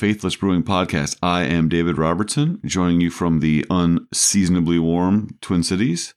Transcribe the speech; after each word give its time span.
Faithless 0.00 0.36
Brewing 0.36 0.62
Podcast. 0.62 1.18
I 1.22 1.42
am 1.42 1.68
David 1.68 1.98
Robertson, 1.98 2.58
joining 2.64 3.02
you 3.02 3.10
from 3.10 3.40
the 3.40 3.66
unseasonably 3.68 4.78
warm 4.78 5.36
Twin 5.42 5.62
Cities. 5.62 6.14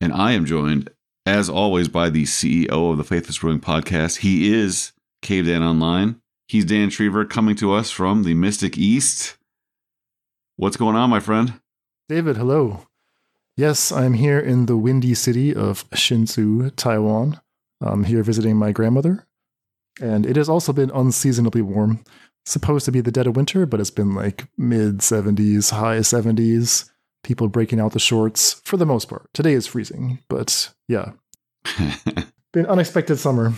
And 0.00 0.12
I 0.12 0.32
am 0.32 0.44
joined, 0.44 0.90
as 1.24 1.48
always, 1.48 1.86
by 1.86 2.10
the 2.10 2.24
CEO 2.24 2.90
of 2.90 2.98
the 2.98 3.04
Faithless 3.04 3.38
Brewing 3.38 3.60
Podcast. 3.60 4.16
He 4.16 4.52
is 4.52 4.94
Cave 5.22 5.46
Dan 5.46 5.62
Online. 5.62 6.20
He's 6.48 6.64
Dan 6.64 6.90
Triever 6.90 7.24
coming 7.24 7.54
to 7.58 7.72
us 7.72 7.88
from 7.92 8.24
the 8.24 8.34
Mystic 8.34 8.76
East. 8.76 9.38
What's 10.56 10.76
going 10.76 10.96
on, 10.96 11.08
my 11.08 11.20
friend? 11.20 11.60
David, 12.08 12.36
hello. 12.36 12.88
Yes, 13.56 13.92
I'm 13.92 14.14
here 14.14 14.40
in 14.40 14.66
the 14.66 14.76
windy 14.76 15.14
city 15.14 15.54
of 15.54 15.88
Hsinchu, 15.90 16.74
Taiwan. 16.74 17.40
I'm 17.80 18.02
here 18.02 18.24
visiting 18.24 18.56
my 18.56 18.72
grandmother. 18.72 19.24
And 20.00 20.26
it 20.26 20.34
has 20.34 20.48
also 20.48 20.72
been 20.72 20.90
unseasonably 20.90 21.62
warm. 21.62 22.04
Supposed 22.48 22.84
to 22.86 22.92
be 22.92 23.00
the 23.00 23.12
dead 23.12 23.26
of 23.26 23.36
winter, 23.36 23.66
but 23.66 23.80
it's 23.80 23.90
been 23.90 24.14
like 24.14 24.48
mid 24.56 24.98
70s, 24.98 25.70
high 25.70 25.98
70s. 25.98 26.90
People 27.22 27.48
breaking 27.48 27.80
out 27.80 27.92
the 27.92 27.98
shorts 27.98 28.62
for 28.64 28.76
the 28.76 28.86
most 28.86 29.08
part. 29.08 29.28
Today 29.34 29.52
is 29.52 29.66
freezing, 29.66 30.20
but 30.28 30.72
yeah. 30.88 31.12
been 32.52 32.66
unexpected 32.66 33.18
summer. 33.18 33.52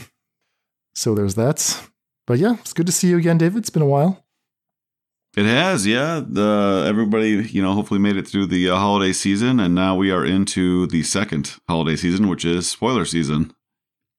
So 0.95 1.15
there's 1.15 1.37
that. 1.37 1.89
But 2.27 2.39
yeah, 2.39 2.55
it's 2.61 2.73
good 2.73 2.87
to 2.87 2.93
see 2.93 3.09
you 3.09 3.19
again, 3.19 3.39
David. 3.39 3.59
It's 3.59 3.71
been 3.71 3.83
a 3.83 3.87
while. 3.87 4.25
It 5.37 5.45
has, 5.45 5.87
yeah. 5.87 6.23
The 6.27 6.85
everybody, 6.89 7.49
you 7.51 7.63
know, 7.63 7.73
hopefully 7.73 8.01
made 8.01 8.17
it 8.17 8.27
through 8.27 8.47
the 8.47 8.71
uh, 8.71 8.77
holiday 8.77 9.13
season, 9.13 9.61
and 9.61 9.75
now 9.75 9.95
we 9.95 10.11
are 10.11 10.25
into 10.25 10.89
the 10.89 11.05
second 11.05 11.57
holiday 11.69 11.95
season, 11.95 12.29
which 12.29 12.45
is 12.45 12.69
spoiler 12.69 13.05
season. 13.05 13.53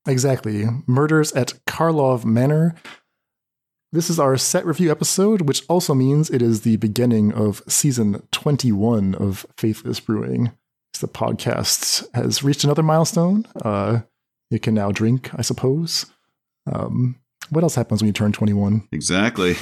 Exactly. 0.08 0.66
Murders 0.88 1.34
at 1.34 1.54
Karlov 1.68 2.24
Manor. 2.24 2.76
This 3.94 4.10
is 4.10 4.20
our 4.20 4.38
set 4.38 4.66
review 4.66 4.90
episode, 4.90 5.42
which 5.42 5.64
also 5.68 5.94
means 5.94 6.30
it 6.30 6.42
is 6.42 6.62
the 6.62 6.78
beginning 6.78 7.34
of 7.34 7.62
season 7.68 8.26
21 8.32 9.16
of 9.16 9.46
Faithless 9.58 10.00
Brewing. 10.00 10.54
The 11.02 11.10
podcast 11.10 12.08
has 12.14 12.42
reached 12.42 12.64
another 12.64 12.84
milestone. 12.84 13.46
Uh, 13.62 14.02
it 14.50 14.62
can 14.62 14.76
now 14.76 14.94
drink, 14.94 15.30
I 15.36 15.42
suppose. 15.42 16.06
Um, 16.72 17.18
what 17.50 17.66
else 17.66 17.76
happens 17.76 18.02
when 18.02 18.08
you 18.08 18.14
turn 18.14 18.32
21? 18.32 18.88
Exactly. 18.94 19.58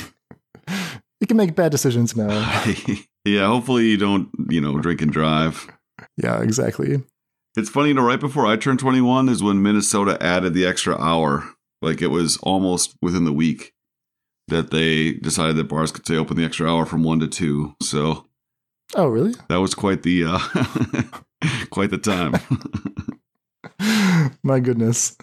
you 0.67 1.25
can 1.27 1.37
make 1.37 1.55
bad 1.55 1.71
decisions 1.71 2.15
now. 2.15 2.61
yeah, 3.25 3.47
hopefully 3.47 3.85
you 3.85 3.97
don't, 3.97 4.29
you 4.47 4.61
know, 4.61 4.77
drink 4.77 5.01
and 5.01 5.11
drive. 5.11 5.67
Yeah, 6.17 6.39
exactly. 6.43 7.01
It's 7.57 7.69
funny, 7.69 7.87
you 7.87 7.93
know, 7.95 8.03
right 8.03 8.19
before 8.19 8.45
I 8.45 8.57
turned 8.57 8.77
21 8.77 9.27
is 9.27 9.41
when 9.41 9.63
Minnesota 9.63 10.21
added 10.21 10.53
the 10.53 10.67
extra 10.67 10.95
hour. 11.01 11.51
Like 11.81 12.03
it 12.03 12.07
was 12.07 12.37
almost 12.43 12.95
within 13.01 13.25
the 13.25 13.33
week 13.33 13.73
that 14.49 14.71
they 14.71 15.13
decided 15.13 15.55
that 15.55 15.69
bars 15.69 15.91
could 15.91 16.05
stay 16.05 16.17
open 16.17 16.37
the 16.37 16.45
extra 16.45 16.69
hour 16.69 16.85
from 16.85 17.03
1 17.03 17.19
to 17.21 17.27
2. 17.27 17.75
So 17.81 18.25
Oh, 18.95 19.07
really? 19.07 19.33
That 19.49 19.57
was 19.61 19.75
quite 19.75 20.03
the 20.03 20.25
uh 20.25 20.39
quite 21.69 21.91
the 21.91 21.97
time. 21.97 22.33
My 24.43 24.59
goodness. 24.59 25.15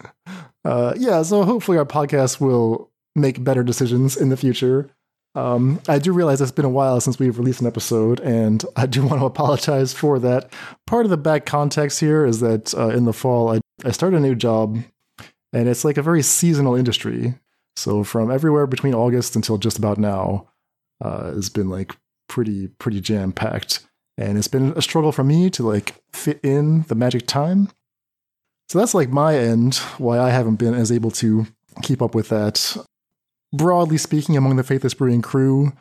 Uh 0.65 0.93
yeah, 0.97 1.21
so 1.23 1.43
hopefully 1.43 1.77
our 1.77 1.85
podcast 1.85 2.39
will 2.39 2.91
make 3.15 3.43
better 3.43 3.63
decisions 3.63 4.15
in 4.17 4.29
the 4.29 4.37
future. 4.37 4.89
Um, 5.35 5.79
I 5.87 5.99
do 5.99 6.13
realize 6.13 6.41
it's 6.41 6.51
been 6.51 6.65
a 6.65 6.69
while 6.69 6.99
since 6.99 7.19
we've 7.19 7.37
released 7.37 7.61
an 7.61 7.67
episode, 7.67 8.19
and 8.21 8.63
I 8.75 8.87
do 8.87 9.05
want 9.05 9.21
to 9.21 9.25
apologize 9.25 9.93
for 9.93 10.17
that. 10.19 10.51
Part 10.87 11.05
of 11.05 11.11
the 11.11 11.17
back 11.17 11.45
context 11.45 11.99
here 11.99 12.25
is 12.25 12.39
that 12.39 12.73
uh, 12.73 12.87
in 12.89 13.05
the 13.05 13.13
fall, 13.13 13.53
I, 13.53 13.59
I 13.85 13.91
started 13.91 14.17
a 14.17 14.19
new 14.19 14.33
job, 14.33 14.79
and 15.53 15.69
it's 15.69 15.85
like 15.85 15.97
a 15.97 16.01
very 16.01 16.23
seasonal 16.23 16.73
industry. 16.75 17.35
So 17.77 18.03
from 18.03 18.31
everywhere 18.31 18.65
between 18.65 18.95
August 18.95 19.35
until 19.35 19.59
just 19.59 19.77
about 19.77 19.99
now, 19.99 20.47
uh, 20.99 21.31
has 21.31 21.49
been 21.49 21.69
like 21.69 21.95
pretty 22.27 22.67
pretty 22.67 22.99
jam 22.99 23.31
packed, 23.31 23.85
and 24.17 24.35
it's 24.37 24.47
been 24.47 24.73
a 24.75 24.81
struggle 24.81 25.11
for 25.11 25.23
me 25.23 25.51
to 25.51 25.63
like 25.63 25.95
fit 26.11 26.39
in 26.43 26.81
the 26.83 26.95
magic 26.95 27.27
time. 27.27 27.69
So 28.69 28.79
that's 28.79 28.95
like 28.95 29.09
my 29.09 29.37
end. 29.37 29.75
Why 29.99 30.19
I 30.19 30.31
haven't 30.31 30.55
been 30.55 30.73
as 30.73 30.91
able 30.91 31.11
to 31.11 31.45
keep 31.83 32.01
up 32.01 32.15
with 32.15 32.29
that 32.29 32.75
broadly 33.53 33.97
speaking, 33.97 34.35
among 34.35 34.55
the 34.55 34.63
Faithless 34.63 34.95
Brewing 34.95 35.21
crew, 35.21 35.71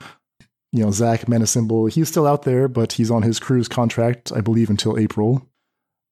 you 0.73 0.85
know, 0.85 0.91
Zach 0.91 1.23
Menasymbol, 1.23 1.91
he's 1.91 2.09
still 2.09 2.27
out 2.27 2.43
there, 2.43 2.69
but 2.69 2.93
he's 2.93 3.11
on 3.11 3.23
his 3.23 3.41
cruise 3.41 3.69
contract, 3.69 4.31
I 4.37 4.43
believe, 4.43 4.69
until 4.69 4.99
April. 4.99 5.49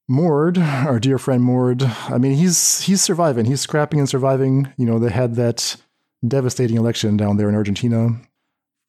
Mord, 0.09 0.59
our 0.59 1.01
dear 1.01 1.19
friend 1.19 1.43
Mord, 1.43 1.83
I 1.83 2.19
mean, 2.19 2.35
he's 2.35 2.83
he's 2.83 3.03
surviving. 3.03 3.47
He's 3.47 3.63
scrapping 3.63 3.99
and 3.99 4.09
surviving. 4.09 4.73
You 4.77 4.87
know, 4.87 4.99
they 4.99 5.11
had 5.11 5.37
that 5.37 5.77
devastating 6.27 6.77
election 6.77 7.17
down 7.17 7.37
there 7.37 7.49
in 7.49 7.55
Argentina. 7.55 8.21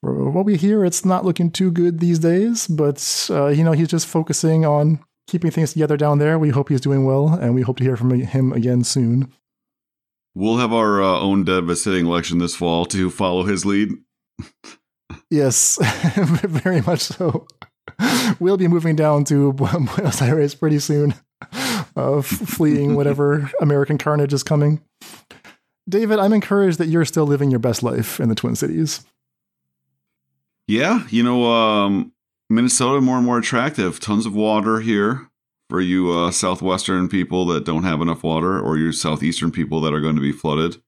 For 0.01 0.29
what 0.29 0.45
we 0.45 0.57
hear, 0.57 0.85
it's 0.85 1.05
not 1.05 1.25
looking 1.25 1.51
too 1.51 1.71
good 1.71 1.99
these 1.99 2.19
days, 2.19 2.67
but, 2.67 3.27
uh, 3.31 3.47
you 3.47 3.63
know, 3.63 3.71
he's 3.71 3.87
just 3.87 4.07
focusing 4.07 4.65
on 4.65 4.99
keeping 5.27 5.51
things 5.51 5.73
together 5.73 5.97
down 5.97 6.19
there. 6.19 6.37
We 6.37 6.49
hope 6.49 6.69
he's 6.69 6.81
doing 6.81 7.05
well, 7.05 7.29
and 7.33 7.55
we 7.55 7.63
hope 7.63 7.77
to 7.77 7.83
hear 7.83 7.97
from 7.97 8.11
him 8.11 8.53
again 8.53 8.83
soon. 8.83 9.31
We'll 10.35 10.57
have 10.57 10.73
our 10.73 11.01
uh, 11.01 11.19
own 11.19 11.45
devastating 11.45 12.05
election 12.05 12.39
this 12.39 12.55
fall 12.55 12.85
to 12.87 13.09
follow 13.09 13.43
his 13.43 13.65
lead. 13.65 13.89
yes, 15.31 15.79
very 16.43 16.81
much 16.81 16.99
so. 16.99 17.47
We'll 18.40 18.57
be 18.57 18.68
moving 18.68 18.96
down 18.96 19.23
to 19.25 19.53
Buenos 19.53 20.22
Aires 20.22 20.56
pretty 20.56 20.79
soon, 20.79 21.13
uh, 21.96 22.22
fleeing 22.22 22.96
whatever 22.96 23.51
American 23.62 23.97
carnage 23.97 24.34
is 24.34 24.44
coming. 24.44 24.81
David, 25.88 26.19
I'm 26.19 26.34
encouraged 26.34 26.79
that 26.79 26.88
you're 26.88 27.06
still 27.06 27.25
living 27.25 27.51
your 27.51 27.59
best 27.59 27.84
life 27.84 28.19
in 28.19 28.29
the 28.29 28.35
Twin 28.35 28.56
Cities. 28.56 29.06
Yeah, 30.68 31.06
you 31.09 31.22
know, 31.22 31.45
um, 31.45 32.12
Minnesota 32.50 33.00
more 33.01 33.18
and 33.18 33.25
more 33.25 33.38
attractive. 33.38 34.00
Tons 34.00 34.25
of 34.25 34.35
water 34.35 34.79
here 34.79 35.29
for 35.69 35.79
you 35.79 36.12
uh, 36.12 36.31
southwestern 36.31 37.07
people 37.07 37.45
that 37.45 37.66
don't 37.66 37.84
have 37.84 38.01
enough 38.01 38.24
water, 38.24 38.59
or 38.59 38.78
you 38.78 38.91
southeastern 38.91 39.51
people 39.51 39.79
that 39.81 39.94
are 39.94 40.01
going 40.01 40.16
to 40.16 40.22
be 40.22 40.31
flooded. 40.31 40.81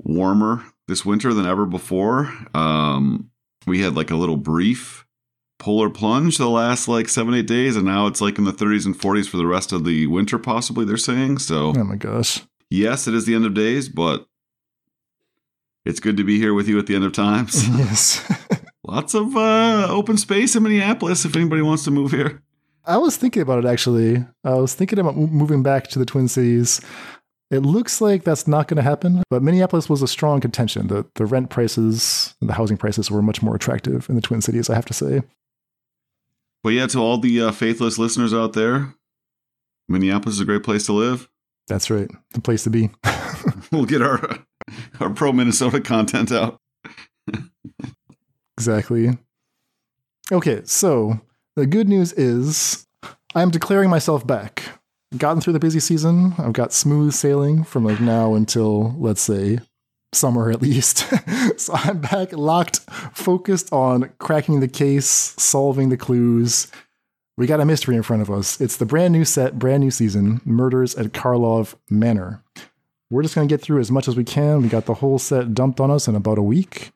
Warmer 0.00 0.64
this 0.86 1.06
winter 1.06 1.32
than 1.32 1.46
ever 1.46 1.64
before. 1.64 2.32
Um, 2.54 3.30
we 3.66 3.80
had 3.80 3.94
like 3.94 4.10
a 4.10 4.16
little 4.16 4.36
brief 4.36 5.05
polar 5.58 5.90
plunge 5.90 6.38
the 6.38 6.48
last 6.48 6.88
like 6.88 7.08
seven 7.08 7.34
eight 7.34 7.46
days, 7.46 7.76
and 7.76 7.84
now 7.84 8.06
it's 8.06 8.20
like 8.20 8.38
in 8.38 8.44
the 8.44 8.52
30s 8.52 8.86
and 8.86 8.98
40s 8.98 9.28
for 9.28 9.36
the 9.36 9.46
rest 9.46 9.72
of 9.72 9.84
the 9.84 10.06
winter. 10.06 10.38
Possibly 10.38 10.84
they're 10.84 10.96
saying 10.96 11.38
so. 11.38 11.72
Oh 11.76 11.84
my 11.84 11.96
gosh! 11.96 12.42
Yes, 12.70 13.06
it 13.06 13.14
is 13.14 13.26
the 13.26 13.34
end 13.34 13.46
of 13.46 13.54
days, 13.54 13.88
but 13.88 14.26
it's 15.84 16.00
good 16.00 16.16
to 16.16 16.24
be 16.24 16.38
here 16.38 16.52
with 16.52 16.68
you 16.68 16.78
at 16.78 16.86
the 16.86 16.94
end 16.94 17.04
of 17.04 17.12
times. 17.12 17.68
Yes. 17.78 18.22
Lots 18.84 19.14
of 19.14 19.36
uh, 19.36 19.88
open 19.90 20.16
space 20.16 20.54
in 20.54 20.62
Minneapolis 20.62 21.24
if 21.24 21.34
anybody 21.34 21.60
wants 21.60 21.82
to 21.84 21.90
move 21.90 22.12
here. 22.12 22.40
I 22.84 22.98
was 22.98 23.16
thinking 23.16 23.42
about 23.42 23.64
it 23.64 23.68
actually. 23.68 24.24
I 24.44 24.54
was 24.54 24.74
thinking 24.74 25.00
about 25.00 25.16
moving 25.16 25.64
back 25.64 25.88
to 25.88 25.98
the 25.98 26.06
Twin 26.06 26.28
Cities. 26.28 26.80
It 27.50 27.60
looks 27.60 28.00
like 28.00 28.22
that's 28.22 28.46
not 28.46 28.68
going 28.68 28.76
to 28.76 28.82
happen, 28.82 29.24
but 29.28 29.42
Minneapolis 29.42 29.88
was 29.88 30.02
a 30.02 30.08
strong 30.08 30.40
contention. 30.40 30.86
The 30.86 31.04
the 31.16 31.26
rent 31.26 31.50
prices 31.50 32.36
and 32.40 32.48
the 32.48 32.54
housing 32.54 32.76
prices 32.76 33.10
were 33.10 33.22
much 33.22 33.42
more 33.42 33.56
attractive 33.56 34.08
in 34.08 34.14
the 34.14 34.22
Twin 34.22 34.40
Cities, 34.40 34.70
I 34.70 34.76
have 34.76 34.86
to 34.86 34.94
say. 34.94 35.22
But 36.66 36.72
yeah, 36.72 36.88
to 36.88 36.98
all 36.98 37.18
the 37.18 37.42
uh, 37.42 37.52
faithless 37.52 37.96
listeners 37.96 38.34
out 38.34 38.54
there, 38.54 38.92
Minneapolis 39.88 40.34
is 40.34 40.40
a 40.40 40.44
great 40.44 40.64
place 40.64 40.84
to 40.86 40.92
live. 40.92 41.28
That's 41.68 41.90
right, 41.90 42.10
the 42.32 42.40
place 42.40 42.64
to 42.64 42.70
be. 42.70 42.90
we'll 43.70 43.84
get 43.84 44.02
our 44.02 44.40
our 44.98 45.10
pro 45.10 45.32
Minnesota 45.32 45.80
content 45.80 46.32
out. 46.32 46.58
exactly. 48.58 49.16
Okay, 50.32 50.62
so 50.64 51.20
the 51.54 51.66
good 51.66 51.88
news 51.88 52.12
is 52.14 52.84
I'm 53.36 53.50
declaring 53.50 53.88
myself 53.88 54.26
back. 54.26 54.64
Gotten 55.16 55.40
through 55.40 55.52
the 55.52 55.60
busy 55.60 55.78
season. 55.78 56.34
I've 56.36 56.52
got 56.52 56.72
smooth 56.72 57.12
sailing 57.12 57.62
from 57.62 57.84
like 57.84 58.00
now 58.00 58.34
until 58.34 58.92
let's 58.98 59.22
say 59.22 59.60
summer 60.16 60.50
at 60.50 60.62
least. 60.62 61.06
so 61.56 61.72
I'm 61.74 62.00
back 62.00 62.32
locked, 62.32 62.80
focused 63.12 63.72
on 63.72 64.12
cracking 64.18 64.60
the 64.60 64.68
case, 64.68 65.06
solving 65.06 65.88
the 65.88 65.96
clues. 65.96 66.68
We 67.36 67.46
got 67.46 67.60
a 67.60 67.64
mystery 67.64 67.96
in 67.96 68.02
front 68.02 68.22
of 68.22 68.30
us. 68.30 68.60
It's 68.60 68.76
the 68.76 68.86
brand 68.86 69.12
new 69.12 69.24
set, 69.24 69.58
brand 69.58 69.82
new 69.82 69.90
season, 69.90 70.40
Murders 70.44 70.94
at 70.94 71.12
Karlov 71.12 71.74
Manor. 71.90 72.42
We're 73.10 73.22
just 73.22 73.34
going 73.34 73.46
to 73.46 73.52
get 73.52 73.60
through 73.60 73.80
as 73.80 73.90
much 73.90 74.08
as 74.08 74.16
we 74.16 74.24
can. 74.24 74.62
We 74.62 74.68
got 74.68 74.86
the 74.86 74.94
whole 74.94 75.18
set 75.18 75.54
dumped 75.54 75.78
on 75.78 75.90
us 75.90 76.08
in 76.08 76.16
about 76.16 76.38
a 76.38 76.42
week, 76.42 76.92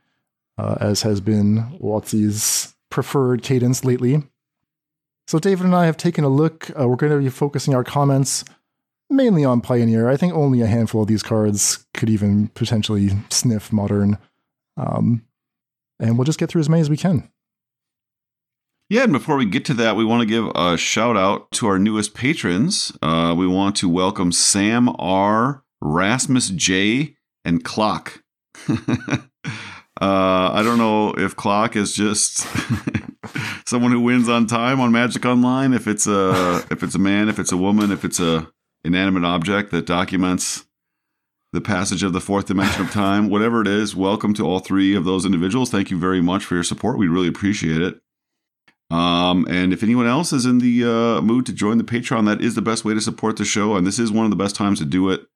uh, 0.58 0.76
as 0.80 1.02
has 1.02 1.20
been 1.20 1.78
WotC's 1.80 2.74
preferred 2.90 3.42
cadence 3.42 3.84
lately. 3.84 4.22
So 5.28 5.38
David 5.38 5.66
and 5.66 5.76
I 5.76 5.86
have 5.86 5.96
taken 5.96 6.24
a 6.24 6.28
look. 6.28 6.70
Uh, 6.70 6.88
we're 6.88 6.96
going 6.96 7.12
to 7.12 7.18
be 7.18 7.28
focusing 7.28 7.74
our 7.74 7.84
comments 7.84 8.44
mainly 9.10 9.44
on 9.44 9.60
Pioneer. 9.60 10.08
I 10.08 10.16
think 10.16 10.32
only 10.32 10.60
a 10.60 10.66
handful 10.66 11.02
of 11.02 11.08
these 11.08 11.22
cards 11.22 11.86
could 11.94 12.08
even 12.08 12.48
potentially 12.48 13.10
sniff 13.30 13.72
Modern. 13.72 14.18
Um, 14.76 15.24
and 15.98 16.16
we'll 16.16 16.24
just 16.24 16.38
get 16.38 16.48
through 16.50 16.60
as 16.60 16.68
many 16.68 16.80
as 16.80 16.90
we 16.90 16.96
can. 16.96 17.30
Yeah, 18.88 19.04
and 19.04 19.12
before 19.12 19.36
we 19.36 19.44
get 19.44 19.64
to 19.66 19.74
that, 19.74 19.94
we 19.94 20.04
want 20.04 20.22
to 20.22 20.26
give 20.26 20.46
a 20.54 20.76
shout 20.76 21.16
out 21.16 21.50
to 21.52 21.66
our 21.68 21.78
newest 21.78 22.14
patrons. 22.14 22.96
Uh, 23.00 23.34
we 23.36 23.46
want 23.46 23.76
to 23.76 23.88
welcome 23.88 24.32
Sam 24.32 24.88
R., 24.98 25.62
Rasmus 25.80 26.50
J., 26.50 27.16
and 27.44 27.62
Clock. 27.62 28.22
Uh, 30.00 30.50
I 30.54 30.62
don't 30.62 30.78
know 30.78 31.12
if 31.12 31.36
clock 31.36 31.76
is 31.76 31.92
just 31.92 32.38
someone 33.66 33.92
who 33.92 34.00
wins 34.00 34.30
on 34.30 34.46
time 34.46 34.80
on 34.80 34.92
Magic 34.92 35.26
Online. 35.26 35.74
If 35.74 35.86
it's 35.86 36.06
a 36.06 36.64
if 36.70 36.82
it's 36.82 36.94
a 36.94 36.98
man, 36.98 37.28
if 37.28 37.38
it's 37.38 37.52
a 37.52 37.56
woman, 37.58 37.92
if 37.92 38.02
it's 38.02 38.18
a 38.18 38.50
inanimate 38.84 39.24
object 39.24 39.70
that 39.70 39.86
documents 39.86 40.64
the 41.52 41.60
passage 41.60 42.02
of 42.02 42.12
the 42.12 42.20
fourth 42.20 42.46
dimension 42.46 42.82
of 42.82 42.92
time, 42.92 43.28
whatever 43.30 43.60
it 43.60 43.68
is. 43.68 43.96
Welcome 43.96 44.34
to 44.34 44.46
all 44.46 44.60
three 44.60 44.94
of 44.94 45.04
those 45.04 45.24
individuals. 45.24 45.70
Thank 45.70 45.90
you 45.90 45.98
very 45.98 46.20
much 46.20 46.44
for 46.44 46.54
your 46.54 46.64
support. 46.64 46.98
We 46.98 47.08
really 47.08 47.28
appreciate 47.28 47.82
it. 47.82 48.00
Um, 48.90 49.46
and 49.48 49.72
if 49.72 49.82
anyone 49.82 50.06
else 50.06 50.32
is 50.32 50.46
in 50.46 50.58
the 50.58 50.84
uh, 50.84 51.22
mood 51.22 51.46
to 51.46 51.52
join 51.52 51.78
the 51.78 51.84
Patreon, 51.84 52.26
that 52.26 52.40
is 52.40 52.56
the 52.56 52.62
best 52.62 52.84
way 52.84 52.92
to 52.92 53.00
support 53.00 53.36
the 53.36 53.44
show. 53.44 53.76
And 53.76 53.86
this 53.86 53.98
is 53.98 54.10
one 54.10 54.24
of 54.24 54.30
the 54.30 54.36
best 54.36 54.56
times 54.56 54.80
to 54.80 54.84
do 54.84 55.10
it 55.10 55.26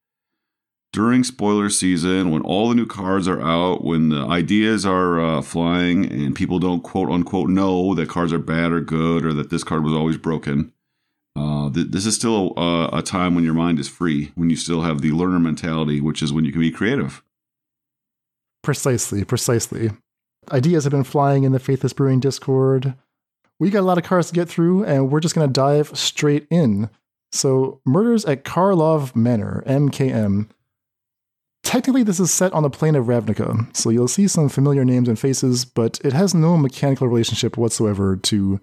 during 0.92 1.24
spoiler 1.24 1.68
season 1.70 2.30
when 2.30 2.42
all 2.42 2.68
the 2.68 2.74
new 2.74 2.86
cards 2.86 3.26
are 3.26 3.40
out, 3.40 3.84
when 3.84 4.10
the 4.10 4.26
ideas 4.26 4.84
are 4.84 5.20
uh, 5.20 5.42
flying, 5.42 6.10
and 6.10 6.36
people 6.36 6.58
don't 6.58 6.82
quote 6.82 7.10
unquote 7.10 7.48
know 7.48 7.94
that 7.94 8.08
cards 8.08 8.32
are 8.32 8.38
bad 8.38 8.72
or 8.72 8.80
good 8.80 9.24
or 9.24 9.32
that 9.32 9.50
this 9.50 9.64
card 9.64 9.84
was 9.84 9.92
always 9.92 10.16
broken. 10.16 10.72
Uh, 11.36 11.70
th- 11.70 11.88
this 11.90 12.06
is 12.06 12.14
still 12.14 12.52
a, 12.56 12.98
a 12.98 13.02
time 13.02 13.34
when 13.34 13.44
your 13.44 13.54
mind 13.54 13.78
is 13.78 13.88
free, 13.88 14.32
when 14.34 14.50
you 14.50 14.56
still 14.56 14.82
have 14.82 15.00
the 15.00 15.10
learner 15.10 15.40
mentality, 15.40 16.00
which 16.00 16.22
is 16.22 16.32
when 16.32 16.44
you 16.44 16.52
can 16.52 16.60
be 16.60 16.70
creative. 16.70 17.22
Precisely, 18.62 19.24
precisely. 19.24 19.90
Ideas 20.50 20.84
have 20.84 20.92
been 20.92 21.04
flying 21.04 21.44
in 21.44 21.52
the 21.52 21.58
Faithless 21.58 21.92
Brewing 21.92 22.20
Discord. 22.20 22.94
We 23.58 23.70
got 23.70 23.80
a 23.80 23.82
lot 23.82 23.98
of 23.98 24.04
cards 24.04 24.28
to 24.28 24.34
get 24.34 24.48
through, 24.48 24.84
and 24.84 25.10
we're 25.10 25.20
just 25.20 25.34
going 25.34 25.48
to 25.48 25.52
dive 25.52 25.96
straight 25.96 26.46
in. 26.50 26.88
So, 27.32 27.80
Murders 27.84 28.24
at 28.24 28.44
Karlov 28.44 29.16
Manor, 29.16 29.62
MKM. 29.66 30.48
Technically, 31.62 32.02
this 32.02 32.20
is 32.20 32.30
set 32.30 32.52
on 32.52 32.62
the 32.62 32.70
plane 32.70 32.94
of 32.94 33.06
Ravnica, 33.06 33.74
so 33.76 33.90
you'll 33.90 34.06
see 34.06 34.28
some 34.28 34.48
familiar 34.48 34.84
names 34.84 35.08
and 35.08 35.18
faces, 35.18 35.64
but 35.64 35.98
it 36.04 36.12
has 36.12 36.34
no 36.34 36.56
mechanical 36.56 37.08
relationship 37.08 37.56
whatsoever 37.56 38.16
to 38.16 38.60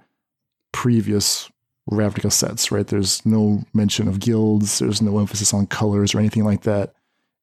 previous 0.72 1.51
Ravnica 1.90 2.32
sets, 2.32 2.72
right? 2.72 2.86
There's 2.86 3.26
no 3.26 3.64
mention 3.74 4.08
of 4.08 4.20
guilds, 4.20 4.80
there's 4.80 5.02
no 5.02 5.20
emphasis 5.20 5.54
on 5.54 5.68
colors 5.68 6.14
or 6.14 6.20
anything 6.20 6.44
like 6.44 6.62
that. 6.64 6.94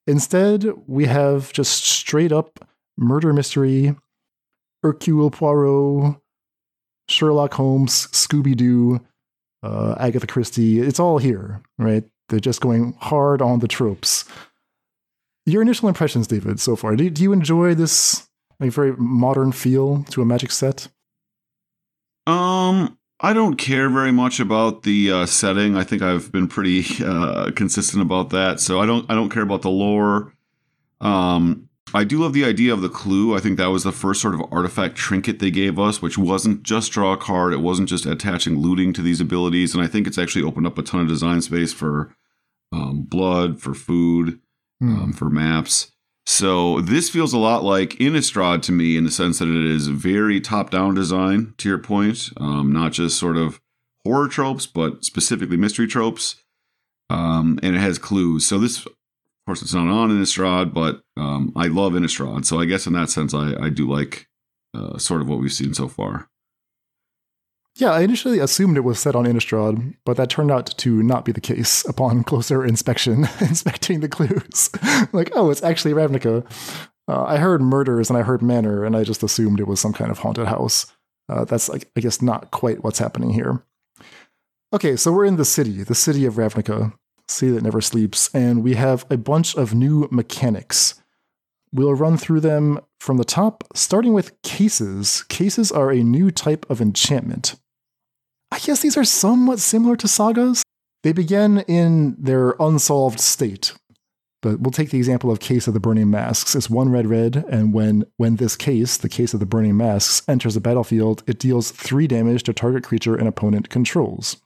Instead, 0.06 0.66
we 0.86 1.06
have 1.06 1.52
just 1.52 1.84
straight 1.84 2.32
up 2.32 2.66
murder 2.96 3.32
mystery, 3.32 3.94
Hercule 4.82 5.30
Poirot, 5.30 6.16
Sherlock 7.08 7.54
Holmes, 7.54 8.06
Scooby 8.08 8.56
Doo, 8.56 9.00
uh, 9.62 9.96
Agatha 9.98 10.26
Christie. 10.26 10.80
It's 10.80 11.00
all 11.00 11.18
here, 11.18 11.62
right? 11.78 12.04
They're 12.28 12.40
just 12.40 12.60
going 12.60 12.94
hard 13.00 13.42
on 13.42 13.60
the 13.60 13.68
tropes. 13.68 14.24
Your 15.46 15.62
initial 15.62 15.88
impressions, 15.88 16.26
David, 16.26 16.60
so 16.60 16.76
far. 16.76 16.94
Do, 16.94 17.08
do 17.08 17.22
you 17.22 17.32
enjoy 17.32 17.74
this 17.74 18.28
like 18.60 18.70
very 18.70 18.92
modern 18.96 19.52
feel 19.52 20.04
to 20.10 20.20
a 20.20 20.26
magic 20.26 20.50
set? 20.50 20.88
Um, 22.26 22.97
I 23.20 23.32
don't 23.32 23.56
care 23.56 23.88
very 23.88 24.12
much 24.12 24.38
about 24.38 24.84
the 24.84 25.10
uh, 25.10 25.26
setting. 25.26 25.76
I 25.76 25.82
think 25.82 26.02
I've 26.02 26.30
been 26.30 26.46
pretty 26.46 26.84
uh, 27.04 27.50
consistent 27.52 28.02
about 28.02 28.30
that. 28.30 28.60
So 28.60 28.80
I 28.80 28.86
don't 28.86 29.10
I 29.10 29.14
don't 29.14 29.30
care 29.30 29.42
about 29.42 29.62
the 29.62 29.70
lore. 29.70 30.32
Um, 31.00 31.68
I 31.94 32.04
do 32.04 32.18
love 32.18 32.32
the 32.34 32.44
idea 32.44 32.72
of 32.72 32.82
the 32.82 32.88
clue. 32.88 33.34
I 33.34 33.40
think 33.40 33.56
that 33.56 33.70
was 33.70 33.82
the 33.82 33.92
first 33.92 34.20
sort 34.20 34.34
of 34.34 34.42
artifact 34.52 34.94
trinket 34.94 35.38
they 35.38 35.50
gave 35.50 35.78
us, 35.78 36.02
which 36.02 36.18
wasn't 36.18 36.62
just 36.62 36.92
draw 36.92 37.14
a 37.14 37.16
card. 37.16 37.52
It 37.52 37.60
wasn't 37.60 37.88
just 37.88 38.04
attaching 38.04 38.58
looting 38.58 38.92
to 38.92 39.02
these 39.02 39.20
abilities, 39.20 39.74
and 39.74 39.82
I 39.82 39.86
think 39.86 40.06
it's 40.06 40.18
actually 40.18 40.44
opened 40.44 40.66
up 40.66 40.78
a 40.78 40.82
ton 40.82 41.00
of 41.00 41.08
design 41.08 41.40
space 41.40 41.72
for 41.72 42.14
um, 42.72 43.02
blood, 43.02 43.60
for 43.60 43.72
food, 43.72 44.38
mm. 44.82 45.02
um, 45.02 45.12
for 45.12 45.30
maps. 45.30 45.92
So 46.28 46.82
this 46.82 47.08
feels 47.08 47.32
a 47.32 47.38
lot 47.38 47.64
like 47.64 47.92
Innistrad 47.92 48.60
to 48.64 48.72
me 48.72 48.98
in 48.98 49.04
the 49.04 49.10
sense 49.10 49.38
that 49.38 49.48
it 49.48 49.64
is 49.64 49.88
very 49.88 50.42
top-down 50.42 50.94
design. 50.94 51.54
To 51.56 51.70
your 51.70 51.78
point, 51.78 52.28
um, 52.36 52.70
not 52.70 52.92
just 52.92 53.18
sort 53.18 53.38
of 53.38 53.62
horror 54.04 54.28
tropes, 54.28 54.66
but 54.66 55.06
specifically 55.06 55.56
mystery 55.56 55.86
tropes. 55.86 56.36
Um, 57.08 57.58
and 57.62 57.74
it 57.74 57.78
has 57.78 57.96
clues. 57.96 58.46
So 58.46 58.58
this, 58.58 58.84
of 58.84 58.92
course, 59.46 59.62
it's 59.62 59.72
not 59.72 59.88
on 59.88 60.10
Innistrad, 60.10 60.74
but 60.74 61.00
um, 61.16 61.50
I 61.56 61.68
love 61.68 61.94
Innistrad. 61.94 62.44
So 62.44 62.60
I 62.60 62.66
guess 62.66 62.86
in 62.86 62.92
that 62.92 63.08
sense, 63.08 63.32
I, 63.32 63.54
I 63.58 63.70
do 63.70 63.90
like 63.90 64.28
uh, 64.76 64.98
sort 64.98 65.22
of 65.22 65.30
what 65.30 65.38
we've 65.38 65.50
seen 65.50 65.72
so 65.72 65.88
far. 65.88 66.28
Yeah, 67.78 67.92
I 67.92 68.00
initially 68.00 68.40
assumed 68.40 68.76
it 68.76 68.80
was 68.80 68.98
set 68.98 69.14
on 69.14 69.24
Innistrad, 69.24 69.94
but 70.04 70.16
that 70.16 70.30
turned 70.30 70.50
out 70.50 70.66
to 70.78 71.00
not 71.00 71.24
be 71.24 71.30
the 71.30 71.40
case 71.40 71.84
upon 71.88 72.24
closer 72.24 72.64
inspection, 72.64 73.28
inspecting 73.40 74.00
the 74.00 74.08
clues. 74.08 74.70
like, 75.12 75.30
oh, 75.34 75.50
it's 75.50 75.62
actually 75.62 75.94
Ravnica. 75.94 76.44
Uh, 77.06 77.22
I 77.22 77.36
heard 77.36 77.62
murders 77.62 78.10
and 78.10 78.18
I 78.18 78.22
heard 78.22 78.42
manor, 78.42 78.84
and 78.84 78.96
I 78.96 79.04
just 79.04 79.22
assumed 79.22 79.60
it 79.60 79.68
was 79.68 79.78
some 79.78 79.92
kind 79.92 80.10
of 80.10 80.18
haunted 80.18 80.48
house. 80.48 80.86
Uh, 81.28 81.44
that's, 81.44 81.70
I 81.70 81.78
guess, 82.00 82.20
not 82.20 82.50
quite 82.50 82.82
what's 82.82 82.98
happening 82.98 83.30
here. 83.30 83.62
Okay, 84.74 84.96
so 84.96 85.12
we're 85.12 85.24
in 85.24 85.36
the 85.36 85.44
city, 85.44 85.84
the 85.84 85.94
city 85.94 86.26
of 86.26 86.34
Ravnica, 86.34 86.92
city 87.28 87.52
that 87.52 87.62
never 87.62 87.80
sleeps, 87.80 88.28
and 88.34 88.64
we 88.64 88.74
have 88.74 89.06
a 89.08 89.16
bunch 89.16 89.54
of 89.54 89.72
new 89.72 90.08
mechanics. 90.10 91.00
We'll 91.72 91.94
run 91.94 92.16
through 92.16 92.40
them 92.40 92.80
from 92.98 93.18
the 93.18 93.24
top, 93.24 93.64
starting 93.74 94.14
with 94.14 94.40
cases. 94.42 95.22
Cases 95.28 95.70
are 95.70 95.92
a 95.92 96.02
new 96.02 96.30
type 96.30 96.66
of 96.68 96.80
enchantment. 96.80 97.54
I 98.50 98.58
guess 98.58 98.80
these 98.80 98.96
are 98.96 99.04
somewhat 99.04 99.58
similar 99.58 99.96
to 99.96 100.08
sagas. 100.08 100.62
They 101.02 101.12
begin 101.12 101.60
in 101.68 102.16
their 102.18 102.54
unsolved 102.58 103.20
state. 103.20 103.72
But 104.40 104.60
we'll 104.60 104.70
take 104.70 104.90
the 104.90 104.98
example 104.98 105.30
of 105.30 105.40
Case 105.40 105.66
of 105.66 105.74
the 105.74 105.80
Burning 105.80 106.10
Masks. 106.10 106.54
It's 106.54 106.70
one 106.70 106.90
red 106.90 107.08
red, 107.08 107.44
and 107.50 107.72
when 107.72 108.04
when 108.16 108.36
this 108.36 108.56
case, 108.56 108.96
the 108.96 109.08
Case 109.08 109.34
of 109.34 109.40
the 109.40 109.46
Burning 109.46 109.76
Masks, 109.76 110.22
enters 110.28 110.54
the 110.54 110.60
battlefield, 110.60 111.24
it 111.26 111.40
deals 111.40 111.72
three 111.72 112.06
damage 112.06 112.44
to 112.44 112.52
target 112.52 112.84
creature 112.84 113.16
an 113.16 113.26
opponent 113.26 113.68
controls. 113.68 114.36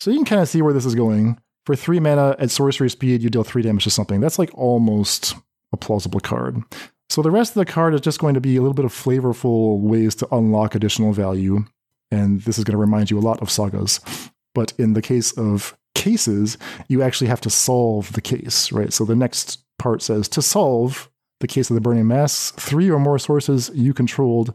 So 0.00 0.10
you 0.10 0.18
can 0.18 0.26
kind 0.26 0.42
of 0.42 0.48
see 0.48 0.60
where 0.60 0.72
this 0.72 0.84
is 0.84 0.96
going. 0.96 1.38
For 1.64 1.76
three 1.76 2.00
mana 2.00 2.36
at 2.38 2.50
sorcery 2.50 2.90
speed, 2.90 3.22
you 3.22 3.30
deal 3.30 3.44
three 3.44 3.62
damage 3.62 3.84
to 3.84 3.90
something. 3.90 4.20
That's 4.20 4.38
like 4.38 4.50
almost 4.54 5.34
a 5.72 5.76
plausible 5.76 6.20
card. 6.20 6.62
So 7.08 7.22
the 7.22 7.30
rest 7.30 7.52
of 7.52 7.64
the 7.64 7.72
card 7.72 7.94
is 7.94 8.00
just 8.00 8.18
going 8.18 8.34
to 8.34 8.40
be 8.40 8.56
a 8.56 8.60
little 8.60 8.74
bit 8.74 8.84
of 8.84 8.92
flavorful 8.92 9.80
ways 9.80 10.16
to 10.16 10.34
unlock 10.34 10.74
additional 10.74 11.12
value 11.12 11.64
and 12.10 12.42
this 12.42 12.58
is 12.58 12.64
going 12.64 12.72
to 12.72 12.78
remind 12.78 13.10
you 13.10 13.18
a 13.18 13.20
lot 13.20 13.40
of 13.40 13.50
sagas. 13.50 14.00
But 14.54 14.72
in 14.78 14.94
the 14.94 15.02
case 15.02 15.32
of 15.32 15.76
cases, 15.94 16.56
you 16.88 17.02
actually 17.02 17.28
have 17.28 17.40
to 17.42 17.50
solve 17.50 18.12
the 18.12 18.20
case, 18.20 18.72
right? 18.72 18.92
So 18.92 19.04
the 19.04 19.16
next 19.16 19.64
part 19.78 20.02
says 20.02 20.28
to 20.28 20.42
solve 20.42 21.10
the 21.40 21.46
case 21.46 21.68
of 21.68 21.74
the 21.74 21.80
burning 21.80 22.06
masks, 22.06 22.52
three 22.52 22.90
or 22.90 22.98
more 22.98 23.18
sources 23.18 23.70
you 23.74 23.92
controlled 23.92 24.54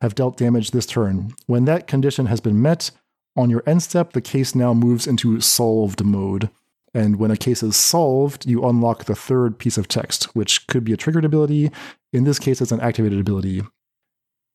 have 0.00 0.14
dealt 0.14 0.36
damage 0.36 0.72
this 0.72 0.86
turn. 0.86 1.32
When 1.46 1.64
that 1.66 1.86
condition 1.86 2.26
has 2.26 2.40
been 2.40 2.60
met, 2.60 2.90
on 3.36 3.50
your 3.50 3.62
end 3.66 3.82
step, 3.82 4.12
the 4.12 4.20
case 4.20 4.54
now 4.54 4.72
moves 4.72 5.06
into 5.06 5.40
solved 5.40 6.04
mode. 6.04 6.50
And 6.94 7.16
when 7.16 7.30
a 7.30 7.36
case 7.36 7.62
is 7.62 7.76
solved, 7.76 8.46
you 8.46 8.64
unlock 8.64 9.04
the 9.04 9.14
third 9.14 9.58
piece 9.58 9.76
of 9.76 9.88
text, 9.88 10.34
which 10.34 10.66
could 10.66 10.84
be 10.84 10.94
a 10.94 10.96
triggered 10.96 11.26
ability. 11.26 11.70
In 12.12 12.24
this 12.24 12.38
case, 12.38 12.62
it's 12.62 12.72
an 12.72 12.80
activated 12.80 13.20
ability. 13.20 13.62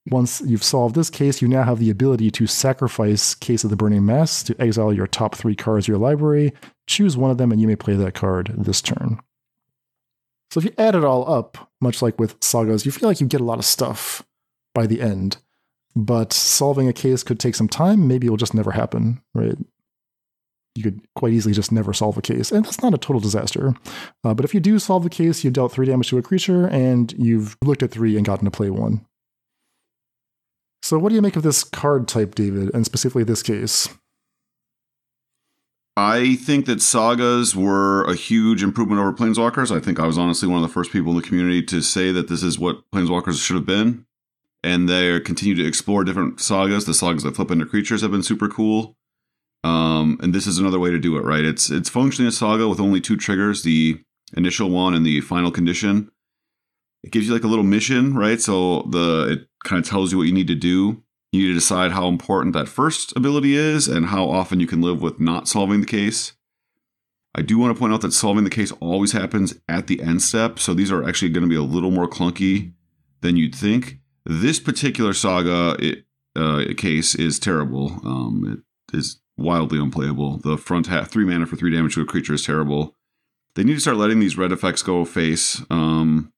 Once 0.09 0.41
you've 0.41 0.63
solved 0.63 0.95
this 0.95 1.11
case, 1.11 1.41
you 1.41 1.47
now 1.47 1.63
have 1.63 1.77
the 1.77 1.91
ability 1.91 2.31
to 2.31 2.47
sacrifice 2.47 3.35
Case 3.35 3.63
of 3.63 3.69
the 3.69 3.75
Burning 3.75 4.05
Masks 4.05 4.41
to 4.43 4.59
exile 4.59 4.91
your 4.91 5.05
top 5.05 5.35
three 5.35 5.55
cards 5.55 5.85
of 5.85 5.89
your 5.89 5.97
library. 5.99 6.53
Choose 6.87 7.15
one 7.15 7.29
of 7.29 7.37
them, 7.37 7.51
and 7.51 7.61
you 7.61 7.67
may 7.67 7.75
play 7.75 7.93
that 7.93 8.15
card 8.15 8.53
this 8.57 8.81
turn. 8.81 9.19
So 10.49 10.59
if 10.59 10.65
you 10.65 10.73
add 10.77 10.95
it 10.95 11.03
all 11.03 11.31
up, 11.31 11.69
much 11.79 12.01
like 12.01 12.19
with 12.19 12.35
sagas, 12.41 12.85
you 12.85 12.91
feel 12.91 13.07
like 13.07 13.21
you 13.21 13.27
get 13.27 13.41
a 13.41 13.45
lot 13.45 13.59
of 13.59 13.65
stuff 13.65 14.23
by 14.73 14.87
the 14.87 15.01
end. 15.01 15.37
But 15.95 16.33
solving 16.33 16.87
a 16.87 16.93
case 16.93 17.21
could 17.21 17.39
take 17.39 17.55
some 17.55 17.67
time. 17.67 18.07
Maybe 18.07 18.27
it 18.27 18.31
will 18.31 18.37
just 18.37 18.53
never 18.53 18.71
happen, 18.71 19.21
right? 19.33 19.57
You 20.73 20.83
could 20.83 21.01
quite 21.15 21.33
easily 21.33 21.53
just 21.53 21.71
never 21.71 21.93
solve 21.93 22.17
a 22.17 22.21
case, 22.21 22.51
and 22.51 22.65
that's 22.65 22.81
not 22.81 22.93
a 22.93 22.97
total 22.97 23.19
disaster. 23.19 23.75
Uh, 24.23 24.33
but 24.33 24.45
if 24.45 24.53
you 24.53 24.59
do 24.59 24.79
solve 24.79 25.03
the 25.03 25.09
case, 25.09 25.43
you've 25.43 25.53
dealt 25.53 25.73
three 25.73 25.85
damage 25.85 26.09
to 26.09 26.17
a 26.17 26.21
creature, 26.21 26.65
and 26.67 27.13
you've 27.17 27.57
looked 27.61 27.83
at 27.83 27.91
three 27.91 28.15
and 28.15 28.25
gotten 28.25 28.45
to 28.45 28.51
play 28.51 28.69
one. 28.69 29.05
So, 30.81 30.97
what 30.97 31.09
do 31.09 31.15
you 31.15 31.21
make 31.21 31.35
of 31.35 31.43
this 31.43 31.63
card 31.63 32.07
type, 32.07 32.35
David, 32.35 32.71
and 32.73 32.85
specifically 32.85 33.23
this 33.23 33.43
case? 33.43 33.89
I 35.97 36.35
think 36.35 36.65
that 36.65 36.81
sagas 36.81 37.55
were 37.55 38.05
a 38.05 38.15
huge 38.15 38.63
improvement 38.63 38.99
over 38.99 39.13
planeswalkers. 39.13 39.75
I 39.75 39.79
think 39.79 39.99
I 39.99 40.07
was 40.07 40.17
honestly 40.17 40.47
one 40.47 40.63
of 40.63 40.67
the 40.67 40.73
first 40.73 40.91
people 40.91 41.11
in 41.11 41.17
the 41.17 41.27
community 41.27 41.61
to 41.63 41.81
say 41.81 42.11
that 42.11 42.27
this 42.29 42.43
is 42.43 42.57
what 42.57 42.81
planeswalkers 42.93 43.45
should 43.45 43.57
have 43.57 43.65
been. 43.65 44.05
And 44.63 44.87
they 44.87 45.19
continue 45.19 45.55
to 45.55 45.67
explore 45.67 46.03
different 46.03 46.39
sagas. 46.39 46.85
The 46.85 46.93
sagas 46.93 47.23
that 47.23 47.35
flip 47.35 47.51
into 47.51 47.65
creatures 47.65 48.01
have 48.01 48.11
been 48.11 48.23
super 48.23 48.47
cool. 48.47 48.95
Um, 49.63 50.17
and 50.21 50.33
this 50.33 50.47
is 50.47 50.57
another 50.57 50.79
way 50.79 50.91
to 50.91 50.99
do 50.99 51.17
it, 51.17 51.23
right? 51.23 51.43
It's 51.43 51.69
it's 51.69 51.89
functionally 51.89 52.29
a 52.29 52.31
saga 52.31 52.67
with 52.67 52.79
only 52.79 53.01
two 53.01 53.17
triggers, 53.17 53.63
the 53.63 54.01
initial 54.35 54.69
one 54.69 54.93
and 54.93 55.05
the 55.05 55.21
final 55.21 55.51
condition 55.51 56.09
it 57.03 57.11
gives 57.11 57.27
you 57.27 57.33
like 57.33 57.43
a 57.43 57.47
little 57.47 57.63
mission, 57.63 58.15
right? 58.15 58.39
So 58.39 58.83
the 58.83 59.27
it 59.31 59.47
kind 59.63 59.83
of 59.83 59.89
tells 59.89 60.11
you 60.11 60.17
what 60.17 60.27
you 60.27 60.33
need 60.33 60.47
to 60.47 60.55
do. 60.55 61.03
You 61.31 61.43
need 61.43 61.47
to 61.47 61.53
decide 61.53 61.91
how 61.91 62.07
important 62.07 62.53
that 62.53 62.67
first 62.67 63.15
ability 63.15 63.55
is 63.55 63.87
and 63.87 64.07
how 64.07 64.29
often 64.29 64.59
you 64.59 64.67
can 64.67 64.81
live 64.81 65.01
with 65.01 65.19
not 65.19 65.47
solving 65.47 65.79
the 65.79 65.87
case. 65.87 66.33
I 67.33 67.41
do 67.41 67.57
want 67.57 67.73
to 67.73 67.79
point 67.79 67.93
out 67.93 68.01
that 68.01 68.11
solving 68.11 68.43
the 68.43 68.49
case 68.49 68.73
always 68.81 69.13
happens 69.13 69.55
at 69.69 69.87
the 69.87 70.01
end 70.01 70.21
step, 70.21 70.59
so 70.59 70.73
these 70.73 70.91
are 70.91 71.07
actually 71.07 71.29
going 71.29 71.43
to 71.43 71.49
be 71.49 71.55
a 71.55 71.61
little 71.61 71.91
more 71.91 72.07
clunky 72.07 72.73
than 73.21 73.37
you'd 73.37 73.55
think. 73.55 73.99
This 74.25 74.59
particular 74.59 75.13
saga 75.13 75.77
it, 75.79 76.05
uh, 76.35 76.65
case 76.77 77.15
is 77.15 77.39
terrible. 77.39 78.01
Um, 78.03 78.63
it 78.91 78.97
is 78.97 79.21
wildly 79.37 79.79
unplayable. 79.79 80.37
The 80.37 80.57
front 80.57 80.87
half, 80.87 81.09
three 81.09 81.25
mana 81.25 81.45
for 81.45 81.55
three 81.55 81.73
damage 81.73 81.95
to 81.95 82.01
a 82.01 82.05
creature 82.05 82.33
is 82.33 82.45
terrible. 82.45 82.97
They 83.55 83.63
need 83.63 83.75
to 83.75 83.79
start 83.79 83.97
letting 83.97 84.19
these 84.19 84.37
red 84.37 84.51
effects 84.51 84.83
go 84.83 85.03
face, 85.05 85.61
um, 85.69 86.31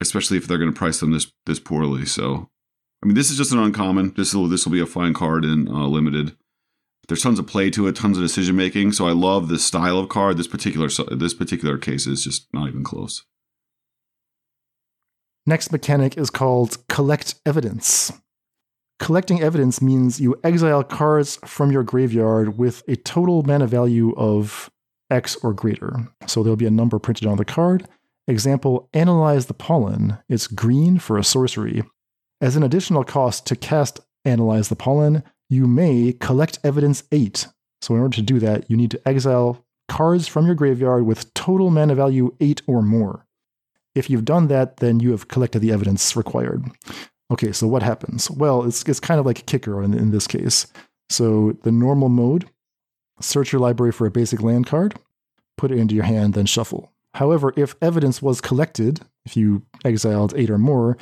especially 0.00 0.36
if 0.36 0.46
they're 0.46 0.58
going 0.58 0.72
to 0.72 0.78
price 0.78 1.00
them 1.00 1.12
this 1.12 1.30
this 1.46 1.60
poorly. 1.60 2.06
So, 2.06 2.48
I 3.02 3.06
mean, 3.06 3.14
this 3.14 3.30
is 3.30 3.36
just 3.36 3.52
an 3.52 3.58
uncommon. 3.58 4.14
This 4.16 4.34
will 4.34 4.48
this 4.48 4.64
will 4.64 4.72
be 4.72 4.80
a 4.80 4.86
fine 4.86 5.14
card 5.14 5.44
in 5.44 5.68
uh, 5.68 5.86
limited. 5.86 6.36
There's 7.08 7.22
tons 7.22 7.40
of 7.40 7.46
play 7.46 7.70
to 7.70 7.88
it, 7.88 7.96
tons 7.96 8.16
of 8.16 8.22
decision 8.22 8.54
making. 8.54 8.92
So 8.92 9.08
I 9.08 9.12
love 9.12 9.48
this 9.48 9.64
style 9.64 9.98
of 9.98 10.08
card. 10.08 10.36
This 10.36 10.46
particular 10.46 10.88
this 11.10 11.34
particular 11.34 11.76
case 11.76 12.06
is 12.06 12.24
just 12.24 12.46
not 12.52 12.68
even 12.68 12.84
close. 12.84 13.24
Next 15.46 15.72
mechanic 15.72 16.16
is 16.16 16.30
called 16.30 16.78
collect 16.88 17.34
evidence. 17.44 18.12
Collecting 19.00 19.40
evidence 19.40 19.80
means 19.80 20.20
you 20.20 20.38
exile 20.44 20.84
cards 20.84 21.38
from 21.44 21.72
your 21.72 21.82
graveyard 21.82 22.58
with 22.58 22.82
a 22.86 22.96
total 22.96 23.42
mana 23.42 23.66
value 23.66 24.14
of 24.16 24.70
X 25.10 25.36
or 25.42 25.54
greater. 25.54 26.08
So 26.26 26.42
there'll 26.42 26.56
be 26.56 26.66
a 26.66 26.70
number 26.70 26.98
printed 26.98 27.26
on 27.26 27.38
the 27.38 27.44
card. 27.44 27.88
Example, 28.30 28.88
Analyze 28.94 29.46
the 29.46 29.54
Pollen. 29.54 30.18
It's 30.28 30.46
green 30.46 30.98
for 30.98 31.18
a 31.18 31.24
sorcery. 31.24 31.82
As 32.40 32.56
an 32.56 32.62
additional 32.62 33.04
cost 33.04 33.44
to 33.46 33.56
cast 33.56 34.00
Analyze 34.24 34.68
the 34.68 34.76
Pollen, 34.76 35.24
you 35.48 35.66
may 35.66 36.14
collect 36.18 36.60
evidence 36.62 37.02
8. 37.10 37.48
So 37.82 37.94
in 37.94 38.00
order 38.00 38.14
to 38.14 38.22
do 38.22 38.38
that, 38.38 38.70
you 38.70 38.76
need 38.76 38.92
to 38.92 39.08
exile 39.08 39.64
cards 39.88 40.28
from 40.28 40.46
your 40.46 40.54
graveyard 40.54 41.04
with 41.04 41.34
total 41.34 41.70
mana 41.70 41.94
value 41.96 42.34
8 42.40 42.62
or 42.68 42.82
more. 42.82 43.26
If 43.96 44.08
you've 44.08 44.24
done 44.24 44.46
that, 44.46 44.76
then 44.76 45.00
you 45.00 45.10
have 45.10 45.26
collected 45.26 45.58
the 45.58 45.72
evidence 45.72 46.14
required. 46.14 46.64
Okay, 47.32 47.50
so 47.50 47.66
what 47.66 47.82
happens? 47.82 48.30
Well, 48.30 48.64
it's, 48.64 48.84
it's 48.84 49.00
kind 49.00 49.18
of 49.18 49.26
like 49.26 49.40
a 49.40 49.42
kicker 49.42 49.82
in, 49.82 49.92
in 49.94 50.12
this 50.12 50.28
case. 50.28 50.68
So 51.08 51.58
the 51.64 51.72
normal 51.72 52.08
mode, 52.08 52.48
search 53.20 53.52
your 53.52 53.60
library 53.60 53.90
for 53.90 54.06
a 54.06 54.10
basic 54.10 54.40
land 54.40 54.66
card, 54.68 54.94
put 55.56 55.72
it 55.72 55.78
into 55.78 55.96
your 55.96 56.04
hand, 56.04 56.34
then 56.34 56.46
shuffle. 56.46 56.92
However, 57.14 57.52
if 57.56 57.74
evidence 57.82 58.22
was 58.22 58.40
collected, 58.40 59.00
if 59.24 59.36
you 59.36 59.62
exiled 59.84 60.34
eight 60.36 60.50
or 60.50 60.58
more, 60.58 60.96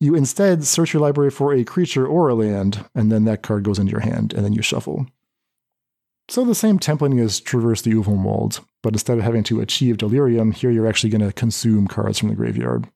you 0.00 0.14
instead 0.14 0.64
search 0.64 0.92
your 0.92 1.00
library 1.00 1.30
for 1.30 1.54
a 1.54 1.64
creature 1.64 2.06
or 2.06 2.28
a 2.28 2.34
land, 2.34 2.84
and 2.94 3.10
then 3.10 3.24
that 3.24 3.42
card 3.42 3.62
goes 3.62 3.78
into 3.78 3.92
your 3.92 4.00
hand, 4.00 4.34
and 4.34 4.44
then 4.44 4.52
you 4.52 4.62
shuffle. 4.62 5.06
So 6.28 6.44
the 6.44 6.54
same 6.54 6.78
templating 6.78 7.24
as 7.24 7.40
Traverse 7.40 7.82
the 7.82 7.92
Ulvenwald, 7.92 8.64
but 8.82 8.94
instead 8.94 9.18
of 9.18 9.24
having 9.24 9.44
to 9.44 9.60
achieve 9.60 9.96
Delirium, 9.96 10.50
here 10.52 10.70
you're 10.70 10.88
actually 10.88 11.10
going 11.10 11.24
to 11.24 11.32
consume 11.32 11.86
cards 11.86 12.18
from 12.18 12.28
the 12.28 12.34
graveyard. 12.34 12.88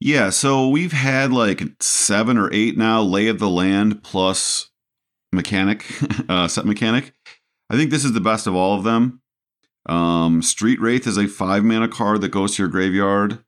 Yeah, 0.00 0.30
so 0.30 0.68
we've 0.68 0.92
had 0.92 1.32
like 1.32 1.60
seven 1.80 2.38
or 2.38 2.52
eight 2.52 2.78
now 2.78 3.02
lay 3.02 3.26
of 3.26 3.40
the 3.40 3.48
land 3.48 4.04
plus 4.04 4.70
mechanic, 5.32 5.84
uh, 6.28 6.46
set 6.46 6.64
mechanic. 6.64 7.12
I 7.68 7.76
think 7.76 7.90
this 7.90 8.04
is 8.04 8.12
the 8.12 8.20
best 8.20 8.46
of 8.46 8.54
all 8.54 8.78
of 8.78 8.84
them. 8.84 9.20
Um, 9.88 10.42
Street 10.42 10.80
Wraith 10.80 11.06
is 11.06 11.16
a 11.16 11.26
five 11.26 11.64
mana 11.64 11.88
card 11.88 12.20
that 12.20 12.28
goes 12.28 12.56
to 12.56 12.62
your 12.62 12.68
graveyard. 12.68 13.38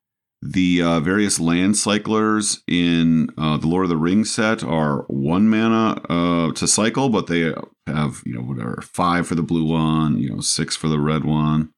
The 0.43 0.81
uh, 0.81 1.01
various 1.01 1.39
land 1.39 1.77
cyclers 1.77 2.63
in 2.67 3.29
uh, 3.37 3.59
the 3.59 3.67
Lord 3.67 3.85
of 3.85 3.91
the 3.91 3.99
Rings 3.99 4.31
set 4.31 4.65
are 4.65 5.03
one 5.09 5.51
mana 5.51 6.01
uh, 6.09 6.53
to 6.53 6.67
cycle, 6.67 7.11
but 7.11 7.27
they 7.27 7.53
have 7.87 8.23
you 8.25 8.35
know 8.35 8.41
whatever 8.41 8.83
five 8.83 9.27
for 9.27 9.35
the 9.35 9.43
blue 9.43 9.67
one, 9.67 10.19
you 10.19 10.31
know 10.31 10.41
six 10.41 10.75
for 10.77 10.89
the 10.89 10.99
red 10.99 11.25
one. 11.25 11.73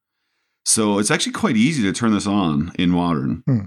So 0.65 0.99
it's 0.99 1.11
actually 1.11 1.33
quite 1.33 1.57
easy 1.57 1.83
to 1.83 1.93
turn 1.93 2.13
this 2.13 2.27
on 2.27 2.73
in 2.79 2.91
modern. 2.91 3.43
Hmm. 3.47 3.61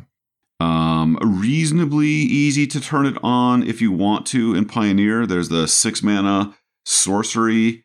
Um, 0.62 1.18
reasonably 1.22 2.08
easy 2.08 2.66
to 2.68 2.80
turn 2.80 3.06
it 3.06 3.18
on 3.22 3.64
if 3.64 3.82
you 3.82 3.92
want 3.92 4.25
to 4.28 4.56
in 4.56 4.66
Pioneer. 4.66 5.25
There's 5.25 5.50
the 5.50 5.68
six 5.68 6.02
mana 6.02 6.56
sorcery 6.86 7.85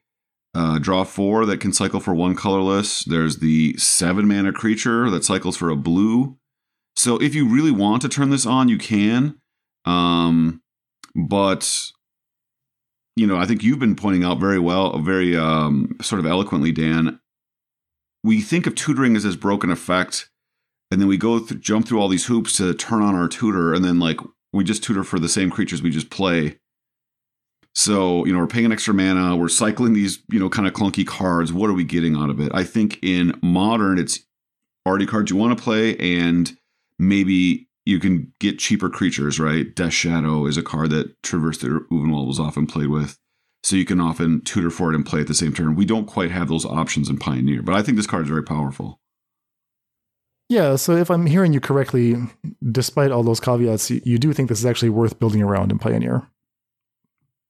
uh, 0.55 0.79
draw 0.79 1.05
four 1.05 1.47
that 1.47 1.61
can 1.61 1.73
cycle 1.73 2.01
for 2.01 2.15
one 2.15 2.35
colorless. 2.35 3.05
There's 3.05 3.39
the 3.39 3.77
seven 3.77 4.27
mana 4.27 4.53
creature 4.53 5.11
that 5.11 5.25
cycles 5.25 5.57
for 5.57 5.71
a 5.71 5.77
blue. 5.77 6.37
So 6.97 7.17
if 7.19 7.35
you 7.35 7.49
really 7.49 7.71
want 7.71 8.03
to 8.03 8.09
turn 8.09 8.31
this 8.31 8.47
on, 8.47 8.69
you 8.69 8.79
can. 8.79 9.39
Um, 9.85 10.61
but 11.15 11.91
you 13.17 13.27
know, 13.27 13.37
I 13.37 13.47
think 13.47 13.63
you've 13.63 13.79
been 13.79 13.97
pointing 13.97 14.25
out 14.25 14.41
very 14.41 14.59
well, 14.59 14.99
very 14.99 15.37
um, 15.37 15.97
sort 16.01 16.21
of 16.21 16.27
eloquently, 16.27 16.73
Dan. 16.73 17.21
We 18.23 18.41
think 18.41 18.67
of 18.67 18.75
tutoring 18.75 19.17
as 19.17 19.25
this 19.25 19.37
broken 19.37 19.71
effect 19.71 20.31
and 20.91 21.01
then 21.01 21.09
we 21.09 21.17
go 21.17 21.39
th- 21.39 21.61
jump 21.61 21.87
through 21.87 22.01
all 22.01 22.09
these 22.09 22.27
hoops 22.27 22.57
to 22.57 22.75
turn 22.75 23.03
on 23.03 23.15
our 23.15 23.29
tutor 23.29 23.73
and 23.73 23.85
then 23.85 23.99
like 23.99 24.19
we 24.53 24.65
just 24.65 24.83
tutor 24.83 25.05
for 25.05 25.19
the 25.19 25.29
same 25.29 25.51
creatures 25.51 25.83
we 25.83 25.91
just 25.91 26.11
play 26.11 26.59
so 27.75 28.25
you 28.25 28.33
know 28.33 28.39
we're 28.39 28.47
paying 28.47 28.67
an 28.67 28.73
extra 28.73 28.93
mana 28.93 29.37
we're 29.37 29.49
cycling 29.49 29.93
these 29.93 30.23
you 30.31 30.39
know 30.39 30.51
kind 30.51 30.67
of 30.67 30.75
clunky 30.75 31.07
cards. 31.07 31.53
What 31.53 31.71
are 31.71 31.75
we 31.75 31.85
getting 31.85 32.17
out 32.17 32.31
of 32.31 32.41
it? 32.41 32.51
I 32.55 32.65
think 32.65 32.99
in 33.03 33.39
modern 33.43 33.99
it's 33.99 34.21
already 34.87 35.07
cards 35.07 35.31
you 35.31 35.37
want 35.37 35.57
to 35.57 35.63
play 35.63 35.97
and 35.97 36.57
maybe 36.99 37.69
you 37.87 37.99
can 37.99 38.33
get 38.41 38.59
cheaper 38.59 38.89
creatures 38.91 39.39
right? 39.39 39.75
Death 39.75 39.93
shadow 39.93 40.47
is 40.47 40.57
a 40.57 40.63
card 40.63 40.91
that 40.91 41.23
traverse 41.23 41.59
the 41.59 41.69
Ulvenwald 41.91 42.27
was 42.27 42.41
often 42.41 42.67
played 42.67 42.89
with. 42.89 43.19
So 43.63 43.77
you 43.77 43.85
can 43.85 44.01
often 44.01 44.41
tutor 44.41 44.71
for 44.71 44.91
it 44.91 44.97
and 44.97 45.05
play 45.05 45.21
at 45.21 45.27
the 45.27 45.35
same 45.35 45.53
turn. 45.53 45.77
We 45.77 45.85
don't 45.85 46.07
quite 46.07 46.31
have 46.31 46.49
those 46.49 46.65
options 46.65 47.11
in 47.11 47.19
pioneer 47.19 47.63
but 47.63 47.75
i 47.75 47.83
think 47.83 47.97
this 47.97 48.07
card 48.07 48.25
is 48.25 48.29
very 48.29 48.45
powerful. 48.45 49.01
Yeah, 50.51 50.75
so 50.75 50.97
if 50.97 51.13
I'm 51.13 51.27
hearing 51.27 51.53
you 51.53 51.61
correctly, 51.61 52.17
despite 52.73 53.13
all 53.13 53.23
those 53.23 53.39
caveats, 53.39 53.89
you 53.89 54.19
do 54.19 54.33
think 54.33 54.49
this 54.49 54.59
is 54.59 54.67
actually 54.67 54.89
worth 54.89 55.21
building 55.21 55.43
around 55.43 55.71
in 55.71 55.79
Pioneer. 55.79 56.27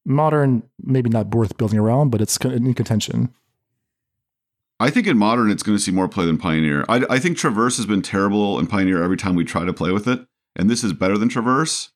Modern, 0.04 0.62
maybe 0.82 1.10
not 1.10 1.34
worth 1.34 1.56
building 1.56 1.78
around, 1.78 2.10
but 2.10 2.20
it's 2.20 2.36
in 2.38 2.72
contention. 2.74 3.34
I 4.80 4.88
think 4.88 5.06
in 5.06 5.18
modern 5.18 5.50
it's 5.50 5.62
going 5.62 5.76
to 5.76 5.82
see 5.82 5.90
more 5.90 6.08
play 6.08 6.24
than 6.24 6.38
Pioneer. 6.38 6.86
I, 6.88 7.04
I, 7.10 7.18
think 7.18 7.36
Traverse 7.36 7.76
has 7.76 7.84
been 7.84 8.00
terrible 8.00 8.58
in 8.58 8.66
Pioneer 8.66 9.02
every 9.02 9.18
time 9.18 9.34
we 9.34 9.44
try 9.44 9.66
to 9.66 9.74
play 9.74 9.92
with 9.92 10.08
it, 10.08 10.26
and 10.56 10.70
this 10.70 10.82
is 10.82 10.94
better 10.94 11.18
than 11.18 11.28
Traverse. 11.28 11.90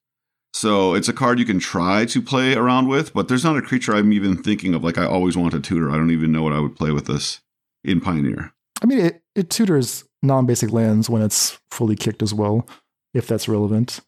So 0.53 0.95
it's 0.95 1.09
a 1.09 1.15
card 1.15 1.39
you 1.39 1.47
can 1.47 1.59
try 1.59 2.05
to 2.05 2.21
play 2.21 2.55
around 2.55 2.89
with, 2.89 3.15
but 3.15 3.27
there's 3.27 3.43
not 3.43 3.57
a 3.57 3.63
creature 3.63 3.95
I'm 3.95 4.13
even 4.13 4.37
thinking 4.37 4.75
of. 4.75 4.85
Like 4.85 4.99
I 4.99 5.07
always 5.07 5.37
want 5.37 5.53
to 5.53 5.61
tutor. 5.61 5.91
I 5.91 5.97
don't 5.97 6.11
even 6.11 6.31
know 6.31 6.43
what 6.43 6.53
I 6.53 6.61
would 6.61 6.77
play 6.77 6.93
with 6.93 7.07
this 7.07 7.41
in 7.83 8.01
Pioneer. 8.01 8.53
I 8.83 8.87
mean, 8.87 8.99
it, 9.01 9.23
it 9.35 9.51
tutors 9.51 10.05
non-basic 10.23 10.71
lands 10.71 11.09
when 11.09 11.23
it's 11.23 11.59
fully 11.71 11.97
kicked 11.97 12.23
as 12.23 12.35
well, 12.35 12.69
if 13.15 13.27
that's 13.27 13.49
relevant. 13.49 14.01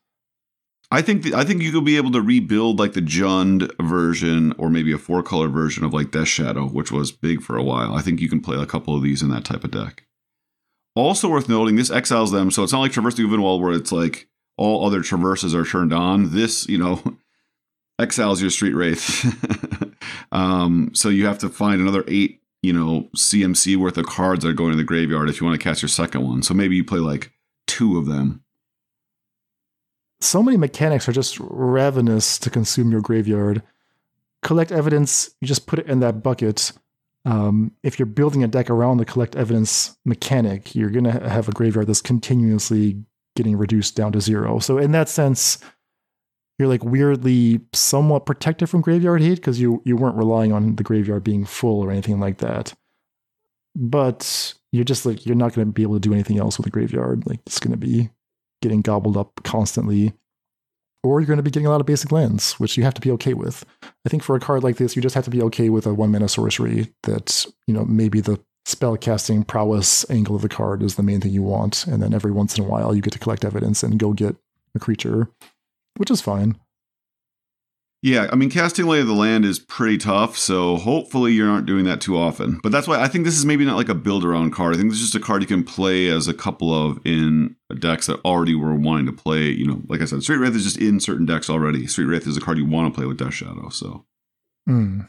I 0.91 1.03
think 1.03 1.23
the, 1.23 1.35
I 1.35 1.45
think 1.45 1.63
you 1.63 1.73
could 1.73 1.85
be 1.85 1.97
able 1.97 2.13
to 2.13 2.21
rebuild 2.21 2.79
like 2.79 2.93
the 2.93 3.01
Jund 3.01 3.71
version 3.83 4.55
or 4.57 4.71
maybe 4.71 4.93
a 4.93 4.99
four 4.99 5.23
color 5.23 5.49
version 5.49 5.85
of 5.85 5.93
like 5.93 6.13
Death 6.13 6.29
Shadow, 6.29 6.67
which 6.67 6.93
was 6.93 7.11
big 7.11 7.43
for 7.43 7.57
a 7.57 7.63
while. 7.63 7.95
I 7.95 8.03
think 8.03 8.21
you 8.21 8.29
can 8.29 8.41
play 8.41 8.57
a 8.57 8.67
couple 8.67 8.95
of 8.95 9.03
these 9.03 9.23
in 9.23 9.29
that 9.31 9.45
type 9.45 9.65
of 9.65 9.73
deck. 9.73 10.05
Also 10.95 11.29
worth 11.29 11.49
noting, 11.49 11.77
this 11.77 11.91
exiles 11.91 12.31
them, 12.31 12.51
so 12.51 12.63
it's 12.63 12.73
not 12.73 12.81
like 12.81 12.93
Traverse 12.93 13.17
the 13.17 13.25
Ulvenwald 13.25 13.61
where 13.61 13.73
it's 13.73 13.93
like 13.93 14.29
all 14.57 14.87
other 14.87 15.03
traverses 15.03 15.55
are 15.55 15.65
turned 15.65 15.93
on. 15.93 16.33
This, 16.33 16.67
you 16.69 16.79
know, 16.79 17.03
exiles 17.99 18.41
your 18.41 18.51
Street 18.51 18.75
Wraith. 18.75 19.95
um, 20.33 20.91
so 20.95 21.09
you 21.11 21.27
have 21.27 21.39
to 21.39 21.49
find 21.49 21.81
another 21.81 22.05
eight 22.07 22.41
you 22.67 22.73
know, 22.73 23.09
CMC 23.17 23.77
worth 23.77 23.97
of 23.97 24.07
cards 24.07 24.43
that 24.43 24.51
are 24.51 24.55
going 24.55 24.73
in 24.73 24.79
the 24.79 24.83
graveyard 24.83 25.29
if 25.29 25.41
you 25.41 25.47
want 25.47 25.59
to 25.59 25.63
cast 25.63 25.83
your 25.83 25.89
second 25.89 26.27
one. 26.27 26.43
So 26.43 26.53
maybe 26.53 26.75
you 26.75 26.85
play 26.85 26.99
like 26.99 27.31
two 27.69 27.97
of 27.97 28.07
them. 28.07 28.43
So 30.21 30.43
many 30.43 30.57
mechanics 30.57 31.09
are 31.09 31.13
just 31.13 31.39
ravenous 31.41 32.39
to 32.39 32.51
consume 32.51 32.91
your 32.91 33.01
graveyard. 33.01 33.63
Collect 34.43 34.73
evidence, 34.73 35.31
you 35.41 35.49
just 35.49 35.67
put 35.67 35.79
it 35.79 35.87
in 35.87 36.01
that 36.01 36.23
bucket. 36.23 36.73
Um, 37.25 37.73
if 37.83 37.99
you're 37.99 38.07
building 38.07 38.45
a 38.45 38.49
deck 38.49 38.71
around 38.71 38.99
the 38.99 39.05
collect 39.05 39.35
evidence 39.35 39.97
mechanic, 40.05 40.75
you're 40.75 40.91
going 40.91 41.05
to 41.05 41.29
have 41.29 41.49
a 41.49 41.53
graveyard 41.53 41.89
that's 41.89 42.01
continuously 42.01 43.03
getting 43.35 43.57
reduced 43.57 43.97
down 43.97 44.13
to 44.13 44.21
zero. 44.21 44.59
So, 44.61 44.79
in 44.79 44.93
that 44.93 45.09
sense, 45.09 45.59
you're 46.59 46.69
like 46.69 46.85
weirdly 46.85 47.61
somewhat 47.73 48.27
protected 48.27 48.71
from 48.71 48.81
graveyard 48.81 49.21
hate 49.21 49.37
because 49.37 49.61
you 49.61 49.83
you 49.85 49.97
weren't 49.97 50.17
relying 50.17 50.53
on 50.53 50.77
the 50.77 50.83
graveyard 50.83 51.25
being 51.25 51.45
full 51.45 51.85
or 51.85 51.91
anything 51.91 52.19
like 52.19 52.39
that. 52.39 52.73
But 53.75 54.55
you're 54.73 54.85
just 54.85 55.05
like 55.05 55.27
you're 55.27 55.35
not 55.35 55.53
going 55.53 55.67
to 55.67 55.73
be 55.73 55.83
able 55.83 55.95
to 55.95 56.01
do 56.01 56.15
anything 56.15 56.39
else 56.39 56.57
with 56.57 56.65
the 56.65 56.71
graveyard. 56.71 57.27
Like 57.27 57.41
it's 57.47 57.61
going 57.61 57.73
to 57.73 57.77
be 57.77 58.09
getting 58.67 58.83
gobbled 58.83 59.17
up 59.17 59.41
constantly, 59.45 60.13
or 61.03 61.21
you're 61.21 61.27
going 61.27 61.37
to 61.37 61.43
be 61.43 61.51
getting 61.51 61.67
a 61.67 61.71
lot 61.71 61.81
of 61.81 61.87
basic 61.87 62.11
lands, 62.11 62.55
which 62.55 62.77
you 62.77 62.83
have 62.85 62.95
to 62.95 63.01
be 63.01 63.11
okay 63.13 63.35
with. 63.35 63.65
I 63.83 64.09
think 64.09 64.23
for 64.23 64.35
a 64.35 64.41
card 64.41 64.65
like 64.65 64.77
this, 64.77 64.97
you 64.97 65.03
just 65.03 65.15
have 65.15 65.25
to 65.25 65.31
be 65.31 65.43
okay 65.43 65.69
with 65.69 65.87
a 65.87 65.95
one 65.95 66.11
mana 66.11 66.29
sorcery 66.29 66.93
that 67.05 67.47
you 67.67 67.75
know 67.75 67.85
maybe 67.85 68.21
the 68.21 68.41
spell 68.65 68.97
casting 68.97 69.45
prowess 69.45 70.09
angle 70.11 70.35
of 70.35 70.43
the 70.43 70.49
card 70.49 70.83
is 70.83 70.97
the 70.97 71.03
main 71.03 71.21
thing 71.21 71.33
you 71.33 71.43
want, 71.43 71.87
and 71.87 72.03
then 72.03 72.13
every 72.13 72.33
once 72.33 72.59
in 72.59 72.65
a 72.65 72.67
while 72.67 72.95
you 72.95 73.03
get 73.03 73.13
to 73.13 73.19
collect 73.19 73.45
evidence 73.45 73.83
and 73.83 73.99
go 73.99 74.13
get 74.13 74.37
a 74.75 74.79
creature 74.79 75.29
which 75.97 76.11
is 76.11 76.21
fine. 76.21 76.57
Yeah, 78.03 78.29
I 78.31 78.37
mean, 78.37 78.51
casting 78.51 78.87
Lay 78.87 79.01
of 79.01 79.07
the 79.07 79.15
Land 79.15 79.45
is 79.45 79.59
pretty 79.59 79.99
tough, 79.99 80.37
so 80.37 80.77
hopefully 80.77 81.33
you 81.33 81.49
aren't 81.49 81.67
doing 81.67 81.85
that 81.87 82.01
too 82.01 82.17
often. 82.17 82.61
But 82.63 82.71
that's 82.71 82.87
why 82.87 83.01
I 83.01 83.09
think 83.09 83.25
this 83.25 83.37
is 83.37 83.47
maybe 83.47 83.65
not 83.65 83.77
like 83.77 83.89
a 83.89 83.95
build 83.95 84.25
around 84.25 84.53
card. 84.53 84.75
I 84.75 84.79
think 84.79 84.91
this 84.91 85.01
is 85.01 85.11
just 85.11 85.15
a 85.17 85.27
card 85.27 85.43
you 85.43 85.49
can 85.49 85.65
play 85.65 86.09
as 86.09 86.29
a 86.29 86.35
couple 86.35 86.73
of 86.73 87.01
in 87.05 87.57
decks 87.79 88.07
that 88.07 88.21
already 88.25 88.55
were 88.55 88.75
wanting 88.75 89.07
to 89.07 89.13
play. 89.13 89.49
You 89.49 89.67
know, 89.67 89.83
like 89.89 90.03
I 90.03 90.05
said, 90.05 90.23
Street 90.23 90.37
Wraith 90.37 90.55
is 90.55 90.65
just 90.65 90.77
in 90.77 91.01
certain 91.01 91.27
decks 91.27 91.51
already. 91.51 91.87
Street 91.87 92.05
Wraith 92.05 92.27
is 92.27 92.37
a 92.37 92.41
card 92.41 92.59
you 92.59 92.67
want 92.67 92.93
to 92.93 92.97
play 92.97 93.07
with 93.07 93.19
Death 93.19 93.35
Shadow, 93.35 93.71
so. 93.71 94.05
Mm. 94.69 95.09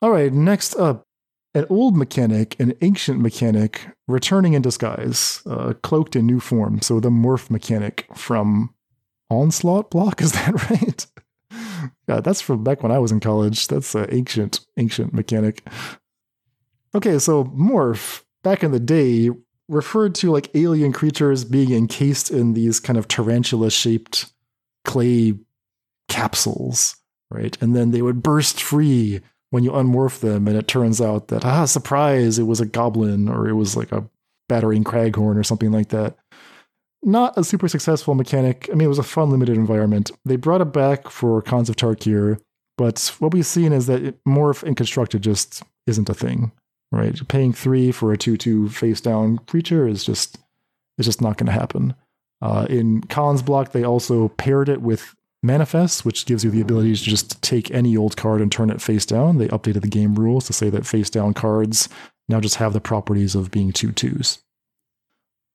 All 0.00 0.10
right, 0.10 0.32
next 0.32 0.74
up, 0.76 1.06
an 1.54 1.66
old 1.68 1.96
mechanic, 1.96 2.58
an 2.60 2.74
ancient 2.82 3.20
mechanic, 3.20 3.88
returning 4.06 4.52
in 4.52 4.62
disguise, 4.62 5.42
uh, 5.46 5.72
cloaked 5.82 6.14
in 6.14 6.26
new 6.26 6.38
form. 6.38 6.80
So 6.82 7.00
the 7.00 7.10
morph 7.10 7.50
mechanic 7.50 8.06
from 8.14 8.74
Onslaught 9.30 9.90
block, 9.90 10.20
is 10.22 10.32
that 10.32 10.70
right? 10.70 11.06
Yeah, 12.08 12.20
that's 12.20 12.40
from 12.40 12.64
back 12.64 12.82
when 12.82 12.92
I 12.92 12.98
was 12.98 13.12
in 13.12 13.20
college. 13.20 13.68
That's 13.68 13.94
an 13.94 14.06
ancient, 14.10 14.60
ancient 14.76 15.12
mechanic. 15.12 15.66
Okay, 16.94 17.18
so 17.18 17.44
morph 17.44 18.22
back 18.42 18.62
in 18.62 18.70
the 18.70 18.80
day 18.80 19.30
referred 19.68 20.14
to 20.14 20.30
like 20.30 20.50
alien 20.54 20.92
creatures 20.92 21.44
being 21.44 21.72
encased 21.72 22.30
in 22.30 22.52
these 22.54 22.78
kind 22.78 22.98
of 22.98 23.08
tarantula 23.08 23.70
shaped 23.70 24.32
clay 24.84 25.34
capsules, 26.08 26.96
right? 27.30 27.56
And 27.60 27.74
then 27.74 27.90
they 27.90 28.02
would 28.02 28.22
burst 28.22 28.62
free 28.62 29.20
when 29.50 29.64
you 29.64 29.70
unmorph 29.70 30.20
them, 30.20 30.48
and 30.48 30.56
it 30.56 30.68
turns 30.68 31.00
out 31.00 31.28
that 31.28 31.44
ah, 31.44 31.64
surprise, 31.64 32.38
it 32.38 32.44
was 32.44 32.60
a 32.60 32.66
goblin 32.66 33.28
or 33.28 33.48
it 33.48 33.54
was 33.54 33.76
like 33.76 33.92
a 33.92 34.08
battering 34.48 34.84
craghorn 34.84 35.36
or 35.36 35.42
something 35.42 35.72
like 35.72 35.88
that 35.88 36.16
not 37.06 37.38
a 37.38 37.44
super 37.44 37.68
successful 37.68 38.14
mechanic. 38.14 38.68
I 38.70 38.74
mean, 38.74 38.86
it 38.86 38.88
was 38.88 38.98
a 38.98 39.04
fun 39.04 39.30
limited 39.30 39.56
environment. 39.56 40.10
They 40.24 40.36
brought 40.36 40.60
it 40.60 40.72
back 40.72 41.08
for 41.08 41.40
Khans 41.40 41.70
of 41.70 41.76
Tarkir, 41.76 42.40
but 42.76 43.14
what 43.20 43.32
we've 43.32 43.46
seen 43.46 43.72
is 43.72 43.86
that 43.86 44.22
morph 44.24 44.62
and 44.62 44.76
constructed 44.76 45.22
just 45.22 45.62
isn't 45.86 46.10
a 46.10 46.14
thing, 46.14 46.52
right? 46.92 47.16
Paying 47.28 47.52
three 47.52 47.92
for 47.92 48.12
a 48.12 48.18
two-two 48.18 48.68
face-down 48.68 49.38
creature 49.46 49.88
is 49.88 50.04
just 50.04 50.38
is 50.98 51.06
just 51.06 51.22
not 51.22 51.38
going 51.38 51.46
to 51.46 51.52
happen. 51.52 51.94
Uh, 52.42 52.66
in 52.68 53.02
Khans 53.02 53.42
block, 53.42 53.72
they 53.72 53.84
also 53.84 54.28
paired 54.28 54.68
it 54.68 54.82
with 54.82 55.14
Manifest, 55.42 56.04
which 56.04 56.26
gives 56.26 56.42
you 56.42 56.50
the 56.50 56.60
ability 56.60 56.96
to 56.96 57.02
just 57.02 57.40
take 57.40 57.70
any 57.70 57.96
old 57.96 58.16
card 58.16 58.40
and 58.40 58.50
turn 58.50 58.70
it 58.70 58.82
face 58.82 59.06
down. 59.06 59.38
They 59.38 59.48
updated 59.48 59.82
the 59.82 59.88
game 59.88 60.14
rules 60.16 60.46
to 60.46 60.52
say 60.52 60.70
that 60.70 60.86
face 60.86 61.08
down 61.08 61.34
cards 61.34 61.88
now 62.28 62.40
just 62.40 62.56
have 62.56 62.72
the 62.72 62.80
properties 62.80 63.34
of 63.34 63.50
being 63.50 63.72
two 63.72 63.92
twos. 63.92 64.38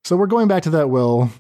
So 0.06 0.16
we're 0.16 0.28
going 0.28 0.48
back 0.48 0.64
to 0.64 0.70
that 0.72 0.90
well. 0.90 1.32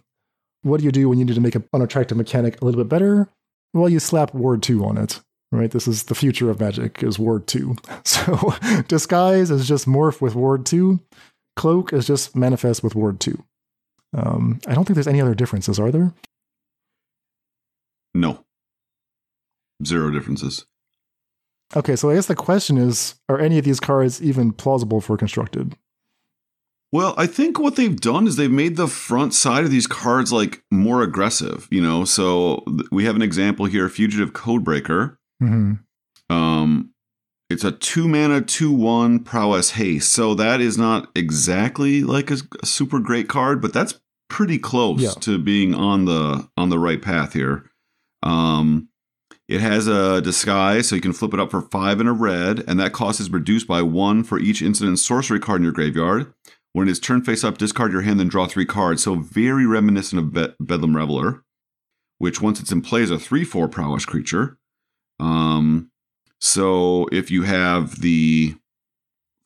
What 0.63 0.79
do 0.79 0.85
you 0.85 0.91
do 0.91 1.09
when 1.09 1.17
you 1.17 1.25
need 1.25 1.35
to 1.35 1.41
make 1.41 1.55
an 1.55 1.67
unattractive 1.73 2.17
mechanic 2.17 2.61
a 2.61 2.65
little 2.65 2.83
bit 2.83 2.89
better? 2.89 3.29
Well, 3.73 3.89
you 3.89 3.99
slap 3.99 4.33
Ward 4.33 4.61
2 4.61 4.85
on 4.85 4.97
it. 4.97 5.19
Right? 5.53 5.71
This 5.71 5.87
is 5.87 6.03
the 6.03 6.15
future 6.15 6.49
of 6.49 6.61
magic 6.61 7.03
is 7.03 7.19
Ward 7.19 7.47
2. 7.47 7.75
So 8.05 8.53
disguise 8.87 9.51
is 9.51 9.67
just 9.67 9.87
morph 9.87 10.21
with 10.21 10.35
Ward 10.35 10.65
2. 10.65 10.99
Cloak 11.55 11.91
is 11.93 12.07
just 12.07 12.35
manifest 12.35 12.83
with 12.83 12.95
Ward 12.95 13.19
2. 13.19 13.43
Um, 14.13 14.59
I 14.67 14.73
don't 14.73 14.85
think 14.85 14.95
there's 14.95 15.07
any 15.07 15.21
other 15.21 15.35
differences, 15.35 15.79
are 15.79 15.91
there? 15.91 16.13
No. 18.13 18.45
Zero 19.85 20.11
differences. 20.11 20.65
Okay, 21.75 21.95
so 21.95 22.09
I 22.09 22.15
guess 22.15 22.25
the 22.25 22.35
question 22.35 22.77
is 22.77 23.15
are 23.29 23.39
any 23.39 23.57
of 23.57 23.65
these 23.65 23.79
cards 23.79 24.21
even 24.21 24.51
plausible 24.51 24.99
for 25.01 25.17
constructed? 25.17 25.75
Well, 26.91 27.13
I 27.17 27.25
think 27.25 27.57
what 27.57 27.77
they've 27.77 27.99
done 27.99 28.27
is 28.27 28.35
they've 28.35 28.51
made 28.51 28.75
the 28.75 28.87
front 28.87 29.33
side 29.33 29.63
of 29.63 29.71
these 29.71 29.87
cards 29.87 30.33
like 30.33 30.63
more 30.69 31.03
aggressive, 31.03 31.67
you 31.71 31.81
know. 31.81 32.03
So 32.03 32.65
we 32.91 33.05
have 33.05 33.15
an 33.15 33.21
example 33.21 33.65
here: 33.65 33.87
Fugitive 33.87 34.33
Codebreaker. 34.33 35.17
Mm-hmm. 35.41 35.73
Um, 36.33 36.93
it's 37.49 37.63
a 37.63 37.71
two 37.71 38.07
mana, 38.07 38.41
two 38.41 38.73
one 38.73 39.19
prowess 39.19 39.71
haste. 39.71 40.11
So 40.11 40.33
that 40.35 40.59
is 40.59 40.77
not 40.77 41.09
exactly 41.15 42.03
like 42.03 42.29
a, 42.29 42.37
a 42.61 42.65
super 42.65 42.99
great 42.99 43.29
card, 43.29 43.61
but 43.61 43.73
that's 43.73 43.99
pretty 44.29 44.57
close 44.57 45.01
yeah. 45.01 45.11
to 45.21 45.37
being 45.37 45.73
on 45.73 46.05
the 46.05 46.49
on 46.57 46.69
the 46.69 46.79
right 46.79 47.01
path 47.01 47.33
here. 47.33 47.69
Um, 48.23 48.89
it 49.47 49.59
has 49.59 49.87
a 49.87 50.21
disguise, 50.21 50.87
so 50.87 50.95
you 50.95 51.01
can 51.01 51.11
flip 51.11 51.33
it 51.33 51.39
up 51.39 51.51
for 51.51 51.61
five 51.61 51.99
and 51.99 52.07
a 52.07 52.13
red, 52.13 52.63
and 52.67 52.79
that 52.79 52.93
cost 52.93 53.19
is 53.19 53.29
reduced 53.29 53.67
by 53.67 53.81
one 53.81 54.23
for 54.23 54.39
each 54.39 54.61
instant 54.61 54.97
sorcery 54.99 55.41
card 55.41 55.59
in 55.59 55.63
your 55.63 55.73
graveyard. 55.73 56.33
When 56.73 56.87
it's 56.87 56.99
turned 56.99 57.25
face 57.25 57.43
up, 57.43 57.57
discard 57.57 57.91
your 57.91 58.01
hand, 58.01 58.19
then 58.19 58.29
draw 58.29 58.47
three 58.47 58.65
cards. 58.65 59.03
So 59.03 59.15
very 59.15 59.65
reminiscent 59.65 60.19
of 60.19 60.33
Be- 60.33 60.55
Bedlam 60.59 60.95
Reveler, 60.95 61.43
which 62.17 62.41
once 62.41 62.61
it's 62.61 62.71
in 62.71 62.81
play 62.81 63.01
is 63.01 63.11
a 63.11 63.19
three-four 63.19 63.67
prowess 63.67 64.05
creature. 64.05 64.57
Um, 65.19 65.91
so 66.39 67.07
if 67.11 67.29
you 67.29 67.43
have 67.43 67.99
the 68.01 68.55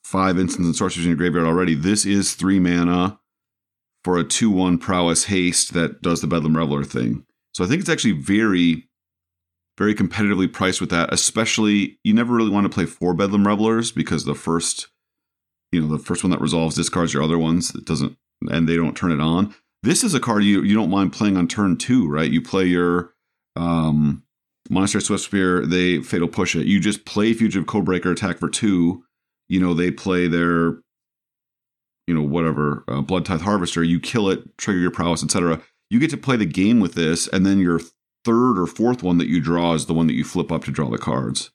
five 0.04 0.38
instants 0.38 0.66
and 0.66 0.76
sorceries 0.76 1.04
in 1.04 1.10
your 1.10 1.16
graveyard 1.16 1.46
already, 1.46 1.74
this 1.74 2.06
is 2.06 2.34
three 2.34 2.60
mana 2.60 3.18
for 4.04 4.18
a 4.18 4.24
two-one 4.24 4.78
prowess 4.78 5.24
haste 5.24 5.74
that 5.74 6.00
does 6.00 6.20
the 6.20 6.28
Bedlam 6.28 6.56
Reveler 6.56 6.84
thing. 6.84 7.26
So 7.54 7.64
I 7.64 7.66
think 7.66 7.80
it's 7.80 7.90
actually 7.90 8.12
very, 8.12 8.88
very 9.76 9.96
competitively 9.96 10.50
priced 10.50 10.80
with 10.80 10.90
that. 10.90 11.12
Especially, 11.12 11.98
you 12.04 12.14
never 12.14 12.34
really 12.34 12.50
want 12.50 12.64
to 12.66 12.74
play 12.74 12.86
four 12.86 13.14
Bedlam 13.14 13.46
Revelers 13.46 13.90
because 13.90 14.24
the 14.24 14.34
first 14.36 14.88
you 15.76 15.82
know 15.82 15.96
the 15.96 16.02
first 16.02 16.24
one 16.24 16.30
that 16.30 16.40
resolves 16.40 16.74
discards 16.74 17.12
your 17.12 17.22
other 17.22 17.38
ones 17.38 17.68
that 17.68 17.84
doesn't 17.84 18.16
and 18.50 18.68
they 18.68 18.76
don't 18.76 18.96
turn 18.96 19.12
it 19.12 19.20
on. 19.20 19.54
This 19.82 20.02
is 20.02 20.14
a 20.14 20.20
card 20.20 20.42
you 20.42 20.62
you 20.62 20.74
don't 20.74 20.90
mind 20.90 21.12
playing 21.12 21.36
on 21.36 21.46
turn 21.46 21.76
two 21.76 22.08
right? 22.08 22.30
You 22.30 22.40
play 22.40 22.64
your 22.64 23.12
um 23.54 24.22
monastery 24.70 25.02
Swiftspear 25.02 25.68
they 25.68 26.02
fatal 26.02 26.28
push 26.28 26.56
it. 26.56 26.66
You 26.66 26.80
just 26.80 27.04
play 27.04 27.32
fugitive 27.32 27.66
codebreaker 27.66 28.10
attack 28.10 28.38
for 28.38 28.48
two. 28.48 29.04
You 29.48 29.60
know 29.60 29.74
they 29.74 29.90
play 29.90 30.28
their 30.28 30.78
you 32.06 32.14
know 32.14 32.22
whatever 32.22 32.84
uh, 32.88 33.02
blood 33.02 33.26
tithe 33.26 33.42
harvester. 33.42 33.82
You 33.82 34.00
kill 34.00 34.30
it 34.30 34.56
trigger 34.58 34.80
your 34.80 34.90
prowess 34.90 35.22
etc 35.22 35.62
you 35.90 36.00
get 36.00 36.10
to 36.10 36.16
play 36.16 36.36
the 36.36 36.46
game 36.46 36.80
with 36.80 36.94
this 36.94 37.28
and 37.28 37.46
then 37.46 37.58
your 37.58 37.80
third 38.24 38.58
or 38.58 38.66
fourth 38.66 39.02
one 39.02 39.18
that 39.18 39.28
you 39.28 39.40
draw 39.40 39.74
is 39.74 39.86
the 39.86 39.94
one 39.94 40.06
that 40.08 40.14
you 40.14 40.24
flip 40.24 40.50
up 40.50 40.64
to 40.64 40.72
draw 40.72 40.90
the 40.90 40.98
cards 40.98 41.50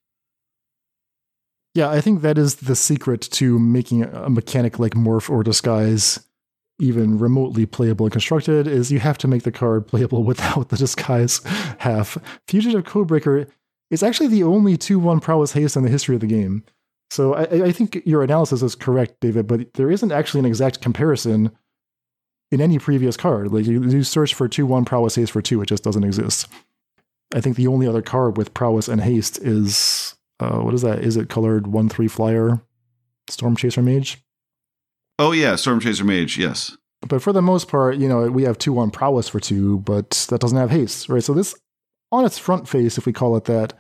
yeah, 1.74 1.90
I 1.90 2.02
think 2.02 2.22
that 2.22 2.38
is 2.38 2.56
the 2.56 2.76
secret 2.76 3.22
to 3.22 3.58
making 3.58 4.04
a 4.04 4.30
mechanic 4.30 4.80
like 4.80 4.94
morph 4.94 5.30
or 5.30 5.44
disguise 5.44 6.20
even 6.80 7.20
remotely 7.20 7.66
playable 7.66 8.08
and 8.08 8.12
constructed 8.12 8.68
is 8.68 8.92
you 8.92 9.00
have 9.00 9.18
to 9.20 9.28
make 9.28 9.44
the 9.44 9.52
card 9.52 9.88
playable 9.88 10.24
without 10.32 10.70
the 10.70 10.78
disguise 10.78 11.42
half. 11.78 12.18
Fugitive 12.48 12.84
Codebreaker 12.84 13.48
is 13.92 14.04
actually 14.04 14.28
the 14.28 14.44
only 14.44 14.78
2-1 14.78 15.22
prowess 15.22 15.52
haste 15.52 15.76
in 15.76 15.84
the 15.84 15.90
history 15.90 16.16
of 16.16 16.22
the 16.22 16.28
game. 16.28 16.64
So 17.12 17.36
I, 17.36 17.66
I 17.66 17.72
think 17.72 18.02
your 18.06 18.24
analysis 18.24 18.62
is 18.62 18.74
correct, 18.74 19.20
David, 19.20 19.46
but 19.46 19.74
there 19.74 19.92
isn't 19.92 20.12
actually 20.12 20.40
an 20.40 20.46
exact 20.46 20.82
comparison 20.82 21.52
in 22.52 22.62
any 22.62 22.80
previous 22.80 23.16
card. 23.16 23.52
Like 23.52 23.66
you, 23.66 23.84
you 23.84 24.04
search 24.04 24.34
for 24.34 24.48
2-1 24.48 24.86
prowess 24.86 25.16
haste 25.16 25.34
for 25.34 25.42
2, 25.42 25.62
it 25.62 25.68
just 25.68 25.84
doesn't 25.84 26.04
exist. 26.04 26.48
I 27.36 27.42
think 27.42 27.56
the 27.56 27.68
only 27.68 27.88
other 27.88 28.02
card 28.02 28.38
with 28.38 28.54
prowess 28.54 28.88
and 28.88 29.02
haste 29.02 29.40
is 29.40 30.16
uh, 30.42 30.60
what 30.60 30.74
is 30.74 30.82
that? 30.82 31.00
Is 31.00 31.16
it 31.16 31.30
colored 31.30 31.68
one 31.68 31.88
three 31.88 32.08
flyer, 32.08 32.62
Storm 33.30 33.56
Chaser 33.56 33.82
Mage? 33.82 34.18
Oh 35.20 35.32
yeah, 35.32 35.56
Storm 35.56 35.80
Chaser 35.80 36.04
Mage. 36.04 36.38
Yes. 36.38 36.76
But 37.08 37.22
for 37.22 37.32
the 37.32 37.42
most 37.42 37.68
part, 37.68 37.98
you 37.98 38.08
know, 38.08 38.30
we 38.30 38.44
have 38.44 38.58
two 38.58 38.74
one 38.74 38.92
prowess 38.92 39.30
for 39.30 39.40
two, 39.40 39.80
but 39.80 40.10
that 40.30 40.42
doesn't 40.42 40.58
have 40.58 40.72
haste, 40.72 41.10
right? 41.10 41.24
So 41.24 41.34
this, 41.34 41.56
on 42.12 42.26
its 42.26 42.38
front 42.38 42.68
face, 42.68 42.98
if 42.98 43.06
we 43.06 43.14
call 43.14 43.38
it 43.38 43.46
that, 43.46 43.74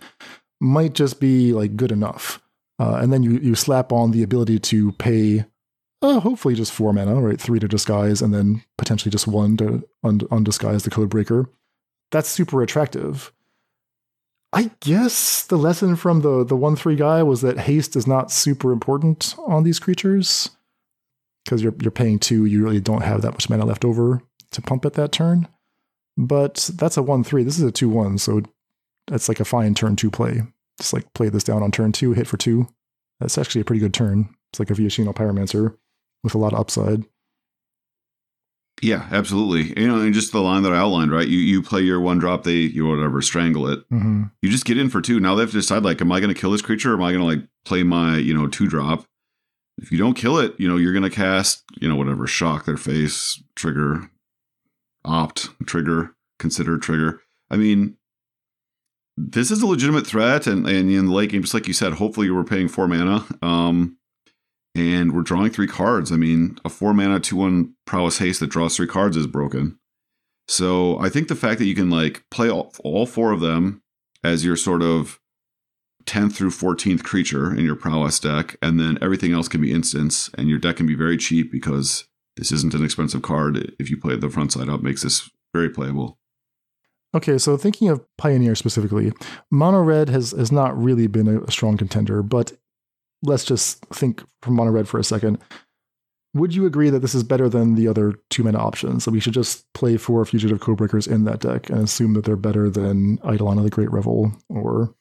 might 0.60 0.94
just 0.94 1.20
be 1.20 1.52
like 1.54 1.76
good 1.76 1.92
enough. 1.92 2.42
Uh, 2.80 2.96
and 2.96 3.12
then 3.12 3.24
you 3.24 3.40
you 3.40 3.56
slap 3.56 3.92
on 3.92 4.12
the 4.12 4.24
ability 4.24 4.60
to 4.60 4.92
pay, 4.94 5.46
uh, 6.02 6.20
hopefully 6.20 6.56
just 6.56 6.72
four 6.72 6.94
mana, 6.94 7.20
right? 7.22 7.42
Three 7.42 7.60
to 7.60 7.68
disguise, 7.68 8.22
and 8.22 8.34
then 8.34 8.64
potentially 8.78 9.12
just 9.12 9.28
one 9.28 9.58
to 9.58 9.88
un- 10.04 10.20
undisguise 10.20 10.84
the 10.84 10.90
code 10.90 11.10
breaker. 11.10 11.50
That's 12.12 12.30
super 12.30 12.62
attractive. 12.62 13.32
I 14.54 14.72
guess 14.82 15.46
the 15.46 15.58
lesson 15.58 15.96
from 15.96 16.22
the 16.22 16.44
the 16.44 16.58
one 16.58 16.76
three 16.76 16.96
guy 16.96 17.24
was 17.24 17.42
that 17.42 17.60
haste 17.60 17.96
is 17.96 18.06
not 18.06 18.32
super 18.32 18.72
important 18.72 19.36
on 19.46 19.64
these 19.64 19.80
creatures 19.80 20.50
because 21.46 21.64
you're 21.64 21.76
you're 21.82 21.92
paying 21.92 22.20
two. 22.20 22.46
You 22.46 22.64
really 22.64 22.82
don't 22.82 23.04
have 23.04 23.22
that 23.22 23.32
much 23.32 23.50
mana 23.50 23.66
left 23.66 23.86
over 23.86 24.22
to 24.52 24.62
pump 24.62 24.86
at 24.86 24.94
that 24.94 25.12
turn. 25.12 25.48
But 26.18 26.70
that's 26.76 26.98
a 26.98 27.04
one 27.04 27.24
three. 27.24 27.44
This 27.44 27.58
is 27.58 27.64
a 27.64 27.72
two 27.72 27.90
one, 27.90 28.18
so 28.18 28.42
that's 29.08 29.30
like 29.30 29.40
a 29.40 29.46
fine 29.46 29.74
turn 29.74 29.96
two 29.96 30.12
play. 30.12 30.42
Just 30.80 30.94
like 30.94 31.14
play 31.14 31.30
this 31.30 31.44
down 31.44 31.64
on 31.64 31.72
turn 31.72 31.92
two, 31.92 32.14
hit 32.14 32.28
for 32.28 32.38
two. 32.38 32.68
That's 33.20 33.38
actually 33.38 33.62
a 33.62 33.66
pretty 33.66 33.80
good 33.80 33.94
turn. 33.94 34.36
It's 34.52 34.60
like 34.60 34.70
a 34.70 34.74
Viashino 34.74 35.14
Pyromancer 35.14 35.78
with 36.24 36.36
a 36.36 36.38
lot 36.38 36.54
of 36.54 36.60
upside. 36.60 37.06
Yeah, 38.82 39.08
absolutely. 39.12 39.80
You 39.80 39.88
know, 39.88 40.00
and 40.02 40.14
just 40.14 40.32
the 40.32 40.42
line 40.42 40.64
that 40.64 40.74
I 40.74 40.78
outlined, 40.78 41.12
right? 41.12 41.28
You 41.28 41.38
you 41.38 41.62
play 41.62 41.82
your 41.82 42.02
one 42.02 42.18
drop, 42.18 42.44
they 42.44 42.54
you 42.54 42.88
whatever 42.88 43.22
strangle 43.22 43.68
it. 43.68 43.80
Mm-hmm. 43.92 44.24
You 44.42 44.50
just 44.50 44.66
get 44.66 44.78
in 44.78 44.90
for 44.90 45.02
two. 45.02 45.20
Now 45.20 45.36
they 45.36 45.42
have 45.42 45.52
to 45.52 45.58
decide 45.58 45.84
like, 45.84 46.02
am 46.02 46.12
I 46.12 46.20
going 46.20 46.34
to 46.34 46.40
kill 46.40 46.52
this 46.52 46.64
creature? 46.64 46.92
or 46.92 46.96
Am 46.96 47.04
I 47.04 47.12
going 47.12 47.22
to 47.22 47.26
like 47.26 47.48
play 47.64 47.84
my 47.84 48.18
you 48.18 48.34
know 48.34 48.48
two 48.48 48.68
drop? 48.68 49.06
If 49.78 49.92
you 49.92 49.98
don't 49.98 50.16
kill 50.16 50.38
it, 50.40 50.60
you 50.60 50.68
know 50.68 50.78
you're 50.78 50.94
going 50.94 51.04
to 51.04 51.16
cast 51.16 51.64
you 51.80 51.88
know 51.88 51.96
whatever 51.96 52.26
shock 52.26 52.66
their 52.66 52.78
face, 52.78 53.42
trigger, 53.56 54.10
opt, 55.06 55.50
trigger, 55.66 56.16
consider 56.40 56.78
trigger. 56.78 57.22
I 57.52 57.58
mean, 57.58 57.98
this 59.18 59.52
is 59.52 59.62
a 59.62 59.68
legitimate 59.68 60.08
threat, 60.08 60.48
and, 60.48 60.68
and 60.68 60.90
in 60.90 61.06
the 61.06 61.14
late 61.14 61.30
game, 61.32 61.42
just 61.42 61.54
like 61.54 61.68
you 61.68 61.74
said, 61.74 61.94
hopefully 61.94 62.32
we're 62.32 62.44
paying 62.44 62.68
four 62.68 62.88
mana. 62.88 63.26
Um, 63.42 63.98
and 64.76 65.14
we're 65.14 65.22
drawing 65.22 65.52
three 65.52 65.68
cards. 65.68 66.12
I 66.12 66.16
mean, 66.16 66.58
a 66.64 66.70
four 66.70 66.94
mana, 66.94 67.20
two 67.20 67.36
one 67.36 67.76
prowess 67.86 68.20
haste 68.20 68.40
that 68.40 68.50
draws 68.50 68.76
three 68.76 68.88
cards 68.88 69.18
is 69.18 69.28
broken. 69.28 69.78
So 70.48 71.00
I 71.00 71.10
think 71.10 71.28
the 71.28 71.36
fact 71.36 71.60
that 71.60 71.66
you 71.66 71.76
can 71.76 71.90
like 71.90 72.24
play 72.32 72.50
all, 72.50 72.74
all 72.84 73.06
four 73.06 73.32
of 73.32 73.40
them 73.40 73.82
as 74.24 74.46
your 74.46 74.56
sort 74.56 74.82
of 74.82 75.20
10th 76.06 76.34
through 76.34 76.50
14th 76.50 77.04
creature 77.04 77.54
in 77.54 77.64
your 77.64 77.76
prowess 77.76 78.20
deck, 78.20 78.58
and 78.62 78.80
then 78.80 78.98
everything 79.02 79.34
else 79.34 79.48
can 79.48 79.62
be 79.62 79.72
instants, 79.72 80.30
and 80.38 80.50
your 80.50 80.60
deck 80.60 80.78
can 80.78 80.88
be 80.88 80.96
very 80.96 81.18
cheap 81.18 81.52
because 81.52 82.08
this 82.38 82.52
isn't 82.52 82.74
an 82.74 82.84
expensive 82.84 83.22
card. 83.22 83.74
If 83.80 83.90
you 83.90 83.98
play 83.98 84.16
the 84.16 84.30
front 84.30 84.52
side 84.52 84.70
up, 84.70 84.82
makes 84.82 85.04
this 85.04 85.30
very 85.54 85.70
playable. 85.70 86.18
Okay, 87.14 87.38
so 87.38 87.58
thinking 87.58 87.90
of 87.90 88.06
Pioneer 88.18 88.56
specifically, 88.56 89.12
Mono 89.52 89.82
Red 89.82 90.10
has, 90.10 90.32
has 90.32 90.52
not 90.52 90.78
really 90.82 91.08
been 91.08 91.28
a 91.28 91.52
strong 91.52 91.78
contender, 91.78 92.24
but 92.24 92.54
let's 93.24 93.46
just 93.46 93.86
think 93.88 94.24
from 94.42 94.56
Mono 94.56 94.72
Red 94.72 94.88
for 94.88 95.00
a 95.00 95.04
second. 95.04 95.40
Would 96.34 96.56
you 96.56 96.66
agree 96.66 96.90
that 96.90 97.00
this 97.00 97.14
is 97.14 97.24
better 97.24 97.50
than 97.50 97.76
the 97.76 97.88
other 97.88 98.14
two 98.30 98.44
mana 98.44 98.58
options? 98.58 99.04
That 99.04 99.12
we 99.12 99.20
should 99.20 99.34
just 99.34 99.72
play 99.74 99.98
four 99.98 100.24
Fugitive 100.26 100.60
Codebreakers 100.60 101.08
in 101.12 101.26
that 101.26 101.42
deck 101.42 101.70
and 101.70 101.80
assume 101.80 102.14
that 102.14 102.24
they're 102.24 102.38
better 102.38 102.70
than 102.70 103.20
Eidolon 103.26 103.58
of 103.58 103.66
the 103.66 103.70
Great 103.70 103.92
Revel 103.92 104.32
or 104.50 104.96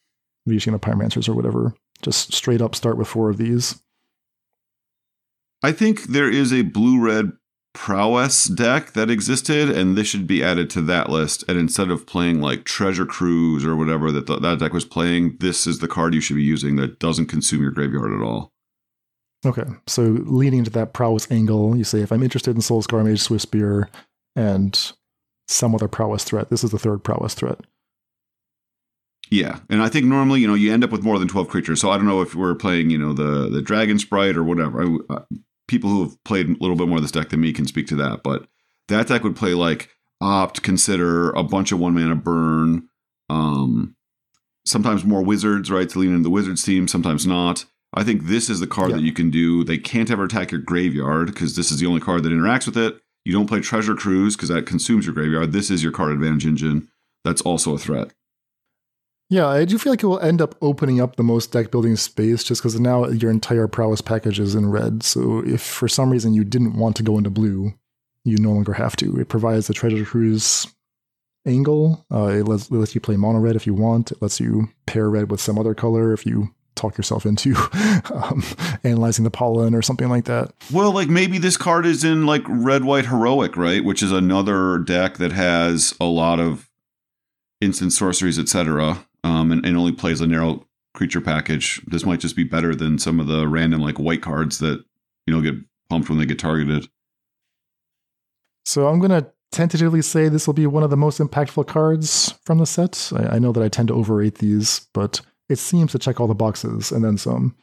Vision 0.47 0.75
of 0.75 0.81
Pyromancers 0.81 1.29
or 1.29 1.35
whatever? 1.35 1.75
Just 2.03 2.33
straight 2.33 2.61
up 2.61 2.75
start 2.75 2.97
with 2.97 3.07
four 3.07 3.31
of 3.31 3.37
these. 3.37 3.81
I 5.63 5.73
think 5.73 6.05
there 6.05 6.31
is 6.31 6.53
a 6.53 6.63
blue 6.63 7.01
red 7.01 7.33
prowess 7.73 8.45
deck 8.45 8.93
that 8.93 9.11
existed, 9.11 9.71
and 9.71 9.97
this 9.97 10.07
should 10.07 10.27
be 10.27 10.43
added 10.43 10.71
to 10.71 10.81
that 10.83 11.09
list. 11.09 11.45
And 11.49 11.59
instead 11.59 11.91
of 11.91 12.07
playing 12.07 12.41
like 12.41 12.65
Treasure 12.65 13.07
Cruise 13.07 13.65
or 13.65 13.77
whatever 13.77 14.11
that 14.13 14.27
that 14.27 14.59
deck 14.59 14.73
was 14.73 14.85
playing, 14.85 15.37
this 15.41 15.67
is 15.67 15.79
the 15.79 15.89
card 15.89 16.15
you 16.15 16.21
should 16.21 16.37
be 16.37 16.43
using 16.43 16.77
that 16.77 16.99
doesn't 16.99 17.27
consume 17.27 17.63
your 17.63 17.71
graveyard 17.71 18.13
at 18.13 18.25
all. 18.25 18.51
Okay, 19.47 19.65
so 19.87 20.03
leading 20.25 20.65
to 20.65 20.71
that 20.71 20.93
prowess 20.93 21.31
angle, 21.31 21.77
you 21.77 21.85
say 21.85 22.01
if 22.01 22.13
I'm 22.13 22.23
interested 22.23 22.55
in 22.55 22.61
Soulscar 22.61 23.05
Mage 23.05 23.27
Swiftspear 23.27 23.89
and 24.37 24.93
some 25.49 25.75
other 25.75 25.89
prowess 25.89 26.25
threat, 26.25 26.51
this 26.51 26.63
is 26.63 26.71
the 26.71 26.79
third 26.79 27.03
prowess 27.03 27.35
threat. 27.35 27.61
Yeah, 29.31 29.61
and 29.71 29.81
I 29.81 29.89
think 29.89 30.07
normally 30.07 30.41
you 30.41 30.49
know 30.49 30.55
you 30.55 30.73
end 30.73 30.85
up 30.85 30.91
with 30.91 31.05
more 31.05 31.19
than 31.19 31.29
twelve 31.29 31.49
creatures. 31.49 31.81
So 31.81 31.91
I 31.91 31.97
don't 31.97 32.07
know 32.07 32.21
if 32.21 32.35
we're 32.35 32.55
playing 32.55 32.91
you 32.91 32.99
know 32.99 33.13
the 33.13 33.49
the 33.49 33.63
dragon 33.63 33.99
sprite 33.99 34.37
or 34.37 34.43
whatever. 34.43 34.83
I, 34.83 35.15
uh, 35.15 35.23
people 35.71 35.89
who 35.89 36.03
have 36.03 36.23
played 36.25 36.49
a 36.49 36.57
little 36.61 36.77
bit 36.77 36.89
more 36.89 36.99
of 36.99 37.03
this 37.03 37.13
deck 37.13 37.29
than 37.29 37.41
me 37.41 37.53
can 37.53 37.67
speak 37.67 37.87
to 37.87 37.97
that. 37.97 38.23
But 38.23 38.47
that 38.89 39.07
deck 39.07 39.23
would 39.23 39.37
play 39.37 39.55
like 39.55 39.89
opt, 40.21 40.63
consider 40.63 41.31
a 41.31 41.45
bunch 41.45 41.73
of 41.73 41.79
one 41.79 41.95
mana 41.95 42.17
burn. 42.17 42.89
Um, 43.31 43.95
sometimes 44.67 45.05
more 45.05 45.23
wizards, 45.23 45.71
right? 45.71 45.89
To 45.89 45.99
lean 46.01 46.11
into 46.11 46.25
the 46.25 46.31
wizards 46.31 46.65
team, 46.65 46.89
sometimes 46.89 47.27
not. 47.27 47.65
I 47.95 48.03
think 48.05 48.25
this 48.25 48.51
is 48.51 48.61
the 48.61 48.67
card 48.67 48.91
yeah. 48.91 48.97
that 48.97 49.03
you 49.03 49.13
can 49.13 49.31
do. 49.31 49.65
They 49.65 49.79
can't 49.79 50.11
ever 50.11 50.25
attack 50.25 50.51
your 50.51 50.61
graveyard 50.61 51.27
because 51.27 51.57
this 51.57 51.71
is 51.71 51.79
the 51.81 51.87
only 51.87 52.01
card 52.01 52.25
that 52.25 52.33
interacts 52.33 52.67
with 52.67 52.77
it. 52.77 53.01
You 53.25 53.33
don't 53.33 53.47
play 53.47 53.61
Treasure 53.61 53.95
Cruise 53.95 54.37
because 54.37 54.49
that 54.49 54.67
consumes 54.67 55.07
your 55.07 55.15
graveyard. 55.15 55.53
This 55.53 55.71
is 55.71 55.83
your 55.83 55.93
card 55.93 56.13
advantage 56.13 56.47
engine. 56.47 56.89
That's 57.25 57.43
also 57.43 57.75
a 57.75 57.79
threat. 57.79 58.13
Yeah, 59.31 59.47
I 59.47 59.65
do 59.65 59.79
feel 59.79 59.93
like 59.93 60.03
it 60.03 60.07
will 60.07 60.19
end 60.19 60.43
up 60.43 60.57
opening 60.61 61.01
up 61.01 61.15
the 61.15 61.23
most 61.23 61.53
deck 61.53 61.71
building 61.71 61.95
space 61.95 62.43
just 62.43 62.61
because 62.61 62.79
now 62.81 63.07
your 63.07 63.31
entire 63.31 63.69
prowess 63.69 64.01
package 64.01 64.41
is 64.41 64.57
in 64.57 64.71
red. 64.71 65.05
So 65.05 65.45
if 65.47 65.63
for 65.63 65.87
some 65.87 66.11
reason 66.11 66.35
you 66.35 66.43
didn't 66.43 66.77
want 66.77 66.97
to 66.97 67.05
go 67.05 67.17
into 67.17 67.31
blue, 67.31 67.73
you 68.25 68.39
no 68.39 68.51
longer 68.51 68.73
have 68.73 68.97
to. 68.97 69.21
It 69.21 69.29
provides 69.29 69.69
the 69.69 69.73
Treasure 69.73 70.05
Cruise 70.05 70.67
angle. 71.47 72.05
Uh, 72.13 72.27
it, 72.27 72.49
lets, 72.49 72.71
it 72.71 72.75
lets 72.75 72.93
you 72.97 73.01
play 73.01 73.17
mono 73.17 73.39
red 73.39 73.55
if 73.55 73.69
you 73.69 73.73
want. 73.73 74.11
It 74.11 74.21
lets 74.21 74.41
you 74.41 74.69
pair 74.87 75.09
red 75.09 75.31
with 75.31 75.41
some 75.41 75.61
other 75.61 75.75
color 75.75 76.13
if 76.13 76.27
you 76.27 76.53
talk 76.75 76.99
yourself 76.99 77.25
into 77.25 77.55
um, 78.13 78.43
analyzing 78.83 79.23
the 79.23 79.31
pollen 79.31 79.77
or 79.77 79.83
something 79.83 80.09
like 80.09 80.25
that. 80.25 80.53
Well, 80.73 80.91
like 80.91 81.09
maybe 81.09 81.39
this 81.39 81.57
card 81.57 81.87
is 81.87 82.03
in 82.03 82.27
like 82.27 82.43
red 82.49 82.83
white 82.83 83.07
heroic, 83.07 83.57
right? 83.57 83.85
Which 83.85 84.03
is 84.03 84.11
another 84.11 84.79
deck 84.79 85.19
that 85.19 85.31
has 85.31 85.95
a 86.01 86.07
lot 86.07 86.41
of 86.41 86.69
instant 87.61 87.93
sorceries, 87.93 88.37
etc 88.37 89.07
um, 89.25 89.53
and, 89.53 89.65
and 89.65 89.77
only 89.77 89.93
plays 89.93 90.21
a 90.21 90.27
narrow 90.27 90.67
creature 90.95 91.21
package. 91.21 91.81
This 91.87 92.05
might 92.05 92.21
just 92.21 92.37
be 92.37 92.45
better 92.45 92.75
than 92.75 92.99
some 92.99 93.21
of 93.21 93.27
the 93.27 93.47
random 93.47 93.81
like 93.81 93.99
white 93.99 94.23
cards 94.23 94.59
that 94.59 94.85
you 95.27 95.35
know 95.35 95.41
get 95.41 95.55
pumped 95.89 96.09
when 96.09 96.19
they 96.19 96.27
get 96.27 96.39
targeted. 96.39 96.89
So 98.65 98.89
I'm 98.89 99.01
gonna 99.01 99.31
tentatively 99.53 100.03
say 100.03 100.29
this 100.29 100.47
will 100.47 100.55
be 100.55 100.67
one 100.67 100.83
of 100.83 100.91
the 100.91 100.97
most 100.97 101.19
impactful 101.19 101.67
cards 101.67 102.35
from 102.45 102.59
the 102.59 102.67
set. 102.67 103.13
I, 103.15 103.37
I 103.37 103.39
know 103.39 103.53
that 103.53 103.63
I 103.63 103.69
tend 103.69 103.89
to 103.89 103.95
overrate 103.95 104.37
these, 104.37 104.87
but 104.95 105.21
it 105.49 105.59
seems 105.59 105.93
to 105.93 105.99
check 105.99 106.21
all 106.21 106.29
the 106.29 106.35
boxes 106.35 106.93
and 106.93 107.05
then 107.05 107.19
some. 107.19 107.57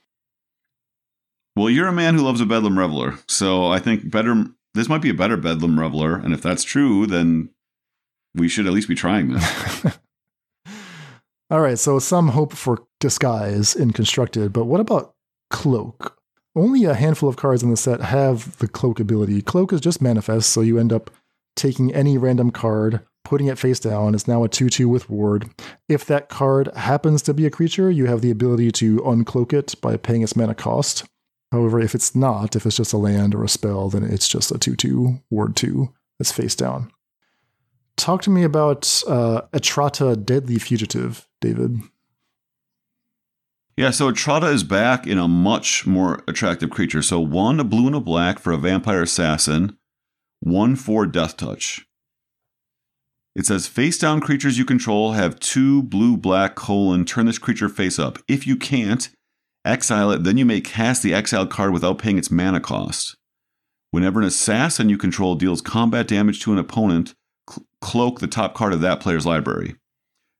Well, 1.56 1.70
you're 1.70 1.88
a 1.88 1.93
man 1.93 2.15
who 2.15 2.22
loves 2.22 2.41
a 2.41 2.46
Bedlam 2.46 2.78
Reveler, 2.78 3.17
so 3.28 3.67
I 3.67 3.80
think 3.80 4.12
better. 4.12 4.46
This 4.74 4.89
might 4.89 5.02
be 5.02 5.10
a 5.10 5.15
better 5.15 5.38
Bedlam 5.38 5.80
Reveler, 5.80 6.15
and 6.15 6.34
if 6.34 6.41
that's 6.41 6.63
true, 6.63 7.08
then 7.08 7.50
we 8.36 8.48
should 8.48 8.67
at 8.67 8.74
least 8.74 8.88
be 8.88 8.96
trying 8.96 9.34
this. 9.34 9.98
All 11.49 11.62
right, 11.62 11.79
so 11.79 11.97
some 11.97 12.29
hope 12.29 12.51
for 12.51 12.83
disguise 12.99 13.73
in 13.73 13.93
constructed, 13.93 14.51
but 14.51 14.65
what 14.65 14.81
about 14.81 15.15
cloak? 15.49 16.17
Only 16.57 16.83
a 16.83 16.93
handful 16.93 17.29
of 17.29 17.38
cards 17.38 17.63
in 17.63 17.69
the 17.69 17.77
set 17.77 18.01
have 18.01 18.57
the 18.57 18.67
cloak 18.67 18.99
ability. 18.99 19.41
Cloak 19.43 19.71
is 19.71 19.79
just 19.79 20.01
manifest, 20.01 20.49
so 20.49 20.60
you 20.60 20.77
end 20.77 20.91
up 20.91 21.10
taking 21.55 21.93
any 21.93 22.17
random 22.17 22.51
card, 22.51 22.99
putting 23.23 23.47
it 23.47 23.57
face 23.57 23.79
down. 23.79 24.13
It's 24.13 24.27
now 24.27 24.43
a 24.43 24.49
2 24.49 24.67
2 24.69 24.89
with 24.89 25.10
ward. 25.10 25.49
If 25.88 26.05
that 26.07 26.27
card 26.27 26.67
happens 26.75 27.21
to 27.21 27.33
be 27.33 27.45
a 27.45 27.51
creature, 27.51 27.89
you 27.89 28.07
have 28.07 28.19
the 28.19 28.31
ability 28.31 28.71
to 28.73 28.97
uncloak 28.97 29.53
it 29.53 29.75
by 29.79 29.95
paying 29.95 30.23
its 30.23 30.36
mana 30.36 30.53
cost. 30.53 31.05
However, 31.53 31.79
if 31.79 31.95
it's 31.95 32.13
not, 32.13 32.57
if 32.57 32.65
it's 32.65 32.75
just 32.75 32.91
a 32.91 32.97
land 32.97 33.33
or 33.33 33.45
a 33.45 33.49
spell, 33.49 33.88
then 33.88 34.03
it's 34.03 34.27
just 34.27 34.51
a 34.51 34.57
2 34.57 34.75
2 34.75 35.21
ward 35.29 35.55
2 35.55 35.93
that's 36.19 36.33
face 36.33 36.55
down. 36.55 36.91
Talk 37.97 38.21
to 38.21 38.29
me 38.29 38.43
about 38.43 39.03
uh, 39.07 39.41
Etrata 39.53 40.23
Deadly 40.23 40.60
Fugitive, 40.60 41.27
David. 41.41 41.79
Yeah, 43.75 43.91
so 43.91 44.12
Etrata 44.12 44.51
is 44.51 44.63
back 44.63 45.05
in 45.05 45.17
a 45.17 45.27
much 45.27 45.86
more 45.86 46.23
attractive 46.27 46.69
creature. 46.69 47.01
So 47.01 47.19
one, 47.19 47.60
a 47.60 47.63
blue 47.63 47.88
and 47.88 47.95
a 47.95 47.99
black 47.99 48.39
for 48.39 48.51
a 48.51 48.57
vampire 48.57 49.01
assassin, 49.01 49.77
one 50.39 50.75
for 50.75 51.05
death 51.05 51.38
touch. 51.38 51.88
It 53.36 53.45
says 53.45 53.67
face 53.67 53.99
down 53.99 54.19
creatures 54.19 54.57
you 54.57 54.65
control 54.65 55.12
have 55.12 55.39
two 55.39 55.83
blue 55.83 56.17
black 56.17 56.55
colon, 56.55 57.05
turn 57.05 57.27
this 57.27 57.38
creature 57.38 57.69
face 57.69 57.99
up. 57.99 58.17
If 58.27 58.47
you 58.47 58.55
can't, 58.55 59.10
exile 59.63 60.12
it, 60.12 60.23
then 60.23 60.38
you 60.38 60.45
may 60.45 60.62
cast 60.62 61.03
the 61.03 61.13
exiled 61.13 61.51
card 61.51 61.71
without 61.71 61.99
paying 61.99 62.17
its 62.17 62.31
mana 62.31 62.60
cost. 62.60 63.15
Whenever 63.91 64.19
an 64.19 64.25
assassin 64.25 64.89
you 64.89 64.97
control 64.97 65.36
deals 65.36 65.62
combat 65.62 66.07
damage 66.07 66.39
to 66.41 66.51
an 66.51 66.57
opponent, 66.57 67.13
cloak 67.82 68.20
the 68.20 68.28
top 68.28 68.54
card 68.54 68.74
of 68.74 68.82
that 68.82 69.00
player's 69.00 69.26
library. 69.26 69.76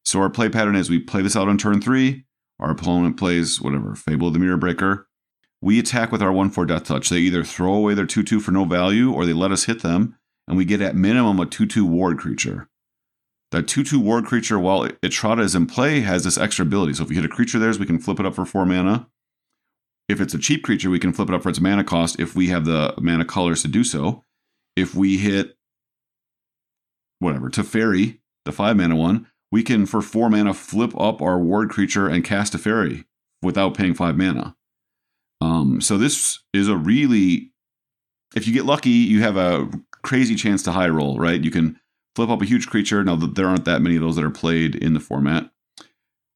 So 0.06 0.22
our 0.22 0.30
play 0.30 0.50
pattern 0.50 0.76
is 0.76 0.90
we 0.90 1.00
play 1.00 1.22
this 1.22 1.36
out 1.36 1.48
on 1.48 1.58
turn 1.58 1.82
three. 1.82 2.26
Our 2.60 2.72
opponent 2.72 3.18
plays 3.18 3.62
whatever, 3.62 3.96
Fable 3.96 4.28
of 4.28 4.34
the 4.34 4.40
Mirror 4.40 4.58
Breaker. 4.58 5.08
We 5.62 5.80
attack 5.80 6.12
with 6.12 6.22
our 6.22 6.32
1 6.32 6.52
4 6.52 6.66
Death 6.66 6.86
Touch. 6.86 7.10
They 7.10 7.18
either 7.18 7.44
throw 7.44 7.74
away 7.74 7.94
their 7.94 8.06
2 8.06 8.24
2 8.24 8.40
for 8.40 8.52
no 8.52 8.66
value 8.66 9.12
or 9.12 9.26
they 9.26 9.34
let 9.34 9.52
us 9.52 9.66
hit 9.66 9.82
them, 9.82 10.16
and 10.48 10.58
we 10.58 10.66
get 10.66 10.82
at 10.82 10.96
minimum 10.96 11.40
a 11.40 11.46
2 11.46 11.66
2 11.66 11.86
ward 11.86 12.20
creature. 12.20 12.70
That 13.52 13.68
2 13.68 13.84
2 13.84 14.00
ward 14.00 14.26
creature, 14.26 14.60
while 14.60 14.88
Etrata 14.88 15.42
is 15.42 15.56
in 15.56 15.68
play, 15.68 16.02
has 16.02 16.24
this 16.24 16.38
extra 16.38 16.64
ability. 16.64 16.94
So 16.94 17.04
if 17.04 17.10
we 17.10 17.16
hit 17.16 17.26
a 17.26 17.30
creature 17.30 17.60
theirs, 17.60 17.80
we 17.80 17.86
can 17.86 18.00
flip 18.00 18.20
it 18.20 18.26
up 18.26 18.36
for 18.36 18.46
4 18.46 18.66
mana. 18.66 19.08
If 20.08 20.22
it's 20.22 20.34
a 20.34 20.40
cheap 20.40 20.64
creature, 20.64 20.90
we 20.90 21.00
can 21.00 21.12
flip 21.12 21.30
it 21.30 21.36
up 21.36 21.44
for 21.44 21.50
its 21.50 21.60
mana 21.60 21.84
cost 21.84 22.20
if 22.20 22.36
we 22.36 22.48
have 22.48 22.66
the 22.66 22.94
mana 23.00 23.26
colors 23.26 23.62
to 23.64 23.68
do 23.68 23.84
so. 23.84 24.24
If 24.76 24.96
we 24.96 25.18
hit 25.18 25.57
whatever, 27.20 27.50
Teferi, 27.50 28.20
the 28.46 28.52
five 28.52 28.78
mana 28.78 28.96
one, 28.96 29.28
we 29.52 29.64
can 29.64 29.86
for 29.86 30.02
four 30.02 30.30
mana 30.30 30.54
flip 30.54 30.94
up 31.00 31.22
our 31.22 31.40
ward 31.40 31.70
creature 31.70 32.08
and 32.08 32.24
cast 32.24 32.54
Teferi 32.54 33.06
without 33.42 33.76
paying 33.76 33.94
five 33.94 34.18
mana. 34.18 34.56
Um, 35.40 35.82
so 35.82 35.98
this 35.98 36.40
is 36.54 36.68
a 36.68 36.76
really, 36.76 37.52
if 38.36 38.48
you 38.48 38.54
get 38.54 38.66
lucky, 38.66 38.90
you 38.90 39.22
have 39.22 39.38
a 39.38 39.70
crazy 40.04 40.36
chance 40.36 40.64
to 40.64 40.72
high 40.72 40.90
roll, 40.90 41.18
right? 41.18 41.44
You 41.44 41.52
can 41.52 41.80
flip 42.16 42.30
up 42.30 42.42
a 42.42 42.46
huge 42.46 42.68
creature. 42.68 43.04
Now 43.04 43.16
there 43.16 43.48
aren't 43.48 43.66
that 43.66 43.82
many 43.82 43.96
of 43.96 44.02
those 44.02 44.16
that 44.16 44.26
are 44.26 44.32
played 44.32 44.76
in 44.76 44.94
the 44.94 45.00
format, 45.00 45.52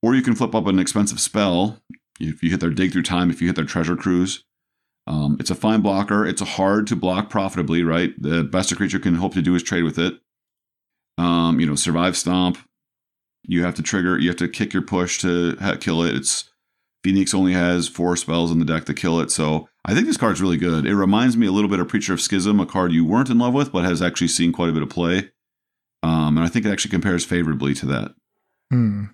or 0.04 0.16
you 0.16 0.22
can 0.22 0.36
flip 0.36 0.54
up 0.54 0.68
an 0.68 0.80
expensive 0.80 1.20
spell. 1.20 1.82
If 2.20 2.44
you 2.44 2.52
hit 2.52 2.60
their 2.60 2.70
dig 2.70 2.92
through 2.92 3.04
time, 3.04 3.32
if 3.32 3.42
you 3.42 3.48
hit 3.48 3.56
their 3.56 3.66
treasure 3.66 3.96
cruise, 3.96 4.44
um, 5.08 5.38
it's 5.40 5.50
a 5.50 5.56
fine 5.56 5.82
blocker. 5.82 6.24
It's 6.26 6.42
hard 6.42 6.86
to 6.88 6.96
block 6.96 7.32
profitably, 7.32 7.84
right? 7.84 8.14
The 8.22 8.44
best 8.44 8.72
a 8.72 8.76
creature 8.76 9.00
can 9.00 9.16
hope 9.16 9.34
to 9.34 9.42
do 9.42 9.56
is 9.56 9.64
trade 9.64 9.84
with 9.84 9.98
it. 9.98 10.20
Um, 11.18 11.60
you 11.60 11.66
know, 11.66 11.76
survive 11.76 12.18
stomp. 12.18 12.58
You 13.44 13.64
have 13.64 13.76
to 13.76 13.84
trigger. 13.84 14.18
You 14.20 14.30
have 14.30 14.38
to 14.38 14.48
kick 14.48 14.74
your 14.74 14.84
push 14.84 15.20
to 15.22 15.56
kill 15.80 16.04
it. 16.04 16.16
Izzet 16.16 16.50
Phoenix 17.04 17.34
only 17.34 17.54
has 17.54 17.88
four 17.88 18.16
spells 18.16 18.52
in 18.52 18.60
the 18.60 18.66
deck 18.66 18.86
to 18.86 18.94
kill 18.94 19.20
it. 19.20 19.32
So 19.32 19.68
I 19.86 19.94
think 19.94 20.06
this 20.06 20.18
card's 20.18 20.42
really 20.42 20.58
good. 20.58 20.86
It 20.86 20.96
reminds 20.96 21.36
me 21.36 21.48
a 21.48 21.52
little 21.52 21.70
bit 21.70 21.80
of 21.80 21.88
Preacher 21.88 22.14
of 22.14 22.22
Schism, 22.22 22.60
a 22.60 22.66
card 22.66 22.92
you 22.92 23.06
weren't 23.06 23.30
in 23.30 23.40
love 23.40 23.54
with, 23.54 23.72
but 23.72 23.84
has 23.84 24.02
actually 24.02 24.28
seen 24.28 24.52
quite 24.52 24.70
a 24.70 24.74
bit 24.74 24.84
of 24.84 24.90
play. 24.90 25.32
Um, 26.04 26.38
and 26.38 26.46
I 26.46 26.48
think 26.48 26.66
it 26.66 26.72
actually 26.72 26.92
compares 26.92 27.26
favorably 27.26 27.74
to 27.76 27.86
that. 27.88 28.14
Hmm. 28.70 29.06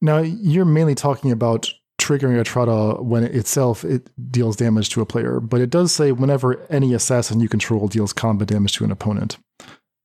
Now 0.00 0.18
you're 0.18 0.64
mainly 0.64 0.96
talking 0.96 1.30
about 1.30 1.70
triggering 2.00 2.42
Etrata 2.42 3.00
when 3.00 3.22
it 3.22 3.34
itself 3.34 3.84
it 3.84 4.10
deals 4.30 4.56
damage 4.56 4.90
to 4.90 5.00
a 5.00 5.06
player, 5.06 5.38
but 5.38 5.60
it 5.60 5.70
does 5.70 5.92
say 5.92 6.10
whenever 6.10 6.66
any 6.68 6.94
assassin 6.94 7.38
you 7.38 7.48
control 7.48 7.86
deals 7.86 8.12
combat 8.12 8.48
damage 8.48 8.72
to 8.74 8.84
an 8.84 8.90
opponent. 8.90 9.38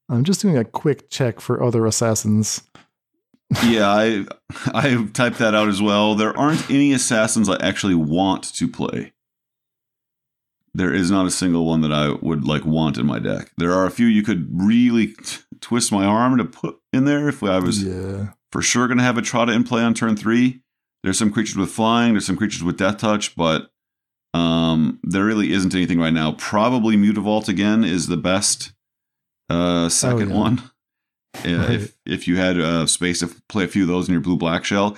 I'm 0.09 0.23
just 0.23 0.41
doing 0.41 0.57
a 0.57 0.63
quick 0.65 1.09
check 1.09 1.39
for 1.39 1.61
other 1.63 1.85
assassins. 1.85 2.61
yeah, 3.65 3.87
I 3.89 4.25
I 4.73 5.07
typed 5.13 5.37
that 5.39 5.55
out 5.55 5.67
as 5.69 5.81
well. 5.81 6.15
There 6.15 6.37
aren't 6.37 6.69
any 6.69 6.93
assassins 6.93 7.49
I 7.49 7.57
actually 7.61 7.95
want 7.95 8.43
to 8.55 8.67
play. 8.67 9.13
There 10.73 10.93
is 10.93 11.09
not 11.09 11.25
a 11.25 11.31
single 11.31 11.65
one 11.65 11.81
that 11.81 11.91
I 11.91 12.11
would 12.21 12.45
like 12.45 12.63
want 12.65 12.97
in 12.97 13.05
my 13.05 13.19
deck. 13.19 13.51
There 13.57 13.73
are 13.73 13.85
a 13.85 13.91
few 13.91 14.05
you 14.05 14.21
could 14.21 14.47
really 14.51 15.07
t- 15.07 15.37
twist 15.59 15.91
my 15.91 16.05
arm 16.05 16.37
to 16.37 16.45
put 16.45 16.77
in 16.93 17.05
there 17.05 17.27
if 17.27 17.41
I 17.41 17.57
was 17.59 17.83
Yeah. 17.83 18.33
for 18.51 18.61
sure 18.61 18.87
going 18.87 18.99
to 18.99 19.03
have 19.03 19.15
Etrata 19.15 19.55
in 19.55 19.63
play 19.63 19.81
on 19.81 19.93
turn 19.95 20.15
three. 20.15 20.61
There's 21.03 21.17
some 21.17 21.31
creatures 21.31 21.55
with 21.57 21.71
flying. 21.71 22.13
There's 22.13 22.25
some 22.27 22.37
creatures 22.37 22.63
with 22.63 22.77
death 22.77 22.97
touch, 22.97 23.35
but 23.35 23.71
um, 24.35 24.99
there 25.03 25.23
really 25.25 25.51
isn't 25.51 25.73
anything 25.73 25.99
right 25.99 26.13
now. 26.13 26.33
Probably 26.33 26.95
Mutavault 26.95 27.47
again 27.49 27.83
is 27.83 28.05
the 28.07 28.17
best 28.17 28.73
uh, 29.49 29.89
second 29.89 30.29
yeah. 30.29 30.35
one. 30.35 30.61
Uh, 31.45 31.49
Right. 31.57 31.69
If 31.71 31.95
if 32.05 32.27
you 32.27 32.37
had 32.37 32.59
uh, 32.59 32.87
space 32.87 33.19
to 33.19 33.27
play 33.47 33.63
a 33.63 33.67
few 33.67 33.83
of 33.83 33.87
those 33.87 34.07
in 34.07 34.11
your 34.13 34.21
blue 34.21 34.37
black 34.37 34.65
shell, 34.65 34.97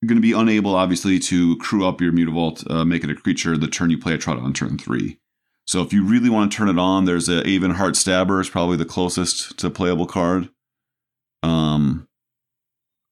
you're 0.00 0.08
going 0.08 0.16
to 0.16 0.20
be 0.20 0.32
unable, 0.32 0.74
obviously, 0.74 1.20
to 1.20 1.56
crew 1.58 1.86
up 1.86 2.00
your 2.00 2.10
Mutavault, 2.10 2.68
uh, 2.68 2.84
make 2.84 3.04
it 3.04 3.10
a 3.10 3.14
creature 3.14 3.56
the 3.56 3.68
turn 3.68 3.88
you 3.88 3.96
play 3.98 4.16
Etrata 4.16 4.42
on 4.42 4.52
turn 4.54 4.76
three. 4.76 5.18
So 5.68 5.80
if 5.80 5.92
you 5.92 6.04
really 6.04 6.28
want 6.30 6.50
to 6.50 6.56
turn 6.56 6.68
it 6.68 6.80
on, 6.80 7.04
there's 7.04 7.28
a 7.28 7.46
Avon 7.46 7.70
Heart 7.74 7.94
Stabber 7.94 8.40
is 8.40 8.48
probably 8.50 8.76
the 8.76 8.84
closest 8.84 9.56
to 9.58 9.70
playable 9.70 10.06
card. 10.06 10.48
Um, 11.44 12.08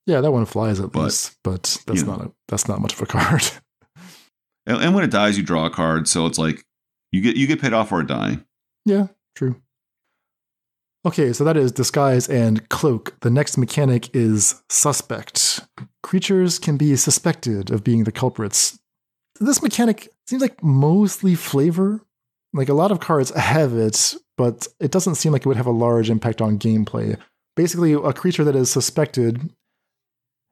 Yeah, 0.05 0.19
that 0.19 0.31
one 0.31 0.45
flies 0.45 0.81
at 0.81 0.91
But, 0.91 1.03
least, 1.03 1.37
but 1.45 1.77
that's 1.87 2.01
you 2.01 2.05
know. 2.05 2.17
not 2.17 2.25
a, 2.25 2.31
that's 2.49 2.67
not 2.67 2.81
much 2.81 2.93
of 2.93 3.01
a 3.01 3.05
card. 3.17 3.43
And, 4.65 4.77
and 4.83 4.93
when 4.95 5.05
it 5.05 5.11
dies, 5.11 5.37
you 5.37 5.43
draw 5.43 5.65
a 5.67 5.69
card. 5.69 6.09
So 6.09 6.25
it's 6.25 6.37
like 6.37 6.65
you 7.13 7.21
get 7.21 7.37
you 7.37 7.47
get 7.47 7.61
paid 7.61 7.71
off 7.71 7.89
for 7.89 8.01
it 8.01 8.07
dying. 8.07 8.43
yeah, 8.83 9.07
true. 9.35 9.55
Okay, 11.03 11.33
so 11.33 11.43
that 11.43 11.57
is 11.57 11.71
disguise 11.71 12.29
and 12.29 12.67
cloak. 12.69 13.19
The 13.21 13.31
next 13.31 13.57
mechanic 13.57 14.15
is 14.15 14.61
suspect. 14.69 15.61
Creatures 16.03 16.59
can 16.59 16.77
be 16.77 16.95
suspected 16.95 17.71
of 17.71 17.83
being 17.83 18.03
the 18.03 18.11
culprits. 18.11 18.77
This 19.39 19.63
mechanic 19.63 20.09
seems 20.27 20.43
like 20.43 20.61
mostly 20.63 21.33
flavor. 21.33 22.01
Like 22.53 22.69
a 22.69 22.75
lot 22.75 22.91
of 22.91 22.99
cards 22.99 23.31
have 23.31 23.73
it, 23.73 24.13
but 24.37 24.67
it 24.79 24.91
doesn't 24.91 25.15
seem 25.15 25.31
like 25.31 25.41
it 25.41 25.47
would 25.47 25.57
have 25.57 25.65
a 25.65 25.71
large 25.71 26.09
impact 26.09 26.41
on 26.41 26.59
gameplay. 26.59 27.17
Basically, 27.55 27.93
a 27.93 28.13
creature 28.13 28.43
that 28.43 28.55
is 28.55 28.69
suspected 28.69 29.51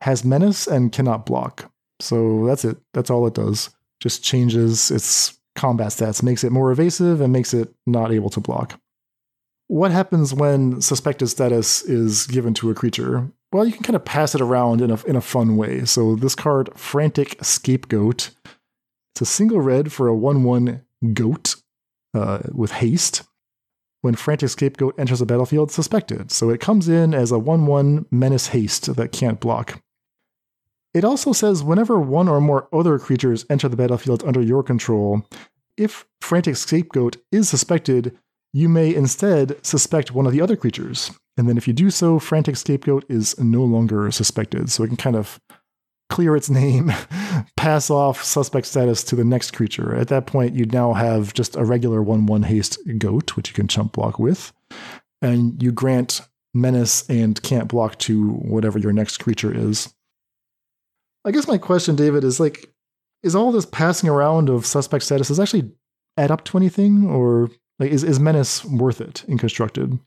has 0.01 0.25
menace 0.25 0.65
and 0.65 0.91
cannot 0.91 1.25
block. 1.25 1.71
So 1.99 2.45
that's 2.47 2.65
it. 2.65 2.77
That's 2.93 3.09
all 3.09 3.27
it 3.27 3.35
does. 3.35 3.69
Just 3.99 4.23
changes 4.23 4.89
its 4.89 5.37
combat 5.55 5.89
stats, 5.89 6.23
makes 6.23 6.43
it 6.43 6.51
more 6.51 6.71
evasive, 6.71 7.21
and 7.21 7.33
makes 7.33 7.53
it 7.53 7.73
not 7.85 8.11
able 8.11 8.29
to 8.31 8.39
block. 8.39 8.79
What 9.69 9.91
happens 9.91 10.33
when 10.33 10.81
suspected 10.81 11.27
status 11.27 11.83
is 11.83 12.25
given 12.25 12.55
to 12.55 12.71
a 12.71 12.73
creature? 12.73 13.31
Well, 13.53 13.67
you 13.67 13.71
can 13.71 13.83
kind 13.83 13.95
of 13.95 14.03
pass 14.03 14.33
it 14.33 14.41
around 14.41 14.81
in 14.81 14.89
a, 14.89 14.99
in 15.05 15.15
a 15.15 15.21
fun 15.21 15.57
way. 15.57 15.85
So 15.85 16.15
this 16.15 16.33
card, 16.33 16.71
Frantic 16.75 17.37
Scapegoat, 17.43 18.31
it's 19.13 19.21
a 19.21 19.25
single 19.25 19.61
red 19.61 19.91
for 19.91 20.07
a 20.07 20.15
1 20.15 20.43
1 20.43 20.81
goat 21.13 21.57
uh, 22.15 22.39
with 22.51 22.71
haste. 22.71 23.21
When 24.01 24.15
Frantic 24.15 24.49
Scapegoat 24.49 24.95
enters 24.97 25.19
the 25.19 25.27
battlefield, 25.27 25.71
suspected. 25.71 26.31
So 26.31 26.49
it 26.49 26.59
comes 26.59 26.89
in 26.89 27.13
as 27.13 27.31
a 27.31 27.37
1 27.37 27.67
1 27.67 28.07
menace 28.09 28.47
haste 28.47 28.95
that 28.95 29.11
can't 29.11 29.39
block. 29.39 29.83
It 30.95 31.05
also 31.05 31.31
says 31.31 31.61
whenever 31.61 31.99
one 31.99 32.27
or 32.27 32.41
more 32.41 32.67
other 32.73 32.97
creatures 32.97 33.45
enter 33.51 33.69
the 33.69 33.77
battlefield 33.77 34.23
under 34.23 34.41
your 34.41 34.63
control, 34.63 35.27
if 35.77 36.07
Frantic 36.21 36.55
Scapegoat 36.55 37.17
is 37.31 37.47
suspected, 37.47 38.17
you 38.53 38.69
may 38.69 38.93
instead 38.93 39.63
suspect 39.65 40.11
one 40.11 40.25
of 40.25 40.33
the 40.33 40.41
other 40.41 40.55
creatures. 40.55 41.11
And 41.37 41.47
then 41.47 41.57
if 41.57 41.67
you 41.67 41.73
do 41.73 41.89
so, 41.89 42.19
Frantic 42.19 42.57
Scapegoat 42.57 43.05
is 43.09 43.39
no 43.39 43.63
longer 43.63 44.11
suspected. 44.11 44.71
So 44.71 44.83
it 44.83 44.87
can 44.87 44.97
kind 44.97 45.15
of 45.15 45.39
clear 46.09 46.35
its 46.35 46.49
name, 46.49 46.91
pass 47.57 47.89
off 47.89 48.23
suspect 48.23 48.65
status 48.65 49.03
to 49.03 49.15
the 49.15 49.23
next 49.23 49.51
creature. 49.51 49.95
At 49.95 50.07
that 50.09 50.25
point, 50.25 50.55
you'd 50.55 50.73
now 50.73 50.93
have 50.93 51.33
just 51.33 51.55
a 51.55 51.63
regular 51.63 52.01
1 52.01 52.25
1 52.25 52.43
haste 52.43 52.79
goat, 52.97 53.35
which 53.35 53.49
you 53.49 53.53
can 53.53 53.67
chump 53.67 53.93
block 53.93 54.19
with. 54.19 54.51
And 55.21 55.61
you 55.61 55.71
grant 55.71 56.21
menace 56.53 57.07
and 57.09 57.41
can't 57.43 57.67
block 57.67 57.99
to 57.99 58.31
whatever 58.31 58.79
your 58.79 58.93
next 58.93 59.17
creature 59.17 59.55
is. 59.55 59.93
I 61.25 61.31
guess 61.31 61.47
my 61.47 61.57
question, 61.57 61.95
David, 61.95 62.23
is 62.23 62.39
like, 62.39 62.73
is 63.21 63.35
all 63.35 63.51
this 63.51 63.65
passing 63.65 64.09
around 64.09 64.49
of 64.49 64.65
suspect 64.65 65.03
status 65.03 65.29
is 65.29 65.39
actually 65.39 65.71
add 66.17 66.31
up 66.31 66.43
to 66.45 66.57
anything, 66.57 67.07
or 67.07 67.49
like 67.79 67.91
is, 67.91 68.03
is 68.03 68.19
menace 68.19 68.63
worth 68.65 69.01
it 69.01 69.23
in 69.27 69.37
constructed? 69.37 69.99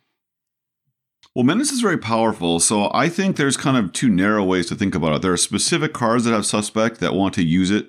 Well, 1.34 1.44
Menace 1.44 1.72
is 1.72 1.80
very 1.80 1.96
powerful, 1.96 2.60
so 2.60 2.90
I 2.92 3.08
think 3.08 3.36
there's 3.36 3.56
kind 3.56 3.78
of 3.78 3.92
two 3.92 4.10
narrow 4.10 4.44
ways 4.44 4.66
to 4.66 4.74
think 4.74 4.94
about 4.94 5.16
it. 5.16 5.22
There 5.22 5.32
are 5.32 5.38
specific 5.38 5.94
cards 5.94 6.24
that 6.24 6.32
have 6.32 6.44
suspect 6.44 7.00
that 7.00 7.14
want 7.14 7.32
to 7.34 7.42
use 7.42 7.70
it 7.70 7.86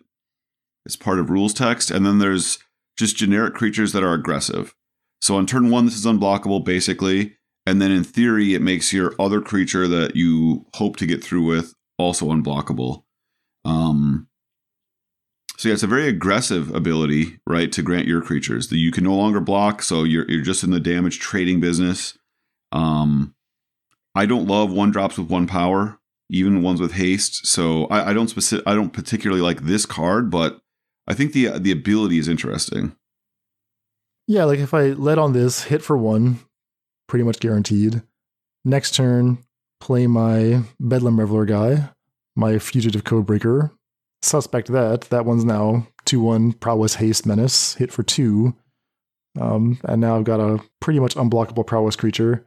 as 0.86 0.96
part 0.96 1.20
of 1.20 1.30
rules 1.30 1.54
text, 1.54 1.92
and 1.92 2.06
then 2.06 2.20
there's 2.20 2.60
just 2.98 3.18
generic 3.18 3.54
creatures 3.54 3.92
that 3.92 4.04
are 4.04 4.14
aggressive. 4.14 4.74
So 5.20 5.36
on 5.36 5.46
turn 5.46 5.70
one, 5.70 5.86
this 5.86 5.96
is 5.96 6.06
unblockable, 6.06 6.64
basically, 6.64 7.36
and 7.66 7.82
then 7.82 7.92
in 7.92 8.06
theory, 8.06 8.54
it 8.54 8.62
makes 8.62 8.94
your 8.94 9.14
other 9.20 9.42
creature 9.42 9.88
that 9.90 10.16
you 10.16 10.66
hope 10.76 10.96
to 10.98 11.06
get 11.06 11.22
through 11.22 11.46
with 11.46 11.74
also 11.98 12.28
unblockable. 12.28 13.04
Um, 13.66 14.28
so 15.58 15.70
yeah, 15.70 15.74
it's 15.74 15.84
a 15.84 15.88
very 15.88 16.08
aggressive 16.08 16.74
ability, 16.74 17.38
right, 17.46 17.72
to 17.72 17.82
grant 17.82 18.08
your 18.08 18.22
creatures 18.22 18.70
that 18.70 18.78
you 18.78 18.92
can 18.92 19.04
no 19.04 19.16
longer 19.16 19.40
block. 19.40 19.82
So 19.82 20.04
you're 20.04 20.30
you're 20.30 20.44
just 20.44 20.64
in 20.64 20.72
the 20.72 20.80
damage 20.80 21.20
trading 21.20 21.60
business. 21.60 22.18
Um, 22.72 23.36
I 24.16 24.26
don't 24.26 24.48
love 24.48 24.72
one 24.72 24.92
drops 24.92 25.18
with 25.18 25.30
one 25.30 25.48
power, 25.48 26.00
even 26.30 26.64
ones 26.64 26.82
with 26.82 26.94
haste. 26.94 27.46
So 27.46 27.86
I, 27.86 28.10
I 28.10 28.14
don't 28.14 28.30
specific, 28.30 28.66
I 28.68 28.74
don't 28.74 28.94
particularly 28.94 29.42
like 29.42 29.62
this 29.62 29.86
card, 29.86 30.32
but 30.32 30.60
I 31.08 31.14
think 31.14 31.34
the 31.34 31.60
the 31.60 31.72
ability 31.72 32.18
is 32.18 32.28
interesting. 32.28 32.96
Yeah, 34.28 34.46
like 34.46 34.60
if 34.60 34.74
I 34.74 34.88
let 34.88 35.20
on 35.20 35.34
this, 35.34 35.64
hit 35.64 35.84
for 35.84 35.98
one, 35.98 36.40
pretty 37.08 37.24
much 37.24 37.40
guaranteed. 37.40 38.02
Next 38.66 38.96
turn, 38.96 39.40
play 39.82 40.08
my 40.08 40.64
Bedlam 40.80 41.20
Reveler 41.20 41.46
guy, 41.46 41.90
my 42.36 42.58
Fugitive 42.58 43.04
Codebreaker. 43.04 43.72
Suspect 44.24 44.72
that. 44.72 45.02
That 45.10 45.26
one's 45.26 45.44
now 45.44 45.86
2 46.06 46.22
1 46.22 46.54
Prowess 46.54 46.96
Haste 46.96 47.26
Menace, 47.26 47.76
hit 47.76 47.92
for 47.92 48.04
two. 48.04 48.56
Um, 49.40 49.80
and 49.84 50.00
now 50.00 50.16
I've 50.16 50.24
got 50.24 50.40
a 50.40 50.64
pretty 50.80 51.00
much 51.02 51.16
unblockable 51.16 51.68
Prowess 51.68 51.98
creature. 51.98 52.46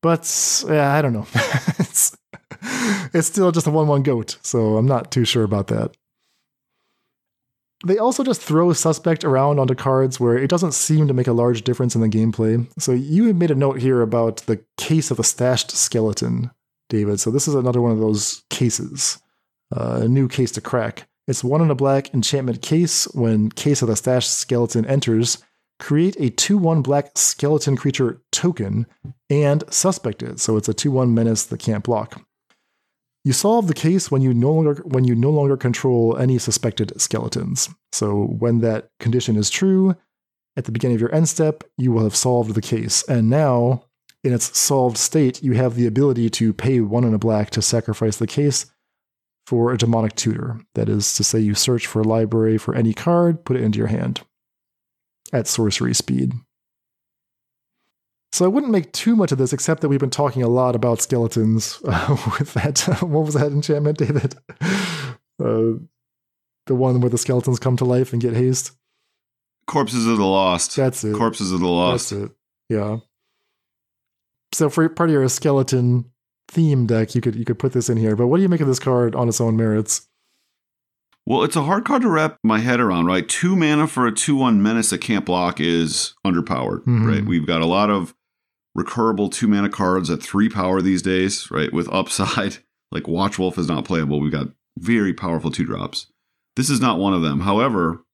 But 0.00 0.64
yeah, 0.66 0.94
I 0.94 1.02
don't 1.02 1.12
know. 1.12 1.26
it's, 1.78 2.16
it's 3.12 3.26
still 3.26 3.52
just 3.52 3.66
a 3.66 3.70
1 3.70 3.86
1 3.86 4.02
goat, 4.02 4.38
so 4.40 4.78
I'm 4.78 4.86
not 4.86 5.12
too 5.12 5.26
sure 5.26 5.44
about 5.44 5.66
that. 5.66 5.94
They 7.84 7.98
also 7.98 8.24
just 8.24 8.40
throw 8.40 8.72
suspect 8.72 9.24
around 9.24 9.58
onto 9.58 9.74
cards 9.74 10.18
where 10.18 10.38
it 10.38 10.48
doesn't 10.48 10.72
seem 10.72 11.06
to 11.06 11.14
make 11.14 11.26
a 11.26 11.32
large 11.34 11.62
difference 11.64 11.94
in 11.94 12.00
the 12.00 12.08
gameplay. 12.08 12.66
So 12.78 12.92
you 12.92 13.34
made 13.34 13.50
a 13.50 13.56
note 13.56 13.80
here 13.80 14.00
about 14.00 14.38
the 14.46 14.64
case 14.78 15.10
of 15.10 15.18
the 15.18 15.24
stashed 15.24 15.72
skeleton, 15.72 16.50
David. 16.88 17.20
So 17.20 17.30
this 17.30 17.46
is 17.46 17.54
another 17.54 17.82
one 17.82 17.92
of 17.92 17.98
those 17.98 18.44
cases, 18.48 19.20
a 19.72 20.08
new 20.08 20.28
case 20.28 20.52
to 20.52 20.60
crack. 20.60 21.08
It's 21.26 21.44
one 21.44 21.60
in 21.60 21.70
a 21.70 21.74
black 21.74 22.12
enchantment 22.14 22.62
case. 22.62 23.04
When 23.14 23.50
case 23.50 23.82
of 23.82 23.88
the 23.88 23.96
stashed 23.96 24.32
skeleton 24.32 24.84
enters, 24.86 25.38
create 25.78 26.16
a 26.18 26.30
2 26.30 26.58
1 26.58 26.82
black 26.82 27.16
skeleton 27.16 27.76
creature 27.76 28.20
token 28.32 28.86
and 29.30 29.64
suspect 29.70 30.22
it. 30.22 30.40
So 30.40 30.56
it's 30.56 30.68
a 30.68 30.74
2 30.74 30.90
1 30.90 31.14
menace 31.14 31.44
that 31.46 31.60
can't 31.60 31.84
block. 31.84 32.24
You 33.24 33.32
solve 33.32 33.68
the 33.68 33.74
case 33.74 34.10
when 34.10 34.20
you 34.20 34.34
no 34.34 34.52
longer 34.52 34.82
when 34.84 35.04
you 35.04 35.14
no 35.14 35.30
longer 35.30 35.56
control 35.56 36.16
any 36.16 36.38
suspected 36.38 37.00
skeletons. 37.00 37.68
So 37.92 38.24
when 38.24 38.60
that 38.60 38.90
condition 38.98 39.36
is 39.36 39.48
true, 39.48 39.94
at 40.56 40.64
the 40.64 40.72
beginning 40.72 40.96
of 40.96 41.00
your 41.00 41.14
end 41.14 41.28
step, 41.28 41.62
you 41.78 41.92
will 41.92 42.02
have 42.02 42.16
solved 42.16 42.54
the 42.54 42.62
case. 42.62 43.04
And 43.08 43.30
now, 43.30 43.84
in 44.24 44.32
its 44.32 44.58
solved 44.58 44.98
state, 44.98 45.42
you 45.42 45.52
have 45.52 45.76
the 45.76 45.86
ability 45.86 46.30
to 46.30 46.52
pay 46.52 46.80
one 46.80 47.04
in 47.04 47.14
a 47.14 47.18
black 47.18 47.50
to 47.50 47.62
sacrifice 47.62 48.16
the 48.16 48.26
case 48.26 48.66
for 49.46 49.72
a 49.72 49.78
demonic 49.78 50.14
tutor. 50.14 50.60
That 50.74 50.88
is 50.88 51.14
to 51.14 51.24
say, 51.24 51.40
you 51.40 51.54
search 51.54 51.86
for 51.86 52.00
a 52.00 52.04
library 52.04 52.58
for 52.58 52.74
any 52.74 52.94
card, 52.94 53.44
put 53.44 53.56
it 53.56 53.62
into 53.62 53.78
your 53.78 53.88
hand 53.88 54.22
at 55.32 55.46
sorcery 55.46 55.94
speed. 55.94 56.32
So 58.32 58.46
I 58.46 58.48
wouldn't 58.48 58.72
make 58.72 58.92
too 58.92 59.14
much 59.14 59.30
of 59.30 59.38
this, 59.38 59.52
except 59.52 59.82
that 59.82 59.88
we've 59.88 60.00
been 60.00 60.08
talking 60.08 60.42
a 60.42 60.48
lot 60.48 60.74
about 60.74 61.02
skeletons 61.02 61.80
uh, 61.86 62.16
with 62.38 62.54
that. 62.54 62.78
what 63.02 63.26
was 63.26 63.34
that 63.34 63.52
enchantment, 63.52 63.98
David? 63.98 64.34
Uh, 65.42 65.74
the 66.66 66.74
one 66.74 67.00
where 67.00 67.10
the 67.10 67.18
skeletons 67.18 67.58
come 67.58 67.76
to 67.76 67.84
life 67.84 68.12
and 68.12 68.22
get 68.22 68.34
haste. 68.34 68.70
Corpses 69.66 70.06
of 70.06 70.18
the 70.18 70.24
Lost. 70.24 70.76
That's 70.76 71.02
it. 71.02 71.16
Corpses 71.16 71.50
of 71.50 71.58
the 71.58 71.66
Lost. 71.66 72.10
That's 72.10 72.24
it. 72.26 72.30
Yeah. 72.68 72.98
So 74.52 74.70
for 74.70 74.88
part 74.88 75.10
of 75.10 75.14
your 75.14 75.28
skeleton 75.28 76.11
theme 76.52 76.86
deck, 76.86 77.14
you 77.14 77.20
could 77.20 77.34
you 77.34 77.44
could 77.44 77.58
put 77.58 77.72
this 77.72 77.88
in 77.88 77.96
here. 77.96 78.14
But 78.14 78.26
what 78.26 78.36
do 78.36 78.42
you 78.42 78.48
make 78.48 78.60
of 78.60 78.68
this 78.68 78.78
card 78.78 79.14
on 79.14 79.28
its 79.28 79.40
own 79.40 79.56
merits? 79.56 80.08
Well, 81.24 81.44
it's 81.44 81.56
a 81.56 81.62
hard 81.62 81.84
card 81.84 82.02
to 82.02 82.08
wrap 82.08 82.38
my 82.42 82.58
head 82.58 82.80
around, 82.80 83.06
right? 83.06 83.28
Two 83.28 83.54
mana 83.54 83.86
for 83.86 84.06
a 84.06 84.12
2 84.12 84.36
1 84.36 84.62
menace 84.62 84.90
that 84.90 85.00
can't 85.00 85.24
block 85.24 85.60
is 85.60 86.14
underpowered, 86.26 86.80
mm-hmm. 86.80 87.08
right? 87.08 87.24
We've 87.24 87.46
got 87.46 87.62
a 87.62 87.66
lot 87.66 87.90
of 87.90 88.14
recurable 88.76 89.30
two 89.30 89.48
mana 89.48 89.68
cards 89.68 90.10
at 90.10 90.22
three 90.22 90.48
power 90.48 90.80
these 90.80 91.02
days, 91.02 91.50
right? 91.50 91.72
With 91.72 91.92
upside, 91.92 92.58
like 92.90 93.08
Watch 93.08 93.38
Wolf 93.38 93.58
is 93.58 93.68
not 93.68 93.84
playable. 93.84 94.20
We've 94.20 94.32
got 94.32 94.48
very 94.78 95.12
powerful 95.12 95.50
two 95.50 95.64
drops. 95.64 96.08
This 96.56 96.70
is 96.70 96.80
not 96.80 96.98
one 96.98 97.14
of 97.14 97.22
them. 97.22 97.40
However, 97.40 98.04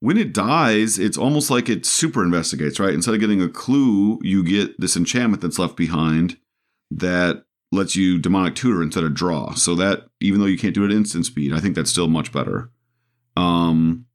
when 0.00 0.16
it 0.16 0.32
dies, 0.32 0.98
it's 0.98 1.18
almost 1.18 1.50
like 1.50 1.68
it 1.68 1.86
super 1.86 2.24
investigates, 2.24 2.80
right? 2.80 2.94
Instead 2.94 3.14
of 3.14 3.20
getting 3.20 3.42
a 3.42 3.48
clue, 3.48 4.18
you 4.22 4.42
get 4.42 4.80
this 4.80 4.96
enchantment 4.96 5.42
that's 5.42 5.58
left 5.58 5.76
behind 5.76 6.38
that 6.90 7.44
lets 7.72 7.96
you 7.96 8.18
demonic 8.18 8.54
tutor 8.54 8.82
instead 8.82 9.02
of 9.02 9.14
draw. 9.14 9.54
So 9.54 9.74
that 9.74 10.06
even 10.20 10.40
though 10.40 10.46
you 10.46 10.58
can't 10.58 10.74
do 10.74 10.84
it 10.84 10.90
at 10.90 10.96
instant 10.96 11.26
speed, 11.26 11.52
I 11.52 11.58
think 11.58 11.74
that's 11.74 11.90
still 11.90 12.06
much 12.06 12.30
better. 12.30 12.70
Um, 13.36 14.06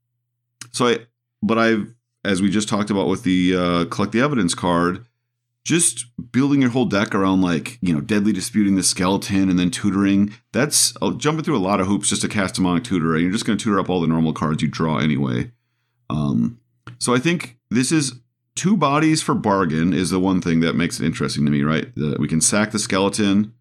so 0.71 0.87
I, 0.87 0.99
but 1.41 1.57
I've 1.57 1.93
as 2.23 2.41
we 2.41 2.49
just 2.49 2.69
talked 2.69 2.89
about 2.89 3.07
with 3.07 3.23
the 3.23 3.55
uh, 3.55 3.85
collect 3.85 4.11
the 4.11 4.21
evidence 4.21 4.53
card, 4.53 5.05
just 5.65 6.05
building 6.31 6.61
your 6.61 6.71
whole 6.71 6.85
deck 6.85 7.15
around 7.15 7.41
like 7.41 7.79
you 7.81 7.93
know 7.93 8.01
deadly 8.01 8.31
disputing 8.31 8.75
the 8.75 8.83
skeleton 8.83 9.49
and 9.49 9.57
then 9.57 9.71
tutoring. 9.71 10.33
That's 10.51 10.93
uh, 11.01 11.11
jumping 11.11 11.43
through 11.43 11.57
a 11.57 11.59
lot 11.59 11.81
of 11.81 11.87
hoops 11.87 12.09
just 12.09 12.21
to 12.21 12.27
cast 12.27 12.55
demonic 12.55 12.83
tutor, 12.83 13.13
and 13.13 13.23
you're 13.23 13.31
just 13.31 13.45
going 13.45 13.57
to 13.57 13.63
tutor 13.63 13.79
up 13.79 13.89
all 13.89 14.01
the 14.01 14.07
normal 14.07 14.33
cards 14.33 14.61
you 14.61 14.67
draw 14.67 14.99
anyway. 14.99 15.51
Um, 16.09 16.59
so 16.99 17.15
I 17.15 17.19
think 17.19 17.57
this 17.69 17.91
is 17.91 18.19
two 18.57 18.75
bodies 18.75 19.21
for 19.21 19.35
bargain 19.35 19.93
is 19.93 20.09
the 20.09 20.19
one 20.19 20.41
thing 20.41 20.59
that 20.59 20.75
makes 20.75 20.99
it 20.99 21.05
interesting 21.05 21.45
to 21.45 21.51
me, 21.51 21.61
right? 21.63 21.93
The, 21.95 22.17
we 22.19 22.27
can 22.27 22.41
sack 22.41 22.71
the 22.71 22.79
skeleton 22.79 23.53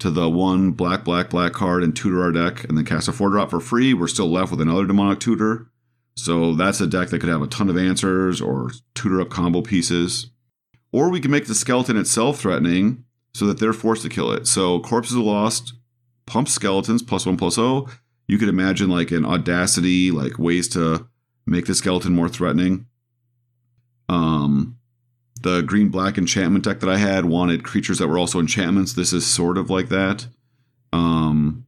to 0.00 0.10
the 0.10 0.28
one 0.28 0.72
black, 0.72 1.04
black, 1.04 1.30
black 1.30 1.52
card 1.52 1.82
and 1.82 1.94
tutor 1.94 2.22
our 2.22 2.32
deck, 2.32 2.64
and 2.64 2.76
then 2.76 2.84
cast 2.84 3.08
a 3.08 3.12
four 3.12 3.30
drop 3.30 3.50
for 3.50 3.60
free. 3.60 3.94
We're 3.94 4.08
still 4.08 4.30
left 4.30 4.50
with 4.50 4.60
another 4.60 4.84
demonic 4.84 5.20
tutor. 5.20 5.68
So 6.16 6.54
that's 6.54 6.80
a 6.80 6.86
deck 6.86 7.08
that 7.08 7.20
could 7.20 7.30
have 7.30 7.40
a 7.40 7.46
ton 7.46 7.70
of 7.70 7.78
answers 7.78 8.40
or 8.40 8.70
tutor 8.94 9.20
up 9.20 9.30
combo 9.30 9.62
pieces. 9.62 10.30
Or 10.90 11.08
we 11.08 11.20
can 11.20 11.30
make 11.30 11.46
the 11.46 11.54
skeleton 11.54 11.96
itself 11.96 12.40
threatening 12.40 13.04
so 13.32 13.46
that 13.46 13.60
they're 13.60 13.72
forced 13.72 14.02
to 14.02 14.10
kill 14.10 14.32
it. 14.32 14.46
So 14.46 14.80
corpses 14.80 15.16
are 15.16 15.20
lost, 15.20 15.72
pump 16.26 16.48
skeletons 16.48 17.02
plus 17.02 17.24
one 17.24 17.38
plus 17.38 17.56
O. 17.56 17.88
You 18.26 18.38
could 18.38 18.48
imagine 18.48 18.90
like 18.90 19.10
an 19.10 19.24
audacity, 19.24 20.10
like 20.10 20.38
ways 20.38 20.68
to 20.70 21.08
make 21.46 21.66
the 21.66 21.74
skeleton 21.74 22.12
more 22.12 22.28
threatening. 22.28 22.86
Um, 24.12 24.76
the 25.40 25.62
green 25.62 25.88
black 25.88 26.18
enchantment 26.18 26.64
deck 26.64 26.80
that 26.80 26.88
I 26.88 26.98
had 26.98 27.24
wanted 27.24 27.64
creatures 27.64 27.98
that 27.98 28.08
were 28.08 28.18
also 28.18 28.38
enchantments. 28.38 28.92
This 28.92 29.12
is 29.12 29.26
sort 29.26 29.58
of 29.58 29.70
like 29.70 29.88
that. 29.88 30.26
Um, 30.92 31.66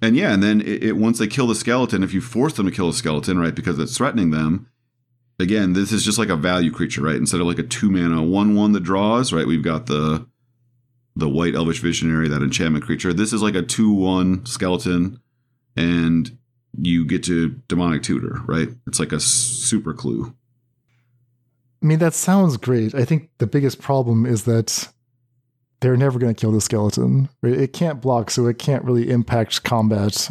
and 0.00 0.16
yeah, 0.16 0.32
and 0.32 0.42
then 0.42 0.60
it, 0.60 0.84
it, 0.84 0.92
once 0.96 1.18
they 1.18 1.26
kill 1.26 1.48
the 1.48 1.54
skeleton, 1.54 2.04
if 2.04 2.14
you 2.14 2.20
force 2.20 2.54
them 2.54 2.66
to 2.66 2.72
kill 2.72 2.88
a 2.88 2.94
skeleton, 2.94 3.38
right, 3.38 3.54
because 3.54 3.78
it's 3.78 3.96
threatening 3.96 4.30
them, 4.30 4.68
again, 5.40 5.72
this 5.72 5.90
is 5.90 6.04
just 6.04 6.18
like 6.18 6.28
a 6.28 6.36
value 6.36 6.70
creature, 6.70 7.02
right? 7.02 7.16
Instead 7.16 7.40
of 7.40 7.48
like 7.48 7.58
a 7.58 7.64
two 7.64 7.90
mana 7.90 8.22
one 8.22 8.54
one 8.54 8.72
that 8.72 8.84
draws, 8.84 9.32
right? 9.32 9.46
We've 9.46 9.62
got 9.62 9.86
the 9.86 10.26
the 11.16 11.28
white 11.28 11.56
elvish 11.56 11.80
visionary, 11.80 12.28
that 12.28 12.42
enchantment 12.42 12.84
creature. 12.84 13.12
This 13.12 13.32
is 13.32 13.42
like 13.42 13.56
a 13.56 13.62
two 13.62 13.92
one 13.92 14.46
skeleton, 14.46 15.20
and 15.76 16.38
you 16.80 17.04
get 17.04 17.24
to 17.24 17.60
demonic 17.66 18.04
tutor, 18.04 18.40
right? 18.46 18.68
It's 18.86 19.00
like 19.00 19.12
a 19.12 19.18
super 19.18 19.92
clue. 19.92 20.32
I 21.82 21.86
mean, 21.86 21.98
that 22.00 22.14
sounds 22.14 22.56
great. 22.56 22.94
I 22.94 23.04
think 23.04 23.30
the 23.38 23.46
biggest 23.46 23.80
problem 23.80 24.26
is 24.26 24.44
that 24.44 24.88
they're 25.80 25.96
never 25.96 26.18
going 26.18 26.34
to 26.34 26.40
kill 26.40 26.52
the 26.52 26.60
skeleton. 26.60 27.28
It 27.42 27.72
can't 27.72 28.00
block, 28.00 28.30
so 28.30 28.46
it 28.46 28.58
can't 28.58 28.84
really 28.84 29.10
impact 29.10 29.62
combat 29.62 30.30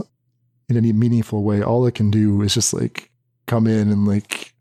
in 0.69 0.75
any 0.75 0.91
meaningful 0.91 1.43
way. 1.43 1.61
All 1.61 1.85
it 1.85 1.95
can 1.95 2.11
do 2.11 2.41
is 2.41 2.53
just 2.53 2.73
like 2.73 3.11
come 3.45 3.65
in 3.65 3.89
and 3.89 4.05
like 4.05 4.53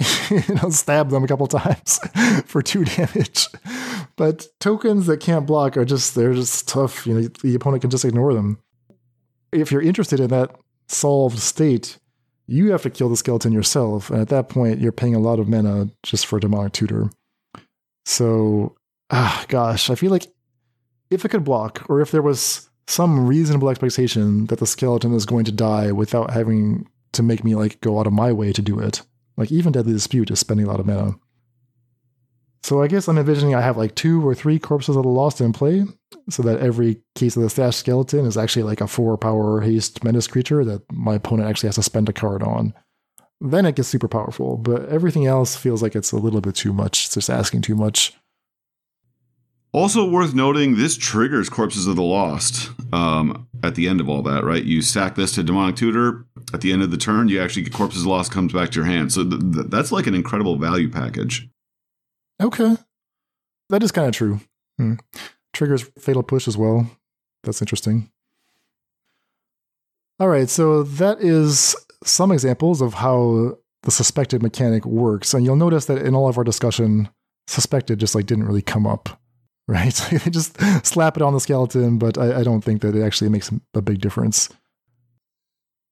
you 0.30 0.54
know 0.54 0.70
stab 0.70 1.10
them 1.10 1.24
a 1.24 1.28
couple 1.28 1.46
times 1.46 2.00
for 2.46 2.62
two 2.62 2.84
damage. 2.84 3.48
But 4.16 4.46
tokens 4.60 5.06
that 5.06 5.20
can't 5.20 5.46
block 5.46 5.76
are 5.76 5.84
just 5.84 6.14
they're 6.14 6.34
just 6.34 6.68
tough. 6.68 7.06
You 7.06 7.14
know, 7.14 7.28
the 7.42 7.54
opponent 7.54 7.82
can 7.82 7.90
just 7.90 8.04
ignore 8.04 8.32
them. 8.32 8.58
If 9.52 9.70
you're 9.70 9.82
interested 9.82 10.20
in 10.20 10.30
that 10.30 10.56
solved 10.88 11.38
state, 11.38 11.98
you 12.46 12.72
have 12.72 12.82
to 12.82 12.90
kill 12.90 13.08
the 13.08 13.16
skeleton 13.16 13.52
yourself. 13.52 14.10
And 14.10 14.20
at 14.20 14.28
that 14.28 14.48
point, 14.48 14.80
you're 14.80 14.92
paying 14.92 15.14
a 15.14 15.20
lot 15.20 15.38
of 15.38 15.48
mana 15.48 15.90
just 16.02 16.26
for 16.26 16.36
a 16.36 16.40
demonic 16.40 16.72
tutor. 16.72 17.10
So, 18.04 18.76
ah, 19.10 19.44
gosh, 19.48 19.90
I 19.90 19.94
feel 19.94 20.10
like 20.10 20.26
if 21.10 21.24
it 21.24 21.30
could 21.30 21.44
block, 21.44 21.84
or 21.88 22.00
if 22.00 22.10
there 22.10 22.22
was 22.22 22.68
some 22.86 23.26
reasonable 23.26 23.70
expectation 23.70 24.46
that 24.46 24.58
the 24.58 24.66
skeleton 24.66 25.14
is 25.14 25.24
going 25.24 25.44
to 25.46 25.52
die 25.52 25.90
without 25.92 26.30
having 26.30 26.86
to 27.12 27.22
make 27.22 27.44
me 27.44 27.54
like 27.54 27.80
go 27.80 27.98
out 27.98 28.06
of 28.06 28.12
my 28.12 28.32
way 28.32 28.52
to 28.52 28.60
do 28.60 28.78
it, 28.78 29.02
like 29.36 29.50
even 29.50 29.72
Deadly 29.72 29.92
Dispute 29.92 30.30
is 30.30 30.40
spending 30.40 30.66
a 30.66 30.70
lot 30.70 30.80
of 30.80 30.86
mana. 30.86 31.14
So 32.64 32.80
I 32.80 32.88
guess 32.88 33.08
I'm 33.08 33.18
envisioning 33.18 33.54
I 33.54 33.60
have 33.60 33.76
like 33.76 33.94
two 33.94 34.26
or 34.26 34.34
three 34.34 34.58
corpses 34.58 34.96
of 34.96 35.02
the 35.02 35.08
lost 35.10 35.42
in 35.42 35.52
play, 35.52 35.84
so 36.30 36.42
that 36.44 36.60
every 36.60 37.02
case 37.14 37.36
of 37.36 37.42
the 37.42 37.50
stash 37.50 37.76
skeleton 37.76 38.24
is 38.24 38.38
actually 38.38 38.62
like 38.62 38.80
a 38.80 38.86
four 38.86 39.18
power 39.18 39.60
haste 39.60 40.02
menace 40.02 40.26
creature 40.26 40.64
that 40.64 40.80
my 40.90 41.16
opponent 41.16 41.46
actually 41.46 41.68
has 41.68 41.74
to 41.74 41.82
spend 41.82 42.08
a 42.08 42.12
card 42.14 42.42
on. 42.42 42.72
Then 43.38 43.66
it 43.66 43.76
gets 43.76 43.88
super 43.88 44.08
powerful, 44.08 44.56
but 44.56 44.88
everything 44.88 45.26
else 45.26 45.54
feels 45.54 45.82
like 45.82 45.94
it's 45.94 46.10
a 46.10 46.16
little 46.16 46.40
bit 46.40 46.54
too 46.54 46.72
much. 46.72 47.04
It's 47.04 47.14
just 47.16 47.28
asking 47.28 47.60
too 47.60 47.76
much. 47.76 48.14
Also 49.74 50.08
worth 50.08 50.32
noting, 50.32 50.78
this 50.78 50.96
triggers 50.96 51.50
Corpses 51.50 51.86
of 51.86 51.96
the 51.96 52.02
Lost 52.02 52.70
um, 52.94 53.46
at 53.62 53.74
the 53.74 53.88
end 53.88 54.00
of 54.00 54.08
all 54.08 54.22
that, 54.22 54.42
right? 54.42 54.64
You 54.64 54.80
sack 54.80 55.16
this 55.16 55.34
to 55.34 55.42
Demonic 55.42 55.76
Tutor. 55.76 56.24
At 56.54 56.62
the 56.62 56.72
end 56.72 56.80
of 56.80 56.90
the 56.90 56.96
turn, 56.96 57.28
you 57.28 57.42
actually 57.42 57.64
get 57.64 57.74
Corpses 57.74 58.06
Lost 58.06 58.32
comes 58.32 58.54
back 58.54 58.70
to 58.70 58.76
your 58.76 58.86
hand. 58.86 59.12
So 59.12 59.22
th- 59.22 59.52
th- 59.52 59.66
that's 59.68 59.92
like 59.92 60.06
an 60.06 60.14
incredible 60.14 60.56
value 60.56 60.88
package. 60.88 61.46
Okay. 62.42 62.76
That 63.70 63.82
is 63.82 63.92
kind 63.92 64.08
of 64.08 64.14
true. 64.14 64.40
Hmm. 64.78 64.94
Triggers 65.52 65.82
Fatal 65.98 66.22
Push 66.22 66.48
as 66.48 66.56
well. 66.56 66.90
That's 67.44 67.62
interesting. 67.62 68.10
All 70.20 70.28
right, 70.28 70.48
so 70.48 70.82
that 70.82 71.20
is 71.20 71.74
some 72.04 72.30
examples 72.30 72.80
of 72.80 72.94
how 72.94 73.58
the 73.82 73.90
suspected 73.90 74.42
mechanic 74.42 74.84
works. 74.84 75.34
And 75.34 75.44
you'll 75.44 75.56
notice 75.56 75.86
that 75.86 75.98
in 75.98 76.14
all 76.14 76.28
of 76.28 76.38
our 76.38 76.44
discussion, 76.44 77.08
suspected 77.46 77.98
just 77.98 78.14
like 78.14 78.26
didn't 78.26 78.46
really 78.46 78.62
come 78.62 78.86
up, 78.86 79.20
right? 79.68 79.94
they 80.10 80.30
just 80.30 80.58
slap 80.86 81.16
it 81.16 81.22
on 81.22 81.32
the 81.32 81.40
skeleton, 81.40 81.98
but 81.98 82.18
I, 82.18 82.40
I 82.40 82.42
don't 82.42 82.62
think 82.62 82.82
that 82.82 82.94
it 82.94 83.02
actually 83.02 83.30
makes 83.30 83.50
a 83.74 83.82
big 83.82 84.00
difference. 84.00 84.48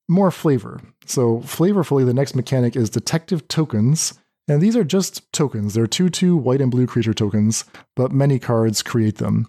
More 0.09 0.31
flavor. 0.31 0.81
So, 1.07 1.39
flavorfully, 1.39 2.05
the 2.05 2.15
next 2.15 2.35
mechanic 2.35 2.77
is 2.77 2.91
detective 2.91 3.49
tokens, 3.49 4.15
and 4.53 4.63
these 4.63 4.77
are 4.77 4.85
just 4.85 5.33
tokens. 5.33 5.75
They're 5.75 5.87
2 5.87 6.11
2 6.11 6.37
white 6.37 6.61
and 6.61 6.71
blue 6.71 6.87
creature 6.87 7.15
tokens, 7.15 7.65
but 7.97 8.13
many 8.13 8.39
cards 8.39 8.83
create 8.83 9.17
them. 9.17 9.49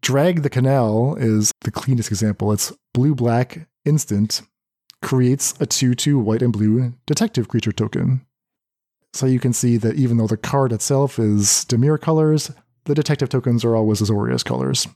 Drag 0.00 0.42
the 0.42 0.50
Canal 0.50 1.16
is 1.16 1.50
the 1.62 1.72
cleanest 1.72 2.10
example. 2.10 2.52
It's 2.52 2.72
blue 2.94 3.14
black 3.16 3.68
instant, 3.84 4.42
creates 5.02 5.54
a 5.58 5.66
2 5.66 5.94
2 5.94 6.18
white 6.18 6.42
and 6.42 6.52
blue 6.52 6.94
detective 7.06 7.48
creature 7.48 7.72
token. 7.72 8.24
So 9.12 9.26
you 9.26 9.40
can 9.40 9.52
see 9.52 9.76
that 9.78 9.96
even 9.96 10.18
though 10.18 10.28
the 10.28 10.36
card 10.36 10.72
itself 10.72 11.18
is 11.18 11.64
Dimir 11.68 12.00
colors, 12.00 12.52
the 12.84 12.94
detective 12.94 13.28
tokens 13.28 13.64
are 13.64 13.74
always 13.74 14.00
Azorius 14.00 14.44
colors. 14.44 14.86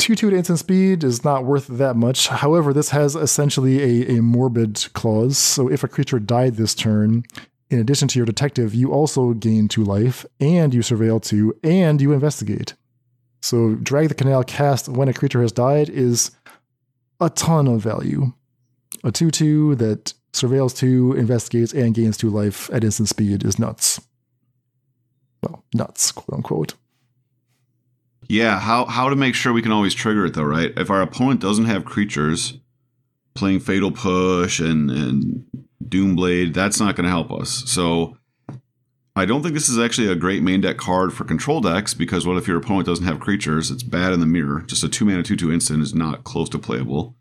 2 0.00 0.14
2 0.14 0.30
to 0.30 0.36
instant 0.36 0.58
speed 0.58 1.04
is 1.04 1.24
not 1.24 1.44
worth 1.44 1.66
that 1.66 1.94
much. 1.94 2.28
However, 2.28 2.72
this 2.72 2.88
has 2.88 3.14
essentially 3.14 3.82
a, 3.82 4.16
a 4.16 4.22
morbid 4.22 4.88
clause. 4.94 5.36
So 5.36 5.70
if 5.70 5.84
a 5.84 5.88
creature 5.88 6.18
died 6.18 6.54
this 6.54 6.74
turn, 6.74 7.24
in 7.68 7.78
addition 7.78 8.08
to 8.08 8.18
your 8.18 8.24
detective, 8.24 8.74
you 8.74 8.92
also 8.92 9.34
gain 9.34 9.68
2 9.68 9.84
life, 9.84 10.24
and 10.40 10.72
you 10.72 10.80
surveil 10.80 11.22
2, 11.22 11.54
and 11.62 12.00
you 12.00 12.12
investigate. 12.12 12.74
So 13.42 13.74
drag 13.74 14.08
the 14.08 14.14
canal 14.14 14.42
cast 14.42 14.88
when 14.88 15.08
a 15.08 15.14
creature 15.14 15.42
has 15.42 15.52
died 15.52 15.90
is 15.90 16.30
a 17.20 17.28
ton 17.28 17.68
of 17.68 17.82
value. 17.82 18.32
A 19.04 19.12
2 19.12 19.30
2 19.30 19.74
that 19.76 20.14
surveils 20.32 20.74
2, 20.76 21.12
investigates, 21.12 21.74
and 21.74 21.94
gains 21.94 22.16
2 22.16 22.30
life 22.30 22.70
at 22.72 22.84
instant 22.84 23.10
speed 23.10 23.44
is 23.44 23.58
nuts. 23.58 24.00
Well, 25.42 25.62
nuts, 25.74 26.10
quote 26.10 26.38
unquote. 26.38 26.74
Yeah, 28.30 28.60
how 28.60 28.84
how 28.84 29.08
to 29.08 29.16
make 29.16 29.34
sure 29.34 29.52
we 29.52 29.60
can 29.60 29.72
always 29.72 29.92
trigger 29.92 30.24
it 30.24 30.34
though, 30.34 30.44
right? 30.44 30.72
If 30.76 30.88
our 30.88 31.02
opponent 31.02 31.40
doesn't 31.40 31.64
have 31.64 31.84
creatures 31.84 32.60
playing 33.34 33.58
Fatal 33.58 33.90
Push 33.90 34.60
and 34.60 34.88
and 34.88 35.44
Doomblade, 35.84 36.54
that's 36.54 36.78
not 36.78 36.94
going 36.94 37.06
to 37.06 37.10
help 37.10 37.32
us. 37.32 37.64
So 37.66 38.16
I 39.16 39.24
don't 39.24 39.42
think 39.42 39.54
this 39.54 39.68
is 39.68 39.80
actually 39.80 40.12
a 40.12 40.14
great 40.14 40.44
main 40.44 40.60
deck 40.60 40.76
card 40.76 41.12
for 41.12 41.24
control 41.24 41.60
decks 41.60 41.92
because 41.92 42.24
what 42.24 42.36
if 42.36 42.46
your 42.46 42.58
opponent 42.58 42.86
doesn't 42.86 43.04
have 43.04 43.18
creatures? 43.18 43.68
It's 43.68 43.82
bad 43.82 44.12
in 44.12 44.20
the 44.20 44.26
mirror. 44.26 44.60
Just 44.60 44.84
a 44.84 44.88
two 44.88 45.04
mana 45.04 45.24
two 45.24 45.34
two 45.34 45.50
instant 45.50 45.82
is 45.82 45.92
not 45.92 46.22
close 46.22 46.48
to 46.50 46.58
playable. 46.60 47.16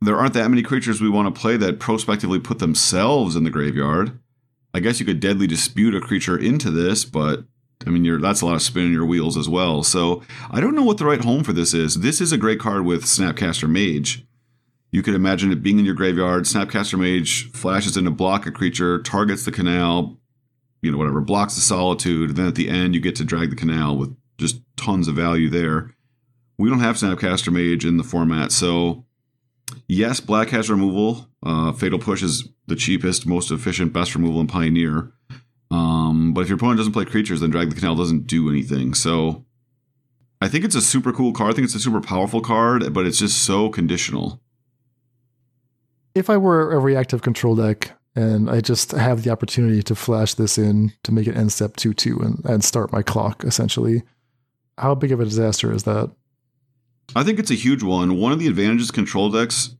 There 0.00 0.16
aren't 0.16 0.34
that 0.34 0.48
many 0.48 0.64
creatures 0.64 1.00
we 1.00 1.08
want 1.08 1.32
to 1.32 1.40
play 1.40 1.56
that 1.56 1.78
prospectively 1.78 2.40
put 2.40 2.58
themselves 2.58 3.36
in 3.36 3.44
the 3.44 3.50
graveyard. 3.50 4.18
I 4.74 4.80
guess 4.80 4.98
you 4.98 5.06
could 5.06 5.20
deadly 5.20 5.46
dispute 5.46 5.94
a 5.94 6.00
creature 6.00 6.36
into 6.36 6.72
this, 6.72 7.04
but 7.04 7.44
I 7.84 7.90
mean, 7.90 8.20
that's 8.20 8.40
a 8.40 8.46
lot 8.46 8.54
of 8.54 8.62
spinning 8.62 8.92
your 8.92 9.06
wheels 9.06 9.36
as 9.36 9.48
well. 9.48 9.82
So 9.82 10.22
I 10.50 10.60
don't 10.60 10.74
know 10.74 10.82
what 10.82 10.98
the 10.98 11.04
right 11.04 11.22
home 11.22 11.44
for 11.44 11.52
this 11.52 11.74
is. 11.74 12.00
This 12.00 12.20
is 12.20 12.32
a 12.32 12.38
great 12.38 12.58
card 12.58 12.84
with 12.84 13.04
Snapcaster 13.04 13.68
Mage. 13.68 14.24
You 14.92 15.02
could 15.02 15.14
imagine 15.14 15.52
it 15.52 15.62
being 15.62 15.78
in 15.78 15.84
your 15.84 15.94
graveyard. 15.94 16.44
Snapcaster 16.44 16.98
Mage 16.98 17.50
flashes 17.52 17.96
in 17.96 18.04
to 18.04 18.10
block 18.10 18.46
a 18.46 18.50
creature, 18.50 19.02
targets 19.02 19.44
the 19.44 19.52
canal, 19.52 20.18
you 20.80 20.90
know, 20.90 20.98
whatever, 20.98 21.20
blocks 21.20 21.54
the 21.54 21.60
solitude. 21.60 22.36
Then 22.36 22.46
at 22.46 22.54
the 22.54 22.68
end, 22.68 22.94
you 22.94 23.00
get 23.00 23.16
to 23.16 23.24
drag 23.24 23.50
the 23.50 23.56
canal 23.56 23.96
with 23.96 24.16
just 24.38 24.60
tons 24.76 25.08
of 25.08 25.14
value 25.14 25.50
there. 25.50 25.94
We 26.58 26.70
don't 26.70 26.80
have 26.80 26.96
Snapcaster 26.96 27.52
Mage 27.52 27.84
in 27.84 27.98
the 27.98 28.04
format, 28.04 28.52
so 28.52 29.04
yes, 29.86 30.20
Black 30.20 30.48
has 30.50 30.70
removal. 30.70 31.28
Uh, 31.44 31.72
Fatal 31.72 31.98
Push 31.98 32.22
is 32.22 32.48
the 32.66 32.76
cheapest, 32.76 33.26
most 33.26 33.50
efficient, 33.50 33.92
best 33.92 34.14
removal 34.14 34.40
in 34.40 34.46
Pioneer. 34.46 35.12
Um, 35.70 36.32
but 36.32 36.42
if 36.42 36.48
your 36.48 36.56
opponent 36.56 36.78
doesn't 36.78 36.92
play 36.92 37.04
creatures, 37.04 37.40
then 37.40 37.50
Drag 37.50 37.70
the 37.70 37.76
Canal 37.76 37.96
doesn't 37.96 38.26
do 38.26 38.48
anything. 38.48 38.94
So 38.94 39.44
I 40.40 40.48
think 40.48 40.64
it's 40.64 40.74
a 40.74 40.80
super 40.80 41.12
cool 41.12 41.32
card. 41.32 41.52
I 41.52 41.54
think 41.54 41.64
it's 41.64 41.74
a 41.74 41.80
super 41.80 42.00
powerful 42.00 42.40
card, 42.40 42.92
but 42.92 43.06
it's 43.06 43.18
just 43.18 43.42
so 43.42 43.68
conditional. 43.68 44.40
If 46.14 46.30
I 46.30 46.36
were 46.36 46.72
a 46.72 46.78
reactive 46.78 47.22
control 47.22 47.56
deck 47.56 47.92
and 48.14 48.48
I 48.48 48.60
just 48.60 48.92
have 48.92 49.22
the 49.22 49.30
opportunity 49.30 49.82
to 49.82 49.94
flash 49.94 50.34
this 50.34 50.56
in 50.56 50.92
to 51.04 51.12
make 51.12 51.26
it 51.26 51.36
end 51.36 51.52
step 51.52 51.76
2 51.76 51.92
2 51.94 52.18
and, 52.20 52.44
and 52.44 52.64
start 52.64 52.92
my 52.92 53.02
clock, 53.02 53.44
essentially, 53.44 54.02
how 54.78 54.94
big 54.94 55.12
of 55.12 55.20
a 55.20 55.24
disaster 55.24 55.72
is 55.72 55.82
that? 55.82 56.10
I 57.14 57.22
think 57.22 57.38
it's 57.38 57.50
a 57.50 57.54
huge 57.54 57.82
one. 57.82 58.18
One 58.18 58.32
of 58.32 58.38
the 58.38 58.48
advantages 58.48 58.90
control 58.90 59.30
decks, 59.30 59.76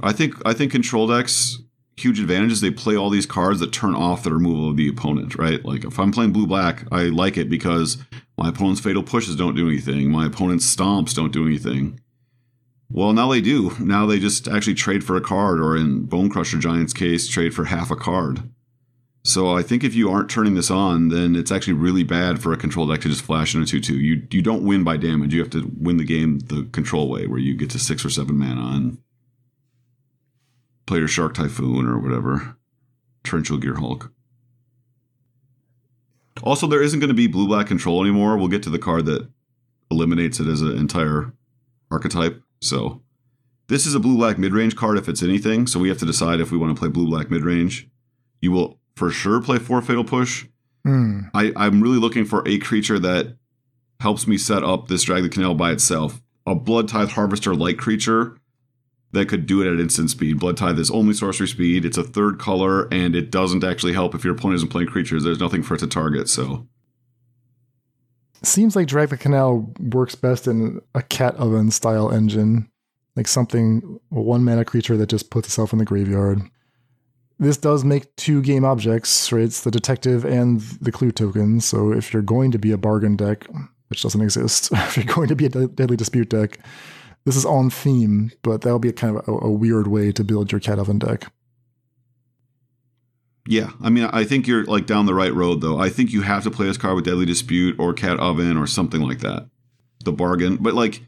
I 0.00 0.12
think, 0.12 0.34
I 0.44 0.52
think 0.52 0.72
control 0.72 1.06
decks 1.06 1.58
huge 2.00 2.20
advantage 2.20 2.52
is 2.52 2.60
they 2.60 2.70
play 2.70 2.96
all 2.96 3.10
these 3.10 3.26
cards 3.26 3.60
that 3.60 3.72
turn 3.72 3.94
off 3.94 4.22
the 4.22 4.32
removal 4.32 4.70
of 4.70 4.76
the 4.76 4.88
opponent, 4.88 5.36
right? 5.36 5.64
Like 5.64 5.84
if 5.84 5.98
I'm 5.98 6.12
playing 6.12 6.32
blue 6.32 6.46
black, 6.46 6.84
I 6.90 7.04
like 7.04 7.36
it 7.36 7.50
because 7.50 7.98
my 8.38 8.48
opponent's 8.48 8.80
fatal 8.80 9.02
pushes 9.02 9.36
don't 9.36 9.54
do 9.54 9.68
anything. 9.68 10.10
My 10.10 10.26
opponent's 10.26 10.74
stomps 10.74 11.14
don't 11.14 11.32
do 11.32 11.46
anything. 11.46 12.00
Well, 12.90 13.12
now 13.12 13.30
they 13.30 13.40
do. 13.40 13.72
Now 13.78 14.06
they 14.06 14.18
just 14.18 14.48
actually 14.48 14.74
trade 14.74 15.04
for 15.04 15.16
a 15.16 15.20
card, 15.20 15.60
or 15.60 15.76
in 15.76 16.08
Bonecrusher 16.08 16.58
Giant's 16.58 16.92
case, 16.92 17.28
trade 17.28 17.54
for 17.54 17.66
half 17.66 17.90
a 17.90 17.96
card. 17.96 18.42
So 19.22 19.54
I 19.54 19.62
think 19.62 19.84
if 19.84 19.94
you 19.94 20.10
aren't 20.10 20.30
turning 20.30 20.54
this 20.54 20.70
on, 20.70 21.08
then 21.08 21.36
it's 21.36 21.52
actually 21.52 21.74
really 21.74 22.02
bad 22.02 22.42
for 22.42 22.52
a 22.52 22.56
control 22.56 22.86
deck 22.86 23.02
to 23.02 23.08
just 23.08 23.22
flash 23.22 23.54
in 23.54 23.62
a 23.62 23.66
2 23.66 23.80
2. 23.80 23.94
You, 23.94 24.26
you 24.30 24.42
don't 24.42 24.64
win 24.64 24.82
by 24.82 24.96
damage. 24.96 25.34
You 25.34 25.40
have 25.40 25.50
to 25.50 25.70
win 25.78 25.98
the 25.98 26.04
game 26.04 26.38
the 26.38 26.64
control 26.72 27.08
way, 27.08 27.26
where 27.26 27.38
you 27.38 27.54
get 27.54 27.70
to 27.70 27.78
six 27.78 28.04
or 28.04 28.10
seven 28.10 28.38
mana 28.38 28.76
and 28.76 28.98
play 30.90 30.98
your 30.98 31.06
Shark 31.06 31.34
Typhoon 31.34 31.86
or 31.86 32.00
whatever. 32.00 32.56
Torrential 33.22 33.58
Gearhulk. 33.58 34.10
Also, 36.42 36.66
there 36.66 36.82
isn't 36.82 36.98
going 36.98 37.08
to 37.08 37.14
be 37.14 37.28
blue 37.28 37.46
black 37.46 37.68
control 37.68 38.02
anymore. 38.02 38.36
We'll 38.36 38.48
get 38.48 38.64
to 38.64 38.70
the 38.70 38.78
card 38.78 39.06
that 39.06 39.28
eliminates 39.88 40.40
it 40.40 40.48
as 40.48 40.62
an 40.62 40.76
entire 40.76 41.32
archetype. 41.92 42.42
So, 42.60 43.02
this 43.68 43.86
is 43.86 43.94
a 43.94 44.00
blue 44.00 44.16
black 44.16 44.36
mid 44.36 44.52
range 44.52 44.74
card 44.74 44.98
if 44.98 45.08
it's 45.08 45.22
anything. 45.22 45.68
So, 45.68 45.78
we 45.78 45.88
have 45.90 45.98
to 45.98 46.06
decide 46.06 46.40
if 46.40 46.50
we 46.50 46.58
want 46.58 46.74
to 46.74 46.80
play 46.80 46.88
blue 46.88 47.06
black 47.06 47.30
mid 47.30 47.44
range. 47.44 47.88
You 48.40 48.50
will 48.50 48.80
for 48.96 49.12
sure 49.12 49.40
play 49.40 49.58
four 49.58 49.80
Fatal 49.82 50.02
Push. 50.02 50.46
Mm. 50.84 51.30
I, 51.34 51.52
I'm 51.54 51.80
really 51.80 51.98
looking 51.98 52.24
for 52.24 52.42
a 52.48 52.58
creature 52.58 52.98
that 52.98 53.36
helps 54.00 54.26
me 54.26 54.36
set 54.38 54.64
up 54.64 54.88
this 54.88 55.04
Drag 55.04 55.22
the 55.22 55.28
Canal 55.28 55.54
by 55.54 55.70
itself. 55.70 56.20
A 56.46 56.56
Blood 56.56 56.88
Tithe 56.88 57.10
Harvester 57.10 57.54
like 57.54 57.76
creature 57.76 58.39
that 59.12 59.28
could 59.28 59.46
do 59.46 59.60
it 59.62 59.72
at 59.72 59.80
instant 59.80 60.10
speed. 60.10 60.38
Blood 60.38 60.56
Tithe 60.56 60.78
is 60.78 60.90
only 60.90 61.14
sorcery 61.14 61.48
speed. 61.48 61.84
It's 61.84 61.98
a 61.98 62.04
third 62.04 62.38
color, 62.38 62.86
and 62.92 63.16
it 63.16 63.30
doesn't 63.30 63.64
actually 63.64 63.92
help 63.92 64.14
if 64.14 64.24
your 64.24 64.34
opponent 64.34 64.56
isn't 64.56 64.68
playing 64.70 64.88
creatures. 64.88 65.24
There's 65.24 65.40
nothing 65.40 65.62
for 65.62 65.74
it 65.74 65.78
to 65.78 65.86
target. 65.86 66.28
So 66.28 66.66
seems 68.42 68.76
like 68.76 68.86
Drag 68.86 69.08
the 69.08 69.16
Canal 69.16 69.72
works 69.78 70.14
best 70.14 70.46
in 70.46 70.80
a 70.94 71.02
cat 71.02 71.34
oven 71.36 71.70
style 71.70 72.10
engine, 72.10 72.70
like 73.16 73.28
something 73.28 74.00
one 74.08 74.44
mana 74.44 74.64
creature 74.64 74.96
that 74.96 75.08
just 75.08 75.30
puts 75.30 75.48
itself 75.48 75.72
in 75.72 75.78
the 75.78 75.84
graveyard. 75.84 76.40
This 77.38 77.56
does 77.56 77.84
make 77.84 78.14
two 78.16 78.42
game 78.42 78.64
objects, 78.64 79.32
right? 79.32 79.42
It's 79.42 79.62
the 79.62 79.70
detective 79.70 80.24
and 80.24 80.60
the 80.60 80.92
clue 80.92 81.10
token. 81.10 81.60
So 81.60 81.92
if 81.92 82.12
you're 82.12 82.22
going 82.22 82.50
to 82.50 82.58
be 82.58 82.70
a 82.70 82.78
bargain 82.78 83.16
deck, 83.16 83.46
which 83.88 84.02
doesn't 84.02 84.20
exist, 84.20 84.70
if 84.72 84.96
you're 84.96 85.06
going 85.06 85.28
to 85.28 85.36
be 85.36 85.46
a 85.46 85.48
deadly 85.48 85.96
dispute 85.96 86.28
deck, 86.28 86.60
this 87.24 87.36
is 87.36 87.44
on 87.44 87.70
theme, 87.70 88.30
but 88.42 88.62
that'll 88.62 88.78
be 88.78 88.88
a 88.88 88.92
kind 88.92 89.16
of 89.16 89.28
a, 89.28 89.32
a 89.46 89.50
weird 89.50 89.86
way 89.86 90.12
to 90.12 90.24
build 90.24 90.52
your 90.52 90.60
cat 90.60 90.78
oven 90.78 90.98
deck. 90.98 91.32
Yeah, 93.46 93.70
I 93.82 93.90
mean, 93.90 94.04
I 94.04 94.24
think 94.24 94.46
you're 94.46 94.64
like 94.64 94.86
down 94.86 95.06
the 95.06 95.14
right 95.14 95.34
road, 95.34 95.60
though. 95.60 95.78
I 95.78 95.88
think 95.88 96.12
you 96.12 96.22
have 96.22 96.44
to 96.44 96.50
play 96.50 96.66
this 96.66 96.76
card 96.76 96.94
with 96.94 97.04
Deadly 97.04 97.26
Dispute 97.26 97.78
or 97.78 97.92
Cat 97.92 98.20
Oven 98.20 98.56
or 98.56 98.66
something 98.66 99.00
like 99.00 99.20
that. 99.20 99.48
The 100.04 100.12
bargain, 100.12 100.56
but 100.56 100.74
like, 100.74 101.02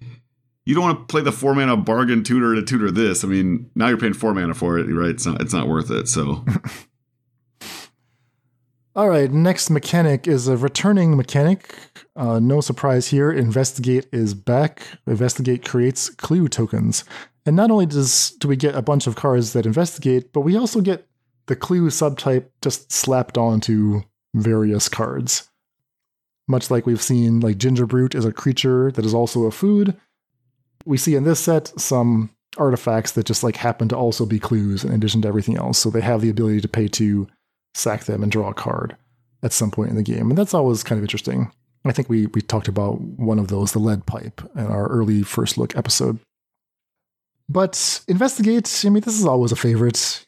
you 0.64 0.74
don't 0.74 0.84
want 0.84 0.98
to 1.00 1.04
play 1.12 1.22
the 1.22 1.32
four 1.32 1.54
mana 1.54 1.76
bargain 1.76 2.22
tutor 2.22 2.54
to 2.54 2.62
tutor 2.62 2.90
this. 2.90 3.24
I 3.24 3.28
mean, 3.28 3.70
now 3.74 3.88
you're 3.88 3.98
paying 3.98 4.12
four 4.12 4.34
mana 4.34 4.54
for 4.54 4.78
it, 4.78 4.84
right? 4.84 5.10
It's 5.10 5.26
not, 5.26 5.40
it's 5.40 5.52
not 5.52 5.68
worth 5.68 5.90
it. 5.90 6.08
So, 6.08 6.44
all 8.94 9.08
right. 9.08 9.30
Next 9.30 9.70
mechanic 9.70 10.28
is 10.28 10.48
a 10.48 10.56
returning 10.56 11.16
mechanic. 11.16 11.74
Uh, 12.14 12.38
no 12.38 12.60
surprise 12.60 13.08
here. 13.08 13.32
Investigate 13.32 14.06
is 14.12 14.34
back. 14.34 14.82
Investigate 15.06 15.64
creates 15.64 16.10
clue 16.10 16.48
tokens, 16.48 17.04
and 17.46 17.56
not 17.56 17.70
only 17.70 17.86
does 17.86 18.30
do 18.38 18.48
we 18.48 18.56
get 18.56 18.74
a 18.74 18.82
bunch 18.82 19.06
of 19.06 19.16
cards 19.16 19.52
that 19.52 19.66
investigate, 19.66 20.32
but 20.32 20.42
we 20.42 20.56
also 20.56 20.80
get 20.80 21.06
the 21.46 21.56
clue 21.56 21.88
subtype 21.88 22.46
just 22.60 22.92
slapped 22.92 23.38
onto 23.38 24.02
various 24.34 24.88
cards. 24.88 25.48
Much 26.48 26.70
like 26.70 26.86
we've 26.86 27.02
seen, 27.02 27.40
like 27.40 27.58
Gingerbrute 27.58 28.14
is 28.14 28.24
a 28.24 28.32
creature 28.32 28.90
that 28.92 29.04
is 29.04 29.14
also 29.14 29.44
a 29.44 29.50
food. 29.50 29.96
We 30.84 30.98
see 30.98 31.14
in 31.14 31.24
this 31.24 31.40
set 31.40 31.68
some 31.80 32.30
artifacts 32.58 33.12
that 33.12 33.26
just 33.26 33.42
like 33.42 33.56
happen 33.56 33.88
to 33.88 33.96
also 33.96 34.26
be 34.26 34.38
clues 34.38 34.84
in 34.84 34.92
addition 34.92 35.22
to 35.22 35.28
everything 35.28 35.56
else. 35.56 35.78
So 35.78 35.90
they 35.90 36.00
have 36.00 36.20
the 36.20 36.30
ability 36.30 36.60
to 36.60 36.68
pay 36.68 36.88
to 36.88 37.26
sack 37.74 38.04
them 38.04 38.22
and 38.22 38.30
draw 38.30 38.50
a 38.50 38.54
card 38.54 38.96
at 39.42 39.52
some 39.52 39.70
point 39.70 39.90
in 39.90 39.96
the 39.96 40.02
game. 40.02 40.30
And 40.30 40.38
that's 40.38 40.54
always 40.54 40.82
kind 40.82 40.98
of 40.98 41.04
interesting. 41.04 41.50
I 41.84 41.92
think 41.92 42.08
we 42.08 42.26
we 42.26 42.40
talked 42.40 42.68
about 42.68 43.00
one 43.00 43.38
of 43.38 43.48
those, 43.48 43.72
the 43.72 43.80
lead 43.80 44.06
pipe, 44.06 44.40
in 44.54 44.66
our 44.66 44.86
early 44.88 45.22
first 45.22 45.58
look 45.58 45.76
episode. 45.76 46.18
But 47.48 48.02
investigate, 48.06 48.82
I 48.86 48.88
mean, 48.88 49.02
this 49.02 49.18
is 49.18 49.26
always 49.26 49.52
a 49.52 49.56
favorite. 49.56 50.24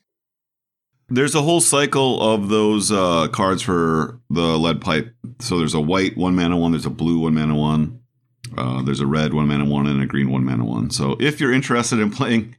There's 1.09 1.35
a 1.35 1.43
whole 1.43 1.61
cycle 1.61 2.21
of 2.21 2.49
those 2.49 2.91
uh, 2.91 3.29
cards 3.29 3.63
for 3.63 4.19
the 4.31 4.59
lead 4.59 4.81
pipe. 4.81 5.15
So 5.41 5.59
there's 5.59 5.75
a 5.75 5.81
white 5.81 6.17
one 6.17 6.35
mana 6.35 6.57
one, 6.57 6.73
there's 6.73 6.87
a 6.87 6.91
blue 6.91 7.21
one 7.21 7.35
mana 7.35 7.55
one, 7.55 8.01
uh, 8.57 8.83
there's 8.83 9.01
a 9.01 9.07
red 9.07 9.33
one 9.33 9.47
mana 9.47 9.65
one, 9.65 9.87
and 9.87 10.03
a 10.03 10.07
green 10.07 10.31
one 10.31 10.45
mana 10.45 10.65
one. 10.65 10.91
So 10.91 11.17
if 11.21 11.41
you're 11.41 11.53
interested 11.53 12.01
in 12.01 12.11
playing 12.11 12.57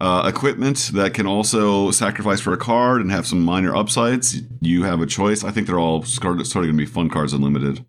uh, 0.00 0.30
equipment 0.32 0.90
that 0.94 1.12
can 1.14 1.26
also 1.26 1.90
sacrifice 1.90 2.40
for 2.40 2.52
a 2.52 2.56
card 2.56 3.00
and 3.00 3.10
have 3.10 3.26
some 3.26 3.44
minor 3.44 3.74
upsides, 3.74 4.42
you 4.60 4.84
have 4.84 5.00
a 5.00 5.06
choice. 5.06 5.42
I 5.42 5.50
think 5.50 5.66
they're 5.66 5.78
all 5.78 6.04
going 6.20 6.44
to 6.44 6.72
be 6.72 6.86
fun 6.86 7.10
cards 7.10 7.32
unlimited. 7.32 7.84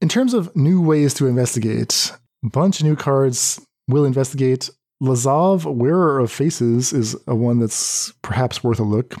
In 0.00 0.08
terms 0.08 0.32
of 0.32 0.54
new 0.56 0.80
ways 0.80 1.12
to 1.14 1.26
investigate, 1.26 2.12
a 2.44 2.48
bunch 2.48 2.80
of 2.80 2.86
new 2.86 2.96
cards 2.96 3.60
will 3.88 4.04
investigate. 4.04 4.70
Lazav, 5.02 5.64
Wearer 5.64 6.18
of 6.18 6.30
Faces, 6.30 6.92
is 6.92 7.16
a 7.26 7.34
one 7.34 7.58
that's 7.58 8.12
perhaps 8.22 8.62
worth 8.62 8.80
a 8.80 8.84
look. 8.84 9.14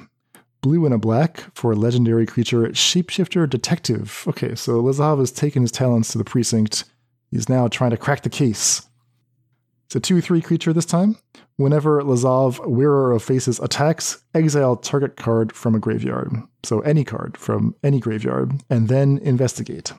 Blue 0.62 0.84
and 0.84 0.94
a 0.94 0.98
black 0.98 1.44
for 1.54 1.72
a 1.72 1.76
legendary 1.76 2.26
creature, 2.26 2.68
Shapeshifter 2.68 3.48
Detective. 3.48 4.24
Okay, 4.28 4.54
so 4.54 4.82
Lazav 4.82 5.18
has 5.18 5.32
taken 5.32 5.62
his 5.62 5.72
talents 5.72 6.12
to 6.12 6.18
the 6.18 6.24
precinct. 6.24 6.84
He's 7.30 7.48
now 7.48 7.66
trying 7.68 7.90
to 7.90 7.96
crack 7.96 8.22
the 8.22 8.30
case. 8.30 8.82
It's 9.86 9.96
a 9.96 10.00
2 10.00 10.20
3 10.20 10.40
creature 10.40 10.72
this 10.72 10.86
time. 10.86 11.16
Whenever 11.60 12.00
Lazav, 12.00 12.66
Wearer 12.66 13.12
of 13.12 13.22
Faces, 13.22 13.60
attacks, 13.60 14.24
exile 14.34 14.76
target 14.76 15.16
card 15.16 15.52
from 15.52 15.74
a 15.74 15.78
graveyard. 15.78 16.32
So 16.62 16.80
any 16.80 17.04
card 17.04 17.36
from 17.36 17.74
any 17.84 18.00
graveyard, 18.00 18.52
and 18.70 18.88
then 18.88 19.18
investigate. 19.18 19.92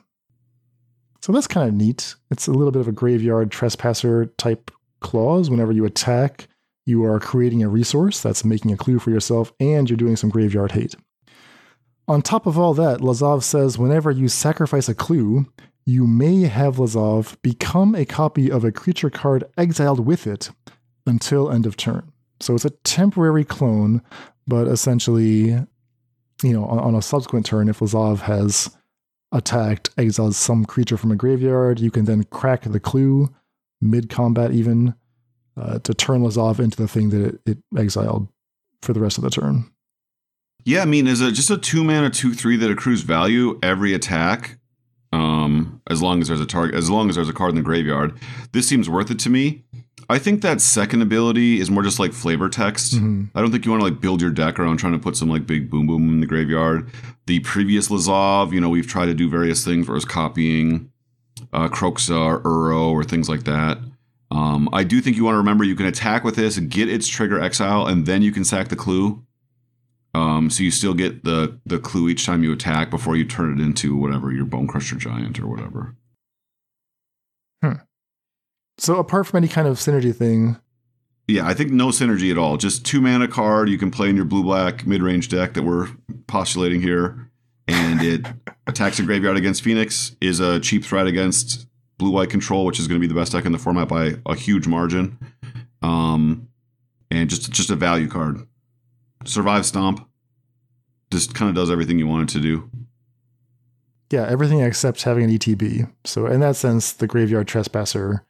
So 1.20 1.30
that's 1.30 1.46
kind 1.46 1.68
of 1.68 1.74
neat. 1.76 2.16
It's 2.32 2.48
a 2.48 2.50
little 2.50 2.72
bit 2.72 2.80
of 2.80 2.88
a 2.88 2.92
graveyard 2.92 3.52
trespasser 3.52 4.26
type 4.38 4.72
clause. 4.98 5.50
Whenever 5.50 5.70
you 5.70 5.84
attack, 5.84 6.48
you 6.84 7.04
are 7.04 7.20
creating 7.20 7.62
a 7.62 7.68
resource 7.68 8.20
that's 8.20 8.44
making 8.44 8.72
a 8.72 8.76
clue 8.76 8.98
for 8.98 9.10
yourself, 9.10 9.52
and 9.60 9.88
you're 9.88 9.96
doing 9.96 10.16
some 10.16 10.30
graveyard 10.30 10.72
hate. 10.72 10.96
On 12.08 12.22
top 12.22 12.46
of 12.46 12.58
all 12.58 12.74
that, 12.74 12.98
Lazav 12.98 13.44
says 13.44 13.78
whenever 13.78 14.10
you 14.10 14.26
sacrifice 14.26 14.88
a 14.88 14.96
clue, 14.96 15.46
you 15.86 16.08
may 16.08 16.42
have 16.42 16.78
Lazav 16.78 17.40
become 17.40 17.94
a 17.94 18.04
copy 18.04 18.50
of 18.50 18.64
a 18.64 18.72
creature 18.72 19.10
card 19.10 19.44
exiled 19.56 20.04
with 20.04 20.26
it 20.26 20.50
until 21.06 21.50
end 21.50 21.66
of 21.66 21.76
turn. 21.76 22.12
So 22.40 22.54
it's 22.54 22.64
a 22.64 22.70
temporary 22.70 23.44
clone, 23.44 24.02
but 24.46 24.66
essentially, 24.66 25.50
you 26.42 26.52
know, 26.52 26.64
on, 26.64 26.78
on 26.78 26.94
a 26.94 27.02
subsequent 27.02 27.46
turn, 27.46 27.68
if 27.68 27.78
Lazav 27.78 28.20
has 28.20 28.76
attacked, 29.32 29.90
exiles 29.96 30.36
some 30.36 30.64
creature 30.64 30.96
from 30.96 31.10
a 31.10 31.16
graveyard. 31.16 31.80
You 31.80 31.90
can 31.90 32.04
then 32.04 32.24
crack 32.24 32.62
the 32.62 32.80
clue 32.80 33.32
mid 33.80 34.08
combat, 34.08 34.52
even 34.52 34.94
uh, 35.56 35.78
to 35.80 35.94
turn 35.94 36.22
Lazav 36.22 36.60
into 36.60 36.76
the 36.76 36.88
thing 36.88 37.10
that 37.10 37.22
it, 37.22 37.40
it, 37.46 37.58
exiled 37.76 38.28
for 38.80 38.92
the 38.92 39.00
rest 39.00 39.18
of 39.18 39.24
the 39.24 39.30
turn. 39.30 39.70
Yeah, 40.64 40.82
I 40.82 40.84
mean, 40.84 41.06
is 41.06 41.20
it 41.20 41.32
just 41.32 41.50
a 41.50 41.58
two 41.58 41.82
mana 41.82 42.10
two 42.10 42.34
three 42.34 42.56
that 42.56 42.70
accrues 42.70 43.02
value 43.02 43.58
every 43.62 43.94
attack, 43.94 44.58
um, 45.12 45.82
as 45.90 46.00
long 46.00 46.20
as 46.20 46.28
there's 46.28 46.40
a 46.40 46.46
target, 46.46 46.74
as 46.74 46.88
long 46.88 47.08
as 47.08 47.16
there's 47.16 47.28
a 47.28 47.32
card 47.32 47.50
in 47.50 47.56
the 47.56 47.62
graveyard, 47.62 48.18
this 48.52 48.68
seems 48.68 48.88
worth 48.88 49.10
it 49.10 49.18
to 49.20 49.30
me. 49.30 49.64
I 50.12 50.18
think 50.18 50.42
that 50.42 50.60
second 50.60 51.02
ability 51.02 51.58
is 51.60 51.70
more 51.70 51.82
just 51.82 51.98
like 51.98 52.12
flavor 52.12 52.48
text. 52.48 52.94
Mhm. 52.94 53.30
I 53.34 53.40
don't 53.40 53.50
think 53.50 53.64
you 53.64 53.70
want 53.72 53.80
to 53.80 53.88
like 53.88 54.00
build 54.00 54.20
your 54.20 54.30
deck 54.30 54.58
around 54.58 54.76
trying 54.76 54.92
to 54.92 54.98
put 54.98 55.16
some 55.16 55.28
like 55.28 55.46
big 55.46 55.70
boom 55.70 55.86
boom 55.86 56.08
in 56.10 56.20
the 56.20 56.26
graveyard. 56.26 56.90
The 57.26 57.40
previous 57.40 57.88
Lazav, 57.88 58.52
you 58.52 58.60
know, 58.60 58.68
we've 58.68 58.86
tried 58.86 59.06
to 59.06 59.14
do 59.14 59.28
various 59.28 59.64
things 59.64 59.88
where 59.88 59.96
it's 59.96 60.04
copying 60.04 60.90
uh, 61.52 61.68
Kroxa 61.68 62.16
or 62.16 62.40
Uro 62.42 62.90
or 62.92 63.04
things 63.04 63.28
like 63.28 63.44
that. 63.44 63.78
Um, 64.30 64.68
I 64.72 64.84
do 64.84 65.00
think 65.00 65.16
you 65.16 65.24
want 65.24 65.34
to 65.34 65.38
remember 65.38 65.64
you 65.64 65.74
can 65.76 65.86
attack 65.86 66.24
with 66.24 66.36
this, 66.36 66.58
get 66.58 66.88
its 66.88 67.06
trigger 67.08 67.38
exile, 67.40 67.86
and 67.86 68.06
then 68.06 68.22
you 68.22 68.32
can 68.32 68.44
sack 68.44 68.68
the 68.68 68.76
clue. 68.76 69.22
Um, 70.14 70.50
so 70.50 70.62
you 70.62 70.70
still 70.70 70.94
get 70.94 71.24
the 71.24 71.58
the 71.64 71.78
clue 71.78 72.08
each 72.08 72.26
time 72.26 72.42
you 72.42 72.52
attack 72.52 72.90
before 72.90 73.16
you 73.16 73.24
turn 73.24 73.58
it 73.58 73.62
into 73.62 73.96
whatever 73.96 74.30
your 74.32 74.46
Bonecrusher 74.46 74.98
Giant 74.98 75.38
or 75.40 75.46
whatever. 75.46 75.94
So 78.78 78.96
apart 78.96 79.26
from 79.26 79.38
any 79.38 79.48
kind 79.48 79.68
of 79.68 79.76
synergy 79.78 80.14
thing, 80.14 80.56
Yeah, 81.28 81.46
I 81.46 81.54
think 81.54 81.70
no 81.70 81.88
synergy 81.88 82.30
at 82.30 82.38
all. 82.38 82.56
Just 82.56 82.84
two 82.84 83.00
mana 83.00 83.28
card 83.28 83.68
you 83.68 83.78
can 83.78 83.90
play 83.90 84.08
in 84.08 84.16
your 84.16 84.24
blue 84.24 84.42
black 84.42 84.86
mid 84.86 85.02
range 85.02 85.28
deck 85.28 85.54
that 85.54 85.62
we're 85.62 85.88
postulating 86.26 86.80
here, 86.82 87.30
and 87.68 88.02
it 88.02 88.26
attacks 88.66 88.98
a 88.98 89.02
graveyard 89.02 89.36
against 89.36 89.62
Phoenix. 89.62 90.16
Is 90.20 90.40
a 90.40 90.58
cheap 90.60 90.84
threat 90.84 91.06
against 91.06 91.66
blue 91.98 92.10
white 92.10 92.30
control, 92.30 92.64
which 92.64 92.80
is 92.80 92.88
going 92.88 93.00
to 93.00 93.06
be 93.06 93.12
the 93.12 93.18
best 93.18 93.32
deck 93.32 93.44
in 93.44 93.52
the 93.52 93.58
format 93.58 93.88
by 93.88 94.14
a 94.26 94.34
huge 94.34 94.66
margin. 94.66 95.18
Um, 95.82 96.48
and 97.10 97.28
just 97.30 97.50
just 97.52 97.70
a 97.70 97.76
value 97.76 98.08
card. 98.08 98.46
Survive 99.24 99.64
Stomp. 99.66 100.08
Just 101.12 101.34
kind 101.34 101.48
of 101.50 101.54
does 101.54 101.70
everything 101.70 101.98
you 101.98 102.06
want 102.06 102.30
it 102.30 102.32
to 102.32 102.40
do. 102.40 102.70
yeah, 104.10 104.26
everything 104.26 104.60
except 104.60 105.02
having 105.02 105.24
an 105.24 105.30
ETB. 105.30 105.90
So 106.04 106.26
in 106.26 106.40
that 106.40 106.56
sense, 106.56 106.92
the 106.92 107.06
graveyard 107.06 107.46
trespasser 107.48 108.24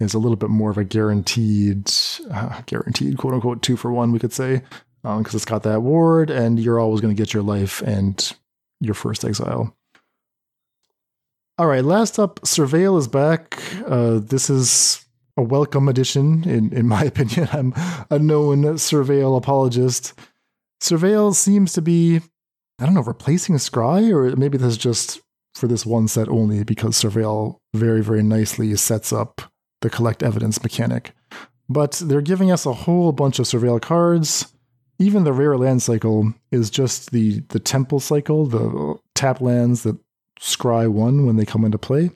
is 0.00 0.14
a 0.14 0.18
little 0.18 0.36
bit 0.36 0.50
more 0.50 0.70
of 0.70 0.78
a 0.78 0.84
guaranteed, 0.84 1.90
uh, 2.30 2.62
guaranteed 2.66 3.18
quote 3.18 3.34
unquote 3.34 3.62
two 3.62 3.76
for 3.76 3.92
one, 3.92 4.12
we 4.12 4.18
could 4.18 4.32
say, 4.32 4.62
because 5.02 5.34
it's 5.34 5.44
got 5.44 5.62
that 5.64 5.82
ward, 5.82 6.30
and 6.30 6.60
you're 6.60 6.78
always 6.78 7.00
going 7.00 7.14
to 7.14 7.20
get 7.20 7.34
your 7.34 7.42
life 7.42 7.82
and 7.82 8.32
your 8.80 8.94
first 8.94 9.24
exile. 9.24 9.74
All 11.58 11.66
right, 11.66 11.84
last 11.84 12.18
up, 12.18 12.40
Surveil 12.42 12.98
is 12.98 13.08
back. 13.08 13.60
Uh, 13.86 14.20
this 14.20 14.48
is 14.48 15.04
a 15.36 15.42
welcome 15.42 15.88
addition, 15.88 16.48
in 16.48 16.72
in 16.72 16.86
my 16.86 17.04
opinion. 17.12 17.48
I'm 17.52 17.74
a 18.10 18.18
known 18.18 18.62
Surveil 18.74 19.36
apologist. 19.36 20.14
Surveil 20.80 21.34
seems 21.34 21.72
to 21.72 21.82
be 21.82 22.20
I 22.80 22.84
don't 22.84 22.94
know, 22.94 23.02
replacing 23.02 23.56
Scry, 23.56 24.12
or 24.12 24.36
maybe 24.36 24.56
this 24.56 24.68
is 24.68 24.78
just 24.78 25.20
for 25.54 25.66
this 25.66 25.84
one 25.84 26.06
set 26.06 26.28
only 26.28 26.62
because 26.62 26.94
Surveil 26.94 27.58
very, 27.74 28.02
very 28.02 28.22
nicely 28.22 28.74
sets 28.76 29.12
up 29.12 29.42
the 29.80 29.90
collect 29.90 30.22
evidence 30.22 30.62
mechanic. 30.62 31.12
But 31.68 32.02
they're 32.04 32.20
giving 32.20 32.50
us 32.50 32.66
a 32.66 32.72
whole 32.72 33.12
bunch 33.12 33.38
of 33.38 33.46
Surveil 33.46 33.80
cards. 33.80 34.52
Even 34.98 35.24
the 35.24 35.32
rare 35.32 35.56
land 35.56 35.82
cycle 35.82 36.34
is 36.50 36.70
just 36.70 37.12
the 37.12 37.40
the 37.48 37.60
temple 37.60 38.00
cycle, 38.00 38.46
the 38.46 38.96
tap 39.14 39.40
lands 39.40 39.82
that 39.82 39.96
scry 40.40 40.88
one 40.88 41.26
when 41.26 41.36
they 41.36 41.44
come 41.44 41.64
into 41.64 41.78
play. 41.78 42.10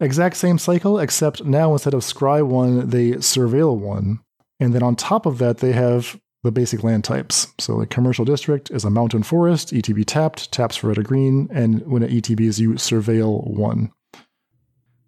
Exact 0.00 0.36
same 0.36 0.58
cycle, 0.58 0.98
except 0.98 1.44
now 1.44 1.72
instead 1.72 1.94
of 1.94 2.00
scry 2.00 2.44
one, 2.44 2.88
they 2.88 3.12
surveil 3.12 3.76
one. 3.76 4.20
And 4.58 4.74
then 4.74 4.82
on 4.82 4.96
top 4.96 5.26
of 5.26 5.38
that, 5.38 5.58
they 5.58 5.72
have 5.72 6.20
the 6.42 6.50
basic 6.50 6.82
land 6.82 7.04
types. 7.04 7.48
So 7.58 7.80
a 7.80 7.86
commercial 7.86 8.24
district 8.24 8.70
is 8.70 8.84
a 8.84 8.90
mountain 8.90 9.22
forest, 9.22 9.72
ETB 9.72 10.04
tapped, 10.06 10.50
taps 10.50 10.76
for 10.76 10.88
red 10.88 10.98
or 10.98 11.02
green, 11.02 11.48
and 11.52 11.86
when 11.86 12.02
it 12.02 12.10
ETBs, 12.10 12.58
you 12.58 12.72
surveil 12.72 13.46
one. 13.46 13.92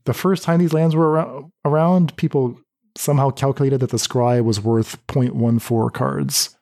The 0.05 0.15
first 0.15 0.43
time 0.43 0.61
these 0.61 0.73
lands 0.73 0.95
were 0.95 1.15
arou- 1.15 1.51
around, 1.65 2.17
people 2.17 2.61
somehow 2.97 3.31
calculated 3.31 3.81
that 3.81 3.91
the 3.91 3.97
scry 3.97 4.43
was 4.43 4.61
worth 4.61 5.05
0.14 5.07 5.93
cards. 5.93 6.57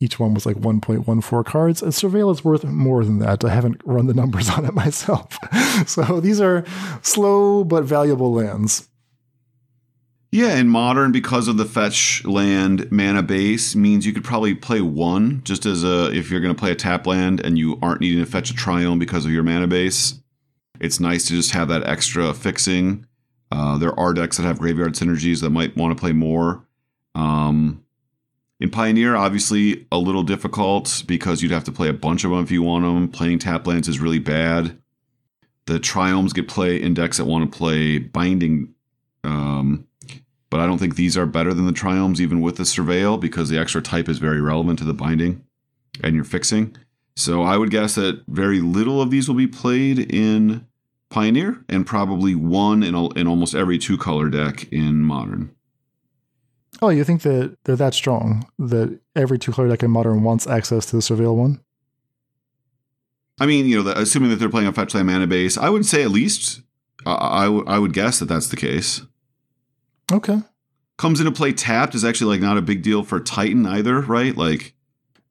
Each 0.00 0.18
one 0.18 0.34
was 0.34 0.44
like 0.44 0.56
1.14 0.56 1.44
cards, 1.44 1.82
and 1.82 1.92
Surveil 1.92 2.32
is 2.32 2.44
worth 2.44 2.64
more 2.64 3.04
than 3.04 3.20
that. 3.20 3.44
I 3.44 3.50
haven't 3.50 3.80
run 3.84 4.06
the 4.06 4.14
numbers 4.14 4.50
on 4.56 4.64
it 4.64 4.74
myself. 4.74 5.38
so 5.86 6.20
these 6.20 6.40
are 6.40 6.64
slow 7.02 7.64
but 7.64 7.84
valuable 7.84 8.32
lands. 8.32 8.88
Yeah, 10.30 10.56
in 10.56 10.68
modern, 10.68 11.12
because 11.12 11.46
of 11.46 11.58
the 11.58 11.64
fetch 11.64 12.24
land 12.24 12.90
mana 12.90 13.22
base, 13.22 13.76
means 13.76 14.04
you 14.04 14.12
could 14.12 14.24
probably 14.24 14.52
play 14.52 14.80
one 14.80 15.42
just 15.44 15.64
as 15.64 15.84
a 15.84 16.12
if 16.12 16.28
you're 16.28 16.40
going 16.40 16.52
to 16.52 16.58
play 16.58 16.72
a 16.72 16.74
tap 16.74 17.06
land 17.06 17.40
and 17.40 17.56
you 17.56 17.78
aren't 17.80 18.00
needing 18.00 18.18
to 18.18 18.28
fetch 18.28 18.50
a 18.50 18.54
triome 18.54 18.98
because 18.98 19.24
of 19.24 19.30
your 19.30 19.44
mana 19.44 19.68
base. 19.68 20.20
It's 20.80 21.00
nice 21.00 21.26
to 21.26 21.34
just 21.34 21.52
have 21.52 21.68
that 21.68 21.86
extra 21.86 22.34
fixing. 22.34 23.06
Uh, 23.50 23.78
there 23.78 23.98
are 23.98 24.12
decks 24.12 24.36
that 24.36 24.42
have 24.42 24.58
graveyard 24.58 24.94
synergies 24.94 25.40
that 25.40 25.50
might 25.50 25.76
want 25.76 25.96
to 25.96 26.00
play 26.00 26.12
more. 26.12 26.66
Um, 27.14 27.84
in 28.60 28.70
Pioneer, 28.70 29.14
obviously 29.14 29.86
a 29.92 29.98
little 29.98 30.22
difficult 30.22 31.04
because 31.06 31.42
you'd 31.42 31.52
have 31.52 31.64
to 31.64 31.72
play 31.72 31.88
a 31.88 31.92
bunch 31.92 32.24
of 32.24 32.30
them 32.30 32.42
if 32.42 32.50
you 32.50 32.62
want 32.62 32.84
them. 32.84 33.08
Playing 33.08 33.38
tap 33.38 33.66
lands 33.66 33.88
is 33.88 34.00
really 34.00 34.18
bad. 34.18 34.78
The 35.66 35.78
triomes 35.78 36.34
get 36.34 36.48
play 36.48 36.80
in 36.80 36.94
decks 36.94 37.16
that 37.18 37.24
want 37.24 37.50
to 37.50 37.58
play 37.58 37.98
binding. 37.98 38.74
Um, 39.22 39.86
but 40.50 40.60
I 40.60 40.66
don't 40.66 40.78
think 40.78 40.96
these 40.96 41.16
are 41.16 41.26
better 41.26 41.54
than 41.54 41.66
the 41.66 41.72
triomes, 41.72 42.20
even 42.20 42.40
with 42.40 42.56
the 42.56 42.62
surveil, 42.62 43.18
because 43.18 43.48
the 43.48 43.58
extra 43.58 43.82
type 43.82 44.08
is 44.08 44.18
very 44.18 44.40
relevant 44.40 44.78
to 44.80 44.84
the 44.84 44.94
binding 44.94 45.44
and 46.02 46.14
your 46.14 46.24
fixing. 46.24 46.76
So 47.16 47.42
I 47.42 47.56
would 47.56 47.70
guess 47.70 47.94
that 47.94 48.22
very 48.26 48.60
little 48.60 49.00
of 49.00 49.10
these 49.10 49.28
will 49.28 49.36
be 49.36 49.46
played 49.46 49.98
in 50.12 50.66
Pioneer, 51.10 51.64
and 51.68 51.86
probably 51.86 52.34
one 52.34 52.82
in, 52.82 52.96
in 53.16 53.28
almost 53.28 53.54
every 53.54 53.78
two 53.78 53.96
color 53.96 54.28
deck 54.28 54.66
in 54.72 55.02
Modern. 55.02 55.54
Oh, 56.82 56.88
you 56.88 57.04
think 57.04 57.22
that 57.22 57.56
they're 57.64 57.76
that 57.76 57.94
strong 57.94 58.48
that 58.58 58.98
every 59.14 59.38
two 59.38 59.52
color 59.52 59.68
deck 59.68 59.84
in 59.84 59.92
Modern 59.92 60.24
wants 60.24 60.46
access 60.48 60.86
to 60.86 60.96
the 60.96 61.02
Surveil 61.02 61.36
one? 61.36 61.60
I 63.40 63.46
mean, 63.46 63.66
you 63.66 63.76
know, 63.76 63.82
the, 63.84 63.98
assuming 63.98 64.30
that 64.30 64.36
they're 64.36 64.48
playing 64.48 64.66
a 64.66 64.72
fetch 64.72 64.92
land 64.94 65.06
mana 65.06 65.28
base, 65.28 65.56
I 65.56 65.68
would 65.68 65.86
say 65.86 66.02
at 66.02 66.10
least 66.10 66.62
uh, 67.06 67.16
I, 67.20 67.44
w- 67.44 67.64
I 67.66 67.78
would 67.78 67.92
guess 67.92 68.18
that 68.18 68.26
that's 68.26 68.48
the 68.48 68.56
case. 68.56 69.02
Okay. 70.12 70.42
Comes 70.96 71.20
into 71.20 71.32
play 71.32 71.52
tapped 71.52 71.94
is 71.94 72.04
actually 72.04 72.36
like 72.36 72.42
not 72.42 72.58
a 72.58 72.62
big 72.62 72.82
deal 72.82 73.02
for 73.04 73.20
Titan 73.20 73.66
either, 73.66 74.00
right? 74.00 74.36
Like, 74.36 74.74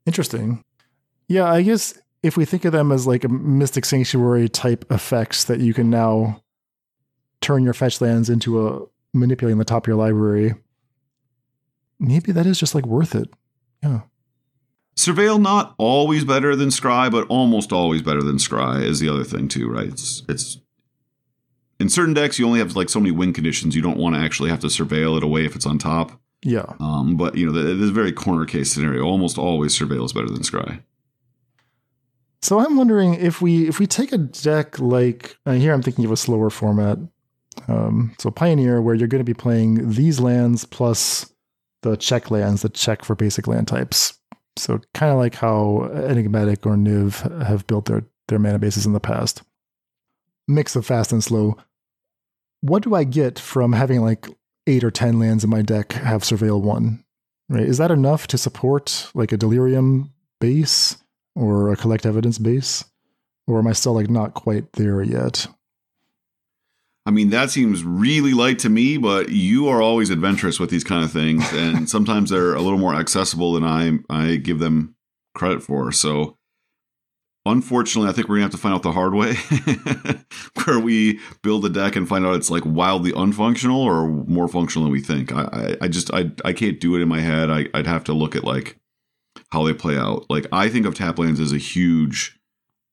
Interesting. 0.05 0.63
Yeah, 1.27 1.51
I 1.51 1.61
guess 1.61 1.97
if 2.21 2.37
we 2.37 2.45
think 2.45 2.65
of 2.65 2.71
them 2.71 2.91
as 2.91 3.05
like 3.07 3.23
a 3.23 3.29
Mystic 3.29 3.85
Sanctuary 3.85 4.49
type 4.49 4.85
effects 4.91 5.45
that 5.45 5.59
you 5.59 5.73
can 5.73 5.89
now 5.89 6.41
turn 7.41 7.63
your 7.63 7.73
fetch 7.73 8.01
lands 8.01 8.29
into 8.29 8.67
a 8.67 8.85
manipulating 9.13 9.57
the 9.57 9.65
top 9.65 9.83
of 9.83 9.87
your 9.87 9.97
library, 9.97 10.55
maybe 11.99 12.31
that 12.31 12.45
is 12.45 12.59
just 12.59 12.73
like 12.73 12.85
worth 12.85 13.15
it. 13.15 13.29
Yeah. 13.81 14.01
Surveil 14.95 15.41
not 15.41 15.73
always 15.77 16.23
better 16.23 16.55
than 16.55 16.69
Scry, 16.69 17.11
but 17.11 17.27
almost 17.27 17.71
always 17.71 18.01
better 18.01 18.21
than 18.21 18.37
Scry 18.37 18.81
is 18.81 18.99
the 18.99 19.09
other 19.09 19.23
thing 19.23 19.47
too, 19.47 19.69
right? 19.69 19.87
It's 19.87 20.23
it's 20.29 20.59
in 21.79 21.89
certain 21.89 22.13
decks 22.13 22.37
you 22.37 22.45
only 22.45 22.59
have 22.59 22.75
like 22.75 22.89
so 22.89 22.99
many 22.99 23.11
win 23.11 23.33
conditions. 23.33 23.75
You 23.75 23.81
don't 23.81 23.97
want 23.97 24.15
to 24.15 24.21
actually 24.21 24.51
have 24.51 24.59
to 24.59 24.67
surveil 24.67 25.17
it 25.17 25.23
away 25.23 25.45
if 25.45 25.55
it's 25.55 25.65
on 25.65 25.79
top. 25.79 26.11
Yeah. 26.43 26.73
Um, 26.79 27.17
but 27.17 27.35
you 27.35 27.51
know, 27.51 27.57
it 27.57 27.65
is 27.65 27.89
a 27.89 27.93
very 27.93 28.11
corner 28.11 28.45
case 28.45 28.71
scenario. 28.71 29.03
Almost 29.03 29.37
always 29.37 29.77
surveil 29.77 30.05
is 30.05 30.13
better 30.13 30.29
than 30.29 30.43
Scry. 30.43 30.81
So 32.43 32.59
I'm 32.59 32.75
wondering 32.75 33.13
if 33.13 33.41
we 33.41 33.69
if 33.69 33.79
we 33.79 33.87
take 33.87 34.11
a 34.11 34.17
deck 34.17 34.77
like 34.77 35.37
uh, 35.45 35.53
here, 35.53 35.73
I'm 35.73 35.81
thinking 35.81 36.03
of 36.03 36.11
a 36.11 36.17
slower 36.17 36.49
format. 36.49 36.97
Um, 37.69 38.13
so 38.19 38.31
Pioneer, 38.31 38.81
where 38.81 38.95
you're 38.95 39.07
going 39.07 39.21
to 39.21 39.23
be 39.23 39.33
playing 39.33 39.91
these 39.91 40.19
lands 40.19 40.65
plus 40.65 41.31
the 41.83 41.95
check 41.95 42.31
lands 42.31 42.61
that 42.63 42.73
check 42.73 43.05
for 43.05 43.15
basic 43.15 43.47
land 43.47 43.69
types. 43.69 44.19
So 44.57 44.81
kind 44.93 45.09
of 45.09 45.19
like 45.19 45.35
how 45.35 45.89
Enigmatic 45.93 46.65
or 46.65 46.75
Niv 46.75 47.45
have 47.45 47.65
built 47.65 47.85
their 47.85 48.03
their 48.27 48.39
mana 48.39 48.59
bases 48.59 48.85
in 48.85 48.91
the 48.91 48.99
past. 48.99 49.41
Mix 50.45 50.75
of 50.75 50.85
fast 50.85 51.13
and 51.13 51.23
slow. 51.23 51.55
What 52.59 52.83
do 52.83 52.93
I 52.93 53.05
get 53.05 53.39
from 53.39 53.71
having 53.71 54.01
like 54.01 54.27
eight 54.67 54.83
or 54.83 54.91
ten 54.91 55.17
lands 55.17 55.45
in 55.45 55.49
my 55.49 55.61
deck 55.61 55.93
have 55.93 56.23
Surveil 56.23 56.61
one? 56.61 57.05
Right? 57.47 57.63
Is 57.63 57.77
that 57.77 57.89
enough 57.89 58.27
to 58.27 58.37
support 58.37 59.11
like 59.13 59.31
a 59.31 59.37
Delirium 59.37 60.11
base? 60.41 60.97
Or 61.35 61.71
a 61.71 61.75
collect 61.75 62.05
evidence 62.05 62.37
base? 62.37 62.83
Or 63.47 63.59
am 63.59 63.67
I 63.67 63.73
still 63.73 63.93
like 63.93 64.09
not 64.09 64.33
quite 64.33 64.71
there 64.73 65.01
yet? 65.01 65.47
I 67.05 67.11
mean, 67.11 67.31
that 67.31 67.49
seems 67.49 67.83
really 67.83 68.33
light 68.33 68.59
to 68.59 68.69
me, 68.69 68.97
but 68.97 69.29
you 69.29 69.67
are 69.67 69.81
always 69.81 70.09
adventurous 70.09 70.59
with 70.59 70.69
these 70.69 70.85
kind 70.85 71.03
of 71.03 71.11
things, 71.11 71.43
and 71.51 71.89
sometimes 71.89 72.29
they're 72.29 72.55
a 72.55 72.61
little 72.61 72.79
more 72.79 72.95
accessible 72.95 73.53
than 73.53 73.63
I 73.63 73.99
I 74.09 74.37
give 74.37 74.59
them 74.59 74.95
credit 75.35 75.61
for. 75.61 75.91
So, 75.91 76.37
unfortunately, 77.45 78.09
I 78.09 78.13
think 78.13 78.29
we're 78.29 78.35
gonna 78.35 78.45
have 78.45 78.51
to 78.51 78.57
find 78.57 78.73
out 78.73 78.83
the 78.83 78.93
hard 78.93 79.13
way, 79.13 79.35
where 80.63 80.79
we 80.79 81.19
build 81.41 81.65
a 81.65 81.69
deck 81.69 81.97
and 81.97 82.07
find 82.07 82.25
out 82.25 82.35
it's 82.35 82.49
like 82.49 82.63
wildly 82.65 83.11
unfunctional 83.11 83.79
or 83.79 84.07
more 84.07 84.47
functional 84.47 84.85
than 84.85 84.93
we 84.93 85.01
think. 85.01 85.33
I 85.33 85.49
I, 85.51 85.77
I 85.81 85.87
just 85.89 86.13
I 86.13 86.31
I 86.45 86.53
can't 86.53 86.79
do 86.79 86.95
it 86.95 87.01
in 87.01 87.09
my 87.09 87.19
head. 87.19 87.49
I, 87.49 87.67
I'd 87.73 87.87
have 87.87 88.05
to 88.05 88.13
look 88.13 88.33
at 88.37 88.45
like 88.45 88.79
how 89.53 89.63
they 89.63 89.73
play 89.73 89.95
out. 89.95 90.25
Like 90.29 90.47
I 90.51 90.67
think 90.67 90.87
of 90.87 90.95
tap 90.95 91.19
lands 91.19 91.39
as 91.39 91.53
a 91.53 91.57
huge, 91.57 92.37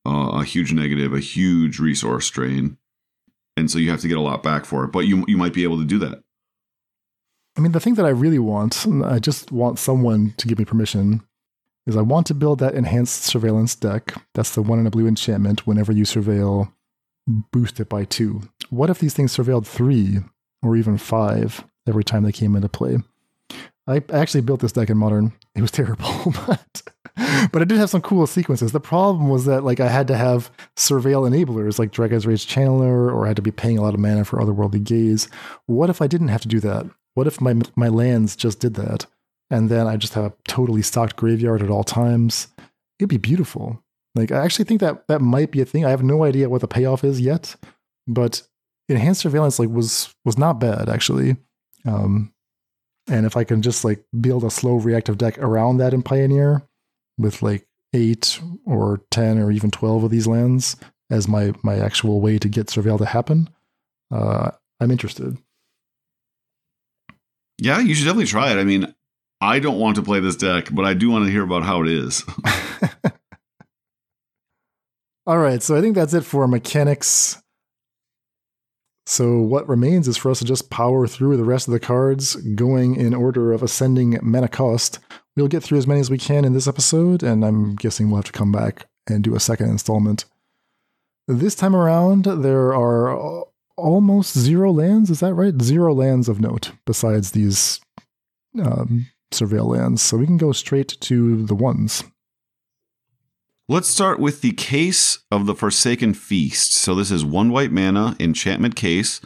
uh, 0.07 0.31
a 0.35 0.45
huge 0.45 0.73
negative, 0.75 1.15
a 1.15 1.19
huge 1.19 1.81
resource 1.81 2.27
strain, 2.27 2.77
and 3.57 3.71
so 3.71 3.79
you 3.79 3.91
have 3.91 4.03
to 4.03 4.09
get 4.09 4.19
a 4.19 4.23
lot 4.23 4.43
back 4.43 4.67
for 4.67 4.85
it. 4.85 4.89
But 4.89 5.01
you 5.01 5.25
you 5.27 5.39
might 5.39 5.55
be 5.55 5.65
able 5.65 5.79
to 5.79 5.87
do 5.87 5.99
that. 6.01 6.23
I 7.57 7.63
mean, 7.63 7.73
the 7.73 7.81
thing 7.81 7.95
that 7.95 8.07
I 8.07 8.11
really 8.11 8.39
want, 8.39 8.87
I 9.05 9.19
just 9.19 9.51
want 9.51 9.79
someone 9.79 10.35
to 10.37 10.47
give 10.47 10.59
me 10.59 10.65
permission, 10.65 11.23
is 11.87 11.97
I 11.97 12.03
want 12.03 12.27
to 12.29 12.35
build 12.35 12.59
that 12.59 12.75
enhanced 12.75 13.25
surveillance 13.25 13.75
deck. 13.75 14.15
That's 14.35 14.55
the 14.55 14.63
one 14.63 14.79
in 14.79 14.87
a 14.87 14.91
blue 14.91 15.09
enchantment. 15.09 15.67
Whenever 15.67 15.93
you 15.93 16.05
surveil, 16.05 16.73
boost 17.27 17.81
it 17.81 17.89
by 17.89 18.05
two. 18.05 18.43
What 18.69 18.91
if 18.91 18.99
these 18.99 19.15
things 19.15 19.35
surveilled 19.35 19.67
three 19.67 20.19
or 20.63 20.77
even 20.77 20.99
five 20.99 21.65
every 21.89 22.05
time 22.05 22.23
they 22.23 22.33
came 22.33 22.55
into 22.55 22.69
play? 22.69 22.99
I 23.91 24.03
actually 24.13 24.43
built 24.43 24.61
this 24.61 24.73
deck 24.73 24.89
in 24.89 24.97
modern. 24.97 25.33
It 25.55 25.63
was 25.63 25.71
terrible, 25.71 26.33
but 26.47 26.83
but 27.53 27.63
it 27.63 27.69
did 27.69 27.79
have 27.79 27.91
some 27.91 28.03
cool 28.03 28.27
sequences. 28.27 28.73
The 28.73 28.81
problem 28.81 29.29
was 29.29 29.45
that 29.47 29.65
like 29.65 29.81
I 29.81 29.89
had 29.89 30.07
to 30.09 30.17
have 30.17 30.51
surveil 30.77 31.29
enablers 31.29 31.79
like 31.79 31.91
Dragon's 31.91 32.27
Rage 32.27 32.47
Channeler, 32.47 33.13
or 33.13 33.25
I 33.25 33.29
had 33.29 33.37
to 33.37 33.43
be 33.43 33.51
paying 33.51 33.79
a 33.79 33.83
lot 33.83 33.95
of 33.95 34.01
mana 34.01 34.25
for 34.25 34.39
Otherworldly 34.39 34.85
Gaze. 34.85 35.29
What 35.67 35.91
if 35.91 36.01
I 36.01 36.07
didn't 36.07 36.29
have 36.29 36.43
to 36.43 36.49
do 36.49 36.61
that? 36.61 36.87
What 37.15 37.27
if 37.27 37.41
my 37.41 37.57
my 37.75 37.89
lands 37.89 38.37
just 38.37 38.61
did 38.61 38.75
that, 38.75 39.07
and 39.51 39.69
then 39.69 39.87
I 39.87 39.97
just 39.97 40.15
have 40.15 40.25
a 40.25 40.33
totally 40.47 40.83
stocked 40.83 41.17
graveyard 41.17 41.63
at 41.63 41.71
all 41.71 41.85
times? 41.85 42.49
It'd 42.99 43.09
be 43.09 43.17
beautiful. 43.17 43.83
Like 44.15 44.31
I 44.31 44.45
actually 44.45 44.67
think 44.67 44.81
that 44.81 45.09
that 45.09 45.21
might 45.21 45.51
be 45.51 45.61
a 45.61 45.65
thing. 45.65 45.85
I 45.85 45.91
have 45.91 46.03
no 46.03 46.25
idea 46.25 46.49
what 46.49 46.61
the 46.61 46.69
payoff 46.69 47.03
is 47.03 47.21
yet, 47.21 47.57
but 48.07 48.43
enhanced 48.89 49.21
surveillance 49.21 49.59
like 49.59 49.69
was 49.69 50.15
was 50.25 50.39
not 50.39 50.61
bad 50.61 50.89
actually. 50.89 51.37
Um, 51.87 52.33
and 53.11 53.27
if 53.27 53.37
I 53.37 53.45
can 53.45 53.61
just 53.61 53.85
like 53.85 54.05
build 54.21 54.45
a 54.45 54.51
slow 54.51 54.77
reactive 54.77 55.19
deck 55.19 55.37
around 55.39 55.79
that 55.79 55.93
in 55.93 56.03
Pioneer 56.03 56.63
with 57.19 57.43
like 57.43 57.67
eight 57.93 58.41
or 58.65 59.03
10 59.11 59.39
or 59.39 59.51
even 59.51 59.71
12 59.71 60.05
of 60.05 60.11
these 60.11 60.27
lands 60.27 60.77
as 61.11 61.27
my, 61.27 61.53
my 61.63 61.79
actual 61.79 62.21
way 62.21 62.39
to 62.39 62.49
get 62.49 62.69
Surveil 62.69 62.99
to 62.99 63.05
happen, 63.05 63.51
uh, 64.13 64.53
I'm 64.79 64.91
interested. 64.91 65.37
Yeah, 67.59 67.81
you 67.81 67.95
should 67.95 68.05
definitely 68.05 68.27
try 68.27 68.53
it. 68.53 68.59
I 68.59 68.65
mean, 68.65 68.95
I 69.41 69.59
don't 69.59 69.79
want 69.79 69.97
to 69.97 70.03
play 70.03 70.21
this 70.21 70.37
deck, 70.37 70.69
but 70.71 70.85
I 70.85 70.95
do 70.95 71.11
want 71.11 71.25
to 71.25 71.31
hear 71.31 71.43
about 71.43 71.65
how 71.65 71.83
it 71.83 71.89
is. 71.89 72.25
All 75.27 75.39
right, 75.39 75.63
so 75.63 75.77
I 75.77 75.81
think 75.81 75.95
that's 75.95 76.15
it 76.15 76.25
for 76.25 76.47
mechanics. 76.49 77.43
So 79.11 79.41
what 79.41 79.69
remains 79.69 80.07
is 80.07 80.17
for 80.17 80.31
us 80.31 80.39
to 80.39 80.45
just 80.45 80.71
power 80.71 81.09
through 81.09 81.37
the 81.37 81.45
rest 81.45 81.67
of 81.67 81.73
the 81.73 81.81
cards, 81.81 82.37
going 82.37 82.95
in 82.95 83.13
order 83.13 83.53
of 83.53 83.61
ascending 83.61 84.17
mana 84.23 84.47
cost. 84.47 85.01
We'll 85.37 85.49
get 85.49 85.65
through 85.65 85.79
as 85.79 85.87
many 85.89 85.99
as 85.99 86.11
we 86.11 86.17
can 86.17 86.45
in 86.45 86.53
this 86.53 86.69
episode, 86.69 87.25
and 87.25 87.45
I'm 87.45 87.75
guessing 87.75 88.09
we'll 88.09 88.19
have 88.19 88.27
to 88.27 88.33
come 88.33 88.53
back 88.53 88.87
and 89.09 89.25
do 89.25 89.35
a 89.35 89.41
second 89.41 89.69
installment. 89.69 90.27
This 91.27 91.57
time 91.57 91.75
around, 91.75 92.25
there 92.25 92.73
are 92.73 93.47
almost 93.77 94.39
zero 94.39 94.71
lands. 94.71 95.11
Is 95.11 95.19
that 95.19 95.35
right? 95.35 95.61
Zero 95.61 95.93
lands 95.93 96.29
of 96.29 96.41
note 96.41 96.71
besides 96.87 97.33
these 97.33 97.81
um, 98.63 99.09
surveil 99.33 99.67
lands. 99.67 100.03
So 100.03 100.19
we 100.19 100.27
can 100.27 100.39
go 100.39 100.53
straight 100.53 100.97
to 101.01 101.45
the 101.47 101.57
ones. 101.57 102.05
Let's 103.71 103.87
start 103.87 104.19
with 104.19 104.41
the 104.41 104.51
case 104.51 105.21
of 105.31 105.47
the 105.47 105.55
Forsaken 105.55 106.15
Feast. 106.15 106.75
So 106.75 106.93
this 106.93 107.13
is 107.13 107.25
one 107.25 107.53
white 107.53 107.71
mana, 107.71 108.17
enchantment 108.19 108.75
case. 108.75 109.21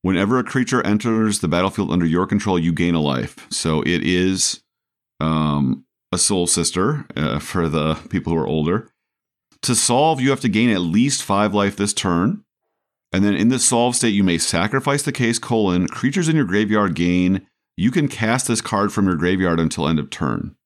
Whenever 0.00 0.38
a 0.38 0.44
creature 0.44 0.80
enters 0.80 1.40
the 1.40 1.48
battlefield 1.48 1.90
under 1.90 2.06
your 2.06 2.26
control, 2.26 2.58
you 2.58 2.72
gain 2.72 2.94
a 2.94 3.02
life. 3.02 3.46
So 3.50 3.82
it 3.82 4.02
is 4.02 4.62
um, 5.20 5.84
a 6.10 6.16
soul 6.16 6.46
sister 6.46 7.04
uh, 7.14 7.38
for 7.38 7.68
the 7.68 7.96
people 8.08 8.32
who 8.32 8.38
are 8.38 8.46
older. 8.46 8.88
To 9.64 9.74
solve, 9.74 10.22
you 10.22 10.30
have 10.30 10.40
to 10.40 10.48
gain 10.48 10.70
at 10.70 10.80
least 10.80 11.22
five 11.22 11.52
life 11.52 11.76
this 11.76 11.92
turn. 11.92 12.44
And 13.12 13.22
then 13.22 13.36
in 13.36 13.50
the 13.50 13.58
solve 13.58 13.94
state, 13.94 14.14
you 14.14 14.24
may 14.24 14.38
sacrifice 14.38 15.02
the 15.02 15.12
case 15.12 15.38
colon. 15.38 15.86
Creatures 15.88 16.30
in 16.30 16.36
your 16.36 16.46
graveyard 16.46 16.94
gain. 16.94 17.46
You 17.76 17.90
can 17.90 18.08
cast 18.08 18.48
this 18.48 18.62
card 18.62 18.90
from 18.90 19.04
your 19.04 19.16
graveyard 19.16 19.60
until 19.60 19.86
end 19.86 19.98
of 19.98 20.08
turn. 20.08 20.56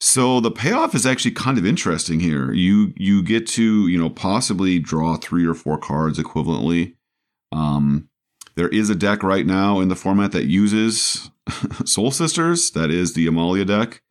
So 0.00 0.38
the 0.38 0.50
payoff 0.50 0.94
is 0.94 1.06
actually 1.06 1.32
kind 1.32 1.58
of 1.58 1.66
interesting 1.66 2.20
here. 2.20 2.52
You 2.52 2.92
you 2.96 3.22
get 3.22 3.46
to 3.48 3.88
you 3.88 3.98
know 3.98 4.10
possibly 4.10 4.78
draw 4.78 5.16
three 5.16 5.46
or 5.46 5.54
four 5.54 5.78
cards 5.78 6.18
equivalently. 6.18 6.94
Um, 7.50 8.08
there 8.54 8.68
is 8.68 8.90
a 8.90 8.94
deck 8.94 9.22
right 9.22 9.46
now 9.46 9.80
in 9.80 9.88
the 9.88 9.96
format 9.96 10.32
that 10.32 10.46
uses 10.46 11.30
Soul 11.84 12.10
Sisters. 12.10 12.70
That 12.72 12.90
is 12.90 13.14
the 13.14 13.26
Amalia 13.26 13.64
deck. 13.64 14.02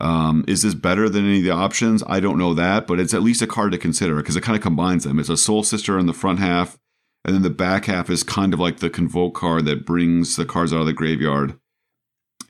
Um, 0.00 0.44
is 0.46 0.62
this 0.62 0.74
better 0.74 1.08
than 1.08 1.26
any 1.26 1.38
of 1.38 1.44
the 1.44 1.50
options? 1.50 2.04
I 2.06 2.20
don't 2.20 2.38
know 2.38 2.54
that, 2.54 2.86
but 2.86 3.00
it's 3.00 3.14
at 3.14 3.22
least 3.22 3.42
a 3.42 3.48
card 3.48 3.72
to 3.72 3.78
consider 3.78 4.16
because 4.16 4.36
it 4.36 4.42
kind 4.42 4.56
of 4.56 4.62
combines 4.62 5.02
them. 5.02 5.18
It's 5.18 5.28
a 5.28 5.36
Soul 5.36 5.64
Sister 5.64 5.98
in 5.98 6.06
the 6.06 6.12
front 6.12 6.38
half, 6.38 6.78
and 7.24 7.34
then 7.34 7.42
the 7.42 7.50
back 7.50 7.86
half 7.86 8.08
is 8.08 8.22
kind 8.22 8.54
of 8.54 8.60
like 8.60 8.78
the 8.78 8.90
Convoke 8.90 9.34
card 9.34 9.64
that 9.64 9.84
brings 9.84 10.36
the 10.36 10.44
cards 10.44 10.72
out 10.72 10.80
of 10.80 10.86
the 10.86 10.92
graveyard. 10.92 11.58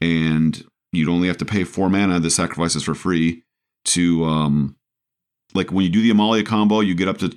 And 0.01 0.63
you'd 0.93 1.09
only 1.09 1.29
have 1.29 1.39
to 1.39 1.45
pay 1.45 1.65
four 1.65 1.89
mana. 1.89 2.21
The 2.21 2.31
sacrifices 2.31 2.83
for 2.83 2.95
free 2.95 3.45
to 3.87 4.25
um, 4.25 4.77
like 5.55 5.71
when 5.71 5.85
you 5.85 5.91
do 5.91 6.03
the 6.03 6.11
Amalia 6.11 6.45
combo, 6.45 6.81
you 6.81 6.95
get 6.95 7.09
up 7.09 7.19
to 7.19 7.37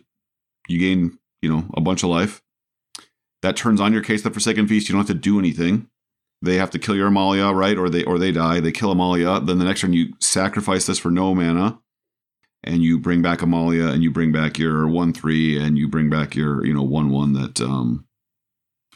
you 0.68 0.80
gain 0.80 1.18
you 1.42 1.50
know 1.50 1.66
a 1.76 1.82
bunch 1.82 2.04
of 2.04 2.10
life. 2.10 2.42
That 3.42 3.56
turns 3.56 3.82
on 3.82 3.94
your 3.94 4.04
case 4.04 4.22
the 4.22 4.32
Forsaken 4.32 4.68
Feast. 4.68 4.88
You 4.88 4.94
don't 4.94 5.08
have 5.08 5.16
to 5.16 5.22
do 5.22 5.40
anything. 5.40 5.88
They 6.44 6.56
have 6.56 6.72
to 6.72 6.80
kill 6.80 6.96
your 6.96 7.08
Amalia, 7.08 7.48
right? 7.52 7.78
Or 7.78 7.90
they 7.90 8.04
or 8.04 8.18
they 8.18 8.32
die. 8.32 8.60
They 8.60 8.72
kill 8.72 8.92
Amalia. 8.92 9.40
Then 9.40 9.60
the 9.60 9.66
next 9.66 9.82
turn 9.82 9.94
you 9.94 10.14
sacrifice 10.20 10.86
this 10.86 11.00
for 11.00 11.12
no 11.12 11.36
mana, 11.36 11.80
and 12.64 12.82
you 12.82 13.00
bring 13.00 13.22
back 13.22 13.42
Amalia, 13.42 13.88
and 13.88 14.04
you 14.04 14.12
bring 14.12 14.32
back 14.32 14.58
your 14.58 14.88
one 14.88 15.14
three, 15.14 15.60
and 15.60 15.78
you 15.78 15.88
bring 15.88 16.10
back 16.10 16.36
your 16.36 16.66
you 16.66 16.74
know 16.74 16.84
one 16.84 17.10
one 17.10 17.34
that 17.34 17.62
um, 17.62 18.06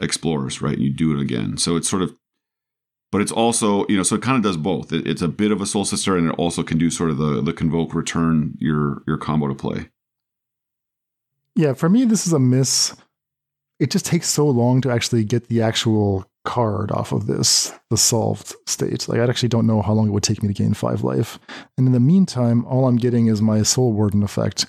explores, 0.01 0.61
right? 0.61 0.73
And 0.73 0.83
you 0.83 0.91
do 0.91 1.15
it 1.15 1.21
again. 1.21 1.57
So 1.57 1.75
it's 1.75 1.89
sort 1.89 2.01
of 2.01 2.15
but 3.15 3.21
it's 3.21 3.31
also 3.31 3.87
you 3.87 3.95
know 3.95 4.03
so 4.03 4.17
it 4.17 4.21
kind 4.21 4.35
of 4.35 4.43
does 4.43 4.57
both. 4.57 4.91
It, 4.91 5.07
it's 5.07 5.21
a 5.21 5.29
bit 5.29 5.53
of 5.53 5.61
a 5.61 5.65
soul 5.65 5.85
sister 5.85 6.17
and 6.17 6.27
it 6.27 6.35
also 6.37 6.63
can 6.63 6.77
do 6.77 6.89
sort 6.89 7.09
of 7.11 7.17
the 7.17 7.41
the 7.41 7.53
convoke 7.53 7.95
return 7.95 8.57
your 8.59 9.03
your 9.07 9.15
combo 9.15 9.47
to 9.47 9.55
play. 9.55 9.89
Yeah 11.55 11.75
for 11.75 11.87
me 11.87 12.03
this 12.03 12.27
is 12.27 12.33
a 12.33 12.39
miss. 12.39 12.93
It 13.79 13.89
just 13.89 14.05
takes 14.05 14.27
so 14.27 14.45
long 14.45 14.81
to 14.81 14.91
actually 14.91 15.23
get 15.23 15.47
the 15.47 15.61
actual 15.61 16.29
card 16.43 16.91
off 16.91 17.13
of 17.13 17.25
this 17.25 17.71
the 17.89 17.95
solved 17.95 18.53
state. 18.67 19.07
Like 19.07 19.21
i 19.21 19.23
actually 19.23 19.47
don't 19.47 19.65
know 19.65 19.81
how 19.81 19.93
long 19.93 20.09
it 20.09 20.11
would 20.11 20.21
take 20.21 20.43
me 20.43 20.49
to 20.49 20.53
gain 20.53 20.73
five 20.73 21.01
life. 21.01 21.39
And 21.77 21.87
in 21.87 21.93
the 21.93 22.01
meantime 22.01 22.65
all 22.65 22.85
i'm 22.85 22.97
getting 22.97 23.27
is 23.27 23.41
my 23.41 23.63
soul 23.63 23.93
warden 23.93 24.23
effect. 24.23 24.65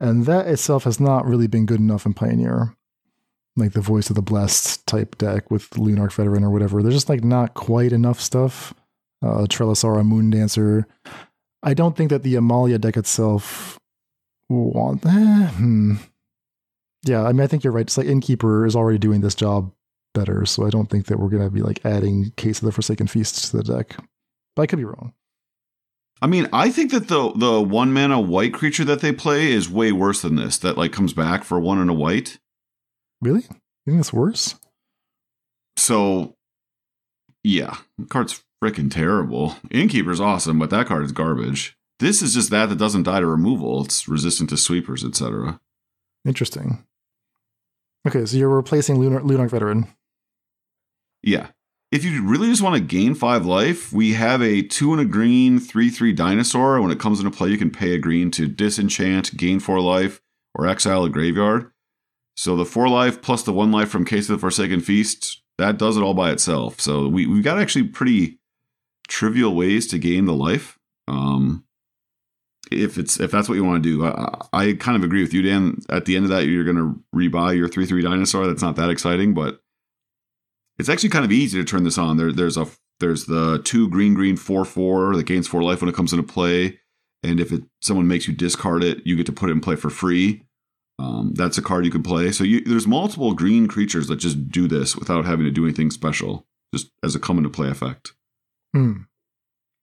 And 0.00 0.24
that 0.24 0.46
itself 0.46 0.84
has 0.84 0.98
not 0.98 1.26
really 1.26 1.46
been 1.46 1.66
good 1.66 1.80
enough 1.80 2.06
in 2.06 2.14
pioneer 2.14 2.74
like 3.56 3.72
the 3.72 3.80
voice 3.80 4.10
of 4.10 4.16
the 4.16 4.22
blessed 4.22 4.86
type 4.86 5.16
deck 5.16 5.50
with 5.50 5.70
Lunarch 5.70 6.12
Veteran 6.12 6.44
or 6.44 6.50
whatever. 6.50 6.82
There's 6.82 6.94
just 6.94 7.08
like 7.08 7.24
not 7.24 7.54
quite 7.54 7.92
enough 7.92 8.20
stuff. 8.20 8.74
Uh, 9.22 9.46
Trelasarra 9.48 10.04
Moon 10.04 10.30
Dancer. 10.30 10.86
I 11.62 11.74
don't 11.74 11.96
think 11.96 12.10
that 12.10 12.22
the 12.22 12.36
Amalia 12.36 12.78
deck 12.78 12.96
itself 12.96 13.78
want. 14.48 15.04
Eh, 15.06 15.46
hmm. 15.48 15.94
Yeah, 17.04 17.24
I 17.24 17.32
mean, 17.32 17.40
I 17.40 17.46
think 17.46 17.64
you're 17.64 17.72
right. 17.72 17.86
It's 17.86 17.96
like 17.96 18.06
Innkeeper 18.06 18.66
is 18.66 18.76
already 18.76 18.98
doing 18.98 19.20
this 19.20 19.34
job 19.34 19.72
better, 20.14 20.44
so 20.44 20.66
I 20.66 20.70
don't 20.70 20.90
think 20.90 21.06
that 21.06 21.18
we're 21.18 21.28
gonna 21.28 21.50
be 21.50 21.62
like 21.62 21.84
adding 21.84 22.32
Case 22.36 22.58
of 22.58 22.66
the 22.66 22.72
Forsaken 22.72 23.06
Feast 23.06 23.50
to 23.50 23.56
the 23.56 23.62
deck. 23.62 23.96
But 24.54 24.62
I 24.62 24.66
could 24.66 24.78
be 24.78 24.84
wrong. 24.84 25.12
I 26.20 26.26
mean, 26.26 26.48
I 26.52 26.70
think 26.70 26.90
that 26.92 27.08
the 27.08 27.32
the 27.32 27.60
one 27.60 27.92
mana 27.92 28.20
white 28.20 28.54
creature 28.54 28.84
that 28.84 29.00
they 29.00 29.12
play 29.12 29.52
is 29.52 29.68
way 29.68 29.92
worse 29.92 30.22
than 30.22 30.36
this. 30.36 30.58
That 30.58 30.78
like 30.78 30.92
comes 30.92 31.12
back 31.12 31.44
for 31.44 31.60
one 31.60 31.78
and 31.78 31.90
a 31.90 31.94
white. 31.94 32.38
Really? 33.26 33.42
You 33.86 33.92
think 33.92 33.98
it's 34.00 34.12
worse? 34.12 34.54
So, 35.76 36.36
yeah, 37.42 37.78
the 37.98 38.06
card's 38.06 38.44
freaking 38.62 38.88
terrible. 38.88 39.56
Innkeeper's 39.68 40.20
awesome, 40.20 40.60
but 40.60 40.70
that 40.70 40.86
card 40.86 41.04
is 41.04 41.10
garbage. 41.10 41.76
This 41.98 42.22
is 42.22 42.34
just 42.34 42.50
that 42.50 42.68
that 42.68 42.78
doesn't 42.78 43.02
die 43.02 43.18
to 43.18 43.26
removal. 43.26 43.84
It's 43.84 44.06
resistant 44.06 44.50
to 44.50 44.56
sweepers, 44.56 45.04
etc. 45.04 45.58
Interesting. 46.24 46.84
Okay, 48.06 48.24
so 48.26 48.36
you're 48.36 48.48
replacing 48.48 49.00
Lunar 49.00 49.20
Lunarch 49.20 49.50
Veteran. 49.50 49.88
Yeah. 51.24 51.48
If 51.90 52.04
you 52.04 52.24
really 52.24 52.48
just 52.48 52.62
want 52.62 52.76
to 52.76 52.80
gain 52.80 53.16
five 53.16 53.44
life, 53.44 53.92
we 53.92 54.12
have 54.12 54.40
a 54.40 54.62
two 54.62 54.92
and 54.92 55.00
a 55.00 55.04
green, 55.04 55.58
three 55.58 55.90
three 55.90 56.12
dinosaur. 56.12 56.80
When 56.80 56.92
it 56.92 57.00
comes 57.00 57.18
into 57.18 57.36
play, 57.36 57.48
you 57.48 57.58
can 57.58 57.70
pay 57.70 57.94
a 57.94 57.98
green 57.98 58.30
to 58.32 58.46
disenchant, 58.46 59.36
gain 59.36 59.58
four 59.58 59.80
life, 59.80 60.20
or 60.54 60.68
exile 60.68 61.04
a 61.04 61.10
graveyard. 61.10 61.72
So 62.36 62.54
the 62.54 62.64
four 62.64 62.88
life 62.88 63.22
plus 63.22 63.42
the 63.42 63.52
one 63.52 63.72
life 63.72 63.88
from 63.88 64.04
Case 64.04 64.28
of 64.28 64.36
the 64.36 64.40
Forsaken 64.40 64.80
Feast, 64.80 65.42
that 65.58 65.78
does 65.78 65.96
it 65.96 66.02
all 66.02 66.14
by 66.14 66.30
itself. 66.30 66.80
So 66.80 67.08
we, 67.08 67.26
we've 67.26 67.44
got 67.44 67.58
actually 67.58 67.84
pretty 67.84 68.38
trivial 69.08 69.54
ways 69.54 69.86
to 69.88 69.98
gain 69.98 70.26
the 70.26 70.34
life. 70.34 70.78
Um, 71.08 71.64
if 72.70 72.98
it's 72.98 73.20
if 73.20 73.30
that's 73.30 73.48
what 73.48 73.54
you 73.54 73.64
want 73.64 73.82
to 73.82 73.88
do, 73.88 74.04
I, 74.04 74.38
I 74.52 74.72
kind 74.74 74.96
of 74.96 75.04
agree 75.04 75.22
with 75.22 75.32
you, 75.32 75.42
Dan. 75.42 75.78
At 75.88 76.04
the 76.04 76.16
end 76.16 76.24
of 76.24 76.30
that, 76.30 76.46
you're 76.46 76.64
going 76.64 76.76
to 76.76 77.00
rebuy 77.14 77.56
your 77.56 77.68
three 77.68 77.86
three 77.86 78.02
dinosaur. 78.02 78.46
That's 78.46 78.62
not 78.62 78.76
that 78.76 78.90
exciting, 78.90 79.34
but 79.34 79.60
it's 80.78 80.88
actually 80.88 81.10
kind 81.10 81.24
of 81.24 81.32
easy 81.32 81.58
to 81.58 81.64
turn 81.64 81.84
this 81.84 81.96
on. 81.98 82.16
There, 82.16 82.32
there's 82.32 82.56
a 82.56 82.66
there's 82.98 83.26
the 83.26 83.60
two 83.64 83.88
green 83.88 84.14
green 84.14 84.36
four 84.36 84.64
four 84.64 85.14
that 85.16 85.24
gains 85.24 85.46
four 85.46 85.62
life 85.62 85.80
when 85.80 85.88
it 85.88 85.94
comes 85.94 86.12
into 86.12 86.24
play, 86.24 86.80
and 87.22 87.38
if 87.38 87.52
it 87.52 87.62
someone 87.80 88.08
makes 88.08 88.26
you 88.26 88.34
discard 88.34 88.82
it, 88.82 89.06
you 89.06 89.16
get 89.16 89.26
to 89.26 89.32
put 89.32 89.48
it 89.48 89.52
in 89.52 89.60
play 89.60 89.76
for 89.76 89.88
free. 89.88 90.42
Um, 90.98 91.32
that's 91.34 91.58
a 91.58 91.62
card 91.62 91.84
you 91.84 91.90
can 91.90 92.02
play. 92.02 92.32
So 92.32 92.44
you, 92.44 92.62
there's 92.62 92.86
multiple 92.86 93.34
green 93.34 93.68
creatures 93.68 94.06
that 94.08 94.16
just 94.16 94.50
do 94.50 94.66
this 94.66 94.96
without 94.96 95.24
having 95.24 95.44
to 95.44 95.50
do 95.50 95.64
anything 95.64 95.90
special, 95.90 96.46
just 96.74 96.90
as 97.02 97.14
a 97.14 97.20
come 97.20 97.38
into 97.38 97.50
play 97.50 97.68
effect. 97.68 98.12
Hmm. 98.72 99.02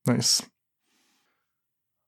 Nice. 0.05 0.41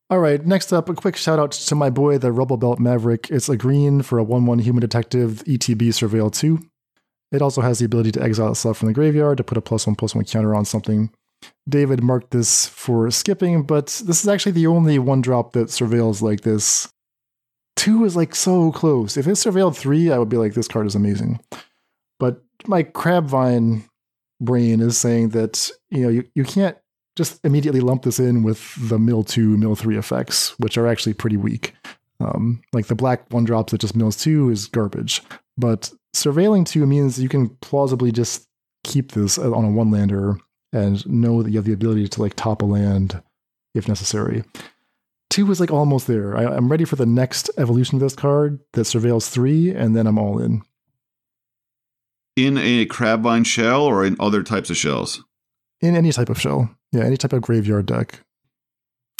All 0.09 0.19
right, 0.19 0.45
next 0.45 0.71
up, 0.71 0.87
a 0.87 0.93
quick 0.93 1.15
shout 1.15 1.39
out 1.39 1.51
to 1.51 1.75
my 1.75 1.89
boy, 1.89 2.19
the 2.19 2.29
Rubblebelt 2.29 2.77
Maverick. 2.77 3.31
It's 3.31 3.49
a 3.49 3.57
green 3.57 4.03
for 4.03 4.19
a 4.19 4.23
1 4.23 4.45
1 4.45 4.59
human 4.59 4.81
detective, 4.81 5.43
ETB 5.47 5.87
Surveil 5.89 6.31
2. 6.31 6.59
It 7.31 7.41
also 7.41 7.61
has 7.61 7.79
the 7.79 7.85
ability 7.85 8.11
to 8.13 8.21
exile 8.21 8.51
itself 8.51 8.77
from 8.77 8.87
the 8.87 8.93
graveyard 8.93 9.37
to 9.37 9.43
put 9.43 9.57
a 9.57 9.61
plus 9.61 9.87
1 9.87 9.95
plus 9.95 10.13
1 10.13 10.25
counter 10.25 10.53
on 10.53 10.65
something. 10.65 11.09
David 11.67 12.03
marked 12.03 12.31
this 12.31 12.67
for 12.67 13.09
skipping, 13.09 13.63
but 13.63 13.87
this 14.05 14.21
is 14.21 14.27
actually 14.27 14.51
the 14.51 14.67
only 14.67 14.99
one 14.99 15.21
drop 15.21 15.53
that 15.53 15.69
surveils 15.69 16.21
like 16.21 16.41
this. 16.41 16.87
Two 17.75 18.05
is 18.05 18.15
like 18.15 18.35
so 18.35 18.71
close. 18.71 19.17
If 19.17 19.27
it 19.27 19.31
surveilled 19.31 19.75
three, 19.75 20.11
I 20.11 20.17
would 20.17 20.29
be 20.29 20.37
like, 20.37 20.53
this 20.53 20.67
card 20.67 20.87
is 20.87 20.95
amazing. 20.95 21.39
But 22.19 22.41
my 22.67 22.83
Crabvine 22.83 23.83
brain 24.41 24.81
is 24.81 24.97
saying 24.97 25.29
that, 25.29 25.69
you 25.89 26.01
know, 26.01 26.09
you, 26.09 26.23
you 26.35 26.43
can't 26.43 26.77
just 27.15 27.39
immediately 27.43 27.81
lump 27.81 28.03
this 28.03 28.19
in 28.19 28.43
with 28.43 28.75
the 28.89 28.99
mill 28.99 29.23
two, 29.23 29.57
mill 29.57 29.75
three 29.75 29.97
effects, 29.97 30.57
which 30.59 30.77
are 30.77 30.87
actually 30.87 31.13
pretty 31.13 31.37
weak. 31.37 31.73
Um, 32.19 32.61
like 32.73 32.87
the 32.87 32.95
black 32.95 33.25
one 33.31 33.43
drops 33.43 33.71
that 33.71 33.81
just 33.81 33.95
mills 33.95 34.17
two 34.17 34.49
is 34.49 34.67
garbage. 34.67 35.21
But 35.57 35.91
surveilling 36.15 36.65
two 36.65 36.85
means 36.85 37.19
you 37.19 37.29
can 37.29 37.49
plausibly 37.61 38.11
just 38.11 38.47
keep 38.83 39.11
this 39.11 39.37
on 39.37 39.65
a 39.65 39.71
one 39.71 39.91
lander 39.91 40.37
and 40.71 41.05
know 41.07 41.41
that 41.41 41.51
you 41.51 41.57
have 41.57 41.65
the 41.65 41.73
ability 41.73 42.07
to 42.07 42.21
like 42.21 42.35
top 42.35 42.61
a 42.61 42.65
land 42.65 43.21
if 43.73 43.87
necessary. 43.87 44.43
Two 45.29 45.49
is 45.51 45.59
like 45.59 45.71
almost 45.71 46.07
there. 46.07 46.37
I, 46.37 46.55
am 46.55 46.69
ready 46.69 46.85
for 46.85 46.95
the 46.95 47.05
next 47.05 47.49
evolution 47.57 47.95
of 47.95 48.01
this 48.01 48.15
card 48.15 48.59
that 48.73 48.81
surveils 48.81 49.29
three, 49.29 49.71
and 49.71 49.95
then 49.95 50.07
I'm 50.07 50.17
all 50.17 50.39
in. 50.39 50.61
In 52.35 52.57
a 52.57 52.85
crabvine 52.85 53.45
shell 53.45 53.83
or 53.83 54.05
in 54.05 54.17
other 54.19 54.43
types 54.43 54.69
of 54.69 54.77
shells? 54.77 55.23
In 55.81 55.95
any 55.95 56.11
type 56.11 56.29
of 56.29 56.39
shell. 56.39 56.69
Yeah, 56.91 57.03
any 57.03 57.17
type 57.17 57.33
of 57.33 57.41
graveyard 57.41 57.85
deck. 57.85 58.21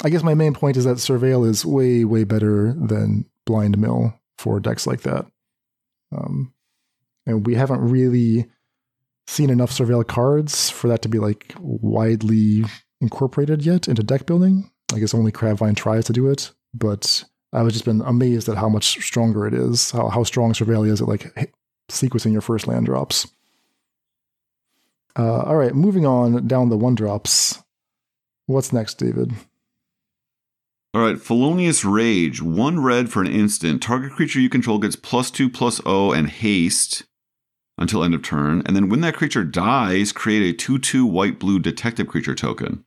I 0.03 0.09
guess 0.09 0.23
my 0.23 0.33
main 0.33 0.53
point 0.53 0.77
is 0.77 0.83
that 0.85 0.97
Surveil 0.97 1.47
is 1.47 1.65
way, 1.65 2.03
way 2.03 2.25
better 2.25 2.73
than 2.73 3.25
Blind 3.45 3.77
Mill 3.77 4.13
for 4.37 4.59
decks 4.59 4.85
like 4.85 5.01
that. 5.01 5.25
Um, 6.15 6.53
and 7.25 7.45
we 7.45 7.55
haven't 7.55 7.79
really 7.79 8.47
seen 9.27 9.49
enough 9.49 9.71
Surveil 9.71 10.05
cards 10.05 10.69
for 10.69 10.87
that 10.87 11.01
to 11.01 11.09
be 11.09 11.19
like 11.19 11.55
widely 11.59 12.63
incorporated 13.01 13.65
yet 13.65 13.87
into 13.87 14.03
deck 14.03 14.25
building. 14.25 14.69
I 14.93 14.99
guess 14.99 15.13
only 15.13 15.31
Crabvine 15.31 15.75
tries 15.75 16.05
to 16.05 16.13
do 16.13 16.29
it, 16.29 16.51
but 16.73 17.23
I've 17.53 17.69
just 17.69 17.85
been 17.85 18.01
amazed 18.01 18.49
at 18.49 18.57
how 18.57 18.69
much 18.69 19.01
stronger 19.01 19.47
it 19.47 19.53
is, 19.53 19.91
how, 19.91 20.09
how 20.09 20.23
strong 20.23 20.53
Surveil 20.53 20.87
is 20.87 21.01
at 21.01 21.07
like 21.07 21.53
sequencing 21.89 22.31
your 22.31 22.41
first 22.41 22.67
land 22.67 22.85
drops. 22.85 23.27
Uh, 25.17 25.43
all 25.43 25.55
right, 25.55 25.73
moving 25.73 26.05
on 26.05 26.47
down 26.47 26.69
the 26.69 26.77
one 26.77 26.95
drops. 26.95 27.63
What's 28.47 28.73
next, 28.73 28.95
David? 28.95 29.33
All 30.93 31.01
right, 31.01 31.19
Felonious 31.19 31.83
Rage. 31.83 32.41
One 32.41 32.81
red 32.81 33.09
for 33.09 33.21
an 33.21 33.27
instant. 33.27 33.81
Target 33.81 34.11
creature 34.11 34.39
you 34.39 34.49
control 34.49 34.77
gets 34.77 34.95
plus 34.95 35.31
two, 35.31 35.49
plus 35.49 35.81
O, 35.85 36.11
and 36.11 36.29
haste 36.29 37.03
until 37.77 38.03
end 38.03 38.13
of 38.13 38.23
turn. 38.23 38.61
And 38.65 38.75
then 38.75 38.89
when 38.89 39.01
that 39.01 39.15
creature 39.15 39.43
dies, 39.43 40.11
create 40.11 40.43
a 40.43 40.57
2 40.57 40.79
2 40.79 41.05
white 41.05 41.39
blue 41.39 41.59
detective 41.59 42.07
creature 42.07 42.35
token. 42.35 42.85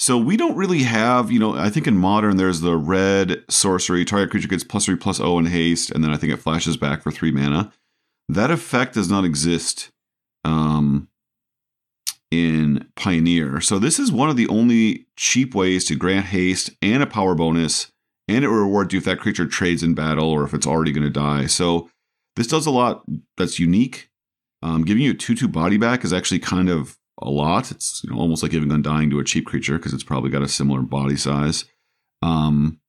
So 0.00 0.16
we 0.16 0.36
don't 0.36 0.56
really 0.56 0.84
have, 0.84 1.32
you 1.32 1.40
know, 1.40 1.56
I 1.56 1.70
think 1.70 1.86
in 1.86 1.96
modern 1.96 2.36
there's 2.36 2.60
the 2.60 2.76
red 2.76 3.42
sorcery. 3.48 4.04
Target 4.04 4.30
creature 4.30 4.48
gets 4.48 4.62
plus 4.62 4.84
three, 4.84 4.96
plus 4.96 5.18
O, 5.18 5.38
and 5.38 5.48
haste. 5.48 5.90
And 5.90 6.04
then 6.04 6.12
I 6.12 6.16
think 6.16 6.32
it 6.32 6.38
flashes 6.38 6.76
back 6.76 7.02
for 7.02 7.10
three 7.10 7.32
mana. 7.32 7.72
That 8.28 8.50
effect 8.50 8.94
does 8.94 9.10
not 9.10 9.24
exist 9.24 9.90
um, 10.44 11.08
in 12.30 12.88
Pioneer. 12.94 13.60
So 13.60 13.78
this 13.78 13.98
is 13.98 14.12
one 14.12 14.28
of 14.28 14.36
the 14.36 14.48
only 14.48 15.06
cheap 15.16 15.54
ways 15.54 15.84
to 15.86 15.96
grant 15.96 16.26
haste 16.26 16.70
and 16.80 17.02
a 17.02 17.06
power 17.06 17.34
bonus, 17.34 17.90
and 18.28 18.44
it 18.44 18.48
will 18.48 18.58
reward 18.58 18.92
you 18.92 18.98
if 18.98 19.04
that 19.06 19.18
creature 19.18 19.46
trades 19.46 19.82
in 19.82 19.94
battle 19.94 20.28
or 20.28 20.44
if 20.44 20.54
it's 20.54 20.66
already 20.66 20.92
going 20.92 21.04
to 21.04 21.10
die. 21.10 21.46
So 21.46 21.90
this 22.36 22.46
does 22.46 22.66
a 22.66 22.70
lot 22.70 23.04
that's 23.36 23.58
unique. 23.58 24.10
Um, 24.62 24.84
giving 24.84 25.02
you 25.02 25.12
a 25.12 25.14
two-two 25.14 25.48
body 25.48 25.76
back 25.76 26.04
is 26.04 26.12
actually 26.12 26.40
kind 26.40 26.68
of 26.68 26.97
a 27.20 27.30
lot. 27.30 27.70
It's 27.70 28.02
you 28.04 28.10
know, 28.10 28.18
almost 28.18 28.42
like 28.42 28.52
giving 28.52 28.70
Undying 28.70 29.10
to 29.10 29.20
a 29.20 29.24
cheap 29.24 29.46
creature 29.46 29.76
because 29.78 29.92
it's 29.92 30.02
probably 30.04 30.30
got 30.30 30.42
a 30.42 30.48
similar 30.48 30.82
body 30.82 31.16
size. 31.16 31.64
Um, 32.22 32.80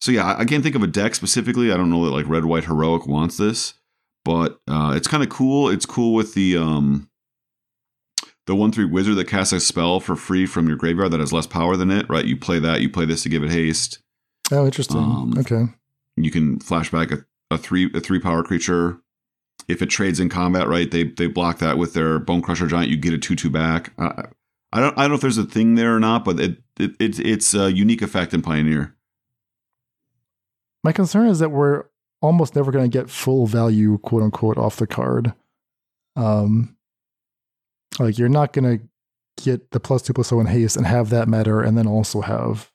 so 0.00 0.12
yeah, 0.12 0.24
I, 0.24 0.40
I 0.40 0.44
can't 0.44 0.62
think 0.62 0.74
of 0.76 0.82
a 0.82 0.86
deck 0.86 1.14
specifically. 1.14 1.72
I 1.72 1.76
don't 1.76 1.90
know 1.90 2.04
that 2.04 2.12
like 2.12 2.28
Red 2.28 2.44
White 2.44 2.64
Heroic 2.64 3.06
wants 3.06 3.36
this, 3.36 3.74
but 4.24 4.60
uh, 4.68 4.94
it's 4.96 5.08
kind 5.08 5.22
of 5.22 5.28
cool. 5.28 5.68
It's 5.68 5.86
cool 5.86 6.14
with 6.14 6.34
the 6.34 6.56
um, 6.56 7.10
the 8.46 8.54
one 8.54 8.72
three 8.72 8.84
wizard 8.84 9.16
that 9.16 9.28
casts 9.28 9.52
a 9.52 9.60
spell 9.60 10.00
for 10.00 10.16
free 10.16 10.46
from 10.46 10.66
your 10.66 10.76
graveyard 10.76 11.12
that 11.12 11.20
has 11.20 11.32
less 11.32 11.46
power 11.46 11.76
than 11.76 11.90
it, 11.90 12.08
right? 12.08 12.24
You 12.24 12.36
play 12.36 12.58
that, 12.58 12.80
you 12.80 12.90
play 12.90 13.04
this 13.04 13.22
to 13.22 13.28
give 13.28 13.44
it 13.44 13.50
haste. 13.50 14.00
Oh, 14.50 14.64
interesting. 14.64 14.98
Um, 14.98 15.34
okay. 15.38 15.66
You 16.16 16.30
can 16.30 16.58
flashback 16.58 17.12
a, 17.12 17.54
a 17.54 17.58
three 17.58 17.90
a 17.94 18.00
three 18.00 18.20
power 18.20 18.42
creature. 18.42 19.00
If 19.68 19.82
it 19.82 19.86
trades 19.86 20.20
in 20.20 20.28
combat, 20.28 20.68
right? 20.68 20.90
They 20.90 21.04
they 21.04 21.26
block 21.26 21.58
that 21.58 21.78
with 21.78 21.94
their 21.94 22.18
Bonecrusher 22.18 22.68
Giant. 22.68 22.90
You 22.90 22.96
get 22.96 23.14
a 23.14 23.18
two 23.18 23.36
two 23.36 23.50
back. 23.50 23.92
I, 23.98 24.24
I 24.72 24.80
don't 24.80 24.96
I 24.98 25.02
don't 25.02 25.10
know 25.10 25.14
if 25.16 25.20
there's 25.20 25.38
a 25.38 25.44
thing 25.44 25.74
there 25.74 25.94
or 25.94 26.00
not, 26.00 26.24
but 26.24 26.38
it, 26.38 26.58
it 26.78 26.92
it's 26.98 27.18
it's 27.18 27.54
a 27.54 27.72
unique 27.72 28.02
effect 28.02 28.34
in 28.34 28.42
Pioneer. 28.42 28.94
My 30.82 30.92
concern 30.92 31.28
is 31.28 31.38
that 31.40 31.50
we're 31.50 31.84
almost 32.22 32.54
never 32.54 32.70
going 32.70 32.88
to 32.90 32.98
get 32.98 33.10
full 33.10 33.46
value, 33.46 33.98
quote 33.98 34.22
unquote, 34.22 34.58
off 34.58 34.76
the 34.76 34.86
card. 34.86 35.34
Um, 36.16 36.76
like 37.98 38.18
you're 38.18 38.28
not 38.28 38.52
going 38.52 38.78
to 38.78 38.84
get 39.42 39.70
the 39.70 39.80
plus 39.80 40.02
two 40.02 40.12
plus 40.12 40.32
O 40.32 40.40
in 40.40 40.46
haste 40.46 40.76
and 40.76 40.86
have 40.86 41.10
that 41.10 41.28
matter, 41.28 41.60
and 41.60 41.76
then 41.76 41.86
also 41.86 42.20
have 42.20 42.70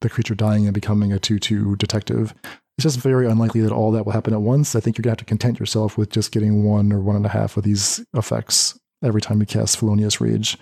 the 0.00 0.08
creature 0.08 0.34
dying 0.34 0.64
and 0.66 0.74
becoming 0.74 1.12
a 1.12 1.18
two 1.18 1.38
two 1.38 1.76
detective. 1.76 2.34
It's 2.80 2.94
just 2.94 3.04
very 3.04 3.26
unlikely 3.26 3.60
that 3.60 3.72
all 3.72 3.92
that 3.92 4.06
will 4.06 4.12
happen 4.12 4.32
at 4.32 4.40
once. 4.40 4.74
I 4.74 4.80
think 4.80 4.96
you're 4.96 5.02
gonna 5.02 5.10
have 5.10 5.18
to 5.18 5.26
content 5.26 5.60
yourself 5.60 5.98
with 5.98 6.08
just 6.08 6.32
getting 6.32 6.64
one 6.64 6.94
or 6.94 7.00
one 7.00 7.14
and 7.14 7.26
a 7.26 7.28
half 7.28 7.58
of 7.58 7.62
these 7.62 8.02
effects 8.14 8.80
every 9.04 9.20
time 9.20 9.38
you 9.38 9.44
cast 9.44 9.76
Felonious 9.76 10.18
Rage. 10.18 10.56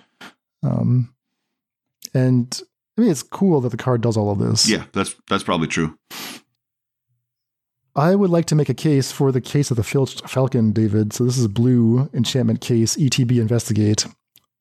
Um, 0.64 1.14
and 2.12 2.60
I 2.96 3.02
mean, 3.02 3.10
it's 3.12 3.22
cool 3.22 3.60
that 3.60 3.68
the 3.68 3.76
card 3.76 4.00
does 4.00 4.16
all 4.16 4.32
of 4.32 4.40
this. 4.40 4.68
Yeah, 4.68 4.86
that's 4.92 5.14
that's 5.28 5.44
probably 5.44 5.68
true. 5.68 5.96
I 7.94 8.16
would 8.16 8.30
like 8.30 8.46
to 8.46 8.56
make 8.56 8.68
a 8.68 8.74
case 8.74 9.12
for 9.12 9.30
the 9.30 9.40
case 9.40 9.70
of 9.70 9.76
the 9.76 9.84
Filched 9.84 10.28
Falcon, 10.28 10.72
David. 10.72 11.12
So 11.12 11.22
this 11.22 11.38
is 11.38 11.46
blue 11.46 12.10
enchantment 12.12 12.60
case, 12.60 12.96
ETB 12.96 13.40
investigate. 13.40 14.06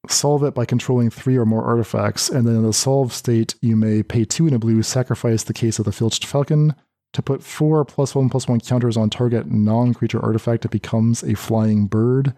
Solve 0.09 0.43
it 0.43 0.53
by 0.53 0.65
controlling 0.65 1.09
three 1.09 1.37
or 1.37 1.45
more 1.45 1.63
artifacts, 1.63 2.29
and 2.29 2.47
then 2.47 2.57
in 2.57 2.63
the 2.63 2.71
solve 2.71 3.13
state, 3.13 3.55
you 3.61 3.75
may 3.75 4.03
pay 4.03 4.25
two 4.25 4.45
in 4.45 4.53
a 4.53 4.59
blue, 4.59 4.83
sacrifice 4.83 5.41
the 5.41 5.55
case 5.55 5.79
of 5.79 5.85
the 5.85 5.91
Filched 5.91 6.23
Falcon 6.23 6.75
to 7.13 7.21
put 7.21 7.43
four 7.43 7.83
plus 7.85 8.15
one 8.15 8.29
plus 8.29 8.47
one 8.47 8.59
counters 8.59 8.97
on 8.97 9.09
target 9.09 9.47
non 9.47 9.93
creature 9.93 10.23
artifact. 10.23 10.65
It 10.65 10.71
becomes 10.71 11.23
a 11.23 11.35
flying 11.35 11.87
bird 11.87 12.33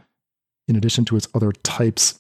in 0.67 0.75
addition 0.75 1.05
to 1.05 1.15
its 1.15 1.27
other 1.33 1.51
types. 1.51 2.19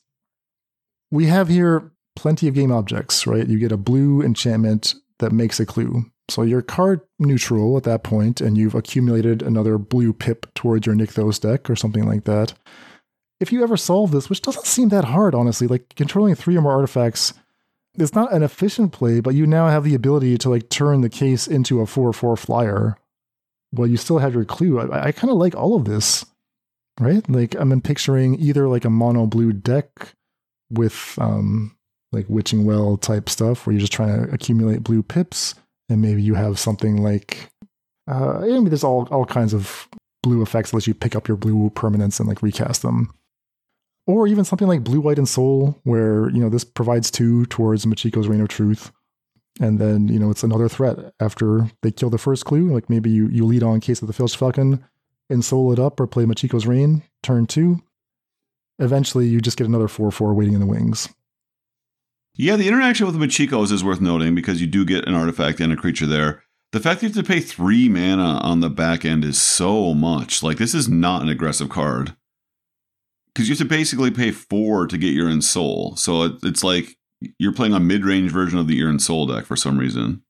We 1.11 1.25
have 1.27 1.47
here 1.47 1.91
plenty 2.15 2.47
of 2.47 2.55
game 2.55 2.71
objects, 2.71 3.25
right? 3.25 3.47
You 3.47 3.59
get 3.59 3.71
a 3.71 3.77
blue 3.77 4.21
enchantment 4.21 4.95
that 5.19 5.31
makes 5.31 5.59
a 5.59 5.65
clue. 5.65 6.05
So 6.29 6.43
you're 6.43 6.61
card 6.61 7.01
neutral 7.17 7.77
at 7.77 7.83
that 7.83 8.03
point, 8.03 8.41
and 8.41 8.57
you've 8.57 8.75
accumulated 8.75 9.41
another 9.41 9.77
blue 9.77 10.13
pip 10.13 10.45
towards 10.53 10.85
your 10.85 10.95
Nykthos 10.95 11.39
deck 11.39 11.69
or 11.69 11.75
something 11.75 12.05
like 12.05 12.25
that. 12.25 12.53
If 13.39 13.51
you 13.51 13.63
ever 13.63 13.77
solve 13.77 14.11
this, 14.11 14.29
which 14.29 14.41
doesn't 14.41 14.65
seem 14.65 14.89
that 14.89 15.05
hard, 15.05 15.33
honestly, 15.33 15.65
like 15.65 15.95
controlling 15.95 16.35
three 16.35 16.57
or 16.57 16.61
more 16.61 16.73
artifacts, 16.73 17.33
it's 18.01 18.15
not 18.15 18.33
an 18.33 18.43
efficient 18.43 18.91
play, 18.91 19.19
but 19.19 19.35
you 19.35 19.45
now 19.45 19.67
have 19.67 19.83
the 19.83 19.95
ability 19.95 20.37
to 20.39 20.49
like 20.49 20.69
turn 20.69 21.01
the 21.01 21.09
case 21.09 21.47
into 21.47 21.81
a 21.81 21.85
4-4 21.85 22.37
flyer. 22.37 22.97
Well, 23.71 23.87
you 23.87 23.97
still 23.97 24.19
have 24.19 24.33
your 24.33 24.45
clue. 24.45 24.79
I, 24.79 25.07
I 25.07 25.11
kind 25.11 25.31
of 25.31 25.37
like 25.37 25.55
all 25.55 25.75
of 25.75 25.85
this, 25.85 26.25
right? 26.99 27.27
Like 27.29 27.55
I'm 27.55 27.79
picturing 27.81 28.39
either 28.39 28.67
like 28.67 28.85
a 28.85 28.89
mono 28.89 29.25
blue 29.25 29.53
deck 29.53 30.13
with 30.71 31.17
um 31.19 31.75
like 32.11 32.25
witching 32.27 32.65
well 32.65 32.97
type 32.97 33.29
stuff 33.29 33.65
where 33.65 33.73
you're 33.73 33.81
just 33.81 33.93
trying 33.93 34.25
to 34.25 34.31
accumulate 34.31 34.83
blue 34.83 35.03
pips 35.03 35.55
and 35.89 36.01
maybe 36.01 36.21
you 36.21 36.35
have 36.35 36.59
something 36.59 37.01
like 37.01 37.49
uh, 38.09 38.39
I 38.39 38.45
mean, 38.47 38.65
there's 38.65 38.83
all 38.83 39.07
all 39.11 39.25
kinds 39.25 39.53
of 39.53 39.87
blue 40.23 40.41
effects 40.41 40.71
that 40.71 40.77
let 40.77 40.87
you 40.87 40.93
pick 40.93 41.15
up 41.15 41.27
your 41.27 41.37
blue 41.37 41.69
permanents 41.71 42.19
and 42.19 42.27
like 42.27 42.41
recast 42.41 42.81
them. 42.81 43.13
Or 44.09 44.25
even 44.25 44.43
something 44.43 44.67
like 44.67 44.83
Blue, 44.83 45.01
White, 45.01 45.19
Ensoul, 45.19 45.79
where 45.83 46.31
you 46.31 46.39
know 46.39 46.49
this 46.49 46.63
provides 46.63 47.11
two 47.11 47.45
towards 47.45 47.85
Machiko's 47.85 48.27
Reign 48.27 48.41
of 48.41 48.47
Truth, 48.47 48.91
and 49.59 49.77
then 49.77 50.07
you 50.07 50.17
know 50.17 50.31
it's 50.31 50.41
another 50.41 50.67
threat 50.67 51.13
after 51.19 51.69
they 51.83 51.91
kill 51.91 52.09
the 52.09 52.17
first 52.17 52.43
clue. 52.43 52.73
Like 52.73 52.89
maybe 52.89 53.11
you 53.11 53.27
you 53.27 53.45
lead 53.45 53.61
on 53.61 53.79
Case 53.79 54.01
of 54.01 54.07
the 54.07 54.13
Filched 54.13 54.35
Falcon, 54.35 54.83
and 55.29 55.45
soul 55.45 55.71
it 55.71 55.77
up, 55.77 55.99
or 55.99 56.07
play 56.07 56.25
Machiko's 56.25 56.65
Reign 56.65 57.03
turn 57.21 57.45
two. 57.45 57.83
Eventually, 58.79 59.27
you 59.27 59.41
just 59.41 59.59
get 59.59 59.67
another 59.67 59.87
four 59.87 60.09
four 60.09 60.33
waiting 60.33 60.55
in 60.55 60.59
the 60.59 60.65
wings. 60.65 61.09
Yeah, 62.33 62.55
the 62.55 62.67
interaction 62.67 63.05
with 63.05 63.15
Machikos 63.15 63.71
is 63.71 63.83
worth 63.83 64.01
noting 64.01 64.33
because 64.33 64.59
you 64.59 64.65
do 64.65 64.85
get 64.85 65.07
an 65.07 65.13
artifact 65.13 65.59
and 65.59 65.71
a 65.71 65.75
creature 65.75 66.07
there. 66.07 66.41
The 66.71 66.79
fact 66.79 67.01
that 67.01 67.09
you 67.09 67.13
have 67.13 67.23
to 67.23 67.31
pay 67.31 67.41
three 67.41 67.87
mana 67.87 68.39
on 68.41 68.61
the 68.61 68.71
back 68.71 69.05
end 69.05 69.23
is 69.23 69.39
so 69.39 69.93
much. 69.93 70.41
Like, 70.41 70.57
this 70.57 70.73
is 70.73 70.89
not 70.89 71.21
an 71.21 71.29
aggressive 71.29 71.69
card. 71.69 72.15
Because 73.33 73.47
you 73.47 73.53
have 73.53 73.59
to 73.59 73.65
basically 73.65 74.11
pay 74.11 74.31
four 74.31 74.87
to 74.87 74.97
get 74.97 75.13
your 75.13 75.29
Ensoul. 75.29 75.97
So 75.97 76.23
it, 76.23 76.33
it's 76.43 76.63
like 76.63 76.97
you're 77.37 77.53
playing 77.53 77.73
a 77.73 77.79
mid 77.79 78.05
range 78.05 78.31
version 78.31 78.59
of 78.59 78.67
the 78.67 78.79
Ensoul 78.81 79.33
deck 79.33 79.45
for 79.45 79.55
some 79.55 79.77
reason. 79.77 80.23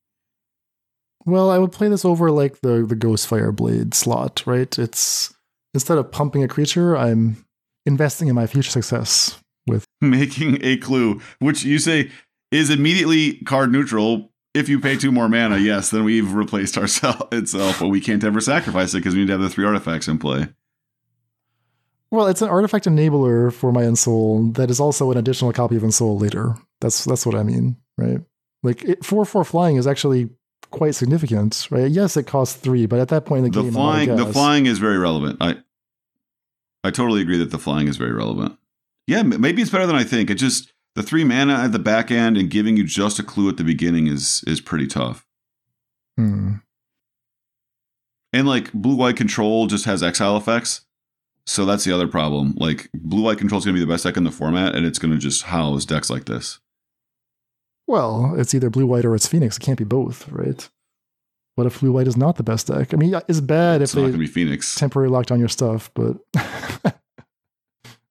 Well, 1.26 1.50
I 1.50 1.58
would 1.58 1.72
play 1.72 1.90
this 1.90 2.06
over 2.06 2.32
like 2.32 2.62
the 2.62 2.86
the 2.86 2.96
Ghostfire 2.96 3.56
Blade 3.56 3.94
slot, 3.94 4.44
right? 4.46 4.78
It's 4.78 5.34
instead 5.74 5.98
of 5.98 6.12
pumping 6.12 6.44
a 6.44 6.48
creature, 6.48 6.98
I'm 6.98 7.46
investing 7.86 8.28
in 8.28 8.36
my 8.36 8.48
future 8.48 8.72
success 8.72 9.40
with 9.68 9.86
making 10.02 10.64
a 10.64 10.78
clue, 10.78 11.22
which 11.40 11.64
you 11.64 11.80
say 11.80 12.12
is 12.52 12.70
immediately 12.70 13.36
card 13.46 13.72
neutral. 13.72 14.32
If 14.56 14.68
you 14.68 14.80
pay 14.80 14.98
two 14.98 15.12
more 15.12 15.30
mana, 15.30 15.58
yes, 15.58 15.92
then 15.92 16.04
we've 16.04 16.34
replaced 16.34 16.78
ourselves 16.80 17.24
itself, 17.32 17.80
but 17.80 17.90
we 17.90 18.02
can't 18.02 18.24
ever 18.24 18.42
sacrifice 18.42 18.94
it 18.94 18.98
because 18.98 19.14
we 19.14 19.22
need 19.22 19.28
to 19.28 19.34
have 19.34 19.42
the 19.42 19.50
three 19.50 19.66
artifacts 19.66 20.08
in 20.08 20.18
play. 20.18 20.48
Well, 22.12 22.28
it's 22.28 22.42
an 22.42 22.50
artifact 22.50 22.86
enabler 22.86 23.54
for 23.54 23.72
my 23.72 23.84
Ensoul 23.84 24.56
that 24.56 24.72
is 24.72 24.80
also 24.80 25.12
an 25.12 25.18
additional 25.18 25.54
copy 25.54 25.76
of 25.76 25.84
Ensoul 25.84 26.20
later. 26.20 26.56
That's 26.82 27.06
that's 27.06 27.26
what 27.26 27.36
I 27.36 27.44
mean, 27.44 27.78
right? 27.98 28.20
Like 28.64 28.84
it, 28.84 29.06
four 29.06 29.26
four 29.26 29.44
flying 29.44 29.76
is 29.76 29.86
actually 29.86 30.30
quite 30.72 30.96
significant, 30.96 31.68
right? 31.70 31.90
Yes, 31.90 32.18
it 32.18 32.24
costs 32.24 32.56
three, 32.56 32.86
but 32.86 33.00
at 33.00 33.10
that 33.10 33.26
point 33.26 33.46
in 33.46 33.52
the, 33.52 33.56
game. 33.56 33.66
the 33.66 33.70
game, 33.70 33.74
flying 33.74 34.16
the 34.16 34.26
flying 34.26 34.66
is 34.66 34.80
very 34.80 34.98
relevant. 34.98 35.38
I 35.40 35.58
I 36.84 36.92
totally 36.92 37.22
agree 37.22 37.38
that 37.38 37.52
the 37.52 37.60
flying 37.60 37.88
is 37.88 37.98
very 37.98 38.14
relevant. 38.14 38.58
Yeah, 39.06 39.24
maybe 39.24 39.62
it's 39.62 39.72
better 39.72 39.88
than 39.88 39.96
I 39.96 40.04
think. 40.04 40.30
It 40.30 40.36
just 40.36 40.72
the 40.96 41.04
three 41.04 41.24
mana 41.24 41.54
at 41.54 41.72
the 41.72 41.80
back 41.80 42.12
end 42.12 42.38
and 42.38 42.50
giving 42.50 42.78
you 42.78 42.84
just 42.84 43.20
a 43.20 43.24
clue 43.24 43.50
at 43.50 43.58
the 43.58 43.64
beginning 43.64 44.08
is 44.08 44.44
is 44.48 44.62
pretty 44.62 44.88
tough. 44.88 45.26
Hmm. 46.18 46.56
And 48.34 48.48
like 48.48 48.72
blue 48.74 48.96
white 48.96 49.16
control 49.16 49.68
just 49.68 49.86
has 49.86 50.04
exile 50.04 50.38
effects. 50.38 50.82
So 51.46 51.66
that's 51.66 51.84
the 51.84 51.92
other 51.92 52.08
problem. 52.08 52.54
Like 52.58 52.90
blue 52.94 53.24
white 53.24 53.38
control 53.40 53.58
is 53.60 53.66
going 53.66 53.76
to 53.76 53.80
be 53.80 53.86
the 53.86 53.92
best 53.92 54.04
deck 54.04 54.18
in 54.18 54.24
the 54.24 54.32
format, 54.32 54.76
and 54.76 54.86
it's 54.86 55.00
going 55.00 55.12
to 55.12 55.18
just 55.18 55.44
house 55.44 55.86
decks 55.86 56.10
like 56.10 56.26
this. 56.26 56.60
Well, 57.88 58.36
it's 58.38 58.54
either 58.54 58.70
blue 58.70 58.86
white 58.86 59.04
or 59.06 59.16
it's 59.16 59.28
Phoenix. 59.28 59.58
It 59.58 59.62
can't 59.62 59.78
be 59.78 59.84
both, 59.84 60.30
right? 60.30 60.70
What 61.56 61.66
if 61.66 61.80
blue 61.80 61.92
white 61.92 62.08
is 62.08 62.16
not 62.16 62.38
the 62.38 62.44
best 62.44 62.68
deck? 62.68 62.94
I 62.94 62.98
mean, 62.98 63.20
it's 63.28 63.42
bad 63.42 63.82
it's 63.82 63.96
if 63.96 64.12
they 64.12 64.18
be 64.18 64.28
Phoenix. 64.28 64.76
temporarily 64.76 65.12
locked 65.12 65.32
on 65.32 65.40
your 65.40 65.50
stuff, 65.50 65.92
but 65.94 66.18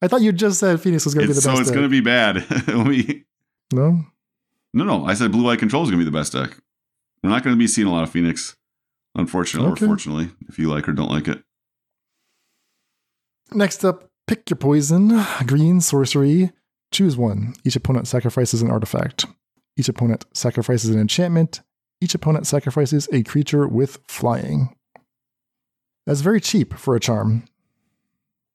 I 0.02 0.06
thought 0.08 0.20
you 0.20 0.32
just 0.32 0.60
said 0.60 0.80
Phoenix 0.80 1.04
was 1.04 1.14
going 1.14 1.26
to 1.26 1.28
be 1.28 1.34
the 1.34 1.40
so 1.40 1.50
best. 1.50 1.56
So 1.56 1.62
it's 1.62 1.70
going 1.70 1.84
to 1.84 1.88
be 1.88 2.00
bad. 2.00 2.44
we, 2.86 3.24
no, 3.72 4.04
no, 4.74 4.84
no. 4.84 5.06
I 5.06 5.14
said 5.14 5.32
blue 5.32 5.44
white 5.44 5.58
control 5.58 5.82
is 5.84 5.90
going 5.90 5.98
to 6.00 6.04
be 6.04 6.10
the 6.10 6.16
best 6.18 6.32
deck. 6.32 6.58
We're 7.22 7.30
not 7.30 7.42
going 7.42 7.54
to 7.54 7.58
be 7.58 7.66
seeing 7.66 7.86
a 7.88 7.92
lot 7.92 8.02
of 8.02 8.10
Phoenix, 8.10 8.56
unfortunately 9.14 9.72
Okay. 9.72 9.84
or 9.84 9.88
fortunately, 9.88 10.30
if 10.48 10.58
you 10.58 10.68
like 10.68 10.88
or 10.88 10.92
don't 10.92 11.10
like 11.10 11.26
it. 11.28 11.42
Next 13.52 13.84
up, 13.84 14.08
pick 14.26 14.50
your 14.50 14.56
poison. 14.58 15.24
Green 15.46 15.80
sorcery. 15.80 16.52
Choose 16.92 17.16
one. 17.16 17.54
Each 17.64 17.76
opponent 17.76 18.06
sacrifices 18.08 18.62
an 18.62 18.70
artifact. 18.70 19.26
Each 19.76 19.88
opponent 19.88 20.24
sacrifices 20.34 20.90
an 20.90 21.00
enchantment. 21.00 21.60
Each 22.00 22.14
opponent 22.14 22.46
sacrifices 22.46 23.08
a 23.12 23.22
creature 23.22 23.66
with 23.66 23.98
flying. 24.08 24.74
That's 26.06 26.20
very 26.20 26.40
cheap 26.40 26.74
for 26.74 26.94
a 26.96 27.00
charm. 27.00 27.44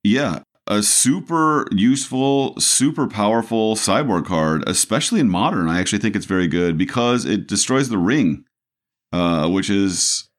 Yeah, 0.03 0.39
a 0.67 0.81
super 0.81 1.67
useful, 1.71 2.59
super 2.59 3.07
powerful 3.07 3.75
sideboard 3.75 4.25
card, 4.25 4.63
especially 4.67 5.19
in 5.19 5.29
modern. 5.29 5.67
I 5.69 5.79
actually 5.79 5.99
think 5.99 6.15
it's 6.15 6.25
very 6.25 6.47
good 6.47 6.77
because 6.77 7.25
it 7.25 7.47
destroys 7.47 7.89
the 7.89 7.97
ring, 7.97 8.45
uh, 9.11 9.49
which 9.49 9.69
is 9.69 10.29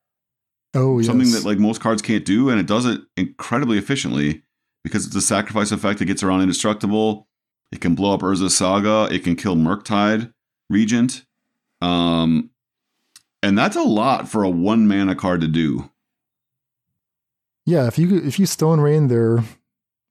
Oh, 0.75 0.99
yes. 0.99 1.07
something 1.07 1.31
that 1.33 1.45
like 1.45 1.59
most 1.59 1.81
cards 1.81 2.03
can't 2.03 2.25
do, 2.25 2.49
and 2.51 2.59
it 2.59 2.67
does 2.67 2.85
it 2.85 3.01
incredibly 3.17 3.79
efficiently 3.79 4.43
because 4.85 5.07
it's 5.07 5.17
a 5.17 5.23
sacrifice 5.23 5.73
effect 5.73 5.99
that 5.99 6.05
gets 6.05 6.23
around 6.23 6.43
indestructible. 6.43 7.27
It 7.73 7.81
can 7.81 7.95
blow 7.95 8.15
up 8.15 8.21
Urza's 8.21 8.57
Saga. 8.57 9.09
It 9.11 9.25
can 9.25 9.35
kill 9.35 9.57
Murktide 9.57 10.33
Regent. 10.71 11.25
Um, 11.81 12.51
and 13.43 13.59
that's 13.59 13.77
a 13.77 13.83
lot 13.83 14.29
for 14.29 14.45
a 14.45 14.51
one 14.51 14.87
mana 14.87 15.17
card 15.17 15.41
to 15.41 15.49
do. 15.49 15.91
Yeah, 17.67 17.87
if 17.87 17.99
you 17.99 18.19
if 18.19 18.39
you 18.39 18.47
Stone 18.47 18.81
Rain 18.81 19.09
their 19.09 19.43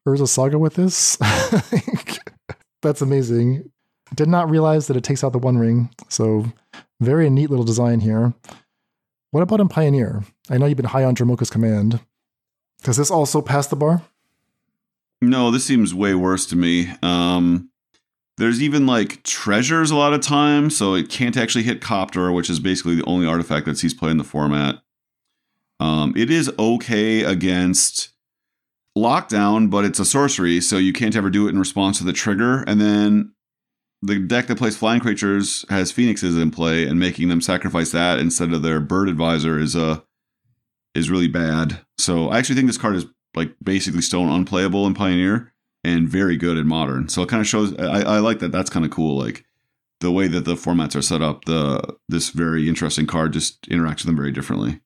Urza 0.07 0.27
Saga 0.27 0.57
with 0.57 0.73
this, 0.73 1.17
that's 2.81 3.01
amazing. 3.01 3.71
Did 4.15 4.27
not 4.27 4.49
realize 4.49 4.87
that 4.87 4.97
it 4.97 5.03
takes 5.03 5.23
out 5.23 5.31
the 5.31 5.39
One 5.39 5.57
Ring. 5.57 5.89
So 6.09 6.45
very 6.99 7.29
neat 7.29 7.49
little 7.49 7.65
design 7.65 7.99
here. 7.99 8.33
What 9.31 9.41
about 9.41 9.61
in 9.61 9.69
Pioneer? 9.69 10.23
I 10.49 10.57
know 10.57 10.65
you've 10.65 10.77
been 10.77 10.85
high 10.85 11.03
on 11.03 11.15
Dromoka's 11.15 11.49
Command. 11.49 11.99
Does 12.83 12.97
this 12.97 13.09
also 13.09 13.41
pass 13.41 13.67
the 13.67 13.75
bar? 13.75 14.03
No, 15.29 15.51
this 15.51 15.65
seems 15.65 15.93
way 15.93 16.15
worse 16.15 16.45
to 16.47 16.55
me. 16.55 16.91
Um, 17.01 17.69
there's 18.37 18.61
even 18.61 18.85
like 18.85 19.23
treasures 19.23 19.91
a 19.91 19.95
lot 19.95 20.13
of 20.13 20.21
times, 20.21 20.75
so 20.75 20.95
it 20.95 21.09
can't 21.09 21.37
actually 21.37 21.63
hit 21.63 21.81
Copter, 21.81 22.31
which 22.31 22.49
is 22.49 22.59
basically 22.59 22.95
the 22.95 23.05
only 23.05 23.27
artifact 23.27 23.65
that 23.65 23.77
sees 23.77 23.93
play 23.93 24.11
in 24.11 24.17
the 24.17 24.23
format. 24.23 24.81
Um, 25.79 26.13
it 26.17 26.29
is 26.29 26.51
okay 26.59 27.23
against 27.23 28.09
lockdown, 28.97 29.69
but 29.69 29.85
it's 29.85 29.99
a 29.99 30.05
sorcery, 30.05 30.59
so 30.59 30.77
you 30.77 30.93
can't 30.93 31.15
ever 31.15 31.29
do 31.29 31.47
it 31.47 31.51
in 31.51 31.59
response 31.59 31.99
to 31.99 32.03
the 32.03 32.13
trigger. 32.13 32.63
And 32.63 32.81
then 32.81 33.33
the 34.01 34.19
deck 34.19 34.47
that 34.47 34.57
plays 34.57 34.75
flying 34.75 34.99
creatures 34.99 35.65
has 35.69 35.91
phoenixes 35.91 36.37
in 36.37 36.51
play, 36.51 36.85
and 36.87 36.99
making 36.99 37.29
them 37.29 37.41
sacrifice 37.41 37.91
that 37.91 38.19
instead 38.19 38.51
of 38.51 38.61
their 38.61 38.79
bird 38.79 39.09
advisor 39.09 39.59
is 39.59 39.75
a 39.75 39.85
uh, 39.85 39.99
is 40.95 41.09
really 41.09 41.27
bad. 41.27 41.79
So 41.97 42.29
I 42.29 42.37
actually 42.37 42.55
think 42.55 42.67
this 42.67 42.77
card 42.77 42.95
is 42.95 43.05
like 43.35 43.53
basically 43.63 44.01
stone 44.01 44.29
unplayable 44.29 44.85
in 44.87 44.93
Pioneer 44.93 45.53
and 45.83 46.07
very 46.07 46.37
good 46.37 46.57
in 46.57 46.67
Modern. 46.67 47.09
So 47.09 47.21
it 47.21 47.29
kind 47.29 47.41
of 47.41 47.47
shows. 47.47 47.75
I, 47.77 48.01
I 48.01 48.19
like 48.19 48.39
that. 48.39 48.51
That's 48.51 48.69
kind 48.69 48.85
of 48.85 48.91
cool. 48.91 49.17
Like 49.17 49.45
the 50.03 50.11
way 50.11 50.27
that 50.27 50.45
the 50.45 50.55
formats 50.55 50.95
are 50.95 51.01
set 51.01 51.21
up. 51.21 51.45
The 51.45 51.95
this 52.07 52.29
very 52.29 52.69
interesting 52.69 53.07
card 53.07 53.33
just 53.33 53.67
interacts 53.69 53.99
with 53.99 54.07
them 54.07 54.17
very 54.17 54.31
differently. 54.31 54.81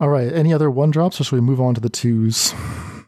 All 0.00 0.08
right. 0.08 0.32
Any 0.32 0.52
other 0.52 0.70
one 0.70 0.90
drops, 0.90 1.20
or 1.20 1.24
should 1.24 1.36
we 1.36 1.40
move 1.40 1.60
on 1.60 1.74
to 1.74 1.80
the 1.80 1.88
twos? 1.88 2.52
I 2.54 3.04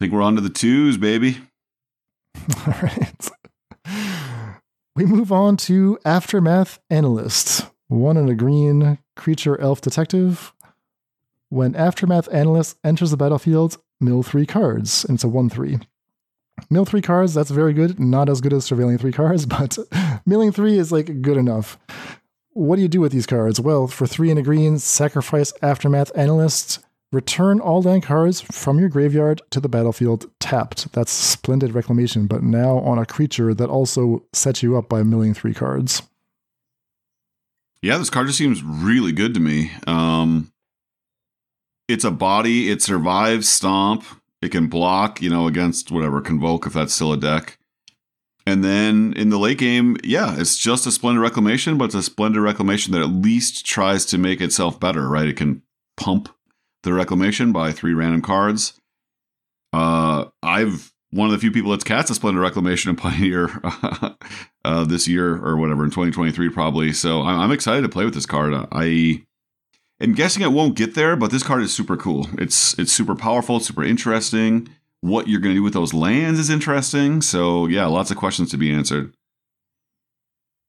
think 0.00 0.12
we're 0.12 0.22
on 0.22 0.34
to 0.34 0.40
the 0.40 0.50
twos, 0.50 0.96
baby. 0.96 1.38
All 2.66 2.74
right. 2.82 3.30
We 4.96 5.04
move 5.06 5.30
on 5.30 5.56
to 5.58 5.98
Aftermath 6.04 6.78
Analyst. 6.90 7.66
One 7.88 8.16
in 8.16 8.28
a 8.28 8.34
green 8.34 8.98
creature 9.16 9.58
elf 9.60 9.80
detective. 9.80 10.52
When 11.50 11.74
Aftermath 11.74 12.28
Analyst 12.32 12.78
enters 12.82 13.10
the 13.10 13.16
battlefield, 13.16 13.76
mill 14.00 14.22
three 14.22 14.46
cards. 14.46 15.04
And 15.04 15.16
it's 15.16 15.24
a 15.24 15.28
1 15.28 15.50
3. 15.50 15.80
Mill 16.68 16.84
three 16.84 17.02
cards, 17.02 17.34
that's 17.34 17.50
very 17.50 17.72
good. 17.72 17.98
Not 17.98 18.28
as 18.28 18.40
good 18.40 18.52
as 18.52 18.68
surveilling 18.68 19.00
three 19.00 19.12
cards, 19.12 19.46
but 19.46 19.78
milling 20.26 20.52
three 20.52 20.78
is 20.78 20.92
like 20.92 21.22
good 21.22 21.36
enough. 21.36 21.78
What 22.52 22.76
do 22.76 22.82
you 22.82 22.88
do 22.88 23.00
with 23.00 23.12
these 23.12 23.26
cards? 23.26 23.60
Well, 23.60 23.86
for 23.86 24.06
three 24.06 24.30
in 24.30 24.38
a 24.38 24.42
green, 24.42 24.78
sacrifice 24.78 25.52
Aftermath 25.62 26.10
Analyst. 26.16 26.80
Return 27.12 27.58
all 27.58 27.82
land 27.82 28.04
cards 28.04 28.40
from 28.40 28.78
your 28.78 28.88
graveyard 28.88 29.42
to 29.50 29.58
the 29.58 29.68
battlefield 29.68 30.30
tapped. 30.38 30.92
That's 30.92 31.10
splendid 31.10 31.74
reclamation, 31.74 32.28
but 32.28 32.44
now 32.44 32.78
on 32.78 32.98
a 32.98 33.06
creature 33.06 33.52
that 33.54 33.68
also 33.68 34.24
sets 34.32 34.62
you 34.62 34.76
up 34.76 34.88
by 34.88 35.02
milling 35.02 35.34
three 35.34 35.54
cards. 35.54 36.02
Yeah, 37.82 37.98
this 37.98 38.10
card 38.10 38.28
just 38.28 38.38
seems 38.38 38.62
really 38.62 39.10
good 39.10 39.34
to 39.34 39.40
me. 39.40 39.72
Um, 39.88 40.52
it's 41.92 42.04
a 42.04 42.10
body. 42.10 42.70
It 42.70 42.82
survives 42.82 43.48
stomp. 43.48 44.04
It 44.42 44.50
can 44.50 44.68
block, 44.68 45.20
you 45.20 45.28
know, 45.28 45.46
against 45.46 45.90
whatever 45.90 46.20
convoke 46.20 46.66
if 46.66 46.72
that's 46.72 46.94
still 46.94 47.12
a 47.12 47.16
deck. 47.16 47.58
And 48.46 48.64
then 48.64 49.12
in 49.14 49.28
the 49.28 49.38
late 49.38 49.58
game, 49.58 49.96
yeah, 50.02 50.34
it's 50.38 50.56
just 50.56 50.86
a 50.86 50.90
splendid 50.90 51.22
reclamation, 51.22 51.76
but 51.76 51.86
it's 51.86 51.94
a 51.94 52.02
splendid 52.02 52.40
reclamation 52.40 52.92
that 52.92 53.02
at 53.02 53.10
least 53.10 53.66
tries 53.66 54.04
to 54.06 54.18
make 54.18 54.40
itself 54.40 54.80
better, 54.80 55.08
right? 55.08 55.28
It 55.28 55.36
can 55.36 55.62
pump 55.96 56.30
the 56.82 56.92
reclamation 56.94 57.52
by 57.52 57.72
three 57.72 57.92
random 57.92 58.22
cards. 58.22 58.80
Uh, 59.72 60.26
I've 60.42 60.92
one 61.10 61.26
of 61.26 61.32
the 61.32 61.38
few 61.38 61.50
people 61.50 61.72
that's 61.72 61.84
cast 61.84 62.10
a 62.10 62.14
splendid 62.14 62.40
reclamation 62.40 62.90
in 62.90 62.96
Pioneer 62.96 63.50
uh, 64.64 64.84
this 64.84 65.06
year 65.06 65.36
or 65.36 65.56
whatever 65.56 65.84
in 65.84 65.90
2023 65.90 66.48
probably. 66.50 66.92
So 66.92 67.22
I'm, 67.22 67.40
I'm 67.40 67.52
excited 67.52 67.82
to 67.82 67.88
play 67.88 68.04
with 68.04 68.14
this 68.14 68.26
card. 68.26 68.54
I 68.72 69.24
am 70.00 70.14
guessing 70.14 70.42
it 70.42 70.52
won't 70.52 70.76
get 70.76 70.94
there, 70.94 71.16
but 71.16 71.30
this 71.30 71.42
card 71.42 71.62
is 71.62 71.74
super 71.74 71.96
cool. 71.96 72.26
It's 72.38 72.78
it's 72.78 72.92
super 72.92 73.14
powerful. 73.14 73.56
It's 73.56 73.66
super 73.66 73.84
interesting. 73.84 74.68
What 75.02 75.28
you're 75.28 75.40
going 75.40 75.54
to 75.54 75.58
do 75.58 75.62
with 75.62 75.72
those 75.72 75.94
lands 75.94 76.38
is 76.38 76.50
interesting. 76.50 77.22
So 77.22 77.66
yeah, 77.66 77.86
lots 77.86 78.10
of 78.10 78.16
questions 78.16 78.50
to 78.50 78.56
be 78.56 78.72
answered. 78.72 79.14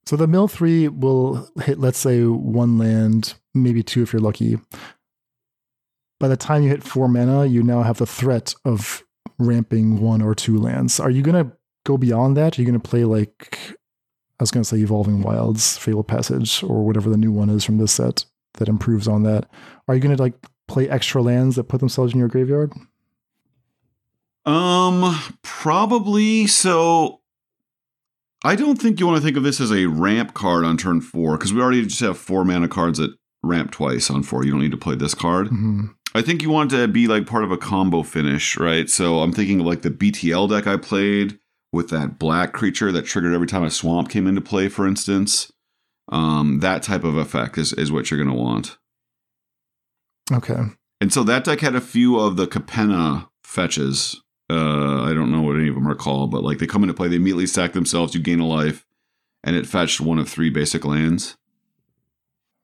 So 0.05 0.15
the 0.15 0.27
mill 0.27 0.47
three 0.47 0.87
will 0.87 1.49
hit, 1.63 1.79
let's 1.79 1.99
say, 1.99 2.23
one 2.23 2.77
land, 2.77 3.35
maybe 3.53 3.83
two 3.83 4.03
if 4.03 4.13
you're 4.13 4.21
lucky. 4.21 4.57
By 6.19 6.27
the 6.27 6.37
time 6.37 6.63
you 6.63 6.69
hit 6.69 6.83
four 6.83 7.07
mana, 7.07 7.45
you 7.45 7.63
now 7.63 7.83
have 7.83 7.97
the 7.97 8.05
threat 8.05 8.53
of 8.65 9.03
ramping 9.37 9.99
one 9.99 10.21
or 10.21 10.35
two 10.35 10.57
lands. 10.57 10.99
Are 10.99 11.09
you 11.09 11.21
going 11.21 11.45
to 11.45 11.51
go 11.85 11.97
beyond 11.97 12.37
that? 12.37 12.57
Are 12.57 12.61
you 12.61 12.67
going 12.67 12.79
to 12.79 12.89
play 12.89 13.05
like 13.05 13.57
I 14.39 14.43
was 14.43 14.51
going 14.51 14.63
to 14.63 14.67
say 14.67 14.77
Evolving 14.77 15.21
Wilds, 15.21 15.77
Fabled 15.77 16.07
Passage, 16.07 16.63
or 16.63 16.83
whatever 16.85 17.09
the 17.09 17.17
new 17.17 17.31
one 17.31 17.49
is 17.49 17.63
from 17.63 17.77
this 17.77 17.91
set 17.91 18.25
that 18.55 18.67
improves 18.67 19.07
on 19.07 19.23
that? 19.23 19.49
Are 19.87 19.95
you 19.95 20.01
going 20.01 20.15
to 20.15 20.21
like 20.21 20.33
play 20.67 20.89
extra 20.89 21.21
lands 21.21 21.55
that 21.55 21.65
put 21.65 21.79
themselves 21.79 22.13
in 22.13 22.19
your 22.19 22.27
graveyard? 22.27 22.73
Um, 24.45 25.15
probably. 25.43 26.47
So, 26.47 27.21
I 28.43 28.55
don't 28.55 28.81
think 28.81 28.99
you 28.99 29.05
want 29.05 29.17
to 29.17 29.23
think 29.23 29.37
of 29.37 29.43
this 29.43 29.61
as 29.61 29.71
a 29.71 29.85
ramp 29.85 30.33
card 30.33 30.65
on 30.65 30.77
turn 30.77 31.01
four 31.01 31.37
because 31.37 31.53
we 31.53 31.61
already 31.61 31.85
just 31.85 31.99
have 31.99 32.17
four 32.17 32.43
mana 32.43 32.67
cards 32.67 32.97
that 32.97 33.15
ramp 33.43 33.71
twice 33.71 34.09
on 34.09 34.23
four. 34.23 34.43
You 34.43 34.51
don't 34.51 34.61
need 34.61 34.71
to 34.71 34.77
play 34.77 34.95
this 34.95 35.13
card. 35.13 35.47
Mm-hmm. 35.47 35.87
I 36.13 36.21
think 36.21 36.41
you 36.41 36.49
want 36.49 36.71
to 36.71 36.87
be 36.87 37.07
like 37.07 37.27
part 37.27 37.43
of 37.43 37.51
a 37.51 37.57
combo 37.57 38.03
finish, 38.03 38.57
right? 38.57 38.89
So 38.89 39.19
I'm 39.19 39.31
thinking 39.31 39.59
of 39.59 39.65
like 39.65 39.83
the 39.83 39.91
BTL 39.91 40.49
deck 40.49 40.67
I 40.67 40.77
played 40.77 41.39
with 41.71 41.89
that 41.89 42.19
black 42.19 42.51
creature 42.51 42.91
that 42.91 43.05
triggered 43.05 43.33
every 43.33 43.47
time 43.47 43.63
a 43.63 43.69
swamp 43.69 44.09
came 44.09 44.27
into 44.27 44.41
play, 44.41 44.67
for 44.67 44.87
instance. 44.87 45.50
Um, 46.11 46.59
that 46.59 46.83
type 46.83 47.03
of 47.03 47.15
effect 47.15 47.57
is, 47.57 47.73
is 47.73 47.91
what 47.91 48.11
you're 48.11 48.21
going 48.21 48.35
to 48.35 48.41
want. 48.43 48.77
Okay. 50.31 50.59
And 50.99 51.11
so 51.11 51.23
that 51.23 51.45
deck 51.45 51.61
had 51.61 51.75
a 51.75 51.81
few 51.81 52.19
of 52.19 52.35
the 52.37 52.47
Capenna 52.47 53.27
fetches. 53.43 54.21
Uh, 54.49 55.03
I 55.03 55.13
don't 55.13 55.31
know 55.31 55.41
what 55.41 55.55
any 55.55 55.69
of 55.69 55.75
them 55.75 55.87
are 55.87 55.95
called, 55.95 56.31
but 56.31 56.43
like 56.43 56.59
they 56.59 56.67
come 56.67 56.83
into 56.83 56.93
play, 56.93 57.07
they 57.07 57.15
immediately 57.15 57.47
stack 57.47 57.73
themselves, 57.73 58.13
you 58.13 58.21
gain 58.21 58.39
a 58.39 58.47
life, 58.47 58.85
and 59.43 59.55
it 59.55 59.65
fetched 59.65 60.01
one 60.01 60.19
of 60.19 60.27
three 60.29 60.49
basic 60.49 60.85
lands. 60.85 61.37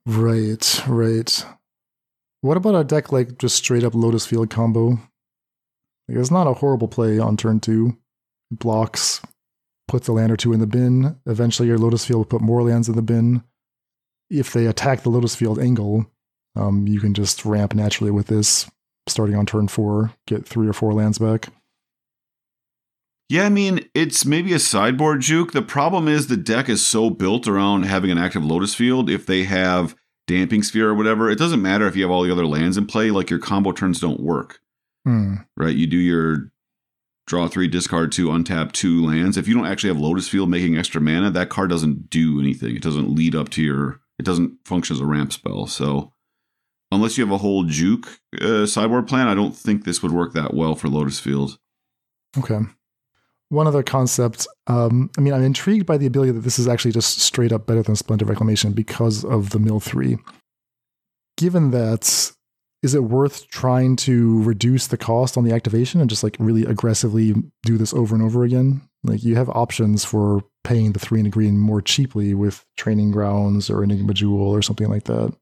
Right, 0.06 0.82
right. 0.86 1.44
What 2.42 2.56
about 2.56 2.76
a 2.76 2.84
deck 2.84 3.10
like 3.10 3.38
just 3.38 3.56
straight 3.56 3.84
up 3.84 3.94
Lotus 3.94 4.26
Field 4.26 4.50
combo? 4.50 4.90
Like, 6.08 6.18
it's 6.18 6.30
not 6.30 6.46
a 6.46 6.54
horrible 6.54 6.88
play 6.88 7.18
on 7.18 7.36
turn 7.36 7.60
two. 7.60 7.96
Blocks, 8.50 9.20
puts 9.88 10.06
a 10.06 10.12
land 10.12 10.30
or 10.30 10.36
two 10.36 10.52
in 10.52 10.60
the 10.60 10.66
bin. 10.66 11.16
Eventually, 11.26 11.66
your 11.68 11.78
Lotus 11.78 12.04
Field 12.04 12.18
will 12.18 12.24
put 12.38 12.40
more 12.40 12.62
lands 12.62 12.88
in 12.88 12.94
the 12.94 13.02
bin. 13.02 13.42
If 14.30 14.52
they 14.52 14.66
attack 14.66 15.02
the 15.02 15.08
Lotus 15.10 15.34
Field 15.34 15.58
angle, 15.58 16.06
um, 16.54 16.86
you 16.86 17.00
can 17.00 17.14
just 17.14 17.44
ramp 17.44 17.74
naturally 17.74 18.10
with 18.10 18.26
this, 18.28 18.70
starting 19.08 19.34
on 19.34 19.46
turn 19.46 19.66
four, 19.68 20.12
get 20.26 20.46
three 20.46 20.68
or 20.68 20.72
four 20.72 20.92
lands 20.92 21.18
back. 21.18 21.48
Yeah, 23.28 23.44
I 23.44 23.48
mean, 23.50 23.80
it's 23.94 24.24
maybe 24.24 24.54
a 24.54 24.58
sideboard 24.58 25.20
juke. 25.20 25.52
The 25.52 25.60
problem 25.62 26.08
is 26.08 26.26
the 26.28 26.36
deck 26.36 26.68
is 26.68 26.86
so 26.86 27.10
built 27.10 27.46
around 27.46 27.82
having 27.82 28.10
an 28.10 28.16
active 28.18 28.42
Lotus 28.44 28.74
Field. 28.74 29.10
If 29.10 29.26
they 29.26 29.44
have 29.44 29.94
Damping 30.26 30.62
Sphere 30.62 30.88
or 30.90 30.94
whatever, 30.94 31.28
it 31.30 31.38
doesn't 31.38 31.60
matter 31.60 31.86
if 31.86 31.94
you 31.94 32.02
have 32.02 32.10
all 32.10 32.22
the 32.22 32.32
other 32.32 32.46
lands 32.46 32.78
in 32.78 32.86
play. 32.86 33.10
Like 33.10 33.28
your 33.28 33.38
combo 33.38 33.72
turns 33.72 34.00
don't 34.00 34.20
work, 34.20 34.60
Hmm. 35.04 35.36
right? 35.58 35.74
You 35.76 35.86
do 35.86 35.98
your 35.98 36.50
draw 37.28 37.46
three, 37.46 37.68
discard 37.68 38.10
two, 38.10 38.28
untap 38.28 38.72
two 38.72 39.04
lands. 39.04 39.36
If 39.36 39.46
you 39.46 39.54
don't 39.54 39.66
actually 39.66 39.88
have 39.88 40.00
Lotus 40.00 40.28
Field 40.28 40.48
making 40.48 40.76
extra 40.76 41.00
mana, 41.00 41.30
that 41.30 41.50
card 41.50 41.70
doesn't 41.70 42.10
do 42.10 42.40
anything. 42.40 42.74
It 42.74 42.82
doesn't 42.82 43.14
lead 43.14 43.34
up 43.34 43.50
to 43.50 43.62
your. 43.62 44.00
It 44.18 44.24
doesn't 44.24 44.58
function 44.64 44.96
as 44.96 45.00
a 45.00 45.06
ramp 45.06 45.32
spell. 45.32 45.68
So 45.68 46.12
unless 46.90 47.16
you 47.16 47.24
have 47.24 47.32
a 47.32 47.38
whole 47.38 47.62
juke 47.62 48.18
uh, 48.40 48.66
sideboard 48.66 49.06
plan, 49.06 49.28
I 49.28 49.34
don't 49.34 49.54
think 49.54 49.84
this 49.84 50.02
would 50.02 50.10
work 50.10 50.32
that 50.32 50.54
well 50.54 50.74
for 50.74 50.88
Lotus 50.88 51.20
Field. 51.20 51.58
Okay. 52.36 52.58
One 53.50 53.66
other 53.66 53.82
concept. 53.82 54.48
Um, 54.66 55.10
I 55.16 55.20
mean, 55.20 55.32
I'm 55.32 55.44
intrigued 55.44 55.86
by 55.86 55.98
the 55.98 56.06
ability 56.06 56.32
that 56.32 56.40
this 56.40 56.58
is 56.58 56.66
actually 56.66 56.92
just 56.92 57.20
straight 57.20 57.52
up 57.52 57.66
better 57.66 57.82
than 57.82 57.94
Splendid 57.94 58.28
Reclamation 58.28 58.72
because 58.72 59.24
of 59.24 59.50
the 59.50 59.58
Mill 59.58 59.80
3. 59.80 60.18
Given 61.36 61.70
that, 61.70 62.32
is 62.82 62.94
it 62.94 63.04
worth 63.04 63.48
trying 63.48 63.96
to 63.96 64.42
reduce 64.42 64.86
the 64.86 64.96
cost 64.96 65.36
on 65.36 65.44
the 65.44 65.52
activation 65.52 66.00
and 66.00 66.08
just 66.08 66.22
like 66.22 66.36
really 66.38 66.64
aggressively 66.64 67.34
do 67.62 67.76
this 67.76 67.92
over 67.92 68.14
and 68.14 68.24
over 68.24 68.44
again? 68.44 68.82
Like, 69.04 69.22
you 69.24 69.36
have 69.36 69.48
options 69.48 70.04
for 70.04 70.42
paying 70.64 70.92
the 70.92 70.98
three 70.98 71.20
and 71.20 71.30
green 71.32 71.58
more 71.58 71.80
cheaply 71.80 72.34
with 72.34 72.64
Training 72.76 73.10
Grounds 73.10 73.70
or 73.70 73.82
Enigma 73.82 74.12
Jewel 74.12 74.50
or 74.50 74.62
something 74.62 74.88
like 74.88 75.04
that. 75.04 75.34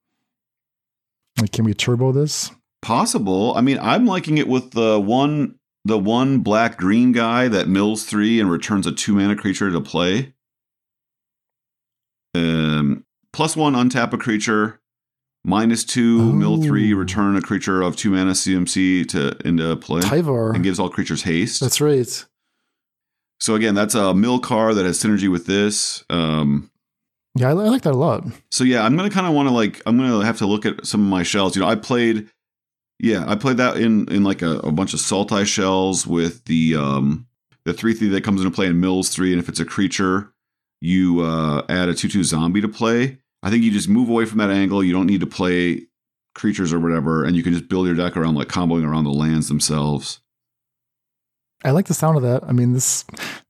Like, 1.41 1.53
can 1.53 1.65
we 1.65 1.75
turbo 1.75 2.13
this? 2.13 2.51
Possible. 2.83 3.55
I 3.57 3.61
mean, 3.61 3.79
I'm 3.81 4.07
liking 4.07 4.39
it 4.39 4.49
with 4.49 4.73
the 4.73 5.01
one 5.01 5.59
the 5.85 5.99
one 5.99 6.41
black 6.41 6.77
green 6.77 7.13
guy 7.13 7.47
that 7.47 7.69
mills 7.69 8.05
three 8.05 8.41
and 8.41 8.51
returns 8.51 8.87
a 8.87 8.93
two 8.93 9.15
mana 9.15 9.37
creature 9.37 9.71
to 9.71 9.81
play. 9.81 10.35
Um, 12.35 13.05
plus 13.33 13.57
one 13.57 13.75
untap 13.75 14.13
a 14.13 14.19
creature, 14.19 14.81
minus 15.47 15.85
two 15.85 16.19
Oh. 16.21 16.33
mill 16.33 16.61
three 16.63 16.93
return 16.93 17.37
a 17.37 17.41
creature 17.41 17.81
of 17.81 17.97
two 17.97 18.11
mana 18.11 18.33
CMC 18.33 19.07
to 19.11 19.37
into 19.47 19.77
play, 19.77 20.01
Tyvar. 20.03 20.55
and 20.55 20.63
gives 20.65 20.79
all 20.81 20.91
creatures 20.91 21.23
haste. 21.23 21.61
That's 21.61 21.81
right. 21.81 22.25
so 23.41 23.55
again, 23.55 23.75
that's 23.75 23.95
a 23.95 24.13
mill 24.15 24.39
car 24.41 24.75
that 24.75 24.85
has 24.85 25.03
synergy 25.03 25.31
with 25.31 25.47
this. 25.47 26.05
Um, 26.11 26.71
Yeah, 27.37 27.49
I, 27.49 27.51
I 27.51 27.55
like 27.55 27.83
that 27.83 27.93
a 27.95 27.97
lot. 27.97 28.25
so 28.51 28.65
yeah, 28.65 28.85
I'm 28.85 28.97
gonna 28.97 29.11
kind 29.11 29.27
of 29.27 29.33
want 29.35 29.49
to 29.49 29.55
like 29.55 29.81
I'm 29.87 29.97
gonna 29.97 30.25
have 30.25 30.39
to 30.39 30.47
look 30.47 30.67
at 30.67 30.85
some 30.87 31.01
of 31.03 31.09
my 31.09 31.23
shells. 31.23 31.55
You 31.55 31.63
know, 31.63 31.69
I 31.69 31.75
played, 31.77 32.29
yeah, 32.99 33.25
I 33.29 33.37
played 33.37 33.59
that 33.59 33.77
in 33.77 34.09
in 34.11 34.25
like 34.25 34.43
a, 34.43 34.59
a 34.61 34.73
bunch 34.73 34.95
of 34.95 35.01
Sultai 35.01 35.47
shells 35.47 36.07
with 36.07 36.45
the 36.47 36.77
um 36.77 37.27
the 37.65 37.73
three 37.75 37.95
three 37.95 38.09
that 38.09 38.25
comes 38.25 38.41
into 38.41 38.51
play 38.55 38.67
in 38.67 38.81
mills 38.81 39.11
three, 39.11 39.33
and 39.33 39.41
if 39.41 39.49
it's 39.49 39.61
a 39.61 39.65
creature, 39.65 40.33
you 40.81 41.21
uh, 41.21 41.63
add 41.69 41.89
a 41.89 41.95
two 41.95 42.09
two 42.09 42.25
zombie 42.25 42.61
to 42.63 42.69
play. 42.69 43.19
I 43.47 43.51
think 43.51 43.63
you 43.63 43.71
just 43.71 43.89
move 43.89 44.09
away 44.09 44.25
from 44.25 44.39
that 44.39 44.51
angle. 44.51 44.83
You 44.83 44.93
don't 44.93 45.07
need 45.07 45.21
to 45.21 45.27
play 45.29 45.87
creatures 46.35 46.73
or 46.73 46.81
whatever, 46.81 47.25
and 47.25 47.37
you 47.37 47.45
can 47.45 47.53
just 47.53 47.69
build 47.69 47.87
your 47.87 47.95
deck 47.95 48.17
around 48.17 48.35
like 48.35 48.49
comboing 48.49 48.85
around 48.85 49.05
the 49.05 49.13
lands 49.13 49.47
themselves. 49.47 50.19
I 51.63 51.71
like 51.71 51.87
the 51.87 51.95
sound 51.95 52.17
of 52.17 52.25
that. 52.25 52.43
I 52.43 52.51
mean, 52.51 52.73
this 52.73 53.05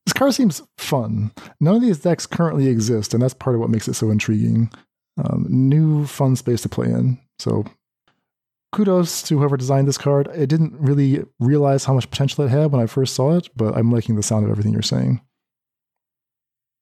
this 0.05 0.13
card 0.13 0.35
seems 0.35 0.61
fun. 0.77 1.33
None 1.61 1.77
of 1.77 1.81
these 1.81 2.01
decks 2.01 2.27
currently 2.27 2.69
exist, 2.69 3.15
and 3.15 3.23
that's 3.23 3.33
part 3.33 3.57
of 3.57 3.61
what 3.61 3.71
makes 3.71 3.89
it 3.89 3.95
so 3.95 4.11
intriguing. 4.11 4.71
Um, 5.17 5.47
new 5.49 6.05
fun 6.05 6.37
space 6.37 6.61
to 6.61 6.69
play 6.69 6.89
in. 6.89 7.19
So, 7.39 7.65
kudos 8.75 9.23
to 9.23 9.39
whoever 9.39 9.57
designed 9.57 9.89
this 9.89 9.97
card. 9.97 10.29
I 10.29 10.45
didn't 10.45 10.75
really 10.79 11.25
realize 11.41 11.87
how 11.87 11.95
much 11.95 12.11
potential 12.11 12.45
it 12.45 12.51
had 12.51 12.71
when 12.71 12.83
I 12.83 12.87
first 12.87 13.15
saw 13.15 13.35
it, 13.39 13.49
but 13.57 13.75
I'm 13.75 13.91
liking 13.91 14.17
the 14.17 14.23
sound 14.23 14.45
of 14.45 14.51
everything 14.51 14.75
you're 14.75 14.83
saying. 14.83 15.23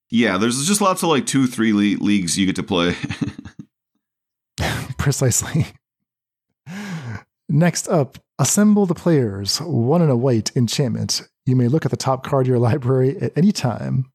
Yeah, 0.09 0.37
there's 0.37 0.65
just 0.67 0.81
lots 0.81 1.03
of 1.03 1.09
like 1.09 1.25
two 1.25 1.47
three 1.47 1.73
le- 1.73 2.03
leagues 2.03 2.37
you 2.37 2.45
get 2.45 2.55
to 2.57 2.63
play. 2.63 2.95
Precisely. 4.97 5.67
Next 7.47 7.87
up, 7.87 8.17
assemble 8.39 8.85
the 8.85 8.95
players. 8.95 9.61
One 9.61 10.01
in 10.01 10.09
a 10.09 10.15
white 10.15 10.55
enchantment. 10.55 11.27
You 11.45 11.55
may 11.55 11.67
look 11.67 11.85
at 11.85 11.91
the 11.91 11.97
top 11.97 12.23
card 12.23 12.45
of 12.45 12.49
your 12.49 12.59
library 12.59 13.17
at 13.21 13.37
any 13.37 13.51
time. 13.51 14.11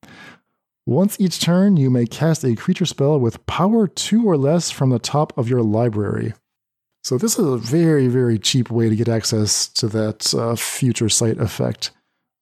Once 0.87 1.21
each 1.21 1.41
turn, 1.41 1.77
you 1.77 1.91
may 1.91 2.07
cast 2.07 2.45
a 2.45 2.57
creature 2.57 2.87
spell 2.87 3.21
with 3.21 3.45
power 3.47 3.87
two 3.87 4.25
or 4.25 4.37
less 4.37 4.71
from 4.71 4.91
the 4.91 4.99
top 4.99 5.37
of 5.39 5.49
your 5.49 5.63
library. 5.63 6.35
So, 7.05 7.17
this 7.17 7.39
is 7.39 7.47
a 7.47 7.57
very, 7.57 8.09
very 8.09 8.39
cheap 8.39 8.71
way 8.71 8.89
to 8.89 8.97
get 8.97 9.09
access 9.09 9.69
to 9.69 9.89
that 9.89 10.35
uh, 10.35 10.57
future 10.57 11.09
sight 11.09 11.39
effect, 11.39 11.93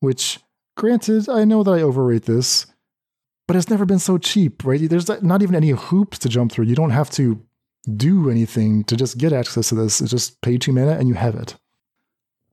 which, 0.01 0.41
granted, 0.77 1.29
I 1.29 1.45
know 1.45 1.63
that 1.63 1.73
I 1.73 1.83
overrate 1.83 2.25
this, 2.25 2.67
but 3.49 3.57
it's 3.57 3.71
never 3.71 3.87
been 3.87 3.99
so 3.99 4.19
cheap, 4.19 4.63
right? 4.63 4.89
There's 4.89 5.09
not 5.23 5.43
even 5.43 5.57
any 5.57 5.71
hoops 5.71 6.19
to 6.19 6.29
jump 6.29 6.53
through. 6.53 6.67
You 6.67 6.77
don't 6.77 6.91
have 6.91 7.11
to 7.13 7.43
do 7.97 8.29
anything 8.31 8.85
to 8.85 8.95
just 8.95 9.17
get 9.17 9.33
access 9.33 9.71
to 9.71 9.75
this. 9.75 10.03
It's 10.03 10.11
just 10.11 10.41
pay 10.43 10.59
two 10.59 10.71
mana 10.71 10.93
and 10.93 11.09
you 11.09 11.15
have 11.15 11.35
it. 11.35 11.57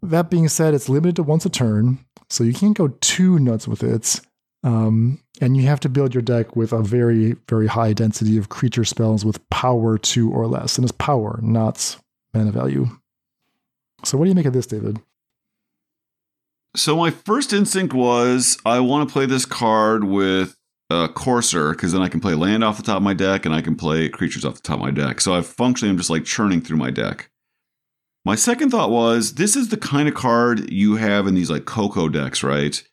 That 0.01 0.29
being 0.29 0.47
said, 0.47 0.73
it's 0.73 0.87
limited 0.87 1.17
to 1.17 1.23
once 1.23 1.45
a 1.45 1.49
turn, 1.49 1.99
so 2.29 2.43
you 2.45 2.53
can't 2.53 2.77
go 2.77 2.87
too 3.01 3.37
nuts 3.39 3.67
with 3.67 3.83
it. 3.83 4.21
Um, 4.63 5.19
and 5.41 5.57
you 5.57 5.63
have 5.63 5.81
to 5.81 5.89
build 5.89 6.15
your 6.15 6.21
deck 6.21 6.55
with 6.55 6.71
a 6.71 6.81
very, 6.81 7.35
very 7.49 7.67
high 7.67 7.93
density 7.93 8.37
of 8.37 8.49
creature 8.49 8.85
spells 8.85 9.25
with 9.25 9.47
power 9.49 9.97
two 9.97 10.31
or 10.31 10.47
less. 10.47 10.77
And 10.77 10.85
it's 10.85 10.93
power, 10.93 11.39
not 11.41 11.97
mana 12.33 12.51
value. 12.51 12.87
So, 14.05 14.17
what 14.17 14.25
do 14.25 14.29
you 14.29 14.35
make 14.35 14.45
of 14.45 14.53
this, 14.53 14.67
David? 14.67 15.01
So 16.75 16.97
my 16.97 17.09
first 17.09 17.53
instinct 17.53 17.93
was 17.93 18.57
I 18.65 18.79
want 18.81 19.07
to 19.07 19.13
play 19.13 19.25
this 19.25 19.45
card 19.45 20.03
with 20.03 20.57
uh, 20.89 21.07
because 21.07 21.91
then 21.91 22.01
I 22.01 22.09
can 22.09 22.19
play 22.19 22.35
land 22.35 22.63
off 22.63 22.77
the 22.77 22.83
top 22.83 22.97
of 22.97 23.03
my 23.03 23.13
deck 23.13 23.45
and 23.45 23.55
I 23.55 23.61
can 23.61 23.75
play 23.75 24.09
creatures 24.09 24.45
off 24.45 24.55
the 24.55 24.61
top 24.61 24.75
of 24.75 24.81
my 24.81 24.91
deck. 24.91 25.19
So 25.21 25.33
I 25.33 25.41
functionally 25.41 25.89
am 25.89 25.97
just 25.97 26.09
like 26.09 26.25
churning 26.25 26.61
through 26.61 26.77
my 26.77 26.91
deck. 26.91 27.29
My 28.23 28.35
second 28.35 28.69
thought 28.69 28.91
was 28.91 29.35
this 29.35 29.55
is 29.55 29.69
the 29.69 29.77
kind 29.77 30.07
of 30.07 30.15
card 30.15 30.71
you 30.71 30.95
have 30.95 31.27
in 31.27 31.35
these 31.35 31.49
like 31.49 31.65
Coco 31.65 32.09
decks, 32.09 32.43
right? 32.43 32.83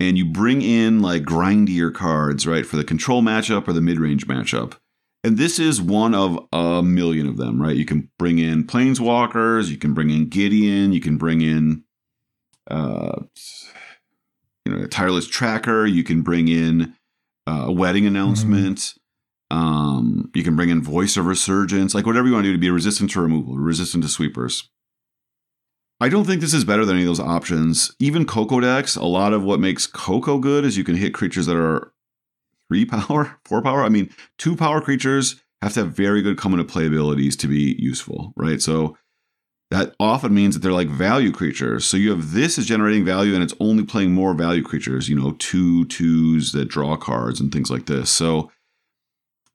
And 0.00 0.18
you 0.18 0.26
bring 0.26 0.62
in 0.62 1.00
like 1.00 1.22
grindier 1.22 1.92
cards, 1.92 2.46
right, 2.46 2.66
for 2.66 2.76
the 2.76 2.84
control 2.84 3.22
matchup 3.22 3.68
or 3.68 3.72
the 3.72 3.80
mid 3.80 3.98
range 3.98 4.26
matchup. 4.26 4.74
And 5.22 5.38
this 5.38 5.58
is 5.58 5.80
one 5.80 6.14
of 6.14 6.38
a 6.52 6.82
million 6.82 7.26
of 7.26 7.36
them, 7.36 7.62
right? 7.62 7.76
You 7.76 7.86
can 7.86 8.10
bring 8.18 8.38
in 8.38 8.64
Planeswalkers, 8.64 9.70
you 9.70 9.78
can 9.78 9.94
bring 9.94 10.10
in 10.10 10.28
Gideon, 10.28 10.92
you 10.92 11.00
can 11.00 11.16
bring 11.16 11.40
in 11.40 11.84
uh, 12.70 13.22
you 14.64 14.72
know, 14.72 14.84
a 14.84 14.88
tireless 14.88 15.26
tracker. 15.26 15.86
You 15.86 16.04
can 16.04 16.22
bring 16.22 16.48
in 16.48 16.94
uh, 17.46 17.64
a 17.66 17.72
wedding 17.72 18.06
announcement. 18.06 18.94
Um, 19.50 20.30
you 20.34 20.42
can 20.42 20.56
bring 20.56 20.70
in 20.70 20.82
voice 20.82 21.16
of 21.16 21.26
resurgence, 21.26 21.94
like 21.94 22.06
whatever 22.06 22.26
you 22.26 22.32
want 22.32 22.44
to 22.44 22.48
do 22.48 22.54
to 22.54 22.60
be 22.60 22.70
resistant 22.70 23.10
to 23.10 23.20
removal, 23.20 23.56
resistant 23.56 24.02
to 24.02 24.08
sweepers. 24.08 24.68
I 26.00 26.08
don't 26.08 26.24
think 26.24 26.40
this 26.40 26.54
is 26.54 26.64
better 26.64 26.84
than 26.84 26.96
any 26.96 27.04
of 27.04 27.08
those 27.08 27.20
options. 27.20 27.94
Even 28.00 28.26
Coco 28.26 28.60
decks, 28.60 28.96
a 28.96 29.04
lot 29.04 29.32
of 29.32 29.44
what 29.44 29.60
makes 29.60 29.86
Coco 29.86 30.38
good 30.38 30.64
is 30.64 30.76
you 30.76 30.84
can 30.84 30.96
hit 30.96 31.14
creatures 31.14 31.46
that 31.46 31.56
are 31.56 31.92
three 32.68 32.84
power, 32.84 33.38
four 33.44 33.62
power. 33.62 33.82
I 33.82 33.88
mean, 33.88 34.10
two 34.38 34.56
power 34.56 34.80
creatures 34.80 35.42
have 35.62 35.72
to 35.74 35.80
have 35.80 35.92
very 35.92 36.20
good 36.20 36.36
come 36.36 36.52
into 36.52 36.64
play 36.64 36.86
abilities 36.86 37.36
to 37.36 37.46
be 37.46 37.76
useful, 37.78 38.32
right? 38.36 38.60
So 38.60 38.96
that 39.70 39.94
often 39.98 40.34
means 40.34 40.54
that 40.54 40.60
they're 40.60 40.72
like 40.72 40.88
value 40.88 41.32
creatures. 41.32 41.84
So 41.84 41.96
you 41.96 42.10
have 42.10 42.32
this 42.32 42.58
is 42.58 42.66
generating 42.66 43.04
value 43.04 43.34
and 43.34 43.42
it's 43.42 43.54
only 43.60 43.84
playing 43.84 44.12
more 44.12 44.34
value 44.34 44.62
creatures, 44.62 45.08
you 45.08 45.18
know, 45.18 45.32
two 45.38 45.86
twos 45.86 46.52
that 46.52 46.68
draw 46.68 46.96
cards 46.96 47.40
and 47.40 47.50
things 47.50 47.70
like 47.70 47.86
this. 47.86 48.10
So 48.10 48.50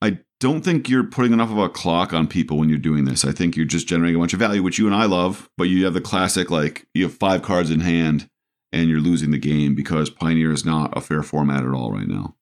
I 0.02 0.20
don't 0.40 0.62
think 0.62 0.90
you're 0.90 1.04
putting 1.04 1.34
enough 1.34 1.52
of 1.52 1.58
a 1.58 1.70
clock 1.70 2.14
on 2.14 2.28
people 2.28 2.58
when 2.58 2.70
you're 2.70 2.78
doing 2.78 3.06
this. 3.06 3.24
I 3.24 3.32
think 3.32 3.56
you're 3.56 3.66
just 3.66 3.88
generating 3.88 4.16
a 4.16 4.20
bunch 4.20 4.34
of 4.34 4.40
value, 4.40 4.64
which 4.64 4.80
you 4.80 4.88
and 4.88 4.96
I 4.96 5.06
love, 5.06 5.50
but 5.58 5.66
you 5.66 5.86
have 5.86 5.94
the 5.94 6.02
classic 6.02 6.50
like 6.50 6.86
you 6.94 7.04
have 7.04 7.14
five 7.14 7.42
cards 7.42 7.70
in 7.70 7.82
hand 7.82 8.30
and 8.72 8.90
you're 8.90 9.00
losing 9.00 9.32
the 9.32 9.38
game 9.38 9.76
because 9.76 10.10
Pioneer 10.10 10.52
is 10.52 10.66
not 10.66 10.96
a 10.98 11.02
fair 11.02 11.24
format 11.24 11.64
at 11.64 11.74
all 11.74 11.92
right 11.92 12.08
now. 12.08 12.36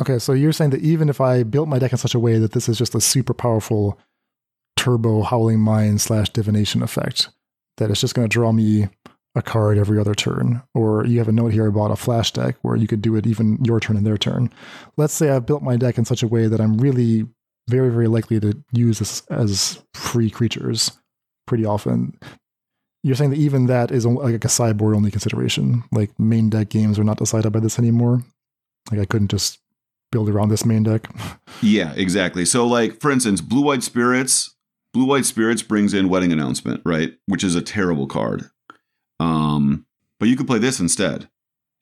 Okay, 0.00 0.18
so 0.18 0.32
you're 0.32 0.52
saying 0.52 0.70
that 0.70 0.80
even 0.80 1.08
if 1.08 1.20
I 1.20 1.42
built 1.42 1.68
my 1.68 1.78
deck 1.78 1.92
in 1.92 1.98
such 1.98 2.14
a 2.14 2.18
way 2.18 2.38
that 2.38 2.52
this 2.52 2.68
is 2.68 2.78
just 2.78 2.94
a 2.94 3.00
super 3.00 3.34
powerful 3.34 3.98
turbo 4.76 5.22
howling 5.22 5.60
mine 5.60 5.98
slash 5.98 6.30
divination 6.30 6.82
effect, 6.82 7.28
that 7.76 7.90
it's 7.90 8.00
just 8.00 8.14
going 8.14 8.28
to 8.28 8.32
draw 8.32 8.52
me 8.52 8.88
a 9.34 9.42
card 9.42 9.78
every 9.78 9.98
other 9.98 10.14
turn. 10.14 10.62
Or 10.74 11.06
you 11.06 11.18
have 11.18 11.28
a 11.28 11.32
note 11.32 11.52
here 11.52 11.66
about 11.66 11.90
a 11.90 11.96
flash 11.96 12.32
deck 12.32 12.56
where 12.62 12.76
you 12.76 12.86
could 12.86 13.02
do 13.02 13.16
it 13.16 13.26
even 13.26 13.62
your 13.64 13.80
turn 13.80 13.96
and 13.96 14.06
their 14.06 14.18
turn. 14.18 14.50
Let's 14.96 15.14
say 15.14 15.30
I've 15.30 15.46
built 15.46 15.62
my 15.62 15.76
deck 15.76 15.98
in 15.98 16.04
such 16.04 16.22
a 16.22 16.28
way 16.28 16.46
that 16.48 16.60
I'm 16.60 16.78
really 16.78 17.26
very, 17.68 17.90
very 17.90 18.08
likely 18.08 18.40
to 18.40 18.62
use 18.72 18.98
this 18.98 19.22
as 19.28 19.82
free 19.94 20.30
creatures 20.30 20.90
pretty 21.46 21.64
often. 21.64 22.18
You're 23.02 23.16
saying 23.16 23.30
that 23.30 23.38
even 23.38 23.66
that 23.66 23.90
is 23.90 24.06
like 24.06 24.44
a 24.44 24.48
sideboard 24.48 24.94
only 24.94 25.10
consideration. 25.10 25.84
Like 25.92 26.18
main 26.18 26.50
deck 26.50 26.68
games 26.68 26.98
are 26.98 27.04
not 27.04 27.18
decided 27.18 27.52
by 27.52 27.60
this 27.60 27.78
anymore. 27.78 28.22
Like 28.90 29.00
I 29.00 29.04
couldn't 29.04 29.30
just 29.30 29.58
build 30.10 30.28
around 30.28 30.50
this 30.50 30.64
main 30.64 30.82
deck. 30.82 31.08
yeah, 31.62 31.92
exactly. 31.96 32.44
So, 32.44 32.66
like 32.66 33.00
for 33.00 33.10
instance, 33.10 33.40
Blue 33.40 33.62
White 33.62 33.82
Spirits. 33.82 34.54
Blue 34.92 35.04
White 35.04 35.24
Spirits 35.24 35.62
brings 35.62 35.94
in 35.94 36.08
Wedding 36.08 36.32
Announcement, 36.32 36.82
right? 36.84 37.14
Which 37.26 37.44
is 37.44 37.54
a 37.54 37.62
terrible 37.62 38.06
card. 38.06 38.50
Um, 39.18 39.86
but 40.20 40.28
you 40.28 40.36
could 40.36 40.46
play 40.46 40.58
this 40.58 40.80
instead. 40.80 41.28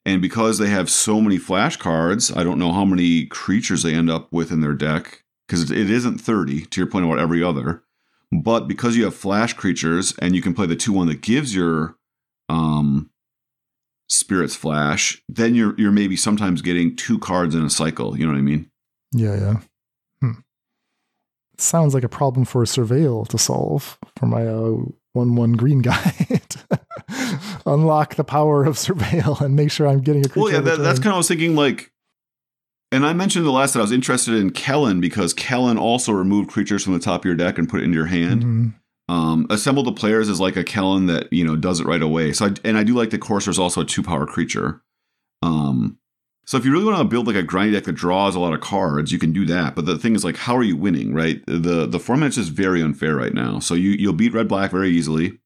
And 0.05 0.21
because 0.21 0.57
they 0.57 0.69
have 0.69 0.89
so 0.89 1.21
many 1.21 1.37
flash 1.37 1.77
cards, 1.77 2.35
I 2.35 2.43
don't 2.43 2.57
know 2.57 2.71
how 2.71 2.85
many 2.85 3.25
creatures 3.25 3.83
they 3.83 3.93
end 3.93 4.09
up 4.09 4.31
with 4.31 4.51
in 4.51 4.61
their 4.61 4.73
deck 4.73 5.23
because 5.47 5.69
it 5.69 5.89
isn't 5.89 6.19
30 6.19 6.65
to 6.65 6.81
your 6.81 6.89
point 6.89 7.05
about 7.05 7.19
every 7.19 7.43
other. 7.43 7.83
But 8.31 8.67
because 8.67 8.95
you 8.95 9.03
have 9.03 9.15
flash 9.15 9.53
creatures 9.53 10.13
and 10.19 10.35
you 10.35 10.41
can 10.41 10.53
play 10.53 10.65
the 10.65 10.75
2 10.75 10.93
1 10.93 11.07
that 11.07 11.21
gives 11.21 11.53
your 11.53 11.97
um, 12.49 13.11
spirits 14.09 14.55
flash, 14.55 15.21
then 15.27 15.53
you're 15.53 15.75
you're 15.77 15.91
maybe 15.91 16.15
sometimes 16.15 16.61
getting 16.61 16.95
two 16.95 17.19
cards 17.19 17.53
in 17.53 17.63
a 17.63 17.69
cycle. 17.69 18.17
You 18.17 18.25
know 18.25 18.31
what 18.31 18.39
I 18.39 18.43
mean? 18.43 18.71
Yeah, 19.11 19.35
yeah. 19.35 19.59
Sounds 21.61 21.93
like 21.93 22.03
a 22.03 22.09
problem 22.09 22.43
for 22.43 22.63
a 22.63 22.65
surveil 22.65 23.27
to 23.27 23.37
solve 23.37 23.99
for 24.17 24.25
my 24.25 24.47
uh, 24.47 24.77
one 25.13 25.35
one 25.35 25.53
green 25.53 25.81
guy. 25.83 26.41
Unlock 27.65 28.15
the 28.15 28.23
power 28.23 28.65
of 28.65 28.75
surveil 28.75 29.39
and 29.41 29.55
make 29.55 29.71
sure 29.71 29.87
I'm 29.87 30.01
getting 30.01 30.25
a 30.25 30.29
creature. 30.29 30.43
Well, 30.43 30.53
yeah, 30.53 30.61
that, 30.61 30.79
that's 30.79 30.99
kind 30.99 31.09
of 31.09 31.15
I 31.15 31.17
was 31.17 31.27
thinking 31.27 31.55
like. 31.55 31.91
And 32.93 33.05
I 33.05 33.13
mentioned 33.13 33.45
the 33.45 33.51
last 33.51 33.73
that 33.73 33.79
I 33.79 33.83
was 33.83 33.91
interested 33.93 34.33
in 34.33 34.49
Kellan 34.49 34.99
because 34.99 35.33
Kellan 35.33 35.77
also 35.77 36.11
removed 36.11 36.49
creatures 36.49 36.83
from 36.83 36.91
the 36.93 36.99
top 36.99 37.21
of 37.21 37.25
your 37.25 37.35
deck 37.35 37.57
and 37.57 37.69
put 37.69 37.79
it 37.79 37.83
into 37.85 37.95
your 37.95 38.07
hand. 38.07 38.43
Mm-hmm. 38.43 39.13
Um, 39.13 39.47
assemble 39.49 39.83
the 39.83 39.93
players 39.93 40.27
is 40.27 40.41
like 40.41 40.57
a 40.57 40.63
Kellan 40.63 41.05
that 41.05 41.31
you 41.31 41.45
know 41.45 41.55
does 41.55 41.79
it 41.79 41.85
right 41.85 42.01
away. 42.01 42.33
So 42.33 42.47
I, 42.47 42.53
and 42.65 42.77
I 42.77 42.83
do 42.83 42.95
like 42.95 43.11
the 43.11 43.17
Courser 43.17 43.51
is 43.51 43.59
also 43.59 43.81
a 43.81 43.85
two 43.85 44.03
power 44.03 44.25
creature. 44.25 44.81
Um, 45.43 45.99
so 46.45 46.57
if 46.57 46.65
you 46.65 46.71
really 46.71 46.85
want 46.85 46.97
to 46.97 47.03
build 47.03 47.27
like 47.27 47.35
a 47.35 47.43
grindy 47.43 47.73
deck 47.73 47.83
that 47.85 47.93
draws 47.93 48.35
a 48.35 48.39
lot 48.39 48.53
of 48.53 48.61
cards, 48.61 49.11
you 49.11 49.19
can 49.19 49.31
do 49.31 49.45
that. 49.45 49.75
But 49.75 49.85
the 49.85 49.97
thing 49.97 50.15
is 50.15 50.23
like, 50.23 50.37
how 50.37 50.55
are 50.55 50.63
you 50.63 50.75
winning? 50.75 51.13
Right? 51.13 51.43
The 51.45 51.85
the 51.85 51.99
format's 51.99 52.35
just 52.35 52.51
very 52.51 52.81
unfair 52.81 53.15
right 53.15 53.33
now. 53.33 53.59
So 53.59 53.73
you 53.73 53.91
you'll 53.91 54.13
beat 54.13 54.33
red 54.33 54.47
black 54.47 54.71
very 54.71 54.89
easily, 54.89 55.39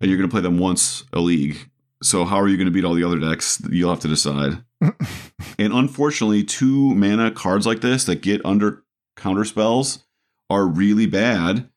and 0.00 0.10
you're 0.10 0.18
going 0.18 0.28
to 0.28 0.32
play 0.32 0.42
them 0.42 0.58
once 0.58 1.04
a 1.12 1.20
league. 1.20 1.70
So 2.02 2.24
how 2.24 2.38
are 2.38 2.48
you 2.48 2.56
going 2.56 2.66
to 2.66 2.72
beat 2.72 2.84
all 2.84 2.94
the 2.94 3.04
other 3.04 3.18
decks? 3.18 3.62
You'll 3.70 3.90
have 3.90 4.00
to 4.00 4.08
decide. 4.08 4.62
and 4.80 5.72
unfortunately, 5.72 6.44
two 6.44 6.94
mana 6.94 7.30
cards 7.30 7.66
like 7.66 7.80
this 7.80 8.04
that 8.04 8.20
get 8.20 8.44
under 8.44 8.84
counter 9.16 9.44
spells 9.44 10.04
are 10.50 10.66
really 10.66 11.06
bad 11.06 11.68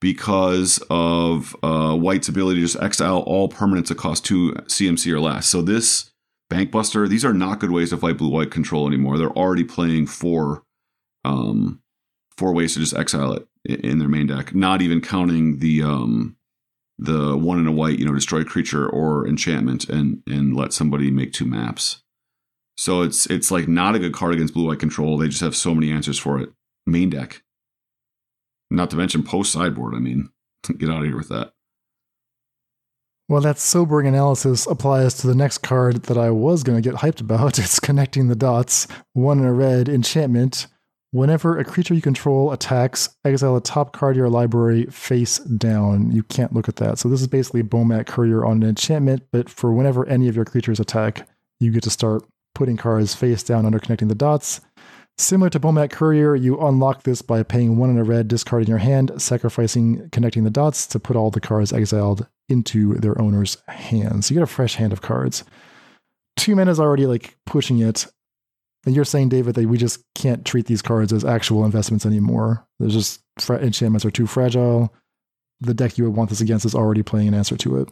because 0.00 0.82
of 0.90 1.56
uh, 1.62 1.94
White's 1.94 2.28
ability 2.28 2.60
to 2.60 2.66
just 2.66 2.82
exile 2.82 3.20
all 3.20 3.48
permanents 3.48 3.88
that 3.88 3.98
cost 3.98 4.24
two 4.24 4.52
CMC 4.66 5.12
or 5.12 5.20
less. 5.20 5.46
So 5.46 5.62
this 5.62 6.10
Bankbuster, 6.50 7.08
these 7.08 7.24
are 7.24 7.34
not 7.34 7.60
good 7.60 7.70
ways 7.70 7.90
to 7.90 7.98
fight 7.98 8.18
blue 8.18 8.30
white 8.30 8.50
control 8.50 8.86
anymore. 8.86 9.18
They're 9.18 9.30
already 9.30 9.64
playing 9.64 10.06
four, 10.06 10.62
um, 11.24 11.82
four 12.36 12.54
ways 12.54 12.74
to 12.74 12.80
just 12.80 12.96
exile 12.96 13.34
it 13.34 13.46
in 13.64 13.98
their 13.98 14.08
main 14.08 14.26
deck. 14.26 14.54
Not 14.54 14.80
even 14.80 15.00
counting 15.00 15.58
the 15.58 15.82
um, 15.82 16.36
the 16.98 17.36
one 17.36 17.58
in 17.58 17.66
a 17.66 17.72
white, 17.72 17.98
you 17.98 18.06
know, 18.06 18.14
destroy 18.14 18.44
creature 18.44 18.88
or 18.88 19.26
enchantment 19.26 19.88
and 19.88 20.22
and 20.26 20.56
let 20.56 20.72
somebody 20.72 21.10
make 21.10 21.32
two 21.32 21.44
maps. 21.44 22.02
So 22.78 23.02
it's 23.02 23.26
it's 23.26 23.50
like 23.50 23.68
not 23.68 23.94
a 23.94 23.98
good 23.98 24.14
card 24.14 24.34
against 24.34 24.54
blue 24.54 24.68
white 24.68 24.80
control. 24.80 25.18
They 25.18 25.28
just 25.28 25.42
have 25.42 25.56
so 25.56 25.74
many 25.74 25.92
answers 25.92 26.18
for 26.18 26.40
it. 26.40 26.50
Main 26.86 27.10
deck. 27.10 27.42
Not 28.70 28.90
to 28.90 28.96
mention 28.96 29.22
post 29.22 29.52
sideboard. 29.52 29.94
I 29.94 29.98
mean, 29.98 30.30
get 30.78 30.88
out 30.88 31.02
of 31.02 31.04
here 31.04 31.16
with 31.16 31.28
that. 31.28 31.52
Well, 33.30 33.42
that 33.42 33.58
sobering 33.58 34.06
analysis 34.06 34.66
applies 34.66 35.12
to 35.18 35.26
the 35.26 35.34
next 35.34 35.58
card 35.58 36.04
that 36.04 36.16
I 36.16 36.30
was 36.30 36.62
going 36.62 36.82
to 36.82 36.88
get 36.90 37.00
hyped 37.00 37.20
about. 37.20 37.58
It's 37.68 37.78
connecting 37.78 38.28
the 38.28 38.34
dots. 38.34 38.88
One 39.12 39.40
in 39.40 39.44
a 39.44 39.52
red 39.52 39.86
enchantment. 39.88 40.66
Whenever 41.10 41.58
a 41.58 41.64
creature 41.64 41.92
you 41.92 42.00
control 42.00 42.52
attacks, 42.52 43.10
exile 43.26 43.56
a 43.56 43.60
top 43.60 43.92
card 43.92 44.16
of 44.16 44.18
your 44.18 44.30
library 44.30 44.86
face 44.86 45.38
down. 45.40 46.10
You 46.10 46.22
can't 46.22 46.54
look 46.54 46.70
at 46.70 46.76
that. 46.76 46.98
So 46.98 47.10
this 47.10 47.20
is 47.20 47.26
basically 47.26 47.62
Bomat 47.62 48.06
Courier 48.06 48.46
on 48.46 48.62
an 48.62 48.68
enchantment, 48.68 49.24
but 49.30 49.50
for 49.50 49.72
whenever 49.74 50.06
any 50.06 50.28
of 50.28 50.36
your 50.36 50.46
creatures 50.46 50.80
attack, 50.80 51.28
you 51.60 51.70
get 51.70 51.82
to 51.82 51.90
start 51.90 52.24
putting 52.54 52.78
cards 52.78 53.14
face 53.14 53.42
down 53.42 53.66
under 53.66 53.78
connecting 53.78 54.08
the 54.08 54.14
dots. 54.14 54.62
Similar 55.18 55.50
to 55.50 55.60
Bomat 55.60 55.90
Courier, 55.90 56.34
you 56.34 56.58
unlock 56.60 57.02
this 57.02 57.20
by 57.20 57.42
paying 57.42 57.76
one 57.76 57.90
in 57.90 57.98
a 57.98 58.04
red, 58.04 58.28
discarding 58.28 58.68
in 58.68 58.70
your 58.70 58.78
hand, 58.78 59.12
sacrificing 59.18 60.08
connecting 60.12 60.44
the 60.44 60.50
dots 60.50 60.86
to 60.86 60.98
put 60.98 61.16
all 61.16 61.30
the 61.30 61.40
cards 61.40 61.72
exiled 61.74 62.26
into 62.48 62.94
their 62.94 63.20
owner's 63.20 63.56
hands. 63.68 64.26
So 64.26 64.34
you 64.34 64.40
get 64.40 64.44
a 64.44 64.46
fresh 64.46 64.74
hand 64.74 64.92
of 64.92 65.02
cards. 65.02 65.44
Two 66.36 66.56
men 66.56 66.68
is 66.68 66.80
already 66.80 67.06
like 67.06 67.36
pushing 67.46 67.80
it. 67.80 68.06
And 68.86 68.94
you're 68.94 69.04
saying, 69.04 69.28
David, 69.28 69.54
that 69.56 69.66
we 69.66 69.76
just 69.76 70.02
can't 70.14 70.44
treat 70.44 70.66
these 70.66 70.82
cards 70.82 71.12
as 71.12 71.24
actual 71.24 71.64
investments 71.64 72.06
anymore. 72.06 72.66
There's 72.78 72.94
just 72.94 73.20
enchantments 73.48 74.04
are 74.04 74.10
too 74.10 74.26
fragile. 74.26 74.94
The 75.60 75.74
deck 75.74 75.98
you 75.98 76.04
would 76.04 76.14
want 76.16 76.30
this 76.30 76.40
against 76.40 76.64
is 76.64 76.74
already 76.74 77.02
playing 77.02 77.28
an 77.28 77.34
answer 77.34 77.56
to 77.56 77.80
it. 77.80 77.90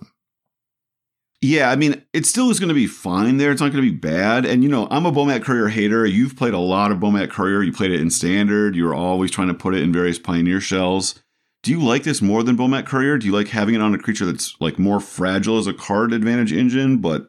Yeah, 1.43 1.71
I 1.71 1.77
mean, 1.77 2.03
it 2.15 2.25
still 2.25 2.51
is 2.51 2.59
going 2.59 2.71
to 2.71 2.75
be 2.75 2.87
fine 2.87 3.37
there. 3.37 3.51
It's 3.53 3.61
not 3.61 3.73
going 3.73 3.85
to 3.85 3.91
be 3.91 3.97
bad. 3.97 4.47
And, 4.47 4.63
you 4.63 4.71
know, 4.71 4.89
I'm 4.91 5.05
a 5.05 5.13
Bomat 5.13 5.43
Courier 5.43 5.69
hater. 5.69 6.07
You've 6.07 6.37
played 6.37 6.55
a 6.55 6.59
lot 6.59 6.91
of 6.91 6.99
Bomat 6.99 7.31
Courier. 7.31 7.63
You 7.63 7.73
played 7.73 7.91
it 7.91 8.01
in 8.01 8.09
standard. 8.11 8.75
You 8.75 8.85
were 8.85 8.95
always 8.95 9.31
trying 9.31 9.49
to 9.49 9.55
put 9.55 9.75
it 9.75 9.83
in 9.83 9.93
various 9.93 10.19
Pioneer 10.19 10.61
shells. 10.61 11.23
Do 11.67 11.73
you 11.73 11.83
like 11.83 12.05
this 12.05 12.23
more 12.23 12.45
than 12.45 12.57
Bomat 12.57 12.87
Courier? 12.87 13.19
Do 13.19 13.27
you 13.27 13.33
like 13.33 13.49
having 13.49 13.75
it 13.75 13.81
on 13.81 13.93
a 13.93 13.99
creature 13.99 14.25
that's 14.25 14.55
like 14.61 14.79
more 14.79 15.01
fragile 15.01 15.59
as 15.59 15.67
a 15.67 15.73
card 15.73 16.13
advantage 16.13 16.53
engine, 16.53 16.99
but 16.99 17.29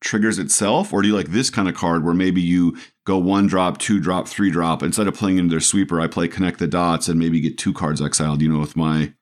triggers 0.00 0.38
itself? 0.38 0.92
Or 0.92 1.02
do 1.02 1.08
you 1.08 1.16
like 1.16 1.30
this 1.30 1.50
kind 1.50 1.68
of 1.68 1.74
card 1.74 2.04
where 2.04 2.14
maybe 2.14 2.40
you 2.40 2.78
go 3.04 3.18
one 3.18 3.48
drop, 3.48 3.78
two 3.78 3.98
drop, 3.98 4.28
three 4.28 4.52
drop? 4.52 4.80
Instead 4.80 5.08
of 5.08 5.14
playing 5.14 5.38
into 5.38 5.50
their 5.50 5.58
sweeper, 5.58 6.00
I 6.00 6.06
play 6.06 6.28
connect 6.28 6.60
the 6.60 6.68
dots 6.68 7.08
and 7.08 7.18
maybe 7.18 7.40
get 7.40 7.58
two 7.58 7.72
cards 7.72 8.00
exiled, 8.00 8.42
you 8.42 8.48
know, 8.48 8.60
with 8.60 8.76
my 8.76 9.12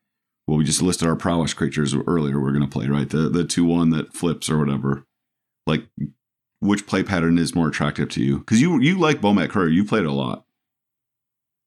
well, 0.47 0.59
we 0.59 0.64
just 0.64 0.82
listed 0.82 1.09
our 1.09 1.16
prowess 1.16 1.55
creatures 1.55 1.94
earlier. 1.94 2.38
We're 2.38 2.52
to 2.52 2.66
play 2.66 2.88
right 2.88 3.09
the 3.09 3.30
the 3.30 3.44
two 3.44 3.64
one 3.64 3.88
that 3.88 4.12
flips 4.12 4.51
or 4.51 4.59
whatever. 4.59 5.06
Like, 5.66 5.86
which 6.60 6.86
play 6.86 7.02
pattern 7.02 7.38
is 7.38 7.55
more 7.55 7.68
attractive 7.68 8.10
to 8.10 8.22
you? 8.22 8.40
Because 8.40 8.60
you 8.60 8.82
you 8.82 8.98
like 8.98 9.22
Bomat 9.22 9.48
Courier, 9.48 9.70
you 9.70 9.82
played 9.82 10.05
a 10.05 10.12
lot. 10.12 10.44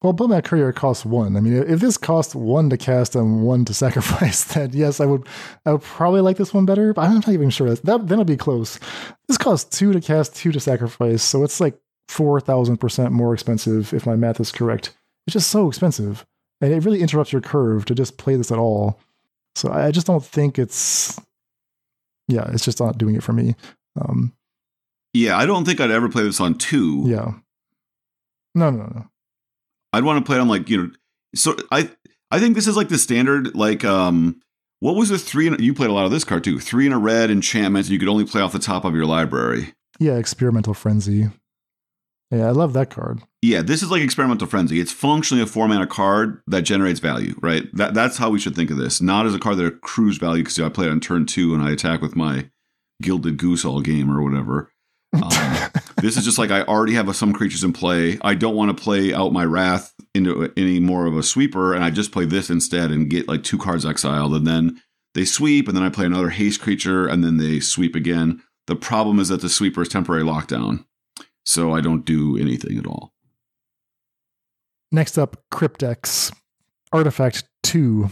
Well, 0.04 0.14
Bomat 0.14 0.44
Courier 0.44 0.74
costs 0.74 1.06
one. 1.06 1.38
I 1.38 1.40
mean, 1.40 1.54
if 1.54 1.80
this 1.80 1.98
cost 1.98 2.36
one 2.36 2.70
to 2.70 2.78
cast 2.78 3.16
and 3.16 3.44
one 3.44 3.66
to 3.66 3.74
sacrifice, 3.86 4.44
then 4.44 4.72
yes, 4.74 5.00
I 5.00 5.06
would 5.06 5.26
I 5.66 5.72
would 5.72 5.82
probably 5.82 6.22
like 6.22 6.38
this 6.38 6.54
one 6.54 6.66
better. 6.66 6.94
But 6.94 7.04
I'm 7.04 7.16
not 7.16 7.30
even 7.30 7.50
sure 7.50 7.70
that, 7.70 7.84
that 7.86 8.08
then 8.08 8.20
it'd 8.20 8.28
be 8.28 8.38
close. 8.38 8.80
This 9.28 9.38
costs 9.38 9.78
two 9.78 9.94
to 9.94 10.02
cast, 10.02 10.36
two 10.36 10.52
to 10.52 10.60
sacrifice, 10.60 11.24
so 11.24 11.44
it's 11.44 11.60
like 11.60 11.80
four 12.10 12.40
thousand 12.40 12.78
percent 12.78 13.12
more 13.12 13.34
expensive 13.34 13.94
if 13.94 14.06
my 14.06 14.16
math 14.16 14.40
is 14.40 14.52
correct. 14.52 14.94
It's 15.26 15.34
just 15.34 15.50
so 15.50 15.70
expensive 15.70 16.26
and 16.64 16.72
it 16.72 16.86
really 16.86 17.02
interrupts 17.02 17.34
your 17.34 17.42
curve 17.42 17.84
to 17.86 17.94
just 17.94 18.18
play 18.18 18.38
this 18.38 18.52
at 18.52 18.58
all. 18.58 18.98
So 19.56 19.70
I 19.70 19.92
just 19.92 20.08
don't 20.08 20.24
think 20.24 20.58
it's, 20.58 21.20
yeah, 22.30 22.50
it's 22.54 22.64
just 22.64 22.80
not 22.80 22.98
doing 22.98 23.16
it 23.16 23.24
for 23.24 23.34
me. 23.34 23.56
Um, 24.00 24.34
yeah, 25.14 25.38
I 25.38 25.46
don't 25.46 25.66
think 25.66 25.82
I'd 25.82 25.92
ever 25.92 26.08
play 26.08 26.24
this 26.24 26.40
on 26.40 26.58
two. 26.58 27.04
Yeah. 27.06 27.34
No, 28.56 28.70
no, 28.70 28.86
no. 28.86 29.06
I'd 29.94 30.04
want 30.04 30.24
to 30.24 30.28
play 30.28 30.38
it 30.38 30.42
on 30.42 30.48
like 30.48 30.70
you 30.70 30.78
know, 30.78 30.92
so 31.36 31.56
I 31.72 31.90
I 32.32 32.40
think 32.40 32.56
this 32.56 32.68
is 32.68 32.76
like 32.76 32.90
the 32.90 32.98
standard 32.98 33.56
like 33.56 33.86
um 33.86 34.42
What 34.80 34.96
was 34.96 35.10
the 35.10 35.18
three? 35.18 35.48
In, 35.48 35.56
you 35.62 35.74
played 35.74 35.90
a 35.90 35.94
lot 35.94 36.06
of 36.06 36.12
this 36.12 36.24
card 36.24 36.44
too. 36.44 36.60
Three 36.60 36.86
in 36.86 36.94
a 36.94 37.00
red 37.00 37.30
enchantment. 37.32 37.90
You 37.90 38.00
could 38.00 38.10
only 38.10 38.26
play 38.26 38.42
off 38.42 38.52
the 38.52 38.60
top 38.60 38.84
of 38.86 38.96
your 38.96 39.06
library. 39.06 39.74
Yeah, 40.00 40.18
experimental 40.18 40.74
frenzy. 40.74 41.30
Yeah, 42.32 42.48
I 42.48 42.52
love 42.52 42.74
that 42.74 42.90
card. 42.90 43.22
Yeah, 43.44 43.62
this 43.62 43.84
is 43.84 43.92
like 43.92 44.02
experimental 44.02 44.48
frenzy. 44.48 44.80
It's 44.80 44.92
functionally 44.92 45.44
a 45.44 45.46
four 45.46 45.68
mana 45.68 45.86
card 45.86 46.42
that 46.48 46.64
generates 46.64 47.00
value, 47.00 47.36
right? 47.42 47.66
That 47.74 47.94
that's 47.94 48.18
how 48.18 48.32
we 48.32 48.40
should 48.40 48.56
think 48.56 48.72
of 48.72 48.78
this. 48.78 49.02
Not 49.02 49.28
as 49.28 49.36
a 49.36 49.40
card 49.40 49.58
that 49.58 49.66
accrues 49.68 50.18
value 50.18 50.42
because 50.42 50.60
I 50.60 50.70
play 50.70 50.88
it 50.88 50.92
on 50.92 51.00
turn 51.00 51.28
two 51.28 51.54
and 51.54 51.64
I 51.64 51.72
attack 51.72 52.02
with 52.02 52.16
my 52.16 52.50
gilded 53.04 53.38
goose 53.38 53.64
all 53.64 53.82
game 53.82 54.10
or 54.12 54.24
whatever. 54.24 54.70
Um, 55.14 55.70
this 56.04 56.18
is 56.18 56.26
just 56.26 56.38
like 56.38 56.52
I 56.52 56.64
already 56.64 56.94
have 56.96 57.16
some 57.16 57.32
creatures 57.32 57.64
in 57.64 57.72
play. 57.72 58.20
I 58.22 58.36
don't 58.36 58.56
want 58.56 58.76
to 58.76 58.84
play 58.84 59.14
out 59.14 59.32
my 59.32 59.46
wrath 59.46 59.94
into 60.14 60.52
any 60.58 60.82
more 60.82 61.06
of 61.06 61.16
a 61.16 61.24
sweeper, 61.24 61.74
and 61.74 61.82
I 61.82 61.92
just 61.92 62.12
play 62.12 62.26
this 62.26 62.50
instead 62.50 62.92
and 62.92 63.10
get 63.10 63.30
like 63.30 63.44
two 63.44 63.58
cards 63.58 63.86
exiled, 63.86 64.34
and 64.36 64.46
then 64.46 64.82
they 65.14 65.24
sweep, 65.24 65.70
and 65.70 65.78
then 65.78 65.84
I 65.84 65.88
play 65.88 66.06
another 66.06 66.30
haste 66.30 66.60
creature, 66.60 67.08
and 67.08 67.24
then 67.24 67.38
they 67.38 67.62
sweep 67.62 67.96
again. 67.96 68.44
The 68.68 68.76
problem 68.76 69.18
is 69.18 69.30
that 69.30 69.40
the 69.40 69.48
sweeper 69.48 69.82
is 69.82 69.88
temporary 69.88 70.24
lockdown, 70.24 70.84
so 71.46 71.74
I 71.74 71.80
don't 71.80 72.06
do 72.06 72.38
anything 72.38 72.78
at 72.78 72.86
all. 72.86 73.14
Next 74.92 75.18
up, 75.18 75.42
Cryptex 75.54 76.34
Artifact 76.92 77.46
2. 77.64 78.10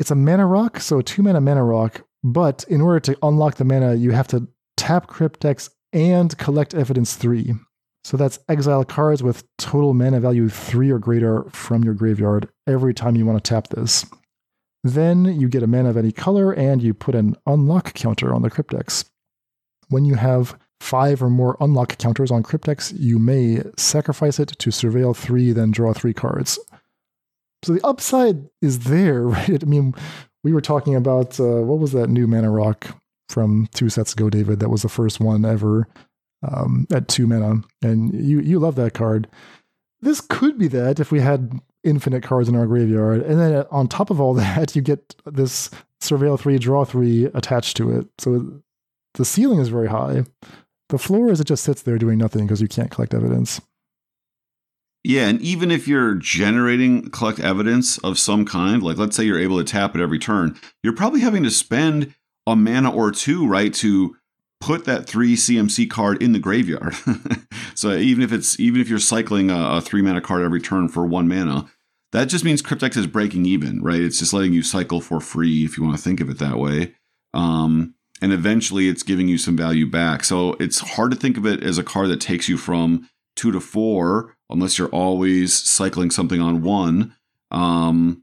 It's 0.00 0.10
a 0.10 0.16
mana 0.16 0.46
rock, 0.46 0.80
so 0.80 0.98
a 0.98 1.02
two 1.04 1.22
mana 1.22 1.40
mana 1.40 1.62
rock, 1.62 2.04
but 2.24 2.64
in 2.68 2.80
order 2.80 2.98
to 3.00 3.18
unlock 3.22 3.54
the 3.54 3.64
mana, 3.64 3.94
you 3.94 4.10
have 4.10 4.26
to 4.28 4.48
tap 4.76 5.06
Cryptex 5.06 5.70
and 5.96 6.36
collect 6.36 6.74
evidence 6.74 7.16
3. 7.16 7.54
So 8.04 8.16
that's 8.16 8.38
exile 8.50 8.84
cards 8.84 9.22
with 9.22 9.44
total 9.56 9.94
mana 9.94 10.20
value 10.20 10.50
3 10.50 10.90
or 10.90 10.98
greater 10.98 11.44
from 11.50 11.82
your 11.82 11.94
graveyard 11.94 12.48
every 12.66 12.92
time 12.92 13.16
you 13.16 13.24
want 13.24 13.42
to 13.42 13.48
tap 13.48 13.68
this. 13.68 14.04
Then 14.84 15.24
you 15.24 15.48
get 15.48 15.62
a 15.62 15.66
mana 15.66 15.88
of 15.88 15.96
any 15.96 16.12
color 16.12 16.52
and 16.52 16.82
you 16.82 16.92
put 16.92 17.14
an 17.14 17.34
unlock 17.46 17.94
counter 17.94 18.34
on 18.34 18.42
the 18.42 18.50
Cryptex. 18.50 19.06
When 19.88 20.04
you 20.04 20.16
have 20.16 20.56
five 20.80 21.22
or 21.22 21.30
more 21.30 21.56
unlock 21.60 21.96
counters 21.96 22.30
on 22.30 22.42
Cryptex, 22.42 22.92
you 22.96 23.18
may 23.18 23.62
sacrifice 23.78 24.38
it 24.38 24.48
to 24.58 24.70
surveil 24.70 25.16
3, 25.16 25.52
then 25.52 25.70
draw 25.70 25.94
3 25.94 26.12
cards. 26.12 26.58
So 27.64 27.72
the 27.72 27.84
upside 27.84 28.48
is 28.60 28.80
there, 28.80 29.22
right? 29.28 29.62
I 29.62 29.66
mean, 29.66 29.94
we 30.44 30.52
were 30.52 30.60
talking 30.60 30.94
about 30.94 31.40
uh, 31.40 31.62
what 31.62 31.78
was 31.78 31.92
that 31.92 32.10
new 32.10 32.26
mana 32.26 32.50
rock 32.50 32.94
from 33.28 33.68
two 33.74 33.88
sets 33.88 34.12
ago, 34.12 34.30
David. 34.30 34.60
That 34.60 34.70
was 34.70 34.82
the 34.82 34.88
first 34.88 35.20
one 35.20 35.44
ever 35.44 35.88
um, 36.46 36.86
at 36.92 37.08
two 37.08 37.26
mana, 37.26 37.62
and 37.82 38.14
you 38.14 38.40
you 38.40 38.58
love 38.58 38.76
that 38.76 38.94
card. 38.94 39.28
This 40.00 40.20
could 40.20 40.58
be 40.58 40.68
that 40.68 41.00
if 41.00 41.10
we 41.10 41.20
had 41.20 41.58
infinite 41.82 42.22
cards 42.22 42.48
in 42.48 42.56
our 42.56 42.66
graveyard, 42.66 43.22
and 43.22 43.40
then 43.40 43.64
on 43.70 43.88
top 43.88 44.10
of 44.10 44.20
all 44.20 44.34
that, 44.34 44.76
you 44.76 44.82
get 44.82 45.14
this 45.24 45.70
surveil 46.00 46.38
three, 46.38 46.58
draw 46.58 46.84
three 46.84 47.26
attached 47.26 47.76
to 47.78 47.90
it. 47.98 48.06
So 48.18 48.62
the 49.14 49.24
ceiling 49.24 49.58
is 49.58 49.68
very 49.68 49.88
high. 49.88 50.24
The 50.88 50.98
floor 50.98 51.30
is 51.30 51.40
it 51.40 51.46
just 51.46 51.64
sits 51.64 51.82
there 51.82 51.98
doing 51.98 52.18
nothing 52.18 52.46
because 52.46 52.60
you 52.60 52.68
can't 52.68 52.90
collect 52.90 53.14
evidence. 53.14 53.60
Yeah, 55.02 55.28
and 55.28 55.40
even 55.40 55.70
if 55.70 55.86
you're 55.86 56.14
generating 56.14 57.10
collect 57.10 57.38
evidence 57.38 57.96
of 57.98 58.18
some 58.18 58.44
kind, 58.44 58.82
like 58.82 58.96
let's 58.96 59.16
say 59.16 59.22
you're 59.22 59.38
able 59.38 59.58
to 59.58 59.64
tap 59.64 59.94
it 59.94 60.00
every 60.00 60.18
turn, 60.18 60.58
you're 60.82 60.92
probably 60.92 61.20
having 61.20 61.44
to 61.44 61.50
spend 61.50 62.12
a 62.46 62.56
mana 62.56 62.90
or 62.90 63.10
two, 63.10 63.46
right, 63.46 63.72
to 63.74 64.16
put 64.60 64.84
that 64.84 65.06
three 65.06 65.34
CMC 65.36 65.88
card 65.90 66.22
in 66.22 66.32
the 66.32 66.38
graveyard. 66.38 66.94
so 67.74 67.92
even 67.92 68.22
if 68.22 68.32
it's 68.32 68.58
even 68.58 68.80
if 68.80 68.88
you're 68.88 68.98
cycling 68.98 69.50
a, 69.50 69.76
a, 69.76 69.80
three 69.80 70.02
mana 70.02 70.20
card 70.20 70.42
every 70.42 70.60
turn 70.60 70.88
for 70.88 71.04
one 71.06 71.28
mana, 71.28 71.66
that 72.12 72.26
just 72.26 72.44
means 72.44 72.62
Cryptex 72.62 72.96
is 72.96 73.06
breaking 73.06 73.46
even, 73.46 73.82
right? 73.82 74.00
It's 74.00 74.18
just 74.18 74.32
letting 74.32 74.52
you 74.52 74.62
cycle 74.62 75.00
for 75.00 75.20
free 75.20 75.64
if 75.64 75.76
you 75.76 75.84
want 75.84 75.96
to 75.96 76.02
think 76.02 76.20
of 76.20 76.30
it 76.30 76.38
that 76.38 76.58
way. 76.58 76.94
Um, 77.34 77.94
and 78.22 78.32
eventually 78.32 78.88
it's 78.88 79.02
giving 79.02 79.28
you 79.28 79.36
some 79.36 79.56
value 79.56 79.86
back. 79.88 80.24
So 80.24 80.54
it's 80.54 80.78
hard 80.78 81.10
to 81.10 81.16
think 81.16 81.36
of 81.36 81.44
it 81.44 81.62
as 81.62 81.76
a 81.76 81.84
card 81.84 82.08
that 82.08 82.20
takes 82.20 82.48
you 82.48 82.56
from 82.56 83.08
two 83.34 83.52
to 83.52 83.60
four 83.60 84.34
unless 84.48 84.78
you're 84.78 84.88
always 84.88 85.52
cycling 85.52 86.10
something 86.10 86.40
on 86.40 86.62
one. 86.62 87.14
Um, 87.50 88.22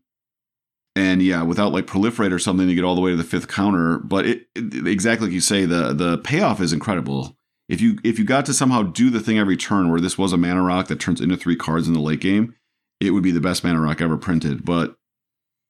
and 0.96 1.22
yeah, 1.22 1.44
without 1.44 1.72
like 1.72 1.88
proliferate 1.88 2.32
or 2.32 2.40
something 2.40 2.68
to 2.68 2.76
get 2.76 2.84
all 2.84 2.96
the 2.96 3.02
way 3.02 3.12
to 3.12 3.18
the 3.18 3.24
fifth 3.24 3.48
counter. 3.48 4.00
But 4.00 4.26
it, 4.26 4.48
it, 4.56 4.88
exactly 4.88 5.28
like 5.28 5.34
you 5.34 5.42
say, 5.42 5.66
the 5.66 5.94
the 5.94 6.20
payoff 6.20 6.62
is 6.62 6.74
incredible. 6.74 7.36
If 7.70 7.82
you 7.82 7.98
if 8.04 8.20
you 8.20 8.26
got 8.26 8.46
to 8.48 8.54
somehow 8.54 8.84
do 8.84 9.10
the 9.10 9.20
thing 9.20 9.40
every 9.40 9.58
turn 9.58 9.90
where 9.90 10.02
this 10.02 10.18
was 10.18 10.34
a 10.34 10.38
mana 10.38 10.62
rock 10.62 10.88
that 10.88 11.00
turns 11.00 11.22
into 11.22 11.38
three 11.38 11.56
cards 11.56 11.88
in 11.88 11.94
the 11.94 12.00
late 12.00 12.20
game, 12.20 12.56
it 13.00 13.12
would 13.12 13.24
be 13.24 13.32
the 13.32 13.42
best 13.42 13.64
mana 13.64 13.80
rock 13.80 14.02
ever 14.02 14.18
printed. 14.18 14.66
But 14.66 14.96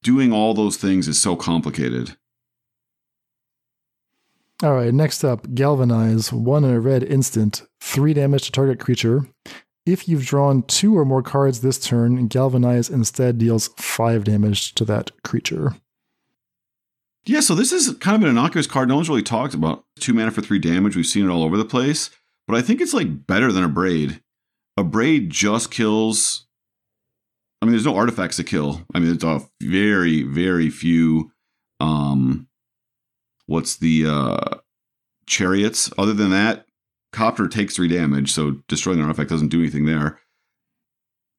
doing 0.01 0.33
all 0.33 0.53
those 0.53 0.77
things 0.77 1.07
is 1.07 1.21
so 1.21 1.35
complicated. 1.35 2.17
All 4.61 4.73
right, 4.73 4.93
next 4.93 5.25
up, 5.25 5.53
Galvanize, 5.53 6.31
one 6.31 6.63
in 6.63 6.71
a 6.71 6.79
red 6.79 7.03
instant, 7.03 7.63
three 7.81 8.13
damage 8.13 8.43
to 8.43 8.51
target 8.51 8.79
creature. 8.79 9.27
If 9.85 10.07
you've 10.07 10.25
drawn 10.25 10.63
two 10.63 10.97
or 10.97 11.03
more 11.03 11.21
cards 11.21 11.59
this 11.59 11.77
turn, 11.77 12.27
Galvanize 12.27 12.89
instead 12.89 13.37
deals 13.37 13.67
five 13.77 14.23
damage 14.23 14.73
to 14.75 14.85
that 14.85 15.11
creature. 15.23 15.75
Yeah, 17.25 17.41
so 17.41 17.55
this 17.55 17.71
is 17.71 17.93
kind 17.99 18.15
of 18.15 18.23
an 18.23 18.29
innocuous 18.29 18.67
card. 18.67 18.87
No 18.87 18.95
one's 18.95 19.09
really 19.09 19.23
talked 19.23 19.53
about. 19.53 19.85
Two 19.99 20.13
mana 20.13 20.31
for 20.31 20.41
three 20.41 20.59
damage. 20.59 20.95
We've 20.95 21.05
seen 21.05 21.25
it 21.25 21.31
all 21.31 21.43
over 21.43 21.57
the 21.57 21.65
place. 21.65 22.09
But 22.47 22.57
I 22.57 22.61
think 22.61 22.81
it's 22.81 22.93
like 22.93 23.25
better 23.27 23.51
than 23.51 23.63
Abrade. 23.63 24.21
A 24.77 24.83
braid 24.83 25.29
just 25.29 25.71
kills. 25.71 26.47
I 27.61 27.65
mean, 27.65 27.71
there's 27.71 27.85
no 27.85 27.95
artifacts 27.95 28.37
to 28.37 28.43
kill. 28.43 28.85
I 28.93 28.99
mean, 28.99 29.13
it's 29.13 29.23
a 29.23 29.41
very, 29.61 30.23
very 30.23 30.69
few. 30.69 31.31
Um, 31.79 32.47
what's 33.45 33.77
the 33.77 34.05
uh, 34.07 34.57
chariots? 35.27 35.91
Other 35.97 36.13
than 36.13 36.31
that, 36.31 36.65
Copter 37.13 37.47
takes 37.47 37.75
three 37.75 37.87
damage, 37.87 38.31
so 38.31 38.57
destroying 38.67 38.99
an 38.99 39.05
artifact 39.05 39.29
doesn't 39.29 39.49
do 39.49 39.61
anything 39.61 39.85
there. 39.85 40.19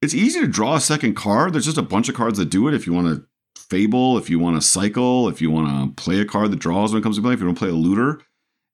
It's 0.00 0.14
easy 0.14 0.40
to 0.40 0.46
draw 0.46 0.76
a 0.76 0.80
second 0.80 1.14
card. 1.14 1.52
There's 1.52 1.64
just 1.64 1.78
a 1.78 1.82
bunch 1.82 2.08
of 2.08 2.14
cards 2.14 2.38
that 2.38 2.50
do 2.50 2.68
it. 2.68 2.74
If 2.74 2.86
you 2.86 2.92
want 2.92 3.08
to 3.08 3.26
fable, 3.58 4.16
if 4.18 4.30
you 4.30 4.38
want 4.38 4.56
to 4.56 4.66
cycle, 4.66 5.28
if 5.28 5.40
you 5.40 5.50
want 5.50 5.68
to 5.68 6.02
play 6.02 6.20
a 6.20 6.24
card 6.24 6.50
that 6.50 6.60
draws 6.60 6.92
when 6.92 7.00
it 7.00 7.02
comes 7.02 7.16
to 7.16 7.22
play, 7.22 7.34
if 7.34 7.40
you 7.40 7.46
don't 7.46 7.58
play 7.58 7.68
a 7.68 7.72
looter. 7.72 8.20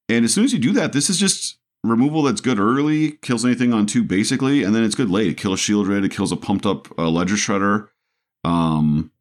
And 0.08 0.24
as 0.24 0.34
soon 0.34 0.44
as 0.44 0.52
you 0.52 0.58
do 0.58 0.72
that, 0.72 0.92
this 0.92 1.08
is 1.08 1.18
just 1.18 1.58
removal 1.84 2.22
that's 2.22 2.40
good 2.40 2.58
early, 2.58 3.12
kills 3.22 3.44
anything 3.44 3.72
on 3.72 3.86
two 3.86 4.02
basically, 4.02 4.62
and 4.62 4.74
then 4.74 4.84
it's 4.84 4.94
good 4.94 5.10
late. 5.10 5.28
It 5.28 5.36
kills 5.36 5.68
red. 5.70 6.04
it 6.04 6.12
kills 6.12 6.32
a 6.32 6.36
pumped 6.36 6.66
up 6.66 6.88
uh, 6.98 7.08
Ledger 7.08 7.36
Shredder. 7.36 7.88
Um, 8.44 9.12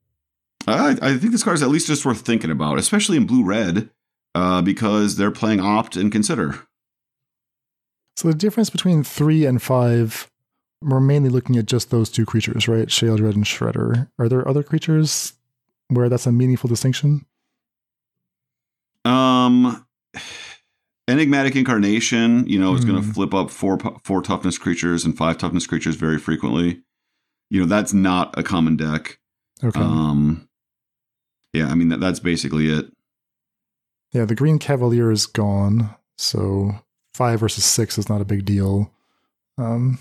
I, 0.67 0.97
I 1.01 1.17
think 1.17 1.31
this 1.31 1.43
card 1.43 1.55
is 1.55 1.63
at 1.63 1.69
least 1.69 1.87
just 1.87 2.05
worth 2.05 2.21
thinking 2.21 2.51
about, 2.51 2.79
especially 2.79 3.17
in 3.17 3.25
blue 3.25 3.43
red, 3.43 3.89
uh, 4.35 4.61
because 4.61 5.15
they're 5.15 5.31
playing 5.31 5.59
opt 5.59 5.95
and 5.95 6.11
consider. 6.11 6.67
So 8.19 8.27
the 8.27 8.33
difference 8.33 8.69
between 8.69 9.01
three 9.01 9.45
and 9.45 9.61
five, 9.61 10.29
we're 10.81 10.99
mainly 10.99 11.29
looking 11.29 11.55
at 11.55 11.67
just 11.67 11.89
those 11.89 12.09
two 12.09 12.25
creatures, 12.25 12.67
right? 12.67 12.89
Sheoldred 12.89 13.33
and 13.33 13.45
Shredder. 13.45 14.09
Are 14.19 14.27
there 14.27 14.45
other 14.45 14.61
creatures 14.61 15.31
where 15.87 16.09
that's 16.09 16.25
a 16.25 16.31
meaningful 16.33 16.67
distinction? 16.67 17.25
Um, 19.05 19.85
enigmatic 21.07 21.55
incarnation, 21.55 22.45
you 22.45 22.59
know, 22.59 22.75
is 22.75 22.83
mm. 22.83 22.89
going 22.89 23.01
to 23.01 23.13
flip 23.13 23.33
up 23.33 23.49
four 23.49 23.79
four 24.03 24.21
toughness 24.21 24.57
creatures 24.57 25.05
and 25.05 25.17
five 25.17 25.37
toughness 25.37 25.65
creatures 25.65 25.95
very 25.95 26.19
frequently. 26.19 26.81
You 27.49 27.61
know, 27.61 27.67
that's 27.67 27.93
not 27.93 28.37
a 28.37 28.43
common 28.43 28.75
deck. 28.75 29.17
Okay. 29.63 29.79
Um, 29.79 30.49
yeah, 31.53 31.67
I 31.67 31.73
mean 31.73 31.87
that 31.87 32.01
that's 32.01 32.19
basically 32.19 32.67
it. 32.69 32.87
Yeah, 34.11 34.25
the 34.25 34.35
Green 34.35 34.59
Cavalier 34.59 35.09
is 35.09 35.25
gone, 35.25 35.95
so 36.17 36.81
five 37.19 37.41
versus 37.41 37.65
six 37.65 37.97
is 37.97 38.07
not 38.07 38.21
a 38.21 38.25
big 38.25 38.45
deal. 38.45 38.93
Um, 39.57 39.99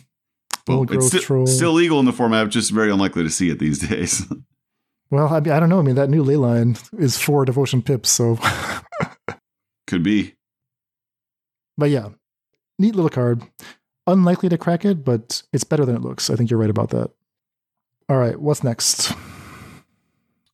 well, 0.68 0.86
it's 0.88 1.08
sti- 1.08 1.44
still 1.46 1.72
legal 1.72 1.98
in 1.98 2.06
the 2.06 2.12
format, 2.12 2.48
just 2.48 2.70
very 2.70 2.92
unlikely 2.92 3.24
to 3.24 3.30
see 3.30 3.50
it 3.50 3.58
these 3.58 3.80
days. 3.88 4.24
well, 5.10 5.26
I, 5.34 5.40
mean, 5.40 5.52
I 5.52 5.58
don't 5.58 5.68
know. 5.68 5.80
I 5.80 5.82
mean, 5.82 5.96
that 5.96 6.10
new 6.10 6.22
ley 6.22 6.36
line 6.36 6.76
is 6.96 7.18
four 7.18 7.44
devotion 7.44 7.82
pips, 7.82 8.08
so 8.08 8.38
could 9.88 10.04
be. 10.04 10.36
But 11.76 11.90
yeah, 11.90 12.10
neat 12.78 12.94
little 12.94 13.10
card. 13.10 13.42
Unlikely 14.06 14.48
to 14.50 14.56
crack 14.56 14.84
it, 14.84 15.04
but 15.04 15.42
it's 15.52 15.64
better 15.64 15.84
than 15.84 15.96
it 15.96 16.02
looks. 16.02 16.30
I 16.30 16.36
think 16.36 16.50
you're 16.50 16.60
right 16.60 16.70
about 16.70 16.90
that. 16.90 17.10
All 18.08 18.16
right, 18.16 18.40
what's 18.40 18.62
next? 18.62 19.12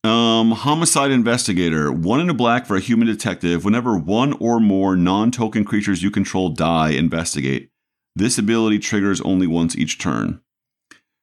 Um, 0.05 0.51
homicide 0.51 1.09
investigator. 1.09 1.91
One 1.91 2.19
in 2.19 2.29
a 2.29 2.33
black 2.33 2.67
for 2.67 2.75
a 2.75 2.79
human 2.79 3.07
detective. 3.07 3.65
Whenever 3.65 3.97
one 3.97 4.33
or 4.33 4.59
more 4.59 4.95
non 4.95 5.31
token 5.31 5.65
creatures 5.65 6.03
you 6.03 6.11
control 6.11 6.49
die, 6.49 6.89
investigate. 6.91 7.71
This 8.15 8.37
ability 8.37 8.79
triggers 8.79 9.19
only 9.21 9.47
once 9.47 9.75
each 9.75 9.97
turn. 9.97 10.41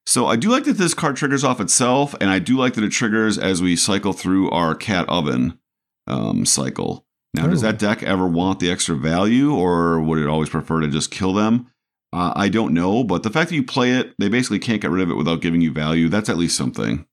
So 0.04 0.26
I 0.26 0.34
do 0.34 0.50
like 0.50 0.64
that 0.64 0.78
this 0.78 0.94
card 0.94 1.14
triggers 1.14 1.44
off 1.44 1.60
itself, 1.60 2.16
and 2.20 2.28
I 2.28 2.40
do 2.40 2.56
like 2.56 2.74
that 2.74 2.82
it 2.82 2.90
triggers 2.90 3.38
as 3.38 3.62
we 3.62 3.76
cycle 3.76 4.12
through 4.12 4.50
our 4.50 4.74
cat 4.74 5.09
oven 5.09 5.60
um, 6.09 6.44
cycle. 6.44 7.06
Now, 7.34 7.46
oh. 7.46 7.50
does 7.50 7.62
that 7.62 7.78
deck 7.78 8.02
ever 8.02 8.26
want 8.26 8.59
the 8.59 8.70
extra 8.70 8.96
value, 8.96 9.54
or 9.54 10.00
would 10.00 10.18
it 10.18 10.26
always 10.26 10.48
prefer 10.48 10.80
to 10.80 10.88
just 10.88 11.12
kill 11.12 11.32
them? 11.32 11.68
Uh, 12.12 12.32
I 12.34 12.48
don't 12.48 12.74
know, 12.74 13.04
but 13.04 13.22
the 13.22 13.30
fact 13.30 13.50
that 13.50 13.54
you 13.56 13.62
play 13.62 13.92
it, 13.92 14.12
they 14.18 14.28
basically 14.28 14.59
can't 14.59 14.82
get 14.82 14.90
rid 14.90 15.04
of 15.04 15.10
it 15.10 15.16
without 15.16 15.40
giving 15.40 15.60
you 15.60 15.70
value. 15.70 16.09
That's 16.09 16.28
at 16.28 16.36
least 16.36 16.56
something. 16.56 17.06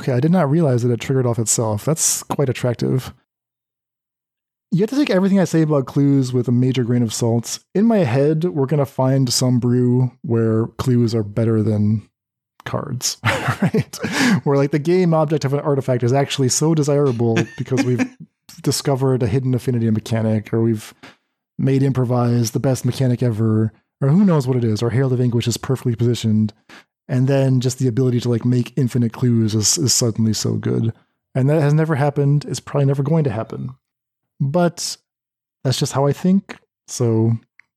Okay, 0.00 0.12
I 0.12 0.20
did 0.20 0.30
not 0.30 0.50
realize 0.50 0.82
that 0.82 0.92
it 0.92 1.00
triggered 1.00 1.26
off 1.26 1.38
itself. 1.38 1.84
That's 1.84 2.22
quite 2.22 2.48
attractive. 2.48 3.14
You 4.72 4.80
have 4.80 4.90
to 4.90 4.96
take 4.96 5.10
everything 5.10 5.40
I 5.40 5.44
say 5.44 5.62
about 5.62 5.86
clues 5.86 6.32
with 6.32 6.48
a 6.48 6.52
major 6.52 6.84
grain 6.84 7.02
of 7.02 7.14
salt. 7.14 7.60
In 7.74 7.86
my 7.86 7.98
head, 7.98 8.44
we're 8.44 8.66
going 8.66 8.78
to 8.78 8.86
find 8.86 9.32
some 9.32 9.58
brew 9.58 10.10
where 10.22 10.66
clues 10.78 11.14
are 11.14 11.22
better 11.22 11.62
than 11.62 12.08
cards, 12.64 13.16
right? 13.24 13.98
Where 14.44 14.56
like 14.56 14.72
the 14.72 14.78
game 14.78 15.14
object 15.14 15.44
of 15.44 15.54
an 15.54 15.60
artifact 15.60 16.02
is 16.02 16.12
actually 16.12 16.50
so 16.50 16.74
desirable 16.74 17.38
because 17.58 17.84
we've 17.84 18.04
discovered 18.62 19.22
a 19.22 19.26
hidden 19.26 19.54
affinity 19.54 19.88
mechanic 19.90 20.52
or 20.52 20.60
we've 20.60 20.92
made 21.58 21.82
improvise 21.82 22.50
the 22.50 22.60
best 22.60 22.84
mechanic 22.84 23.22
ever 23.22 23.72
or 24.02 24.08
who 24.08 24.24
knows 24.24 24.46
what 24.46 24.56
it 24.56 24.64
is 24.64 24.82
or 24.82 24.90
Herald 24.90 25.12
of 25.12 25.20
Anguish 25.20 25.48
is 25.48 25.56
perfectly 25.56 25.96
positioned 25.96 26.52
and 27.08 27.28
then 27.28 27.60
just 27.60 27.78
the 27.78 27.88
ability 27.88 28.20
to 28.20 28.28
like 28.28 28.44
make 28.44 28.76
infinite 28.76 29.12
clues 29.12 29.54
is, 29.54 29.78
is 29.78 29.94
suddenly 29.94 30.32
so 30.32 30.54
good. 30.54 30.92
And 31.34 31.48
that 31.50 31.60
has 31.60 31.74
never 31.74 31.94
happened. 31.94 32.44
It's 32.46 32.60
probably 32.60 32.86
never 32.86 33.02
going 33.02 33.24
to 33.24 33.30
happen. 33.30 33.70
But 34.40 34.96
that's 35.66 35.78
just 35.78 35.92
how 35.92 36.06
i 36.06 36.12
think. 36.12 36.58
So 36.86 37.32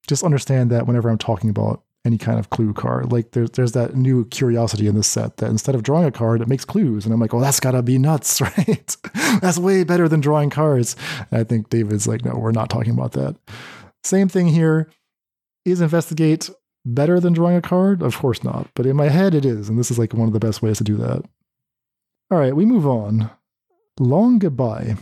just 0.08 0.24
understand 0.24 0.70
that 0.72 0.88
whenever 0.88 1.10
i'm 1.10 1.18
talking 1.18 1.50
about 1.50 1.84
any 2.06 2.18
kind 2.18 2.40
of 2.40 2.50
clue 2.50 2.74
card 2.74 3.12
like 3.12 3.32
there's 3.32 3.52
there's 3.52 3.74
that 3.74 3.94
new 3.94 4.26
curiosity 4.26 4.88
in 4.88 4.96
this 4.96 5.08
set 5.08 5.38
that 5.38 5.50
instead 5.50 5.76
of 5.76 5.84
drawing 5.84 6.06
a 6.06 6.12
card 6.12 6.42
it 6.42 6.48
makes 6.48 6.66
clues. 6.66 7.06
And 7.06 7.14
i'm 7.14 7.20
like 7.20 7.34
well 7.34 7.42
that's 7.42 7.60
gotta 7.60 7.82
be 7.82 7.98
nuts 7.98 8.42
right? 8.58 8.98
That's 9.42 9.58
way 9.58 9.84
better 9.84 10.08
than 10.08 10.22
drawing 10.22 10.50
cards. 10.50 10.96
And 11.32 11.40
i 11.40 11.44
think 11.44 11.70
david's 11.70 12.08
like 12.08 12.24
no 12.24 12.36
we're 12.36 12.52
not 12.52 12.70
talking 12.70 12.94
about 12.94 13.14
that. 13.14 13.36
Same 14.04 14.30
thing 14.30 14.48
here. 14.48 14.90
Is 15.66 15.82
investigate 15.82 16.50
better 16.86 17.20
than 17.20 17.34
drawing 17.34 17.56
a 17.56 17.62
card? 17.62 18.02
Of 18.02 18.18
course 18.18 18.44
not. 18.44 18.70
But 18.76 18.86
in 18.86 18.96
my 18.96 19.10
head, 19.10 19.34
it 19.34 19.46
is. 19.46 19.70
And 19.70 19.78
this 19.78 19.92
is 19.92 20.00
like 20.00 20.14
one 20.14 20.28
of 20.28 20.34
the 20.34 20.40
best 20.40 20.62
ways 20.62 20.78
to 20.78 20.84
do 20.84 20.98
that. 20.98 21.24
All 22.32 22.38
right, 22.38 22.56
we 22.56 22.66
move 22.66 22.88
on. 22.88 23.32
Long 24.00 24.40
Goodbye. 24.40 24.96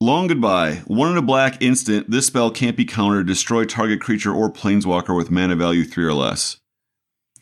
Long 0.00 0.28
Goodbye. 0.28 0.82
One 0.86 1.10
in 1.10 1.16
a 1.16 1.22
black 1.22 1.60
instant. 1.62 2.10
This 2.10 2.26
spell 2.26 2.50
can't 2.50 2.76
be 2.76 2.84
countered. 2.84 3.26
Destroy 3.26 3.64
target 3.64 4.00
creature 4.00 4.32
or 4.32 4.52
planeswalker 4.52 5.16
with 5.16 5.30
mana 5.30 5.56
value 5.56 5.84
three 5.84 6.04
or 6.04 6.12
less. 6.12 6.60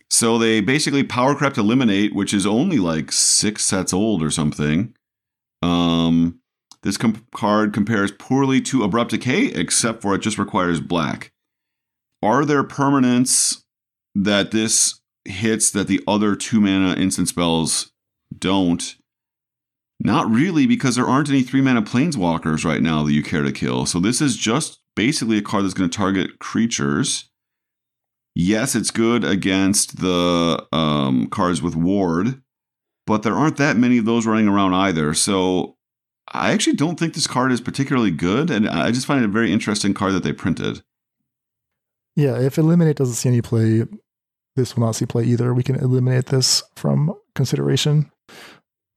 So 0.09 0.39
they 0.39 0.61
basically 0.61 1.03
power 1.03 1.35
crept 1.35 1.59
eliminate, 1.59 2.15
which 2.15 2.33
is 2.33 2.47
only 2.47 2.79
like 2.79 3.13
six 3.13 3.65
sets 3.65 3.93
old 3.93 4.23
or 4.23 4.31
something. 4.31 4.95
Um, 5.63 6.41
this 6.83 6.97
com- 6.97 7.27
card 7.35 7.75
compares 7.75 8.13
poorly 8.13 8.61
to 8.63 8.85
Abrupt 8.85 9.11
Decay, 9.11 9.47
except 9.47 10.03
for 10.03 10.15
it 10.15 10.21
just 10.21 10.39
requires 10.39 10.81
black. 10.81 11.33
Are 12.23 12.45
there 12.45 12.63
permanents 12.63 13.65
that 14.17 14.51
this 14.51 15.01
hits 15.25 15.71
that 15.73 15.89
the 15.89 16.03
other 16.07 16.35
two 16.35 16.61
mana 16.61 16.95
instant 16.95 17.29
spells 17.29 17.93
don't? 18.37 18.97
Not 19.99 20.29
really, 20.31 20.67
because 20.67 20.97
there 20.97 21.07
aren't 21.07 21.31
any 21.31 21.43
three 21.43 21.61
mana 21.61 21.83
planeswalkers 21.83 22.65
right 22.65 22.83
now 22.83 23.03
that 23.03 23.13
you 23.13 23.23
care 23.23 23.43
to 23.43 23.53
kill. 23.53 23.87
So 23.87 23.99
this 24.01 24.21
is 24.21 24.37
just 24.37 24.81
basically 24.95 25.39
a 25.39 25.43
card 25.43 25.65
that's 25.65 25.75
going 25.75 25.89
to 25.89 25.97
target 25.97 26.39
creatures. 26.39 27.31
Yes, 28.35 28.75
it's 28.75 28.91
good 28.91 29.25
against 29.25 30.01
the 30.01 30.67
um, 30.73 31.29
cards 31.29 31.63
with 31.63 31.75
ward, 31.75 32.43
but 33.07 33.23
there 33.23 33.35
aren't 33.35 33.57
that 33.57 33.79
many 33.79 33.97
of 33.97 34.05
those 34.05 34.27
running 34.27 34.49
around 34.49 34.75
either. 34.75 35.15
So 35.15 35.77
I 36.33 36.53
actually 36.53 36.77
don't 36.77 36.99
think 36.99 37.15
this 37.15 37.27
card 37.27 37.53
is 37.53 37.63
particularly 37.63 38.11
good, 38.11 38.51
and 38.51 38.69
I 38.69 38.91
just 38.91 39.07
find 39.07 39.23
it 39.23 39.29
a 39.29 39.33
very 39.33 39.53
interesting 39.53 39.95
card 39.95 40.13
that 40.13 40.23
they 40.23 40.33
printed. 40.33 40.83
Yeah, 42.15 42.39
if 42.39 42.59
eliminate 42.59 42.97
doesn't 42.97 43.15
see 43.15 43.29
any 43.29 43.43
play, 43.43 43.85
this 44.57 44.75
will 44.75 44.85
not 44.85 44.97
see 44.97 45.07
play 45.07 45.25
either. 45.25 45.55
We 45.55 45.63
can 45.63 45.77
eliminate 45.77 46.27
this 46.27 46.63
from 46.75 47.15
consideration. 47.35 48.11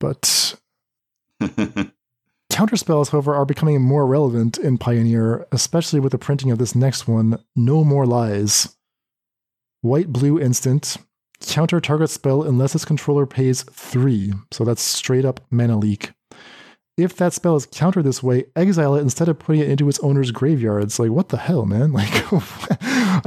But 0.00 0.56
counter 2.50 2.76
spells, 2.76 3.10
however, 3.10 3.34
are 3.34 3.44
becoming 3.44 3.80
more 3.82 4.06
relevant 4.06 4.58
in 4.58 4.78
Pioneer, 4.78 5.46
especially 5.52 6.00
with 6.00 6.12
the 6.12 6.18
printing 6.18 6.50
of 6.50 6.58
this 6.58 6.74
next 6.74 7.06
one, 7.06 7.38
No 7.54 7.84
More 7.84 8.06
Lies. 8.06 8.76
White 9.82 10.08
blue 10.08 10.40
instant. 10.40 10.96
Counter 11.40 11.80
target 11.80 12.10
spell 12.10 12.42
unless 12.42 12.74
its 12.74 12.84
controller 12.84 13.26
pays 13.26 13.62
three. 13.62 14.32
So 14.50 14.64
that's 14.64 14.82
straight 14.82 15.24
up 15.24 15.40
mana 15.50 15.78
leak 15.78 16.12
if 17.02 17.16
that 17.16 17.32
spell 17.32 17.56
is 17.56 17.66
countered 17.66 18.04
this 18.04 18.22
way, 18.22 18.44
exile 18.56 18.94
it 18.94 19.00
instead 19.00 19.28
of 19.28 19.38
putting 19.38 19.62
it 19.62 19.68
into 19.68 19.88
its 19.88 19.98
owner's 20.00 20.30
graveyard. 20.30 20.82
It's 20.82 20.98
like, 20.98 21.10
what 21.10 21.28
the 21.28 21.36
hell, 21.36 21.66
man? 21.66 21.92
Like, 22.00 22.32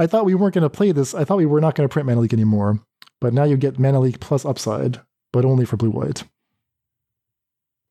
I 0.00 0.06
thought 0.08 0.24
we 0.24 0.34
weren't 0.34 0.54
going 0.54 0.62
to 0.62 0.70
play 0.70 0.92
this. 0.92 1.14
I 1.14 1.24
thought 1.24 1.38
we 1.38 1.46
were 1.46 1.60
not 1.60 1.74
going 1.74 1.88
to 1.88 1.92
print 1.92 2.06
Mana 2.06 2.20
Leak 2.20 2.32
anymore. 2.32 2.80
But 3.20 3.32
now 3.32 3.44
you 3.44 3.56
get 3.56 3.78
Mana 3.78 4.00
Leak 4.00 4.20
plus 4.20 4.44
upside, 4.44 5.00
but 5.32 5.44
only 5.44 5.64
for 5.64 5.76
blue 5.76 5.90
white. 5.90 6.24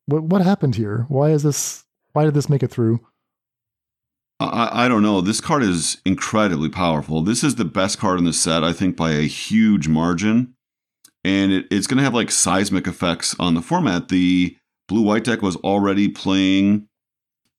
What 0.05 0.23
what 0.23 0.41
happened 0.41 0.75
here? 0.75 1.05
Why 1.07 1.29
is 1.29 1.43
this? 1.43 1.85
Why 2.11 2.25
did 2.25 2.33
this 2.33 2.49
make 2.49 2.61
it 2.61 2.71
through? 2.71 2.99
I, 4.39 4.85
I 4.85 4.87
don't 4.87 5.01
know. 5.01 5.21
This 5.21 5.41
card 5.41 5.63
is 5.63 6.01
incredibly 6.05 6.69
powerful. 6.69 7.21
This 7.21 7.43
is 7.43 7.55
the 7.55 7.65
best 7.65 7.97
card 7.97 8.19
in 8.19 8.25
the 8.25 8.33
set, 8.33 8.63
I 8.63 8.73
think, 8.73 8.97
by 8.97 9.11
a 9.11 9.27
huge 9.27 9.87
margin. 9.87 10.53
And 11.23 11.51
it, 11.51 11.67
it's 11.71 11.87
going 11.87 11.97
to 11.97 12.03
have 12.03 12.13
like 12.13 12.31
seismic 12.31 12.85
effects 12.87 13.35
on 13.39 13.53
the 13.53 13.61
format. 13.61 14.09
The 14.09 14.57
Blue 14.87 15.01
White 15.01 15.23
deck 15.23 15.41
was 15.41 15.55
already 15.57 16.07
playing 16.07 16.87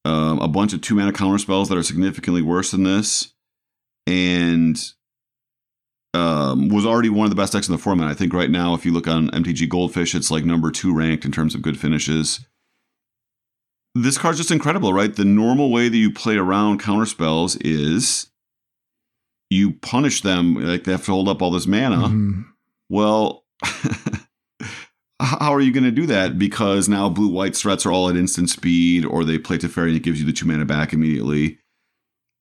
um, 0.05 0.39
a 0.41 0.49
bunch 0.49 0.73
of 0.73 0.81
two 0.81 0.95
mana 0.95 1.13
counter 1.13 1.39
spells 1.39 1.69
that 1.69 1.79
are 1.79 1.83
significantly 1.83 2.43
worse 2.43 2.71
than 2.71 2.85
this, 2.85 3.33
and 4.07 4.79
um, 6.13 6.69
was 6.69 6.87
already 6.87 7.09
one 7.09 7.25
of 7.25 7.31
the 7.31 7.37
best 7.37 7.53
decks 7.53 7.69
in 7.69 7.73
the 7.73 7.79
format. 7.79 8.09
I 8.09 8.15
think 8.15 8.33
right 8.33 8.51
now, 8.51 8.75
if 8.75 8.85
you 8.85 8.93
look 8.93 9.09
on 9.09 9.31
MTG 9.31 9.69
Goldfish, 9.69 10.15
it's 10.15 10.31
like 10.31 10.45
number 10.45 10.71
two 10.71 10.95
ranked 10.95 11.25
in 11.25 11.33
terms 11.33 11.55
of 11.55 11.63
good 11.63 11.79
finishes. 11.79 12.41
This 13.95 14.19
card's 14.19 14.39
just 14.39 14.51
incredible, 14.51 14.93
right? 14.93 15.15
The 15.15 15.25
normal 15.25 15.71
way 15.71 15.89
that 15.89 15.97
you 15.97 16.13
play 16.13 16.37
around 16.37 16.81
counter 16.81 17.07
spells 17.07 17.57
is 17.57 18.29
you 19.51 19.73
punish 19.75 20.23
them, 20.23 20.55
like 20.55 20.85
they 20.85 20.93
have 20.93 21.05
to 21.05 21.13
hold 21.13 21.29
up 21.29 21.41
all 21.41 21.51
this 21.51 21.67
mana. 21.67 21.97
Mm-hmm. 21.97 22.43
Well, 22.89 23.45
how 25.21 25.55
are 25.55 25.61
you 25.61 25.73
going 25.73 25.85
to 25.85 25.91
do 25.91 26.07
that? 26.07 26.39
Because 26.39 26.89
now 26.89 27.09
blue 27.09 27.29
white 27.29 27.57
threats 27.57 27.87
are 27.87 27.93
all 27.93 28.09
at 28.09 28.17
instant 28.17 28.51
speed, 28.51 29.05
or 29.05 29.25
they 29.25 29.39
play 29.39 29.59
Teferi 29.59 29.89
and 29.89 29.97
it 29.97 30.03
gives 30.03 30.21
you 30.21 30.27
the 30.27 30.33
two 30.33 30.47
mana 30.47 30.65
back 30.65 30.93
immediately. 30.93 31.59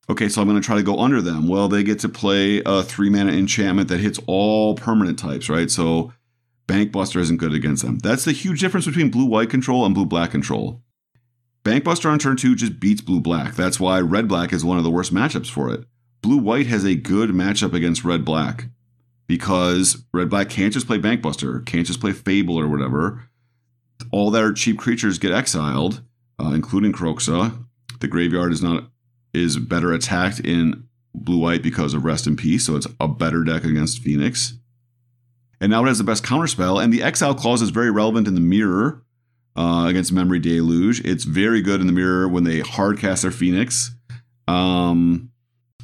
Okay, 0.10 0.28
so 0.28 0.42
I'm 0.42 0.48
going 0.48 0.60
to 0.60 0.66
try 0.66 0.76
to 0.76 0.84
go 0.84 1.00
under 1.00 1.22
them. 1.22 1.48
Well, 1.48 1.70
they 1.70 1.84
get 1.84 2.00
to 2.00 2.10
play 2.10 2.62
a 2.66 2.84
three 2.84 3.10
mana 3.10 3.32
enchantment 3.32 3.88
that 3.90 4.00
hits 4.00 4.20
all 4.28 4.76
permanent 4.76 5.18
types, 5.18 5.50
right? 5.50 5.72
So 5.72 6.12
Bankbuster 6.68 7.22
isn't 7.22 7.38
good 7.38 7.54
against 7.54 7.84
them. 7.84 8.00
That's 8.00 8.26
the 8.26 8.32
huge 8.32 8.60
difference 8.60 8.86
between 8.86 9.12
blue 9.12 9.26
white 9.26 9.50
control 9.50 9.86
and 9.86 9.96
blue 9.96 10.06
black 10.06 10.32
control. 10.32 10.82
Bankbuster 11.64 12.12
on 12.12 12.20
turn 12.20 12.36
two 12.36 12.56
just 12.56 12.80
beats 12.80 13.02
blue 13.02 13.22
black. 13.22 13.56
That's 13.56 13.80
why 13.80 14.00
red 14.02 14.28
black 14.28 14.52
is 14.52 14.66
one 14.66 14.78
of 14.78 14.84
the 14.84 14.92
worst 14.92 15.14
matchups 15.14 15.50
for 15.50 15.74
it. 15.74 15.86
Blue 16.22 16.38
white 16.38 16.68
has 16.68 16.84
a 16.84 16.96
good 16.96 17.30
matchup 17.30 17.74
against 17.74 18.04
red 18.04 18.26
black 18.26 18.66
because 19.28 20.04
Red 20.14 20.30
Black 20.30 20.50
can't 20.50 20.74
just 20.74 20.88
play 20.88 21.00
Bankbuster, 21.00 21.66
can't 21.66 21.88
just 21.88 22.02
play 22.02 22.12
Fable 22.12 22.60
or 22.60 22.68
whatever. 22.68 23.24
All 24.12 24.32
their 24.32 24.52
cheap 24.54 24.78
creatures 24.78 25.18
get 25.18 25.32
exiled, 25.32 26.02
uh, 26.40 26.52
including 26.54 26.94
Kroxa. 26.94 27.66
The 28.00 28.08
graveyard 28.08 28.52
is 28.52 28.62
not 28.62 28.90
is 29.34 29.58
better 29.58 29.94
attacked 29.94 30.40
in 30.40 30.88
blue 31.16 31.40
white 31.40 31.64
because 31.64 31.94
of 31.94 32.06
Rest 32.06 32.28
in 32.28 32.36
Peace, 32.36 32.66
so 32.66 32.76
it's 32.76 32.88
a 33.00 33.08
better 33.08 33.44
deck 33.44 33.64
against 33.64 34.00
Phoenix. 34.00 34.54
And 35.60 35.72
now 35.72 35.84
it 35.86 35.88
has 35.88 35.98
the 35.98 36.04
best 36.04 36.24
counterspell, 36.24 36.84
and 36.84 36.92
the 36.92 37.02
exile 37.02 37.34
clause 37.34 37.62
is 37.62 37.70
very 37.70 37.90
relevant 37.90 38.28
in 38.28 38.36
the 38.36 38.42
mirror 38.42 39.04
uh, 39.56 39.86
against 39.88 40.12
Memory 40.12 40.40
Deluge. 40.40 41.00
It's 41.06 41.24
very 41.24 41.62
good 41.62 41.80
in 41.80 41.88
the 41.88 41.94
mirror 41.94 42.28
when 42.28 42.44
they 42.44 42.60
hardcast 42.60 43.22
their 43.22 43.32
Phoenix. 43.32 43.96
Um, 44.48 45.32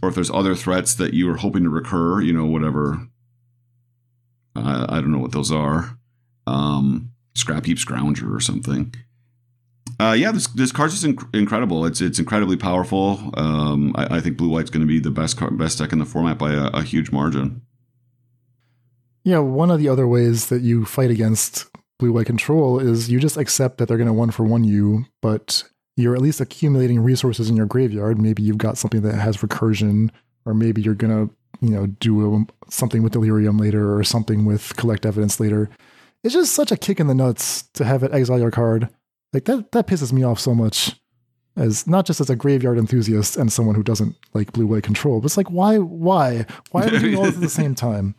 or 0.01 0.09
if 0.09 0.15
there's 0.15 0.31
other 0.31 0.55
threats 0.55 0.93
that 0.95 1.13
you 1.13 1.29
are 1.31 1.37
hoping 1.37 1.63
to 1.63 1.69
recur, 1.69 2.21
you 2.21 2.33
know, 2.33 2.45
whatever 2.45 3.07
I, 4.59 4.97
I 4.97 5.01
don't 5.01 5.11
know 5.11 5.19
what 5.19 5.31
those 5.31 5.51
are. 5.51 5.97
Um, 6.47 7.11
Scrap 7.35 7.65
Heap 7.65 7.77
Scrounger 7.77 8.35
or 8.35 8.39
something. 8.39 8.93
Uh, 9.99 10.13
yeah, 10.13 10.31
this 10.31 10.47
this 10.47 10.71
card's 10.71 10.99
just 10.99 11.05
inc- 11.05 11.35
incredible. 11.35 11.85
It's 11.85 11.99
it's 11.99 12.19
incredibly 12.19 12.55
powerful. 12.55 13.31
Um, 13.35 13.93
I, 13.95 14.17
I, 14.17 14.21
think 14.21 14.37
blue 14.37 14.49
white's 14.49 14.69
going 14.69 14.81
to 14.81 14.87
be 14.87 14.99
the 14.99 15.11
best 15.11 15.37
card, 15.37 15.57
best 15.57 15.79
deck 15.79 15.91
in 15.91 15.99
the 15.99 16.05
format 16.05 16.37
by 16.37 16.53
a, 16.53 16.67
a 16.67 16.83
huge 16.83 17.11
margin. 17.11 17.61
Yeah, 19.25 19.39
one 19.39 19.71
of 19.71 19.79
the 19.79 19.89
other 19.89 20.07
ways 20.07 20.47
that 20.47 20.61
you 20.61 20.85
fight 20.85 21.11
against 21.11 21.65
blue 21.97 22.13
white 22.13 22.27
control 22.27 22.79
is 22.79 23.11
you 23.11 23.19
just 23.19 23.35
accept 23.35 23.77
that 23.77 23.87
they're 23.87 23.97
going 23.97 24.07
to 24.07 24.13
one 24.13 24.31
for 24.31 24.45
one 24.45 24.63
you, 24.63 25.05
but 25.21 25.63
you're 25.97 26.15
at 26.15 26.21
least 26.21 26.39
accumulating 26.39 27.01
resources 27.01 27.49
in 27.49 27.57
your 27.57 27.65
graveyard. 27.65 28.21
Maybe 28.21 28.41
you've 28.41 28.57
got 28.57 28.77
something 28.77 29.01
that 29.01 29.15
has 29.15 29.37
recursion, 29.37 30.09
or 30.45 30.53
maybe 30.53 30.81
you're 30.81 30.95
going 30.95 31.27
to 31.27 31.35
you 31.61 31.69
know, 31.69 31.87
do 31.87 32.35
a, 32.35 32.71
something 32.71 33.03
with 33.03 33.13
delirium 33.13 33.57
later 33.57 33.95
or 33.95 34.03
something 34.03 34.45
with 34.45 34.75
collect 34.77 35.05
evidence 35.05 35.39
later. 35.39 35.69
It's 36.23 36.33
just 36.33 36.53
such 36.53 36.71
a 36.71 36.77
kick 36.77 36.99
in 36.99 37.07
the 37.07 37.15
nuts 37.15 37.63
to 37.73 37.85
have 37.85 38.03
it 38.03 38.13
exile 38.13 38.39
your 38.39 38.51
card. 38.51 38.89
Like 39.33 39.45
that 39.45 39.71
that 39.71 39.87
pisses 39.87 40.11
me 40.11 40.23
off 40.23 40.39
so 40.39 40.53
much 40.53 40.99
as 41.55 41.87
not 41.87 42.05
just 42.05 42.21
as 42.21 42.29
a 42.29 42.35
graveyard 42.35 42.77
enthusiast 42.77 43.37
and 43.37 43.51
someone 43.51 43.75
who 43.75 43.83
doesn't 43.83 44.15
like 44.33 44.53
blue 44.53 44.67
white 44.67 44.83
control, 44.83 45.19
but 45.19 45.27
it's 45.27 45.37
like 45.37 45.49
why 45.49 45.77
why 45.77 46.45
why 46.71 46.87
are 46.87 46.91
we 46.91 46.99
doing 46.99 47.15
all 47.15 47.25
at 47.25 47.39
the 47.39 47.49
same 47.49 47.75
time? 47.75 48.15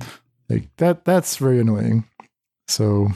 Like 0.49 0.69
that 0.77 1.05
that's 1.05 1.37
very 1.37 1.61
annoying. 1.61 2.05
So 2.69 3.09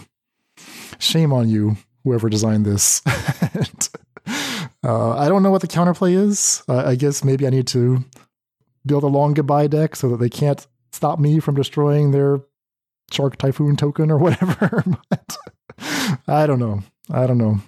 shame 0.98 1.32
on 1.32 1.48
you, 1.48 1.76
whoever 2.02 2.28
designed 2.28 2.66
this. 2.66 3.02
and, 3.54 3.88
uh, 4.84 5.16
I 5.16 5.28
don't 5.28 5.42
know 5.42 5.50
what 5.50 5.60
the 5.60 5.68
counterplay 5.68 6.12
is. 6.12 6.62
Uh, 6.68 6.84
I 6.84 6.94
guess 6.94 7.24
maybe 7.24 7.46
I 7.46 7.50
need 7.50 7.66
to 7.68 8.04
build 8.86 9.04
a 9.04 9.08
long 9.08 9.34
goodbye 9.34 9.66
deck 9.66 9.96
so 9.96 10.08
that 10.10 10.18
they 10.18 10.28
can't 10.28 10.66
stop 10.92 11.18
me 11.18 11.40
from 11.40 11.54
destroying 11.54 12.10
their 12.10 12.40
Shark 13.12 13.36
Typhoon 13.36 13.76
token 13.76 14.10
or 14.10 14.18
whatever. 14.18 14.84
but 15.10 15.36
I 16.26 16.46
don't 16.46 16.58
know. 16.58 16.82
I 17.10 17.26
don't 17.26 17.38
know. 17.38 17.60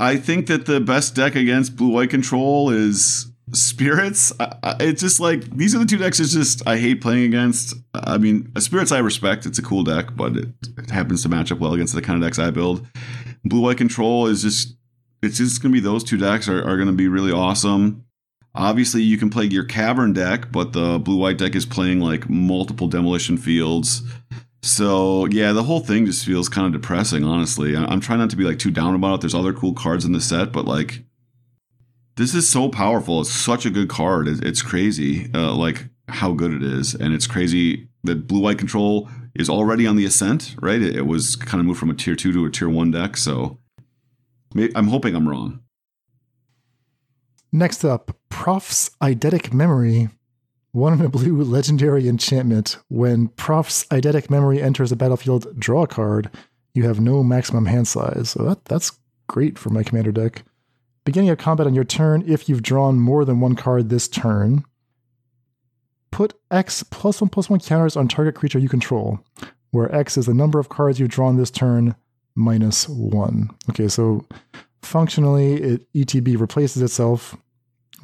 I 0.00 0.16
think 0.16 0.46
that 0.48 0.66
the 0.66 0.80
best 0.80 1.14
deck 1.14 1.36
against 1.36 1.76
blue 1.76 1.90
white 1.90 2.10
control 2.10 2.70
is 2.70 3.30
spirits. 3.52 4.32
I, 4.40 4.56
I, 4.62 4.76
it's 4.80 5.00
just 5.00 5.20
like 5.20 5.56
these 5.56 5.74
are 5.74 5.78
the 5.78 5.84
two 5.84 5.98
decks. 5.98 6.18
It's 6.18 6.32
just 6.32 6.66
I 6.66 6.78
hate 6.78 7.00
playing 7.00 7.24
against. 7.24 7.74
I 7.94 8.18
mean, 8.18 8.50
spirits 8.58 8.92
I 8.92 8.98
respect. 8.98 9.46
It's 9.46 9.58
a 9.58 9.62
cool 9.62 9.84
deck, 9.84 10.16
but 10.16 10.36
it, 10.36 10.48
it 10.78 10.90
happens 10.90 11.22
to 11.22 11.28
match 11.28 11.52
up 11.52 11.58
well 11.58 11.74
against 11.74 11.94
the 11.94 12.02
kind 12.02 12.22
of 12.22 12.26
decks 12.26 12.38
I 12.38 12.50
build. 12.50 12.86
Blue 13.44 13.60
white 13.60 13.78
control 13.78 14.26
is 14.26 14.42
just. 14.42 14.76
It's 15.22 15.38
just 15.38 15.62
going 15.62 15.72
to 15.72 15.80
be 15.80 15.82
those 15.82 16.04
two 16.04 16.18
decks 16.18 16.50
are, 16.50 16.58
are 16.58 16.76
going 16.76 16.88
to 16.88 16.92
be 16.92 17.08
really 17.08 17.32
awesome. 17.32 18.03
Obviously, 18.56 19.02
you 19.02 19.18
can 19.18 19.30
play 19.30 19.44
your 19.46 19.64
cavern 19.64 20.12
deck, 20.12 20.52
but 20.52 20.72
the 20.72 20.98
blue 20.98 21.16
white 21.16 21.38
deck 21.38 21.56
is 21.56 21.66
playing 21.66 22.00
like 22.00 22.30
multiple 22.30 22.86
demolition 22.86 23.36
fields. 23.36 24.02
So 24.62 25.26
yeah, 25.26 25.52
the 25.52 25.64
whole 25.64 25.80
thing 25.80 26.06
just 26.06 26.24
feels 26.24 26.48
kind 26.48 26.66
of 26.66 26.80
depressing. 26.80 27.24
Honestly, 27.24 27.76
I'm 27.76 28.00
trying 28.00 28.20
not 28.20 28.30
to 28.30 28.36
be 28.36 28.44
like 28.44 28.58
too 28.58 28.70
down 28.70 28.94
about 28.94 29.16
it. 29.16 29.20
There's 29.22 29.34
other 29.34 29.52
cool 29.52 29.74
cards 29.74 30.04
in 30.04 30.12
the 30.12 30.20
set, 30.20 30.52
but 30.52 30.66
like 30.66 31.02
this 32.16 32.34
is 32.34 32.48
so 32.48 32.68
powerful. 32.68 33.20
It's 33.20 33.30
such 33.30 33.66
a 33.66 33.70
good 33.70 33.88
card. 33.88 34.28
It's 34.28 34.62
crazy, 34.62 35.30
uh, 35.34 35.52
like 35.52 35.86
how 36.08 36.32
good 36.32 36.52
it 36.52 36.62
is, 36.62 36.94
and 36.94 37.12
it's 37.12 37.26
crazy 37.26 37.88
that 38.04 38.28
blue 38.28 38.40
white 38.40 38.58
control 38.58 39.08
is 39.34 39.50
already 39.50 39.86
on 39.86 39.96
the 39.96 40.04
ascent. 40.04 40.54
Right? 40.62 40.80
It, 40.80 40.94
it 40.94 41.06
was 41.06 41.34
kind 41.34 41.60
of 41.60 41.66
moved 41.66 41.80
from 41.80 41.90
a 41.90 41.94
tier 41.94 42.14
two 42.14 42.32
to 42.32 42.44
a 42.46 42.50
tier 42.50 42.68
one 42.68 42.92
deck. 42.92 43.16
So 43.16 43.58
I'm 44.76 44.86
hoping 44.86 45.16
I'm 45.16 45.28
wrong. 45.28 45.60
Next 47.54 47.84
up, 47.84 48.16
Proft's 48.30 48.90
Eidetic 49.00 49.54
Memory. 49.54 50.08
One 50.72 50.92
in 50.92 51.00
a 51.02 51.08
blue 51.08 51.40
legendary 51.44 52.08
enchantment. 52.08 52.78
When 52.88 53.28
Proft's 53.28 53.84
Eidetic 53.92 54.28
Memory 54.28 54.60
enters 54.60 54.90
the 54.90 54.96
battlefield, 54.96 55.56
draw 55.56 55.84
a 55.84 55.86
card. 55.86 56.30
You 56.74 56.82
have 56.82 56.98
no 56.98 57.22
maximum 57.22 57.66
hand 57.66 57.86
size. 57.86 58.30
So 58.30 58.42
that, 58.42 58.64
that's 58.64 58.98
great 59.28 59.56
for 59.56 59.70
my 59.70 59.84
commander 59.84 60.10
deck. 60.10 60.42
Beginning 61.04 61.30
of 61.30 61.38
combat 61.38 61.68
on 61.68 61.76
your 61.76 61.84
turn, 61.84 62.24
if 62.26 62.48
you've 62.48 62.64
drawn 62.64 62.98
more 62.98 63.24
than 63.24 63.38
one 63.38 63.54
card 63.54 63.88
this 63.88 64.08
turn, 64.08 64.64
put 66.10 66.34
X 66.50 66.82
plus 66.82 67.20
one 67.20 67.28
plus 67.28 67.48
one 67.48 67.60
counters 67.60 67.96
on 67.96 68.08
target 68.08 68.34
creature 68.34 68.58
you 68.58 68.68
control, 68.68 69.20
where 69.70 69.94
X 69.94 70.16
is 70.18 70.26
the 70.26 70.34
number 70.34 70.58
of 70.58 70.70
cards 70.70 70.98
you've 70.98 71.08
drawn 71.08 71.36
this 71.36 71.52
turn 71.52 71.94
minus 72.34 72.88
one. 72.88 73.48
Okay, 73.70 73.86
so 73.86 74.26
functionally, 74.82 75.54
it 75.62 75.92
ETB 75.94 76.36
replaces 76.40 76.82
itself 76.82 77.36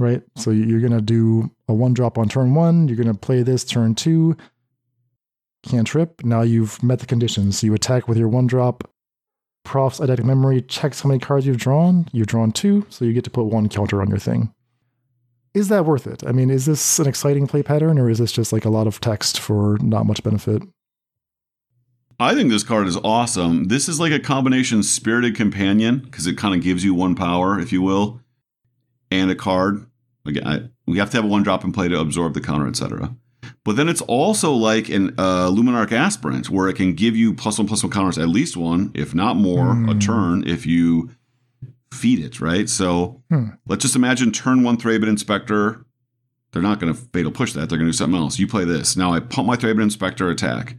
right? 0.00 0.22
So 0.36 0.50
you're 0.50 0.80
going 0.80 0.92
to 0.92 1.00
do 1.00 1.50
a 1.68 1.74
one 1.74 1.94
drop 1.94 2.18
on 2.18 2.28
turn 2.28 2.54
one. 2.54 2.88
You're 2.88 2.96
going 2.96 3.06
to 3.06 3.14
play 3.14 3.42
this 3.42 3.64
turn 3.64 3.94
two. 3.94 4.36
Cantrip. 5.62 6.24
Now 6.24 6.40
you've 6.40 6.82
met 6.82 7.00
the 7.00 7.06
conditions. 7.06 7.62
You 7.62 7.74
attack 7.74 8.08
with 8.08 8.18
your 8.18 8.28
one 8.28 8.46
drop. 8.46 8.90
Proft's 9.62 10.00
eidetic 10.00 10.24
memory 10.24 10.62
checks 10.62 11.02
how 11.02 11.08
many 11.08 11.20
cards 11.20 11.46
you've 11.46 11.58
drawn. 11.58 12.08
You've 12.12 12.28
drawn 12.28 12.50
two, 12.50 12.86
so 12.88 13.04
you 13.04 13.12
get 13.12 13.24
to 13.24 13.30
put 13.30 13.44
one 13.44 13.68
counter 13.68 14.00
on 14.00 14.08
your 14.08 14.18
thing. 14.18 14.54
Is 15.52 15.68
that 15.68 15.84
worth 15.84 16.06
it? 16.06 16.24
I 16.26 16.32
mean, 16.32 16.48
is 16.48 16.64
this 16.64 16.98
an 16.98 17.06
exciting 17.06 17.46
play 17.46 17.62
pattern, 17.62 17.98
or 17.98 18.08
is 18.08 18.18
this 18.18 18.32
just 18.32 18.54
like 18.54 18.64
a 18.64 18.70
lot 18.70 18.86
of 18.86 19.00
text 19.00 19.38
for 19.38 19.76
not 19.82 20.06
much 20.06 20.22
benefit? 20.22 20.62
I 22.18 22.34
think 22.34 22.50
this 22.50 22.64
card 22.64 22.86
is 22.86 22.96
awesome. 22.98 23.64
This 23.64 23.88
is 23.88 24.00
like 24.00 24.12
a 24.12 24.20
combination 24.20 24.82
Spirited 24.82 25.36
Companion, 25.36 25.98
because 25.98 26.26
it 26.26 26.38
kind 26.38 26.54
of 26.54 26.62
gives 26.62 26.84
you 26.84 26.94
one 26.94 27.14
power, 27.14 27.58
if 27.58 27.72
you 27.72 27.82
will, 27.82 28.20
and 29.10 29.30
a 29.30 29.34
card. 29.34 29.89
Again, 30.30 30.46
I, 30.46 30.60
we 30.86 30.98
have 30.98 31.10
to 31.10 31.16
have 31.18 31.24
a 31.24 31.28
one 31.28 31.42
drop 31.42 31.64
in 31.64 31.72
play 31.72 31.88
to 31.88 32.00
absorb 32.00 32.34
the 32.34 32.40
counter, 32.40 32.66
etc. 32.66 33.14
But 33.64 33.76
then 33.76 33.88
it's 33.88 34.00
also 34.02 34.52
like 34.52 34.88
an 34.88 35.14
uh, 35.18 35.50
Luminarch 35.50 35.92
Aspirant, 35.92 36.48
where 36.48 36.68
it 36.68 36.76
can 36.76 36.94
give 36.94 37.16
you 37.16 37.34
plus 37.34 37.58
one 37.58 37.66
plus 37.66 37.82
one 37.82 37.92
counters 37.92 38.18
at 38.18 38.28
least 38.28 38.56
one, 38.56 38.90
if 38.94 39.14
not 39.14 39.36
more, 39.36 39.66
mm. 39.74 39.90
a 39.90 39.92
hmm. 39.92 39.98
turn 39.98 40.48
if 40.48 40.66
you 40.66 41.10
feed 41.92 42.20
it, 42.20 42.40
right? 42.40 42.68
So 42.68 43.22
hmm. 43.30 43.48
let's 43.66 43.82
just 43.82 43.96
imagine 43.96 44.32
turn 44.32 44.62
one 44.62 44.76
Thraben 44.76 45.08
Inspector. 45.08 45.84
They're 46.52 46.62
not 46.62 46.80
going 46.80 46.92
to 46.92 47.00
fatal 47.12 47.30
push 47.30 47.52
that. 47.52 47.68
They're 47.68 47.78
going 47.78 47.86
to 47.86 47.92
do 47.92 47.96
something 47.96 48.18
else. 48.18 48.38
You 48.38 48.48
play 48.48 48.64
this. 48.64 48.96
Now 48.96 49.12
I 49.12 49.20
pump 49.20 49.46
my 49.46 49.56
Thraben 49.56 49.82
Inspector 49.82 50.28
attack. 50.28 50.76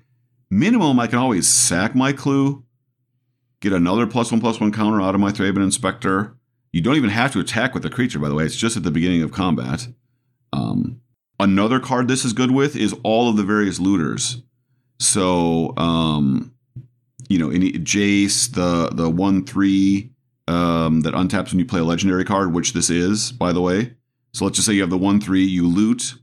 Minimum, 0.49 0.99
I 0.99 1.07
can 1.07 1.19
always 1.19 1.47
sack 1.47 1.95
my 1.95 2.11
clue, 2.11 2.65
get 3.61 3.71
another 3.71 4.05
plus 4.05 4.31
one 4.31 4.41
plus 4.41 4.59
one 4.59 4.73
counter 4.73 5.01
out 5.01 5.15
of 5.15 5.21
my 5.21 5.31
Thraben 5.31 5.63
Inspector, 5.63 6.35
you 6.72 6.81
don't 6.81 6.95
even 6.95 7.10
have 7.10 7.31
to 7.34 7.39
attack 7.39 7.73
with 7.73 7.84
the 7.84 7.89
creature, 7.89 8.19
by 8.19 8.30
the 8.30 8.35
way. 8.35 8.45
It's 8.45 8.56
just 8.56 8.77
at 8.77 8.84
the 8.84 8.91
beginning 8.91 9.23
of 9.23 9.31
combat. 9.31 9.88
Um, 10.53 11.02
another 11.39 11.80
card 11.80 12.07
this 12.07 12.26
is 12.26 12.34
good 12.34 12.52
with 12.52 12.76
is 12.76 12.95
all 13.03 13.30
of 13.30 13.38
the 13.38 13.43
various 13.43 13.80
looters. 13.80 14.41
So, 14.99 15.76
um, 15.77 16.53
you 17.27 17.38
know, 17.38 17.49
any 17.49 17.72
Jace, 17.73 18.52
the 18.52 18.89
the 18.93 19.10
one 19.10 19.45
three 19.45 20.11
um, 20.48 21.02
that 21.02 21.14
untaps 21.14 21.52
when 21.52 21.60
you 21.60 21.65
play 21.65 21.80
a 21.80 21.84
legendary 21.84 22.26
card, 22.26 22.53
which 22.53 22.73
this 22.73 22.89
is, 22.89 23.31
by 23.31 23.52
the 23.53 23.61
way. 23.61 23.95
So 24.34 24.45
let's 24.45 24.56
just 24.56 24.68
say 24.68 24.73
you 24.73 24.81
have 24.81 24.89
the 24.89 24.98
one 24.98 25.19
three, 25.19 25.43
you 25.43 25.68
loot, 25.68 26.15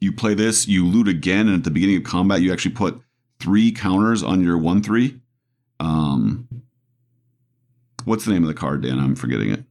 you 0.00 0.12
play 0.12 0.34
this, 0.34 0.66
you 0.66 0.86
loot 0.86 1.08
again, 1.08 1.48
and 1.48 1.56
at 1.56 1.64
the 1.64 1.70
beginning 1.70 1.96
of 1.98 2.04
combat, 2.04 2.40
you 2.40 2.52
actually 2.52 2.74
put 2.74 3.00
three 3.38 3.70
counters 3.70 4.22
on 4.22 4.42
your 4.42 4.58
one 4.58 4.82
three. 4.82 5.20
Um, 5.80 6.48
what's 8.04 8.24
the 8.24 8.32
name 8.32 8.42
of 8.42 8.48
the 8.48 8.54
card, 8.54 8.82
Dan? 8.82 8.98
I'm 8.98 9.16
forgetting 9.16 9.50
it. 9.50 9.64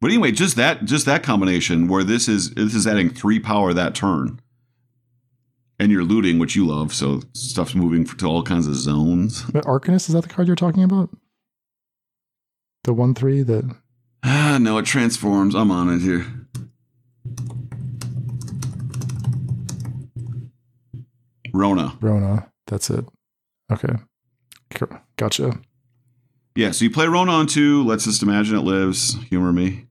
But 0.00 0.10
anyway, 0.10 0.30
just 0.32 0.56
that 0.56 0.84
just 0.84 1.06
that 1.06 1.22
combination 1.22 1.88
where 1.88 2.04
this 2.04 2.28
is 2.28 2.50
this 2.50 2.74
is 2.74 2.86
adding 2.86 3.10
three 3.10 3.40
power 3.40 3.72
that 3.72 3.94
turn, 3.94 4.40
and 5.78 5.90
you're 5.90 6.04
looting, 6.04 6.38
which 6.38 6.54
you 6.54 6.66
love, 6.66 6.92
so 6.92 7.22
stuff's 7.32 7.74
moving 7.74 8.04
to 8.04 8.26
all 8.26 8.42
kinds 8.42 8.66
of 8.66 8.74
zones. 8.74 9.42
But 9.44 9.64
Arcanist 9.64 10.08
is 10.08 10.14
that 10.14 10.22
the 10.22 10.28
card 10.28 10.46
you're 10.46 10.56
talking 10.56 10.82
about? 10.82 11.10
The 12.84 12.92
one 12.92 13.14
three 13.14 13.42
that. 13.42 13.74
Ah, 14.22 14.58
no, 14.60 14.78
it 14.78 14.86
transforms. 14.86 15.54
I'm 15.54 15.70
on 15.70 15.88
it 15.88 16.00
here. 16.00 16.26
Rona. 21.54 21.96
Rona. 22.00 22.50
That's 22.66 22.90
it. 22.90 23.06
Okay. 23.72 23.94
Gotcha. 25.16 25.58
Yeah, 26.54 26.70
so 26.72 26.84
you 26.84 26.90
play 26.90 27.06
Rona 27.06 27.32
on 27.32 27.46
two. 27.46 27.84
Let's 27.84 28.04
just 28.04 28.22
imagine 28.22 28.56
it 28.56 28.60
lives. 28.62 29.14
Humor 29.30 29.52
me. 29.52 29.85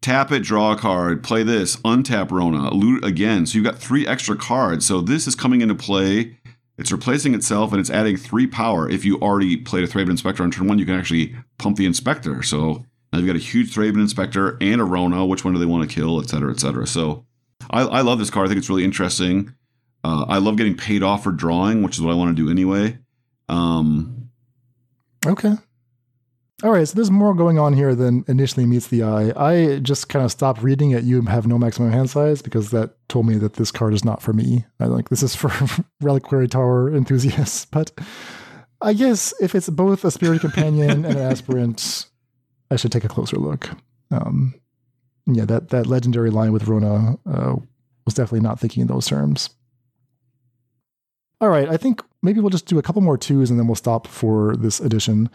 Tap 0.00 0.30
it, 0.30 0.44
draw 0.44 0.72
a 0.72 0.76
card. 0.76 1.24
Play 1.24 1.42
this, 1.42 1.76
untap 1.78 2.30
Rona, 2.30 2.72
loot 2.72 3.04
again. 3.04 3.46
So 3.46 3.56
you've 3.56 3.64
got 3.64 3.78
three 3.78 4.06
extra 4.06 4.36
cards. 4.36 4.86
So 4.86 5.00
this 5.00 5.26
is 5.26 5.34
coming 5.34 5.60
into 5.60 5.74
play. 5.74 6.38
It's 6.78 6.92
replacing 6.92 7.34
itself 7.34 7.72
and 7.72 7.80
it's 7.80 7.90
adding 7.90 8.16
three 8.16 8.46
power. 8.46 8.88
If 8.88 9.04
you 9.04 9.18
already 9.18 9.56
played 9.56 9.82
a 9.82 9.88
Thraben 9.88 10.10
Inspector 10.10 10.40
on 10.42 10.50
turn 10.52 10.68
one, 10.68 10.78
you 10.78 10.86
can 10.86 10.94
actually 10.98 11.34
pump 11.58 11.76
the 11.76 11.86
Inspector. 11.86 12.42
So 12.44 12.84
now 13.12 13.18
you've 13.18 13.26
got 13.26 13.34
a 13.34 13.40
huge 13.40 13.74
Thraben 13.74 14.00
Inspector 14.00 14.56
and 14.60 14.80
a 14.80 14.84
Rona. 14.84 15.26
Which 15.26 15.44
one 15.44 15.54
do 15.54 15.58
they 15.58 15.66
want 15.66 15.88
to 15.88 15.92
kill, 15.92 16.20
et 16.20 16.28
cetera, 16.28 16.52
et 16.52 16.60
cetera. 16.60 16.86
So 16.86 17.26
I, 17.70 17.80
I 17.82 18.00
love 18.02 18.20
this 18.20 18.30
card. 18.30 18.46
I 18.46 18.48
think 18.48 18.58
it's 18.58 18.70
really 18.70 18.84
interesting. 18.84 19.54
Uh, 20.04 20.26
I 20.28 20.38
love 20.38 20.56
getting 20.56 20.76
paid 20.76 21.02
off 21.02 21.24
for 21.24 21.32
drawing, 21.32 21.82
which 21.82 21.96
is 21.96 22.02
what 22.02 22.12
I 22.12 22.16
want 22.16 22.36
to 22.36 22.42
do 22.42 22.48
anyway. 22.50 22.98
Um, 23.48 24.30
Okay. 25.26 25.54
All 26.64 26.72
right, 26.72 26.88
so 26.88 26.96
there's 26.96 27.10
more 27.10 27.34
going 27.34 27.56
on 27.60 27.72
here 27.72 27.94
than 27.94 28.24
initially 28.26 28.66
meets 28.66 28.88
the 28.88 29.04
eye. 29.04 29.32
I 29.36 29.78
just 29.78 30.08
kind 30.08 30.24
of 30.24 30.32
stopped 30.32 30.60
reading 30.60 30.90
it. 30.90 31.04
You 31.04 31.22
have 31.22 31.46
no 31.46 31.56
maximum 31.56 31.92
hand 31.92 32.10
size 32.10 32.42
because 32.42 32.72
that 32.72 32.96
told 33.08 33.26
me 33.26 33.36
that 33.36 33.52
this 33.54 33.70
card 33.70 33.94
is 33.94 34.04
not 34.04 34.20
for 34.20 34.32
me. 34.32 34.64
I 34.80 34.86
like 34.86 35.08
this 35.08 35.22
is 35.22 35.36
for 35.36 35.52
reliquary 36.00 36.48
tower 36.48 36.92
enthusiasts. 36.92 37.66
But 37.70 37.92
I 38.80 38.92
guess 38.92 39.32
if 39.40 39.54
it's 39.54 39.68
both 39.68 40.04
a 40.04 40.10
spirit 40.10 40.40
companion 40.40 40.90
and 40.90 41.06
an 41.06 41.18
aspirant, 41.18 42.06
I 42.72 42.76
should 42.76 42.90
take 42.90 43.04
a 43.04 43.08
closer 43.08 43.36
look. 43.36 43.70
Um, 44.10 44.54
yeah, 45.26 45.44
that 45.44 45.68
that 45.68 45.86
legendary 45.86 46.30
line 46.30 46.52
with 46.52 46.66
Rona 46.66 47.18
uh, 47.24 47.56
was 48.04 48.14
definitely 48.14 48.40
not 48.40 48.58
thinking 48.58 48.80
in 48.80 48.86
those 48.88 49.06
terms. 49.06 49.50
All 51.40 51.50
right, 51.50 51.68
I 51.68 51.76
think 51.76 52.02
maybe 52.20 52.40
we'll 52.40 52.50
just 52.50 52.66
do 52.66 52.80
a 52.80 52.82
couple 52.82 53.02
more 53.02 53.16
twos 53.16 53.48
and 53.48 53.60
then 53.60 53.68
we'll 53.68 53.76
stop 53.76 54.08
for 54.08 54.56
this 54.56 54.80
edition. 54.80 55.30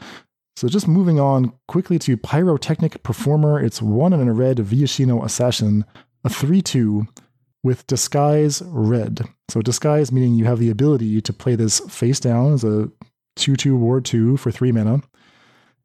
So 0.56 0.68
just 0.68 0.88
moving 0.88 1.20
on 1.20 1.54
quickly 1.68 1.98
to 2.00 2.16
Pyrotechnic 2.16 3.04
Performer. 3.04 3.60
It's 3.60 3.82
one 3.82 4.14
in 4.14 4.28
a 4.28 4.34
red 4.34 4.58
Viashino 4.58 5.24
Assassin, 5.24 5.84
a 6.24 6.30
3-2 6.30 7.08
with 7.64 7.88
Disguise 7.88 8.62
Red. 8.66 9.22
So 9.50 9.62
Disguise 9.62 10.12
meaning 10.12 10.36
you 10.36 10.46
have 10.46 10.60
the 10.60 10.70
ability 10.70 11.22
to 11.22 11.34
play 11.34 11.56
this 11.56 11.80
face 11.82 12.20
down 12.20 12.54
as 12.54 12.64
a 12.64 12.90
2-2 13.38 13.78
Ward 13.78 14.06
2 14.06 14.38
for 14.38 14.52
3 14.52 14.72
mana, 14.72 15.02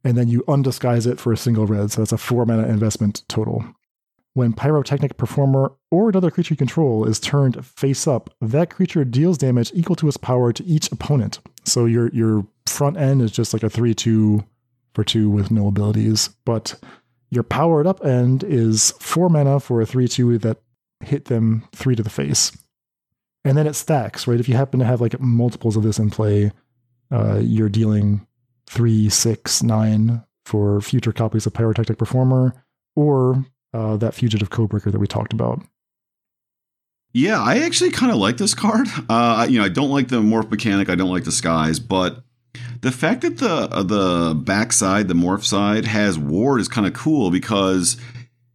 and 0.04 0.16
then 0.16 0.28
you 0.28 0.44
undisguise 0.48 1.06
it 1.06 1.18
for 1.18 1.32
a 1.32 1.36
single 1.36 1.66
red. 1.66 1.90
So 1.90 2.02
that's 2.02 2.12
a 2.12 2.18
4 2.18 2.46
mana 2.46 2.66
investment 2.66 3.22
total. 3.28 3.64
When 4.34 4.52
Pyrotechnic 4.52 5.16
Performer 5.16 5.72
or 5.90 6.10
another 6.10 6.30
creature 6.30 6.54
you 6.54 6.58
control 6.58 7.04
is 7.06 7.18
turned 7.18 7.64
face 7.64 8.06
up, 8.06 8.30
that 8.40 8.70
creature 8.70 9.04
deals 9.04 9.38
damage 9.38 9.72
equal 9.74 9.96
to 9.96 10.08
its 10.08 10.16
power 10.16 10.52
to 10.52 10.64
each 10.64 10.92
opponent. 10.92 11.40
So 11.64 11.86
your 11.86 12.08
your 12.10 12.46
front 12.66 12.98
end 12.98 13.22
is 13.22 13.32
just 13.32 13.52
like 13.52 13.62
a 13.62 13.70
3 13.70 13.94
2 13.94 14.44
for 14.94 15.04
2 15.04 15.30
with 15.30 15.50
no 15.50 15.68
abilities, 15.68 16.30
but 16.44 16.78
your 17.30 17.42
powered 17.42 17.86
up 17.86 18.04
end 18.04 18.42
is 18.44 18.92
4 19.00 19.28
mana 19.28 19.60
for 19.60 19.80
a 19.80 19.86
3 19.86 20.08
2 20.08 20.38
that 20.38 20.58
hit 21.00 21.26
them 21.26 21.64
3 21.74 21.96
to 21.96 22.02
the 22.02 22.10
face. 22.10 22.56
And 23.44 23.56
then 23.56 23.66
it 23.66 23.74
stacks, 23.74 24.26
right? 24.26 24.40
If 24.40 24.48
you 24.48 24.56
happen 24.56 24.80
to 24.80 24.86
have 24.86 25.00
like 25.00 25.18
multiples 25.20 25.76
of 25.76 25.82
this 25.82 25.98
in 25.98 26.10
play, 26.10 26.52
uh, 27.10 27.40
you're 27.42 27.68
dealing 27.68 28.26
three, 28.66 29.08
six, 29.08 29.62
nine 29.62 30.22
for 30.44 30.80
future 30.80 31.12
copies 31.12 31.46
of 31.46 31.54
Pyrotechnic 31.54 31.98
Performer 31.98 32.64
or 32.96 33.44
uh, 33.72 33.96
that 33.96 34.14
Fugitive 34.14 34.50
Codebreaker 34.50 34.90
that 34.92 34.98
we 34.98 35.06
talked 35.06 35.32
about. 35.32 35.62
Yeah, 37.12 37.42
I 37.42 37.60
actually 37.60 37.90
kind 37.90 38.12
of 38.12 38.18
like 38.18 38.36
this 38.36 38.54
card. 38.54 38.88
Uh, 39.08 39.46
you 39.48 39.58
know, 39.58 39.64
I 39.64 39.68
don't 39.70 39.90
like 39.90 40.08
the 40.08 40.20
morph 40.20 40.50
mechanic. 40.50 40.90
I 40.90 40.94
don't 40.94 41.10
like 41.10 41.24
the 41.24 41.32
skies, 41.32 41.80
but 41.80 42.22
the 42.80 42.92
fact 42.92 43.22
that 43.22 43.38
the 43.38 43.50
uh, 43.50 43.82
the 43.82 44.34
backside, 44.34 45.08
the 45.08 45.14
morph 45.14 45.44
side, 45.44 45.84
has 45.84 46.18
ward 46.18 46.60
is 46.60 46.68
kind 46.68 46.86
of 46.86 46.94
cool 46.94 47.30
because 47.30 47.96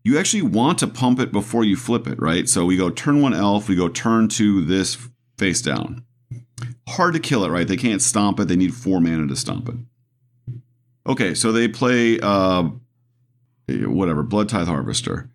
you 0.03 0.17
actually 0.19 0.41
want 0.41 0.79
to 0.79 0.87
pump 0.87 1.19
it 1.19 1.31
before 1.31 1.63
you 1.63 1.75
flip 1.75 2.07
it, 2.07 2.21
right? 2.21 2.47
So 2.47 2.65
we 2.65 2.77
go 2.77 2.89
turn 2.89 3.21
one 3.21 3.33
elf, 3.33 3.69
we 3.69 3.75
go 3.75 3.89
turn 3.89 4.27
two 4.27 4.63
this 4.63 4.97
face 5.37 5.61
down. 5.61 6.03
Hard 6.89 7.13
to 7.13 7.19
kill 7.19 7.45
it, 7.45 7.49
right? 7.49 7.67
They 7.67 7.77
can't 7.77 8.01
stomp 8.01 8.39
it. 8.39 8.47
They 8.47 8.55
need 8.55 8.73
four 8.73 8.99
mana 8.99 9.27
to 9.27 9.35
stomp 9.35 9.69
it. 9.69 9.75
Okay, 11.07 11.33
so 11.33 11.51
they 11.51 11.67
play 11.67 12.19
uh, 12.21 12.69
whatever 13.67 14.23
Blood 14.23 14.49
Tithe 14.49 14.67
Harvester. 14.67 15.29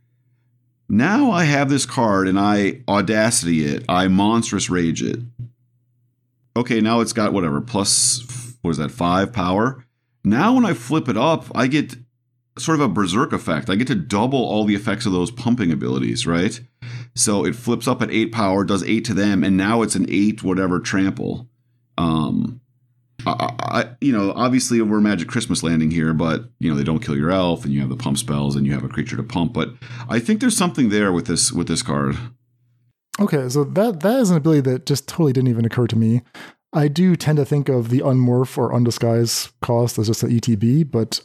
Now 0.89 1.31
I 1.31 1.45
have 1.45 1.69
this 1.69 1.85
card 1.85 2.29
and 2.29 2.39
I 2.39 2.83
audacity 2.89 3.67
it. 3.67 3.85
I 3.89 4.09
monstrous 4.09 4.71
rage 4.71 5.03
it. 5.03 5.21
Okay, 6.57 6.81
now 6.81 7.01
it's 7.01 7.13
got 7.13 7.33
whatever 7.33 7.61
plus 7.61 8.48
what 8.63 8.73
is 8.73 8.77
that 8.79 8.91
five 8.91 9.33
power. 9.33 9.85
Now 10.25 10.55
when 10.55 10.67
I 10.67 10.75
flip 10.75 11.09
it 11.09 11.17
up, 11.17 11.47
I 11.55 11.67
get 11.67 11.97
sort 12.59 12.81
of 12.81 12.91
a 12.91 12.93
berserk 12.93 13.33
effect. 13.33 13.71
I 13.71 13.77
get 13.77 13.87
to 13.89 13.95
double 13.95 14.39
all 14.39 14.65
the 14.65 14.75
effects 14.75 15.07
of 15.07 15.13
those 15.13 15.31
pumping 15.31 15.73
abilities, 15.73 16.27
right? 16.27 16.61
So 17.15 17.45
it 17.45 17.57
flips 17.57 17.89
up 17.89 18.03
at 18.03 18.11
eight 18.11 18.33
power, 18.33 18.65
does 18.65 18.83
eight 18.83 19.05
to 19.07 19.15
them, 19.15 19.45
and 19.45 19.57
now 19.57 19.83
it's 19.83 19.95
an 19.95 20.07
eight 20.09 20.43
whatever 20.43 20.81
trample. 20.81 21.49
Um, 21.97 22.61
I, 23.27 23.55
I, 23.59 23.97
you 24.01 24.13
know, 24.13 24.33
obviously 24.33 24.81
we're 24.81 25.01
Magic 25.01 25.29
Christmas 25.29 25.63
landing 25.63 25.91
here, 25.91 26.15
but 26.15 26.51
you 26.59 26.71
know 26.71 26.77
they 26.77 26.85
don't 26.85 27.01
kill 27.01 27.17
your 27.17 27.31
elf, 27.31 27.65
and 27.65 27.73
you 27.73 27.81
have 27.81 27.89
the 27.89 27.97
pump 27.97 28.19
spells, 28.19 28.57
and 28.57 28.67
you 28.67 28.73
have 28.73 28.85
a 28.85 28.89
creature 28.89 29.17
to 29.17 29.23
pump. 29.23 29.53
But 29.53 29.71
I 30.09 30.19
think 30.19 30.41
there's 30.41 30.57
something 30.57 30.89
there 30.89 31.13
with 31.13 31.27
this 31.27 31.53
with 31.53 31.69
this 31.69 31.83
card. 31.83 32.17
Okay, 33.21 33.49
so 33.49 33.65
that 33.65 34.01
that 34.01 34.21
is 34.21 34.31
an 34.31 34.37
ability 34.37 34.61
that 34.71 34.87
just 34.87 35.09
totally 35.09 35.33
didn't 35.33 35.49
even 35.49 35.65
occur 35.65 35.89
to 35.89 35.97
me. 35.97 36.23
I 36.73 36.89
do 36.89 37.17
tend 37.17 37.39
to 37.39 37.45
think 37.45 37.69
of 37.69 37.89
the 37.89 38.01
unmorph 38.01 38.59
or 38.59 38.73
undisguise 38.73 39.51
cost 39.63 39.99
as 39.99 40.09
just 40.09 40.23
an 40.23 40.31
ETB, 40.31 40.91
but 40.91 41.25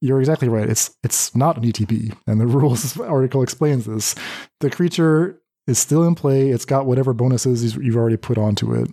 you're 0.00 0.20
exactly 0.20 0.48
right. 0.48 0.68
It's 0.68 0.96
it's 1.02 1.34
not 1.34 1.56
an 1.56 1.64
ETB, 1.64 2.16
and 2.26 2.40
the 2.40 2.46
rules 2.58 2.98
article 3.00 3.42
explains 3.42 3.86
this. 3.86 4.14
The 4.60 4.70
creature 4.70 5.40
is 5.66 5.78
still 5.78 6.04
in 6.04 6.14
play. 6.14 6.50
It's 6.50 6.64
got 6.64 6.86
whatever 6.86 7.14
bonuses 7.14 7.76
you've 7.76 7.96
already 7.96 8.16
put 8.16 8.36
onto 8.36 8.74
it. 8.74 8.90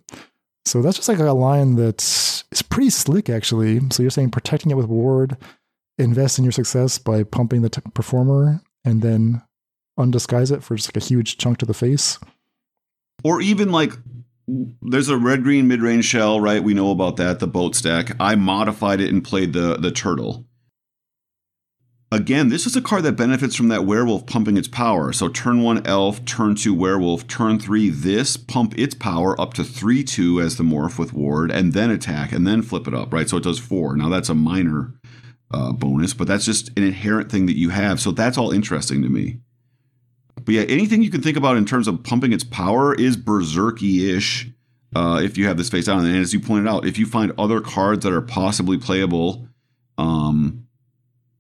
So 0.66 0.82
that's 0.82 0.98
just 0.98 1.10
like 1.10 1.20
a 1.20 1.34
line 1.34 1.76
that 1.76 2.02
is 2.52 2.62
pretty 2.62 2.92
slick, 2.92 3.30
actually. 3.30 3.82
So 3.92 4.04
you're 4.04 4.12
saying 4.12 4.32
protecting 4.32 4.72
it 4.72 4.78
with 4.78 4.86
ward, 4.86 5.36
invest 5.98 6.38
in 6.38 6.46
your 6.46 6.52
success 6.52 6.98
by 6.98 7.24
pumping 7.24 7.62
the 7.62 7.70
t- 7.70 7.82
performer, 7.94 8.62
and 8.86 9.02
then 9.02 9.42
undisguise 10.00 10.52
it 10.52 10.64
for 10.64 10.76
just 10.76 10.90
like 10.90 11.04
a 11.04 11.06
huge 11.06 11.38
chunk 11.38 11.58
to 11.58 11.66
the 11.66 11.74
face. 11.74 12.20
Or 13.24 13.42
even 13.42 13.72
like 13.72 13.94
there's 14.82 15.10
a 15.10 15.18
red 15.18 15.44
green 15.44 15.68
mid 15.68 15.82
range 15.82 16.06
shell, 16.06 16.40
right? 16.40 16.64
We 16.64 16.74
know 16.74 16.92
about 16.92 17.18
that, 17.18 17.40
the 17.40 17.48
boat 17.48 17.76
stack. 17.76 18.12
I 18.20 18.36
modified 18.36 19.00
it 19.02 19.10
and 19.10 19.24
played 19.24 19.54
the 19.54 19.78
the 19.78 19.92
turtle. 19.92 20.46
Again, 22.14 22.50
this 22.50 22.66
is 22.66 22.76
a 22.76 22.82
card 22.82 23.04
that 23.04 23.14
benefits 23.14 23.56
from 23.56 23.70
that 23.70 23.86
werewolf 23.86 24.26
pumping 24.26 24.58
its 24.58 24.68
power. 24.68 25.14
So 25.14 25.30
turn 25.30 25.62
one 25.62 25.86
elf, 25.88 26.26
turn 26.26 26.56
two 26.56 26.74
werewolf, 26.74 27.26
turn 27.26 27.58
three 27.58 27.90
this, 27.90 28.36
pump 28.36 28.78
its 28.78 28.94
power 28.94 29.40
up 29.40 29.54
to 29.54 29.64
three 29.64 30.04
two 30.04 30.42
as 30.42 30.58
the 30.58 30.64
morph 30.64 31.00
with 31.00 31.14
ward, 31.14 31.52
and 31.52 31.72
then 31.72 31.90
attack, 31.90 32.34
and 32.34 32.46
then 32.46 32.62
flip 32.62 32.88
it 32.88 32.94
up, 32.94 33.14
right? 33.14 33.30
So 33.30 33.38
it 33.38 33.44
does 33.44 33.60
four. 33.60 33.96
Now 33.96 34.10
that's 34.10 34.30
a 34.30 34.36
minor 34.36 34.94
uh, 35.54 35.72
bonus, 35.72 36.14
but 36.14 36.28
that's 36.28 36.46
just 36.46 36.70
an 36.78 36.84
inherent 36.84 37.32
thing 37.32 37.46
that 37.46 37.58
you 37.58 37.70
have. 37.70 38.02
So 38.02 38.12
that's 38.12 38.38
all 38.38 38.52
interesting 38.52 39.02
to 39.04 39.10
me. 39.10 39.40
But 40.36 40.56
yeah, 40.56 40.62
anything 40.64 41.02
you 41.04 41.10
can 41.10 41.22
think 41.22 41.38
about 41.38 41.58
in 41.58 41.66
terms 41.66 41.88
of 41.88 42.04
pumping 42.04 42.34
its 42.34 42.44
power 42.44 42.94
is 42.96 43.18
berserky 43.18 44.16
ish. 44.16 44.50
Uh, 44.96 45.22
if 45.24 45.38
you 45.38 45.48
have 45.48 45.58
this 45.58 45.70
face 45.70 45.86
down, 45.86 46.06
and 46.06 46.18
as 46.18 46.34
you 46.34 46.40
pointed 46.40 46.68
out, 46.68 46.86
if 46.86 46.98
you 46.98 47.06
find 47.06 47.32
other 47.38 47.62
cards 47.62 48.04
that 48.04 48.12
are 48.12 48.22
possibly 48.22 48.78
playable, 48.78 49.48
um, 49.98 50.68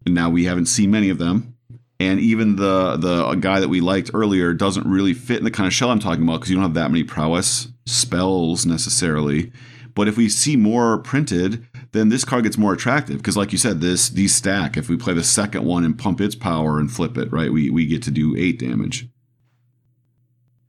now 0.07 0.29
we 0.29 0.45
haven't 0.45 0.67
seen 0.67 0.91
many 0.91 1.09
of 1.09 1.17
them. 1.17 1.55
And 1.99 2.19
even 2.19 2.55
the 2.55 2.97
the 2.97 3.35
guy 3.35 3.59
that 3.59 3.67
we 3.69 3.81
liked 3.81 4.11
earlier 4.13 4.53
doesn't 4.53 4.87
really 4.87 5.13
fit 5.13 5.37
in 5.37 5.43
the 5.43 5.51
kind 5.51 5.67
of 5.67 5.73
shell 5.73 5.91
I'm 5.91 5.99
talking 5.99 6.23
about 6.23 6.37
because 6.39 6.49
you 6.49 6.55
don't 6.55 6.63
have 6.63 6.73
that 6.73 6.89
many 6.89 7.03
prowess 7.03 7.67
spells 7.85 8.65
necessarily. 8.65 9.51
But 9.93 10.07
if 10.07 10.17
we 10.17 10.29
see 10.29 10.55
more 10.55 10.97
printed, 10.99 11.67
then 11.93 12.09
this 12.09 12.23
card 12.23 12.43
gets 12.43 12.57
more 12.57 12.73
attractive 12.73 13.17
because, 13.17 13.35
like 13.35 13.51
you 13.51 13.57
said, 13.57 13.81
this 13.81 14.09
these 14.09 14.33
stack. 14.33 14.77
If 14.77 14.89
we 14.89 14.97
play 14.97 15.13
the 15.13 15.23
second 15.23 15.65
one 15.65 15.83
and 15.83 15.97
pump 15.97 16.21
its 16.21 16.35
power 16.35 16.79
and 16.79 16.91
flip 16.91 17.17
it, 17.17 17.31
right, 17.31 17.51
we 17.51 17.69
we 17.69 17.85
get 17.85 18.03
to 18.03 18.11
do 18.11 18.35
eight 18.37 18.59
damage. 18.59 19.07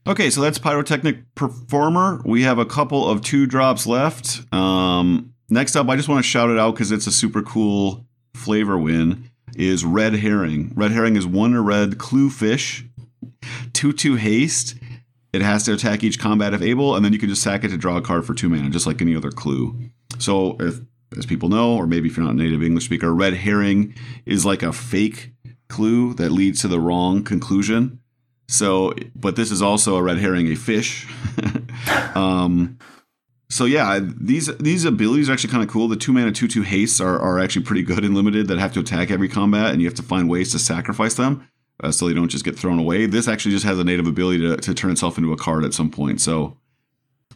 Okay, 0.07 0.31
so 0.31 0.41
that's 0.41 0.59
Pyrotechnic 0.59 1.35
Performer. 1.37 2.23
We 2.25 2.43
have 2.43 2.59
a 2.59 2.67
couple 2.67 3.09
of 3.09 3.21
two 3.23 3.47
drops 3.47 3.87
left. 3.87 4.43
Um, 4.53 5.33
next 5.49 5.77
up, 5.77 5.89
I 5.89 5.95
just 5.95 6.09
want 6.09 6.25
to 6.25 6.29
shout 6.29 6.51
it 6.51 6.59
out 6.59 6.75
because 6.75 6.91
it's 6.91 7.07
a 7.07 7.13
super 7.13 7.41
cool 7.41 8.05
flavor 8.35 8.77
win 8.77 9.31
is 9.55 9.85
red 9.85 10.15
herring. 10.15 10.73
Red 10.75 10.91
herring 10.91 11.15
is 11.15 11.27
one 11.27 11.57
red 11.63 11.99
clue 11.99 12.31
fish, 12.31 12.85
two 13.73 13.93
two 13.93 14.17
haste. 14.17 14.75
It 15.33 15.41
has 15.41 15.65
to 15.65 15.73
attack 15.73 16.03
each 16.03 16.19
combat 16.19 16.53
if 16.53 16.61
able, 16.61 16.95
and 16.95 17.05
then 17.05 17.13
you 17.13 17.19
can 17.19 17.29
just 17.29 17.43
sack 17.43 17.65
it 17.65 17.69
to 17.69 17.79
draw 17.79 17.97
a 17.97 18.03
card 18.03 18.27
for 18.27 18.35
two 18.35 18.51
mana, 18.51 18.69
just 18.69 18.87
like 18.87 19.01
any 19.01 19.17
other 19.17 19.31
clue. 19.31 19.79
So, 20.19 20.57
if, 20.61 20.81
as 21.17 21.27
people 21.27 21.49
know, 21.49 21.77
or 21.77 21.87
maybe 21.87 22.09
if 22.09 22.17
you're 22.17 22.25
not 22.25 22.35
a 22.35 22.39
native 22.39 22.63
English 22.63 22.85
speaker, 22.85 23.15
red 23.15 23.35
herring 23.35 23.95
is 24.27 24.45
like 24.45 24.63
a 24.63 24.73
fake 24.73 25.33
clue 25.69 26.15
that 26.15 26.31
leads 26.31 26.61
to 26.63 26.69
the 26.69 26.81
wrong 26.81 27.25
conclusion. 27.25 28.01
So, 28.49 28.95
but 29.15 29.37
this 29.37 29.51
is 29.51 29.63
also 29.63 29.97
a 29.97 30.03
red 30.03 30.19
herring, 30.19 30.47
a 30.49 30.55
fish. 30.55 31.07
um, 32.15 32.79
so 33.49 33.65
yeah, 33.65 34.01
these 34.03 34.55
these 34.57 34.85
abilities 34.85 35.29
are 35.29 35.33
actually 35.35 35.51
kind 35.51 35.63
of 35.63 35.69
cool. 35.69 35.89
The 35.89 35.97
two 35.97 36.13
mana 36.13 36.33
two 36.33 36.49
two 36.49 36.63
hastes 36.63 37.01
are, 37.01 37.19
are 37.19 37.39
actually 37.39 37.65
pretty 37.65 37.83
good 37.83 38.05
and 38.05 38.15
limited 38.15 38.49
that 38.49 38.59
have 38.59 38.73
to 38.75 38.81
attack 38.81 39.11
every 39.11 39.29
combat, 39.29 39.73
and 39.73 39.81
you 39.81 39.87
have 39.87 39.97
to 39.97 40.03
find 40.03 40.29
ways 40.29 40.53
to 40.53 40.59
sacrifice 40.59 41.15
them 41.15 41.49
uh, 41.83 41.91
so 41.91 42.07
they 42.07 42.15
don't 42.15 42.29
just 42.29 42.45
get 42.45 42.59
thrown 42.59 42.79
away. 42.79 43.07
This 43.07 43.29
actually 43.29 43.53
just 43.53 43.67
has 43.67 43.79
a 43.79 43.85
native 43.85 44.07
ability 44.07 44.41
to, 44.41 44.57
to 44.57 44.75
turn 44.75 44.91
itself 44.91 45.19
into 45.19 45.33
a 45.33 45.37
card 45.37 45.65
at 45.65 45.75
some 45.75 45.91
point. 45.91 46.21
So 46.21 46.57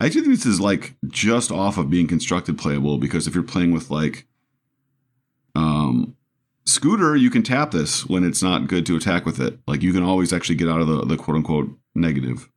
I 0.01 0.06
actually 0.06 0.23
think 0.23 0.35
this 0.35 0.47
is 0.47 0.60
like 0.60 0.97
just 1.09 1.51
off 1.51 1.78
of 1.78 1.90
being 1.90 2.06
constructed 2.06 2.59
playable 2.59 2.98
because 2.98 3.27
if 3.27 3.35
you're 3.35 3.43
playing 3.44 3.73
with 3.73 3.90
like 3.90 4.27
um 5.55 6.16
Scooter, 6.66 7.14
you 7.14 7.31
can 7.31 7.44
tap 7.44 7.70
this 7.70 8.06
when 8.06 8.24
it's 8.24 8.43
not 8.43 8.66
good 8.66 8.85
to 8.86 8.97
attack 8.97 9.24
with 9.24 9.40
it. 9.40 9.59
Like 9.68 9.82
you 9.82 9.93
can 9.93 10.02
always 10.02 10.32
actually 10.32 10.56
get 10.56 10.68
out 10.68 10.81
of 10.81 10.89
the, 10.89 11.05
the 11.05 11.16
quote 11.16 11.36
unquote 11.36 11.70
negative. 11.94 12.48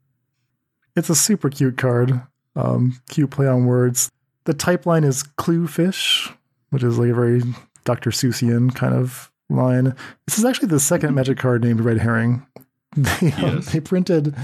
It's 0.95 1.11
a 1.11 1.15
super 1.15 1.49
cute 1.49 1.77
card. 1.77 2.19
Um, 2.55 2.99
cute 3.09 3.29
play 3.29 3.47
on 3.47 3.67
words. 3.67 4.09
The 4.45 4.55
type 4.55 4.87
line 4.87 5.03
is 5.03 5.21
clue 5.21 5.67
fish, 5.67 6.31
which 6.71 6.83
is 6.83 6.97
like 6.97 7.11
a 7.11 7.13
very 7.13 7.43
Dr. 7.85 8.09
Seussian 8.09 8.73
kind 8.73 8.95
of 8.95 9.31
line. 9.47 9.95
This 10.27 10.39
is 10.39 10.45
actually 10.45 10.69
the 10.69 10.79
second 10.79 11.13
magic 11.13 11.37
card 11.37 11.63
named 11.63 11.81
Red 11.81 11.99
Herring. 11.99 12.45
They, 12.95 13.31
um, 13.33 13.57
yes. 13.57 13.71
they 13.71 13.79
printed 13.79 14.35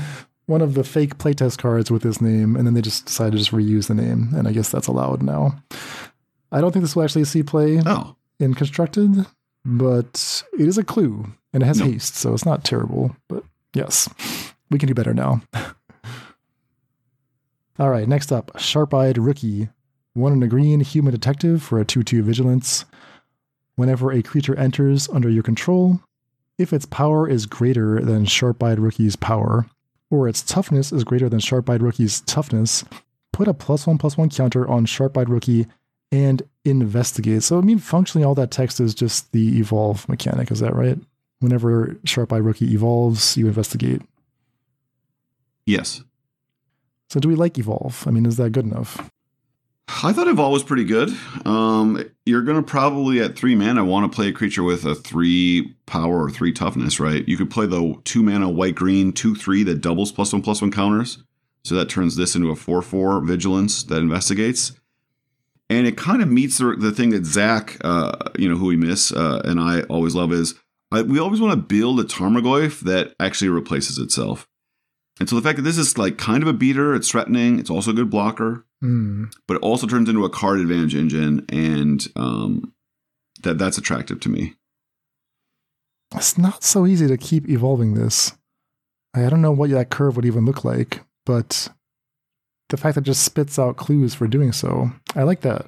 one 0.47 0.61
of 0.61 0.73
the 0.75 0.83
fake 0.83 1.17
playtest 1.17 1.57
cards 1.57 1.89
with 1.89 2.03
his 2.03 2.21
name, 2.21 2.55
and 2.55 2.67
then 2.67 2.73
they 2.73 2.81
just 2.81 3.05
decided 3.05 3.31
to 3.31 3.37
just 3.37 3.51
reuse 3.51 3.87
the 3.87 3.95
name, 3.95 4.29
and 4.35 4.47
I 4.47 4.51
guess 4.51 4.69
that's 4.69 4.87
allowed 4.87 5.23
now. 5.23 5.55
I 6.51 6.61
don't 6.61 6.71
think 6.71 6.83
this 6.83 6.95
will 6.95 7.03
actually 7.03 7.25
see 7.25 7.43
play 7.43 7.81
oh. 7.85 8.15
in 8.39 8.53
constructed, 8.53 9.25
but 9.63 10.43
it 10.57 10.67
is 10.67 10.77
a 10.77 10.83
clue, 10.83 11.25
and 11.53 11.63
it 11.63 11.65
has 11.65 11.79
no. 11.79 11.85
haste, 11.85 12.15
so 12.15 12.33
it's 12.33 12.45
not 12.45 12.63
terrible. 12.63 13.15
But 13.27 13.43
yes, 13.73 14.07
we 14.69 14.77
can 14.77 14.87
do 14.87 14.93
better 14.93 15.13
now. 15.13 15.41
All 17.77 17.89
right, 17.89 18.07
next 18.07 18.31
up, 18.31 18.57
Sharp 18.59 18.93
Eyed 18.93 19.17
Rookie. 19.17 19.69
One 20.13 20.31
in 20.31 20.41
a 20.43 20.47
green 20.47 20.79
human 20.79 21.11
detective 21.11 21.61
for 21.61 21.79
a 21.79 21.85
2 21.85 22.03
2 22.03 22.23
vigilance. 22.23 22.85
Whenever 23.75 24.13
a 24.13 24.21
creature 24.23 24.57
enters 24.57 25.09
under 25.09 25.29
your 25.29 25.43
control, 25.43 25.99
if 26.57 26.71
its 26.71 26.85
power 26.85 27.27
is 27.27 27.45
greater 27.45 27.99
than 27.99 28.23
Sharp 28.23 28.63
Eyed 28.63 28.79
Rookie's 28.79 29.17
power, 29.17 29.65
or 30.09 30.27
its 30.27 30.41
toughness 30.41 30.91
is 30.91 31.03
greater 31.03 31.29
than 31.29 31.39
Sharp 31.39 31.69
Eyed 31.69 31.81
Rookie's 31.81 32.21
toughness, 32.21 32.83
put 33.33 33.47
a 33.47 33.53
plus 33.53 33.87
one 33.87 33.97
plus 33.97 34.17
one 34.17 34.29
counter 34.29 34.67
on 34.67 34.85
Sharp 34.85 35.17
Eyed 35.17 35.29
Rookie 35.29 35.67
and 36.11 36.41
investigate. 36.63 37.43
So, 37.43 37.57
I 37.57 37.61
mean, 37.61 37.79
functionally, 37.79 38.25
all 38.25 38.35
that 38.35 38.51
text 38.51 38.79
is 38.79 38.93
just 38.95 39.31
the 39.31 39.57
evolve 39.57 40.07
mechanic. 40.07 40.51
Is 40.51 40.59
that 40.59 40.75
right? 40.75 40.99
whenever 41.39 41.95
Sharp 42.03 42.33
Eye 42.33 42.37
Rookie 42.37 42.73
evolves, 42.73 43.37
you 43.37 43.47
investigate. 43.47 44.01
Yes. 45.65 46.03
So 47.09 47.19
do 47.19 47.27
we 47.27 47.35
like 47.35 47.57
evolve? 47.57 48.07
I 48.07 48.11
mean, 48.11 48.25
is 48.25 48.37
that 48.37 48.51
good 48.51 48.65
enough? 48.65 49.09
I 49.87 50.13
thought 50.13 50.27
Evolve 50.27 50.51
was 50.51 50.63
pretty 50.63 50.83
good. 50.83 51.09
Um, 51.45 52.03
you're 52.25 52.41
going 52.41 52.57
to 52.57 52.63
probably 52.63 53.21
at 53.21 53.35
three 53.35 53.55
mana 53.55 53.85
want 53.85 54.11
to 54.11 54.15
play 54.15 54.29
a 54.29 54.33
creature 54.33 54.63
with 54.63 54.83
a 54.83 54.95
three 54.95 55.75
power 55.85 56.23
or 56.23 56.29
three 56.29 56.51
toughness, 56.51 56.99
right? 56.99 57.27
You 57.27 57.37
could 57.37 57.51
play 57.51 57.65
the 57.67 57.95
two 58.03 58.23
mana 58.23 58.49
white 58.49 58.75
green 58.75 59.13
two 59.13 59.35
three 59.35 59.63
that 59.63 59.81
doubles 59.81 60.11
plus 60.11 60.33
one 60.33 60.41
plus 60.41 60.61
one 60.61 60.71
counters. 60.71 61.23
So 61.63 61.75
that 61.75 61.89
turns 61.89 62.15
this 62.15 62.35
into 62.35 62.51
a 62.51 62.55
four 62.55 62.81
four 62.81 63.19
vigilance 63.21 63.83
that 63.83 63.97
investigates, 63.97 64.73
and 65.69 65.87
it 65.87 65.97
kind 65.97 66.21
of 66.21 66.29
meets 66.29 66.59
the, 66.59 66.75
the 66.75 66.91
thing 66.91 67.09
that 67.09 67.25
Zach, 67.25 67.77
uh, 67.83 68.11
you 68.37 68.47
know, 68.47 68.55
who 68.55 68.67
we 68.67 68.75
miss, 68.75 69.11
uh, 69.11 69.41
and 69.45 69.59
I 69.59 69.81
always 69.83 70.13
love 70.13 70.31
is 70.31 70.53
I, 70.91 71.01
we 71.01 71.19
always 71.19 71.41
want 71.41 71.53
to 71.53 71.75
build 71.75 71.99
a 71.99 72.03
Tarmogoyf 72.03 72.81
that 72.81 73.15
actually 73.19 73.49
replaces 73.49 73.97
itself. 73.97 74.47
And 75.19 75.29
so 75.29 75.35
the 75.35 75.41
fact 75.41 75.55
that 75.57 75.61
this 75.61 75.77
is 75.77 75.97
like 75.97 76.17
kind 76.17 76.43
of 76.43 76.49
a 76.49 76.53
beater, 76.53 76.93
it's 76.93 77.09
threatening, 77.09 77.57
it's 77.59 77.69
also 77.69 77.91
a 77.91 77.93
good 77.93 78.09
blocker, 78.09 78.65
Hmm. 78.81 79.25
but 79.47 79.55
it 79.55 79.61
also 79.63 79.87
turns 79.87 80.09
into 80.09 80.25
a 80.25 80.29
card 80.29 80.59
advantage 80.59 80.93
engine, 80.95 81.45
and 81.49 82.05
um, 82.17 82.73
that 83.43 83.57
that's 83.57 83.77
attractive 83.77 84.19
to 84.21 84.29
me. 84.29 84.55
It's 86.13 86.37
not 86.37 86.63
so 86.63 86.85
easy 86.85 87.07
to 87.07 87.17
keep 87.17 87.49
evolving 87.49 87.93
this. 87.93 88.33
I 89.13 89.29
don't 89.29 89.41
know 89.41 89.51
what 89.51 89.69
that 89.71 89.89
curve 89.89 90.15
would 90.17 90.25
even 90.25 90.45
look 90.45 90.63
like, 90.65 91.01
but 91.25 91.69
the 92.69 92.77
fact 92.77 92.95
that 92.95 93.01
it 93.01 93.05
just 93.05 93.23
spits 93.23 93.57
out 93.57 93.77
clues 93.77 94.13
for 94.13 94.27
doing 94.27 94.51
so, 94.51 94.91
I 95.15 95.23
like 95.23 95.41
that. 95.41 95.67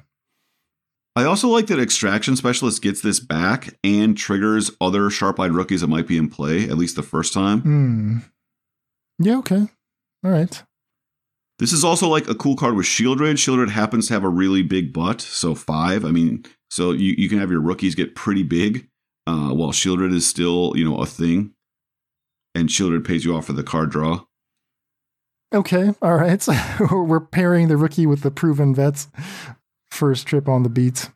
I 1.16 1.24
also 1.24 1.48
like 1.48 1.66
that 1.68 1.80
Extraction 1.80 2.36
Specialist 2.36 2.82
gets 2.82 3.00
this 3.00 3.18
back 3.18 3.74
and 3.82 4.16
triggers 4.16 4.70
other 4.80 5.10
sharp-eyed 5.10 5.50
rookies 5.52 5.80
that 5.80 5.88
might 5.88 6.06
be 6.06 6.18
in 6.18 6.28
play 6.28 6.64
at 6.64 6.78
least 6.78 6.94
the 6.96 7.02
first 7.02 7.32
time. 7.32 7.60
Hmm. 7.62 8.18
Yeah, 9.18 9.38
okay. 9.38 9.68
All 10.24 10.30
right. 10.30 10.62
This 11.58 11.72
is 11.72 11.84
also 11.84 12.08
like 12.08 12.28
a 12.28 12.34
cool 12.34 12.54
card 12.56 12.74
with 12.76 12.86
Shieldred. 12.86 13.34
Shieldred 13.34 13.70
happens 13.70 14.06
to 14.08 14.14
have 14.14 14.22
a 14.24 14.28
really 14.28 14.62
big 14.62 14.92
butt, 14.92 15.20
so 15.20 15.54
five. 15.54 16.04
I 16.04 16.10
mean, 16.10 16.44
so 16.70 16.92
you, 16.92 17.14
you 17.18 17.28
can 17.28 17.38
have 17.38 17.50
your 17.50 17.60
rookies 17.60 17.96
get 17.96 18.14
pretty 18.14 18.44
big, 18.44 18.88
uh, 19.26 19.50
while 19.50 19.72
Shieldred 19.72 20.14
is 20.14 20.26
still 20.26 20.72
you 20.76 20.88
know 20.88 20.98
a 20.98 21.06
thing, 21.06 21.54
and 22.54 22.68
Shieldred 22.68 23.04
pays 23.04 23.24
you 23.24 23.34
off 23.34 23.46
for 23.46 23.54
the 23.54 23.64
card 23.64 23.90
draw. 23.90 24.24
Okay, 25.52 25.94
all 26.00 26.14
right. 26.14 26.40
So 26.40 26.52
We're 26.92 27.20
pairing 27.20 27.68
the 27.68 27.76
rookie 27.76 28.06
with 28.06 28.22
the 28.22 28.30
proven 28.30 28.74
vets. 28.74 29.08
First 29.90 30.26
trip 30.26 30.48
on 30.48 30.62
the 30.62 30.68
beat. 30.68 31.10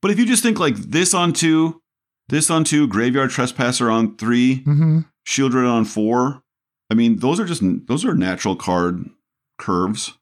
But 0.00 0.10
if 0.10 0.18
you 0.18 0.24
just 0.24 0.42
think 0.42 0.58
like 0.58 0.76
this 0.76 1.12
on 1.12 1.32
two, 1.34 1.82
this 2.28 2.48
on 2.48 2.64
two, 2.64 2.86
Graveyard 2.86 3.30
Trespasser 3.30 3.90
on 3.90 4.16
3 4.16 4.64
Mm-hmm. 4.64 5.00
Shieldred 5.26 5.70
on 5.70 5.84
four, 5.84 6.42
I 6.90 6.94
mean 6.94 7.16
those 7.16 7.38
are 7.38 7.44
just 7.44 7.62
those 7.86 8.04
are 8.04 8.14
natural 8.14 8.56
card 8.56 9.08
curves. 9.58 10.14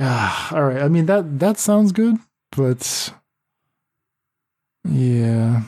Ah, 0.00 0.54
all 0.54 0.62
right. 0.64 0.82
I 0.82 0.88
mean 0.88 1.06
that 1.06 1.38
that 1.40 1.58
sounds 1.58 1.92
good, 1.92 2.16
but 2.56 3.12
yeah. 4.88 5.62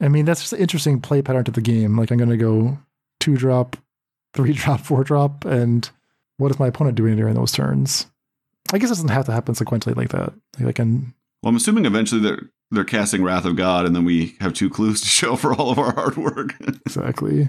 I 0.00 0.08
mean 0.08 0.24
that's 0.24 0.40
just 0.40 0.52
an 0.52 0.60
interesting 0.60 1.00
play 1.00 1.22
pattern 1.22 1.44
to 1.44 1.50
the 1.50 1.60
game. 1.60 1.96
Like 1.96 2.10
I'm 2.10 2.18
gonna 2.18 2.36
go 2.36 2.78
two 3.20 3.36
drop, 3.36 3.76
three 4.34 4.52
drop, 4.52 4.80
four 4.80 5.02
drop, 5.04 5.44
and 5.44 5.88
what 6.36 6.50
is 6.50 6.58
my 6.60 6.68
opponent 6.68 6.96
doing 6.96 7.16
during 7.16 7.34
those 7.34 7.52
turns? 7.52 8.06
I 8.72 8.78
guess 8.78 8.90
it 8.90 8.94
doesn't 8.94 9.08
have 9.08 9.26
to 9.26 9.32
happen 9.32 9.54
sequentially 9.54 9.96
like 9.96 10.10
that. 10.10 10.32
Like 10.58 10.68
I 10.68 10.72
can 10.72 11.14
Well, 11.42 11.50
I'm 11.50 11.56
assuming 11.56 11.86
eventually 11.86 12.20
they're 12.20 12.42
they're 12.70 12.84
casting 12.84 13.24
Wrath 13.24 13.46
of 13.46 13.56
God, 13.56 13.86
and 13.86 13.96
then 13.96 14.04
we 14.04 14.36
have 14.40 14.52
two 14.52 14.68
clues 14.68 15.00
to 15.00 15.06
show 15.08 15.36
for 15.36 15.54
all 15.54 15.70
of 15.70 15.78
our 15.78 15.94
hard 15.94 16.16
work. 16.16 16.54
exactly. 16.60 17.48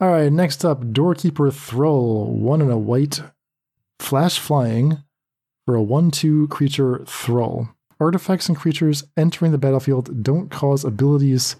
All 0.00 0.08
right, 0.08 0.32
next 0.32 0.64
up, 0.64 0.94
Doorkeeper 0.94 1.50
Thrall, 1.50 2.32
one 2.32 2.62
and 2.62 2.70
a 2.70 2.78
white, 2.78 3.20
flash 3.98 4.38
flying 4.38 5.04
for 5.66 5.74
a 5.74 5.82
1 5.82 6.10
2 6.10 6.48
creature 6.48 7.04
Thrall. 7.06 7.68
Artifacts 8.00 8.48
and 8.48 8.56
creatures 8.56 9.04
entering 9.18 9.52
the 9.52 9.58
battlefield 9.58 10.22
don't 10.22 10.50
cause 10.50 10.86
abilities 10.86 11.56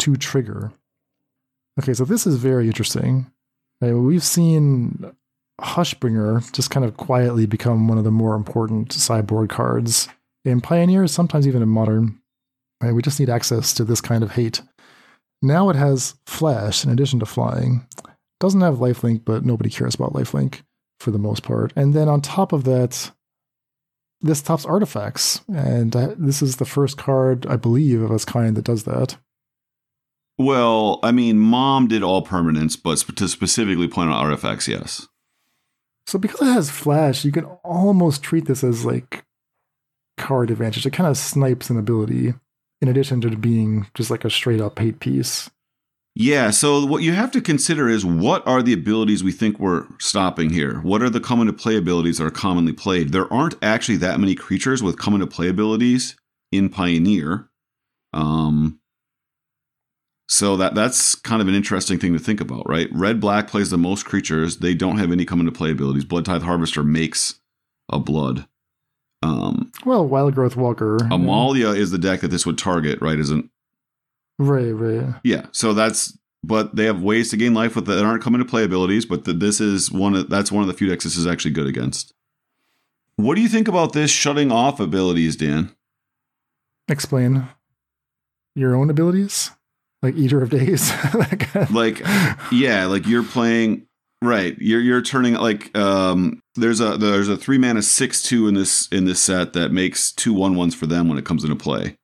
to 0.00 0.16
trigger. 0.16 0.72
Okay, 1.78 1.94
so 1.94 2.04
this 2.04 2.26
is 2.26 2.34
very 2.34 2.66
interesting. 2.66 3.30
We've 3.80 4.24
seen 4.24 5.12
Hushbringer 5.60 6.52
just 6.52 6.72
kind 6.72 6.84
of 6.84 6.96
quietly 6.96 7.46
become 7.46 7.86
one 7.86 7.96
of 7.96 8.02
the 8.02 8.10
more 8.10 8.34
important 8.34 8.92
sideboard 8.92 9.50
cards 9.50 10.08
in 10.44 10.60
Pioneers, 10.60 11.12
sometimes 11.12 11.46
even 11.46 11.62
in 11.62 11.68
Modern. 11.68 12.20
We 12.82 13.02
just 13.02 13.20
need 13.20 13.30
access 13.30 13.72
to 13.74 13.84
this 13.84 14.00
kind 14.00 14.24
of 14.24 14.32
hate. 14.32 14.62
Now 15.40 15.70
it 15.70 15.76
has 15.76 16.14
flash 16.26 16.84
in 16.84 16.90
addition 16.90 17.20
to 17.20 17.26
flying. 17.26 17.86
Doesn't 18.40 18.60
have 18.60 18.76
lifelink, 18.76 19.24
but 19.24 19.44
nobody 19.44 19.70
cares 19.70 19.94
about 19.94 20.12
lifelink 20.12 20.62
for 21.00 21.10
the 21.10 21.18
most 21.18 21.42
part. 21.42 21.72
And 21.76 21.94
then 21.94 22.08
on 22.08 22.20
top 22.20 22.52
of 22.52 22.64
that, 22.64 23.10
this 24.20 24.42
tops 24.42 24.64
artifacts, 24.64 25.42
and 25.52 25.94
uh, 25.94 26.14
this 26.18 26.42
is 26.42 26.56
the 26.56 26.64
first 26.64 26.96
card 26.96 27.46
I 27.46 27.56
believe 27.56 28.02
of 28.02 28.10
its 28.10 28.24
kind 28.24 28.56
that 28.56 28.64
does 28.64 28.82
that. 28.84 29.16
well, 30.38 30.98
I 31.02 31.12
mean, 31.12 31.38
Mom 31.38 31.86
did 31.86 32.02
all 32.02 32.24
permanents, 32.24 32.76
but 32.80 32.98
sp- 32.98 33.14
to 33.16 33.28
specifically 33.28 33.86
point 33.88 34.10
out 34.10 34.16
artifacts, 34.16 34.66
yes. 34.66 35.06
So 36.06 36.18
because 36.18 36.48
it 36.48 36.52
has 36.52 36.70
flash, 36.70 37.24
you 37.24 37.30
can 37.30 37.44
almost 37.64 38.22
treat 38.22 38.46
this 38.46 38.64
as 38.64 38.84
like 38.84 39.24
card 40.16 40.50
advantage. 40.50 40.86
It 40.86 40.92
kind 40.92 41.08
of 41.08 41.16
snipes 41.16 41.70
an 41.70 41.78
ability 41.78 42.34
in 42.80 42.88
addition 42.88 43.20
to 43.22 43.30
being 43.36 43.86
just 43.94 44.10
like 44.10 44.24
a 44.24 44.30
straight 44.30 44.60
up 44.60 44.78
hate 44.78 45.00
piece. 45.00 45.50
Yeah, 46.14 46.50
so 46.50 46.84
what 46.84 47.02
you 47.02 47.12
have 47.12 47.30
to 47.32 47.40
consider 47.40 47.88
is 47.88 48.04
what 48.04 48.44
are 48.44 48.60
the 48.60 48.72
abilities 48.72 49.22
we 49.22 49.30
think 49.30 49.60
we're 49.60 49.86
stopping 50.00 50.50
here? 50.50 50.80
What 50.80 51.00
are 51.00 51.10
the 51.10 51.20
come 51.20 51.40
into 51.40 51.52
play 51.52 51.76
abilities 51.76 52.18
that 52.18 52.24
are 52.24 52.30
commonly 52.30 52.72
played? 52.72 53.12
There 53.12 53.32
aren't 53.32 53.54
actually 53.62 53.98
that 53.98 54.18
many 54.18 54.34
creatures 54.34 54.82
with 54.82 54.98
come 54.98 55.14
into 55.14 55.28
play 55.28 55.48
abilities 55.48 56.16
in 56.50 56.70
Pioneer. 56.70 57.48
Um, 58.12 58.80
so 60.28 60.56
that 60.56 60.74
that's 60.74 61.14
kind 61.14 61.40
of 61.40 61.48
an 61.48 61.54
interesting 61.54 61.98
thing 61.98 62.12
to 62.14 62.18
think 62.18 62.40
about, 62.40 62.68
right? 62.68 62.88
Red 62.92 63.20
black 63.20 63.48
plays 63.48 63.70
the 63.70 63.78
most 63.78 64.04
creatures. 64.04 64.58
They 64.58 64.74
don't 64.74 64.98
have 64.98 65.12
any 65.12 65.24
come 65.24 65.40
into 65.40 65.52
play 65.52 65.70
abilities. 65.70 66.04
Blood 66.04 66.24
Tithe 66.24 66.42
Harvester 66.42 66.82
makes 66.82 67.40
a 67.90 67.98
blood. 67.98 68.46
Um, 69.22 69.72
Well, 69.84 70.06
Wild 70.06 70.34
Growth 70.34 70.56
Walker. 70.56 70.96
Amalia 71.10 71.68
is 71.70 71.90
the 71.90 71.98
deck 71.98 72.20
that 72.20 72.28
this 72.28 72.46
would 72.46 72.58
target, 72.58 73.00
right? 73.00 73.18
Isn't 73.18 73.50
Right, 74.38 74.70
right. 74.70 75.14
yeah, 75.24 75.46
so 75.52 75.74
that's 75.74 76.16
but 76.44 76.76
they 76.76 76.84
have 76.84 77.02
ways 77.02 77.30
to 77.30 77.36
gain 77.36 77.52
life 77.52 77.74
with 77.74 77.86
that 77.86 78.04
aren't 78.04 78.22
coming 78.22 78.38
to 78.38 78.44
play 78.44 78.62
abilities. 78.62 79.04
But 79.04 79.24
the, 79.24 79.32
this 79.32 79.60
is 79.60 79.90
one 79.90 80.14
of 80.14 80.30
that's 80.30 80.52
one 80.52 80.62
of 80.62 80.68
the 80.68 80.74
few 80.74 80.88
decks 80.88 81.02
this 81.02 81.16
is 81.16 81.26
actually 81.26 81.50
good 81.50 81.66
against. 81.66 82.14
What 83.16 83.34
do 83.34 83.40
you 83.40 83.48
think 83.48 83.66
about 83.66 83.92
this 83.92 84.12
shutting 84.12 84.52
off 84.52 84.78
abilities, 84.78 85.34
Dan? 85.34 85.74
Explain 86.86 87.48
your 88.54 88.76
own 88.76 88.88
abilities, 88.90 89.50
like 90.02 90.14
Eater 90.14 90.40
of 90.42 90.50
Days. 90.50 90.92
Like, 91.72 92.00
yeah, 92.52 92.86
like 92.86 93.08
you're 93.08 93.24
playing 93.24 93.87
right. 94.22 94.56
You're 94.58 94.80
you're 94.80 95.02
turning 95.02 95.34
like 95.34 95.76
um. 95.76 96.40
There's 96.54 96.80
a 96.80 96.96
there's 96.96 97.28
a 97.28 97.36
three 97.36 97.58
mana 97.58 97.82
six 97.82 98.22
two 98.22 98.48
in 98.48 98.54
this 98.54 98.88
in 98.88 99.04
this 99.04 99.20
set 99.20 99.52
that 99.52 99.72
makes 99.72 100.12
two 100.12 100.32
one 100.32 100.56
ones 100.56 100.74
for 100.74 100.86
them 100.86 101.08
when 101.08 101.18
it 101.18 101.24
comes 101.24 101.44
into 101.44 101.56
play. 101.56 101.96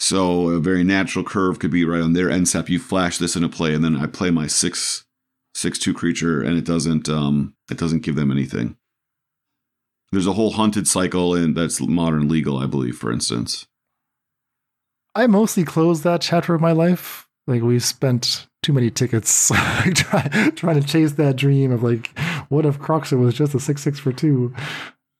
So 0.00 0.48
a 0.48 0.60
very 0.60 0.84
natural 0.84 1.24
curve 1.24 1.58
could 1.58 1.70
be 1.70 1.84
right 1.84 2.02
on 2.02 2.12
their 2.12 2.30
end 2.30 2.48
step. 2.48 2.68
You 2.68 2.78
flash 2.78 3.18
this 3.18 3.36
into 3.36 3.48
play, 3.48 3.74
and 3.74 3.82
then 3.82 3.96
I 3.96 4.06
play 4.06 4.30
my 4.30 4.46
six 4.46 5.04
six 5.54 5.78
two 5.78 5.94
creature, 5.94 6.42
and 6.42 6.58
it 6.58 6.64
doesn't 6.64 7.08
um 7.08 7.54
it 7.70 7.78
doesn't 7.78 8.02
give 8.02 8.16
them 8.16 8.30
anything. 8.30 8.76
There's 10.12 10.26
a 10.26 10.34
whole 10.34 10.52
hunted 10.52 10.86
cycle, 10.86 11.34
and 11.34 11.56
that's 11.56 11.80
modern 11.80 12.28
legal, 12.28 12.58
I 12.58 12.66
believe, 12.66 12.96
for 12.96 13.10
instance. 13.10 13.66
I 15.14 15.26
mostly 15.26 15.64
closed 15.64 16.04
that 16.04 16.20
chapter 16.20 16.54
of 16.54 16.60
my 16.60 16.72
life. 16.72 17.28
Like 17.46 17.62
we 17.62 17.78
spent 17.78 18.46
too 18.64 18.72
many 18.72 18.90
tickets 18.90 19.48
try, 19.94 20.50
trying 20.56 20.80
to 20.80 20.86
chase 20.86 21.12
that 21.12 21.36
dream 21.36 21.70
of 21.70 21.82
like, 21.82 22.18
what 22.48 22.66
if 22.66 22.78
Croxer 22.80 23.18
was 23.18 23.34
just 23.34 23.54
a 23.54 23.60
six 23.60 23.82
six 23.82 24.00
for 24.00 24.12
two? 24.12 24.54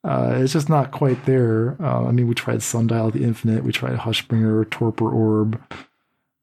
Uh, 0.02 0.38
it's 0.40 0.52
just 0.52 0.68
not 0.68 0.90
quite 0.90 1.24
there. 1.24 1.76
Uh, 1.80 2.06
I 2.06 2.10
mean, 2.10 2.26
we 2.26 2.34
tried 2.34 2.62
Sundial 2.62 3.10
the 3.10 3.22
Infinite, 3.22 3.64
we 3.64 3.72
tried 3.72 3.98
Hushbringer, 3.98 4.68
Torpor 4.70 5.10
Orb. 5.10 5.60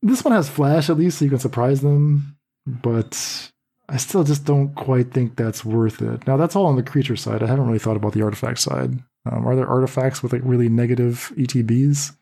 This 0.01 0.23
one 0.23 0.33
has 0.33 0.49
Flash 0.49 0.89
at 0.89 0.97
least, 0.97 1.19
so 1.19 1.25
you 1.25 1.29
can 1.29 1.39
surprise 1.39 1.81
them, 1.81 2.37
but 2.65 3.51
I 3.89 3.97
still 3.97 4.23
just 4.23 4.45
don't 4.45 4.73
quite 4.75 5.11
think 5.11 5.35
that's 5.35 5.65
worth 5.65 6.01
it. 6.01 6.25
Now, 6.25 6.37
that's 6.37 6.55
all 6.55 6.65
on 6.65 6.75
the 6.75 6.83
creature 6.83 7.15
side. 7.15 7.43
I 7.43 7.47
haven't 7.47 7.67
really 7.67 7.77
thought 7.77 7.97
about 7.97 8.13
the 8.13 8.23
artifact 8.23 8.59
side. 8.59 8.99
Um, 9.29 9.47
are 9.47 9.55
there 9.55 9.67
artifacts 9.67 10.23
with 10.23 10.33
like 10.33 10.41
really 10.43 10.69
negative 10.69 11.31
ETBs? 11.35 12.15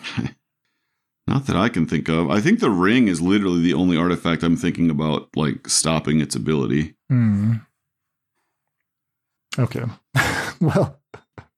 Not 1.26 1.46
that 1.46 1.56
I 1.56 1.68
can 1.68 1.86
think 1.86 2.08
of. 2.08 2.30
I 2.30 2.40
think 2.40 2.60
the 2.60 2.70
ring 2.70 3.08
is 3.08 3.20
literally 3.20 3.60
the 3.60 3.74
only 3.74 3.96
artifact 3.96 4.44
I'm 4.44 4.56
thinking 4.56 4.90
about, 4.90 5.28
like 5.34 5.68
stopping 5.68 6.20
its 6.20 6.36
ability. 6.36 6.94
Hmm. 7.08 7.54
Okay. 9.58 9.84
well, 10.60 11.00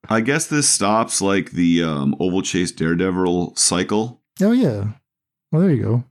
I 0.09 0.21
guess 0.21 0.47
this 0.47 0.69
stops 0.69 1.21
like 1.21 1.51
the 1.51 1.83
um, 1.83 2.15
Ovalchase 2.19 2.75
Daredevil 2.75 3.57
cycle. 3.57 4.23
Oh 4.41 4.53
yeah. 4.53 4.93
Well, 5.53 5.63
there 5.63 5.71
you 5.71 5.83
go. 5.83 6.05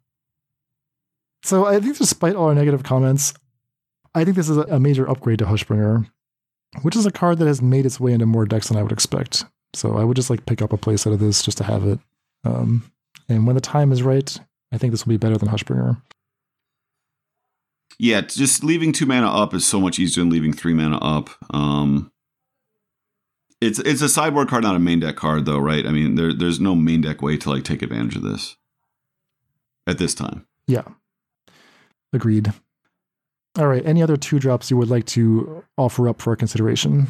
So 1.43 1.65
I 1.65 1.79
think, 1.79 1.97
despite 1.97 2.35
all 2.35 2.49
our 2.49 2.55
negative 2.55 2.83
comments, 2.83 3.33
I 4.13 4.23
think 4.23 4.35
this 4.35 4.49
is 4.49 4.57
a 4.57 4.79
major 4.79 5.09
upgrade 5.09 5.39
to 5.39 5.45
Hushbringer, 5.45 6.09
which 6.81 6.95
is 6.95 7.05
a 7.05 7.11
card 7.11 7.37
that 7.39 7.47
has 7.47 7.61
made 7.61 7.85
its 7.85 7.99
way 7.99 8.11
into 8.11 8.25
more 8.25 8.45
decks 8.45 8.67
than 8.67 8.77
I 8.77 8.83
would 8.83 8.91
expect. 8.91 9.45
So 9.73 9.97
I 9.97 10.03
would 10.03 10.15
just 10.15 10.29
like 10.29 10.45
pick 10.45 10.61
up 10.61 10.73
a 10.73 10.77
playset 10.77 11.13
of 11.13 11.19
this 11.19 11.41
just 11.41 11.57
to 11.59 11.63
have 11.63 11.85
it. 11.85 11.99
Um, 12.43 12.91
and 13.29 13.45
when 13.45 13.55
the 13.55 13.61
time 13.61 13.91
is 13.91 14.03
right, 14.03 14.39
I 14.71 14.77
think 14.77 14.91
this 14.91 15.05
will 15.05 15.11
be 15.11 15.17
better 15.17 15.37
than 15.37 15.49
Hushbringer. 15.49 16.01
Yeah, 17.99 18.21
just 18.21 18.63
leaving 18.63 18.93
two 18.93 19.05
mana 19.05 19.27
up 19.27 19.53
is 19.53 19.65
so 19.65 19.79
much 19.79 19.97
easier 19.97 20.23
than 20.23 20.31
leaving 20.31 20.53
three 20.53 20.73
mana 20.73 20.97
up. 20.97 21.29
Um, 21.49 22.11
it's 23.59 23.79
it's 23.79 24.01
a 24.01 24.09
sideboard 24.09 24.49
card, 24.49 24.63
not 24.63 24.75
a 24.75 24.79
main 24.79 24.99
deck 24.99 25.15
card, 25.15 25.45
though, 25.45 25.57
right? 25.57 25.85
I 25.85 25.91
mean, 25.91 26.15
there 26.15 26.31
there's 26.31 26.59
no 26.59 26.75
main 26.75 27.01
deck 27.01 27.21
way 27.21 27.37
to 27.37 27.49
like 27.49 27.63
take 27.63 27.81
advantage 27.81 28.15
of 28.15 28.21
this 28.21 28.55
at 29.87 29.97
this 29.97 30.13
time. 30.13 30.45
Yeah, 30.67 30.83
agreed. 32.13 32.53
All 33.57 33.67
right, 33.67 33.83
any 33.83 34.03
other 34.03 34.17
two 34.17 34.37
drops 34.37 34.69
you 34.69 34.77
would 34.77 34.89
like 34.89 35.05
to 35.07 35.63
offer 35.77 36.07
up 36.07 36.21
for 36.21 36.35
consideration? 36.35 37.07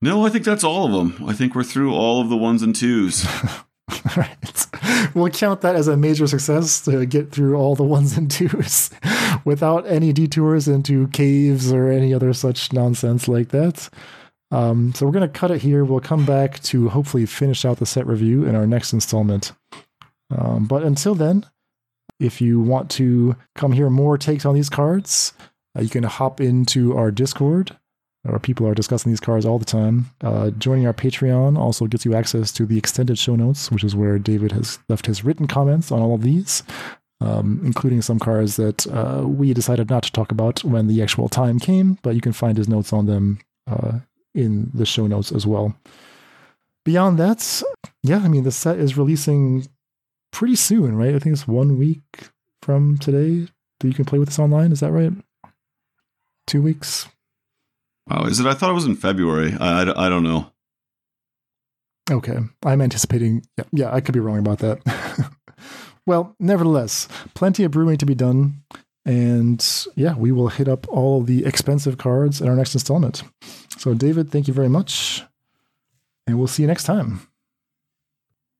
No, 0.00 0.24
I 0.24 0.30
think 0.30 0.44
that's 0.44 0.64
all 0.64 0.86
of 0.86 0.92
them. 0.92 1.28
I 1.28 1.32
think 1.32 1.54
we're 1.54 1.64
through 1.64 1.92
all 1.92 2.20
of 2.20 2.28
the 2.28 2.36
ones 2.36 2.62
and 2.62 2.74
twos. 2.74 3.26
right. 4.16 4.66
We'll 5.14 5.30
count 5.30 5.60
that 5.60 5.76
as 5.76 5.88
a 5.88 5.96
major 5.96 6.26
success 6.26 6.80
to 6.82 7.04
get 7.06 7.32
through 7.32 7.56
all 7.56 7.74
the 7.74 7.84
ones 7.84 8.16
and 8.16 8.30
twos 8.30 8.90
without 9.44 9.86
any 9.86 10.12
detours 10.12 10.68
into 10.68 11.08
caves 11.08 11.72
or 11.72 11.90
any 11.90 12.14
other 12.14 12.32
such 12.32 12.72
nonsense 12.72 13.28
like 13.28 13.48
that. 13.48 13.88
Um, 14.50 14.92
so 14.94 15.06
we're 15.06 15.12
going 15.12 15.30
to 15.30 15.38
cut 15.38 15.50
it 15.50 15.62
here. 15.62 15.84
We'll 15.84 16.00
come 16.00 16.26
back 16.26 16.60
to 16.64 16.90
hopefully 16.90 17.26
finish 17.26 17.64
out 17.64 17.78
the 17.78 17.86
set 17.86 18.06
review 18.06 18.44
in 18.44 18.54
our 18.54 18.66
next 18.66 18.92
installment. 18.92 19.52
Um, 20.30 20.66
but 20.66 20.82
until 20.82 21.14
then, 21.14 21.46
if 22.20 22.40
you 22.40 22.60
want 22.60 22.90
to 22.92 23.36
come 23.54 23.72
hear 23.72 23.90
more 23.90 24.16
takes 24.16 24.44
on 24.44 24.54
these 24.54 24.68
cards, 24.68 25.32
uh, 25.76 25.82
you 25.82 25.88
can 25.88 26.04
hop 26.04 26.40
into 26.40 26.96
our 26.96 27.10
Discord. 27.10 27.76
Our 28.26 28.38
people 28.38 28.68
are 28.68 28.74
discussing 28.74 29.10
these 29.10 29.20
cards 29.20 29.44
all 29.44 29.58
the 29.58 29.64
time. 29.64 30.10
Uh, 30.20 30.50
joining 30.50 30.86
our 30.86 30.92
Patreon 30.92 31.58
also 31.58 31.86
gets 31.86 32.04
you 32.04 32.14
access 32.14 32.52
to 32.52 32.66
the 32.66 32.78
extended 32.78 33.18
show 33.18 33.34
notes, 33.34 33.70
which 33.70 33.82
is 33.82 33.96
where 33.96 34.18
David 34.18 34.52
has 34.52 34.78
left 34.88 35.06
his 35.06 35.24
written 35.24 35.48
comments 35.48 35.90
on 35.90 36.00
all 36.00 36.14
of 36.14 36.22
these, 36.22 36.62
um, 37.20 37.60
including 37.64 38.00
some 38.00 38.20
cards 38.20 38.56
that 38.56 38.86
uh, 38.86 39.26
we 39.26 39.52
decided 39.52 39.90
not 39.90 40.04
to 40.04 40.12
talk 40.12 40.30
about 40.30 40.62
when 40.62 40.86
the 40.86 41.02
actual 41.02 41.28
time 41.28 41.58
came, 41.58 41.98
but 42.02 42.14
you 42.14 42.20
can 42.20 42.32
find 42.32 42.56
his 42.56 42.68
notes 42.68 42.92
on 42.92 43.06
them 43.06 43.40
uh, 43.68 43.98
in 44.34 44.70
the 44.72 44.86
show 44.86 45.08
notes 45.08 45.32
as 45.32 45.44
well. 45.44 45.74
Beyond 46.84 47.18
that, 47.18 47.62
yeah, 48.02 48.18
I 48.18 48.28
mean, 48.28 48.44
the 48.44 48.52
set 48.52 48.78
is 48.78 48.96
releasing 48.96 49.66
pretty 50.30 50.56
soon, 50.56 50.96
right? 50.96 51.14
I 51.14 51.18
think 51.18 51.32
it's 51.34 51.48
one 51.48 51.76
week 51.76 52.30
from 52.62 52.98
today 52.98 53.48
that 53.80 53.88
you 53.88 53.94
can 53.94 54.04
play 54.04 54.18
with 54.18 54.28
this 54.28 54.38
online. 54.38 54.70
Is 54.70 54.80
that 54.80 54.92
right? 54.92 55.12
Two 56.46 56.62
weeks? 56.62 57.08
Wow, 58.08 58.24
is 58.24 58.40
it? 58.40 58.46
I 58.46 58.54
thought 58.54 58.70
it 58.70 58.74
was 58.74 58.86
in 58.86 58.96
February. 58.96 59.54
I, 59.58 59.82
I, 59.82 60.06
I 60.06 60.08
don't 60.08 60.24
know. 60.24 60.50
Okay, 62.10 62.38
I'm 62.64 62.80
anticipating. 62.80 63.46
Yeah, 63.56 63.64
yeah, 63.72 63.94
I 63.94 64.00
could 64.00 64.14
be 64.14 64.20
wrong 64.20 64.38
about 64.38 64.58
that. 64.58 65.30
well, 66.06 66.34
nevertheless, 66.40 67.06
plenty 67.34 67.64
of 67.64 67.70
brewing 67.70 67.98
to 67.98 68.06
be 68.06 68.14
done. 68.14 68.62
And 69.04 69.64
yeah, 69.96 70.14
we 70.14 70.30
will 70.32 70.48
hit 70.48 70.68
up 70.68 70.86
all 70.88 71.22
the 71.22 71.44
expensive 71.44 71.98
cards 71.98 72.40
in 72.40 72.48
our 72.48 72.54
next 72.54 72.74
installment. 72.74 73.22
So, 73.78 73.94
David, 73.94 74.30
thank 74.30 74.46
you 74.46 74.54
very 74.54 74.68
much. 74.68 75.22
And 76.26 76.38
we'll 76.38 76.48
see 76.48 76.62
you 76.62 76.68
next 76.68 76.84
time. 76.84 77.26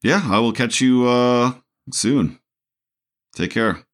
Yeah, 0.03 0.23
I 0.25 0.41
will 0.41 0.53
catch 0.53 0.81
you 0.81 1.07
uh, 1.07 1.55
soon. 1.93 2.41
Take 3.35 3.53
care. 3.53 3.85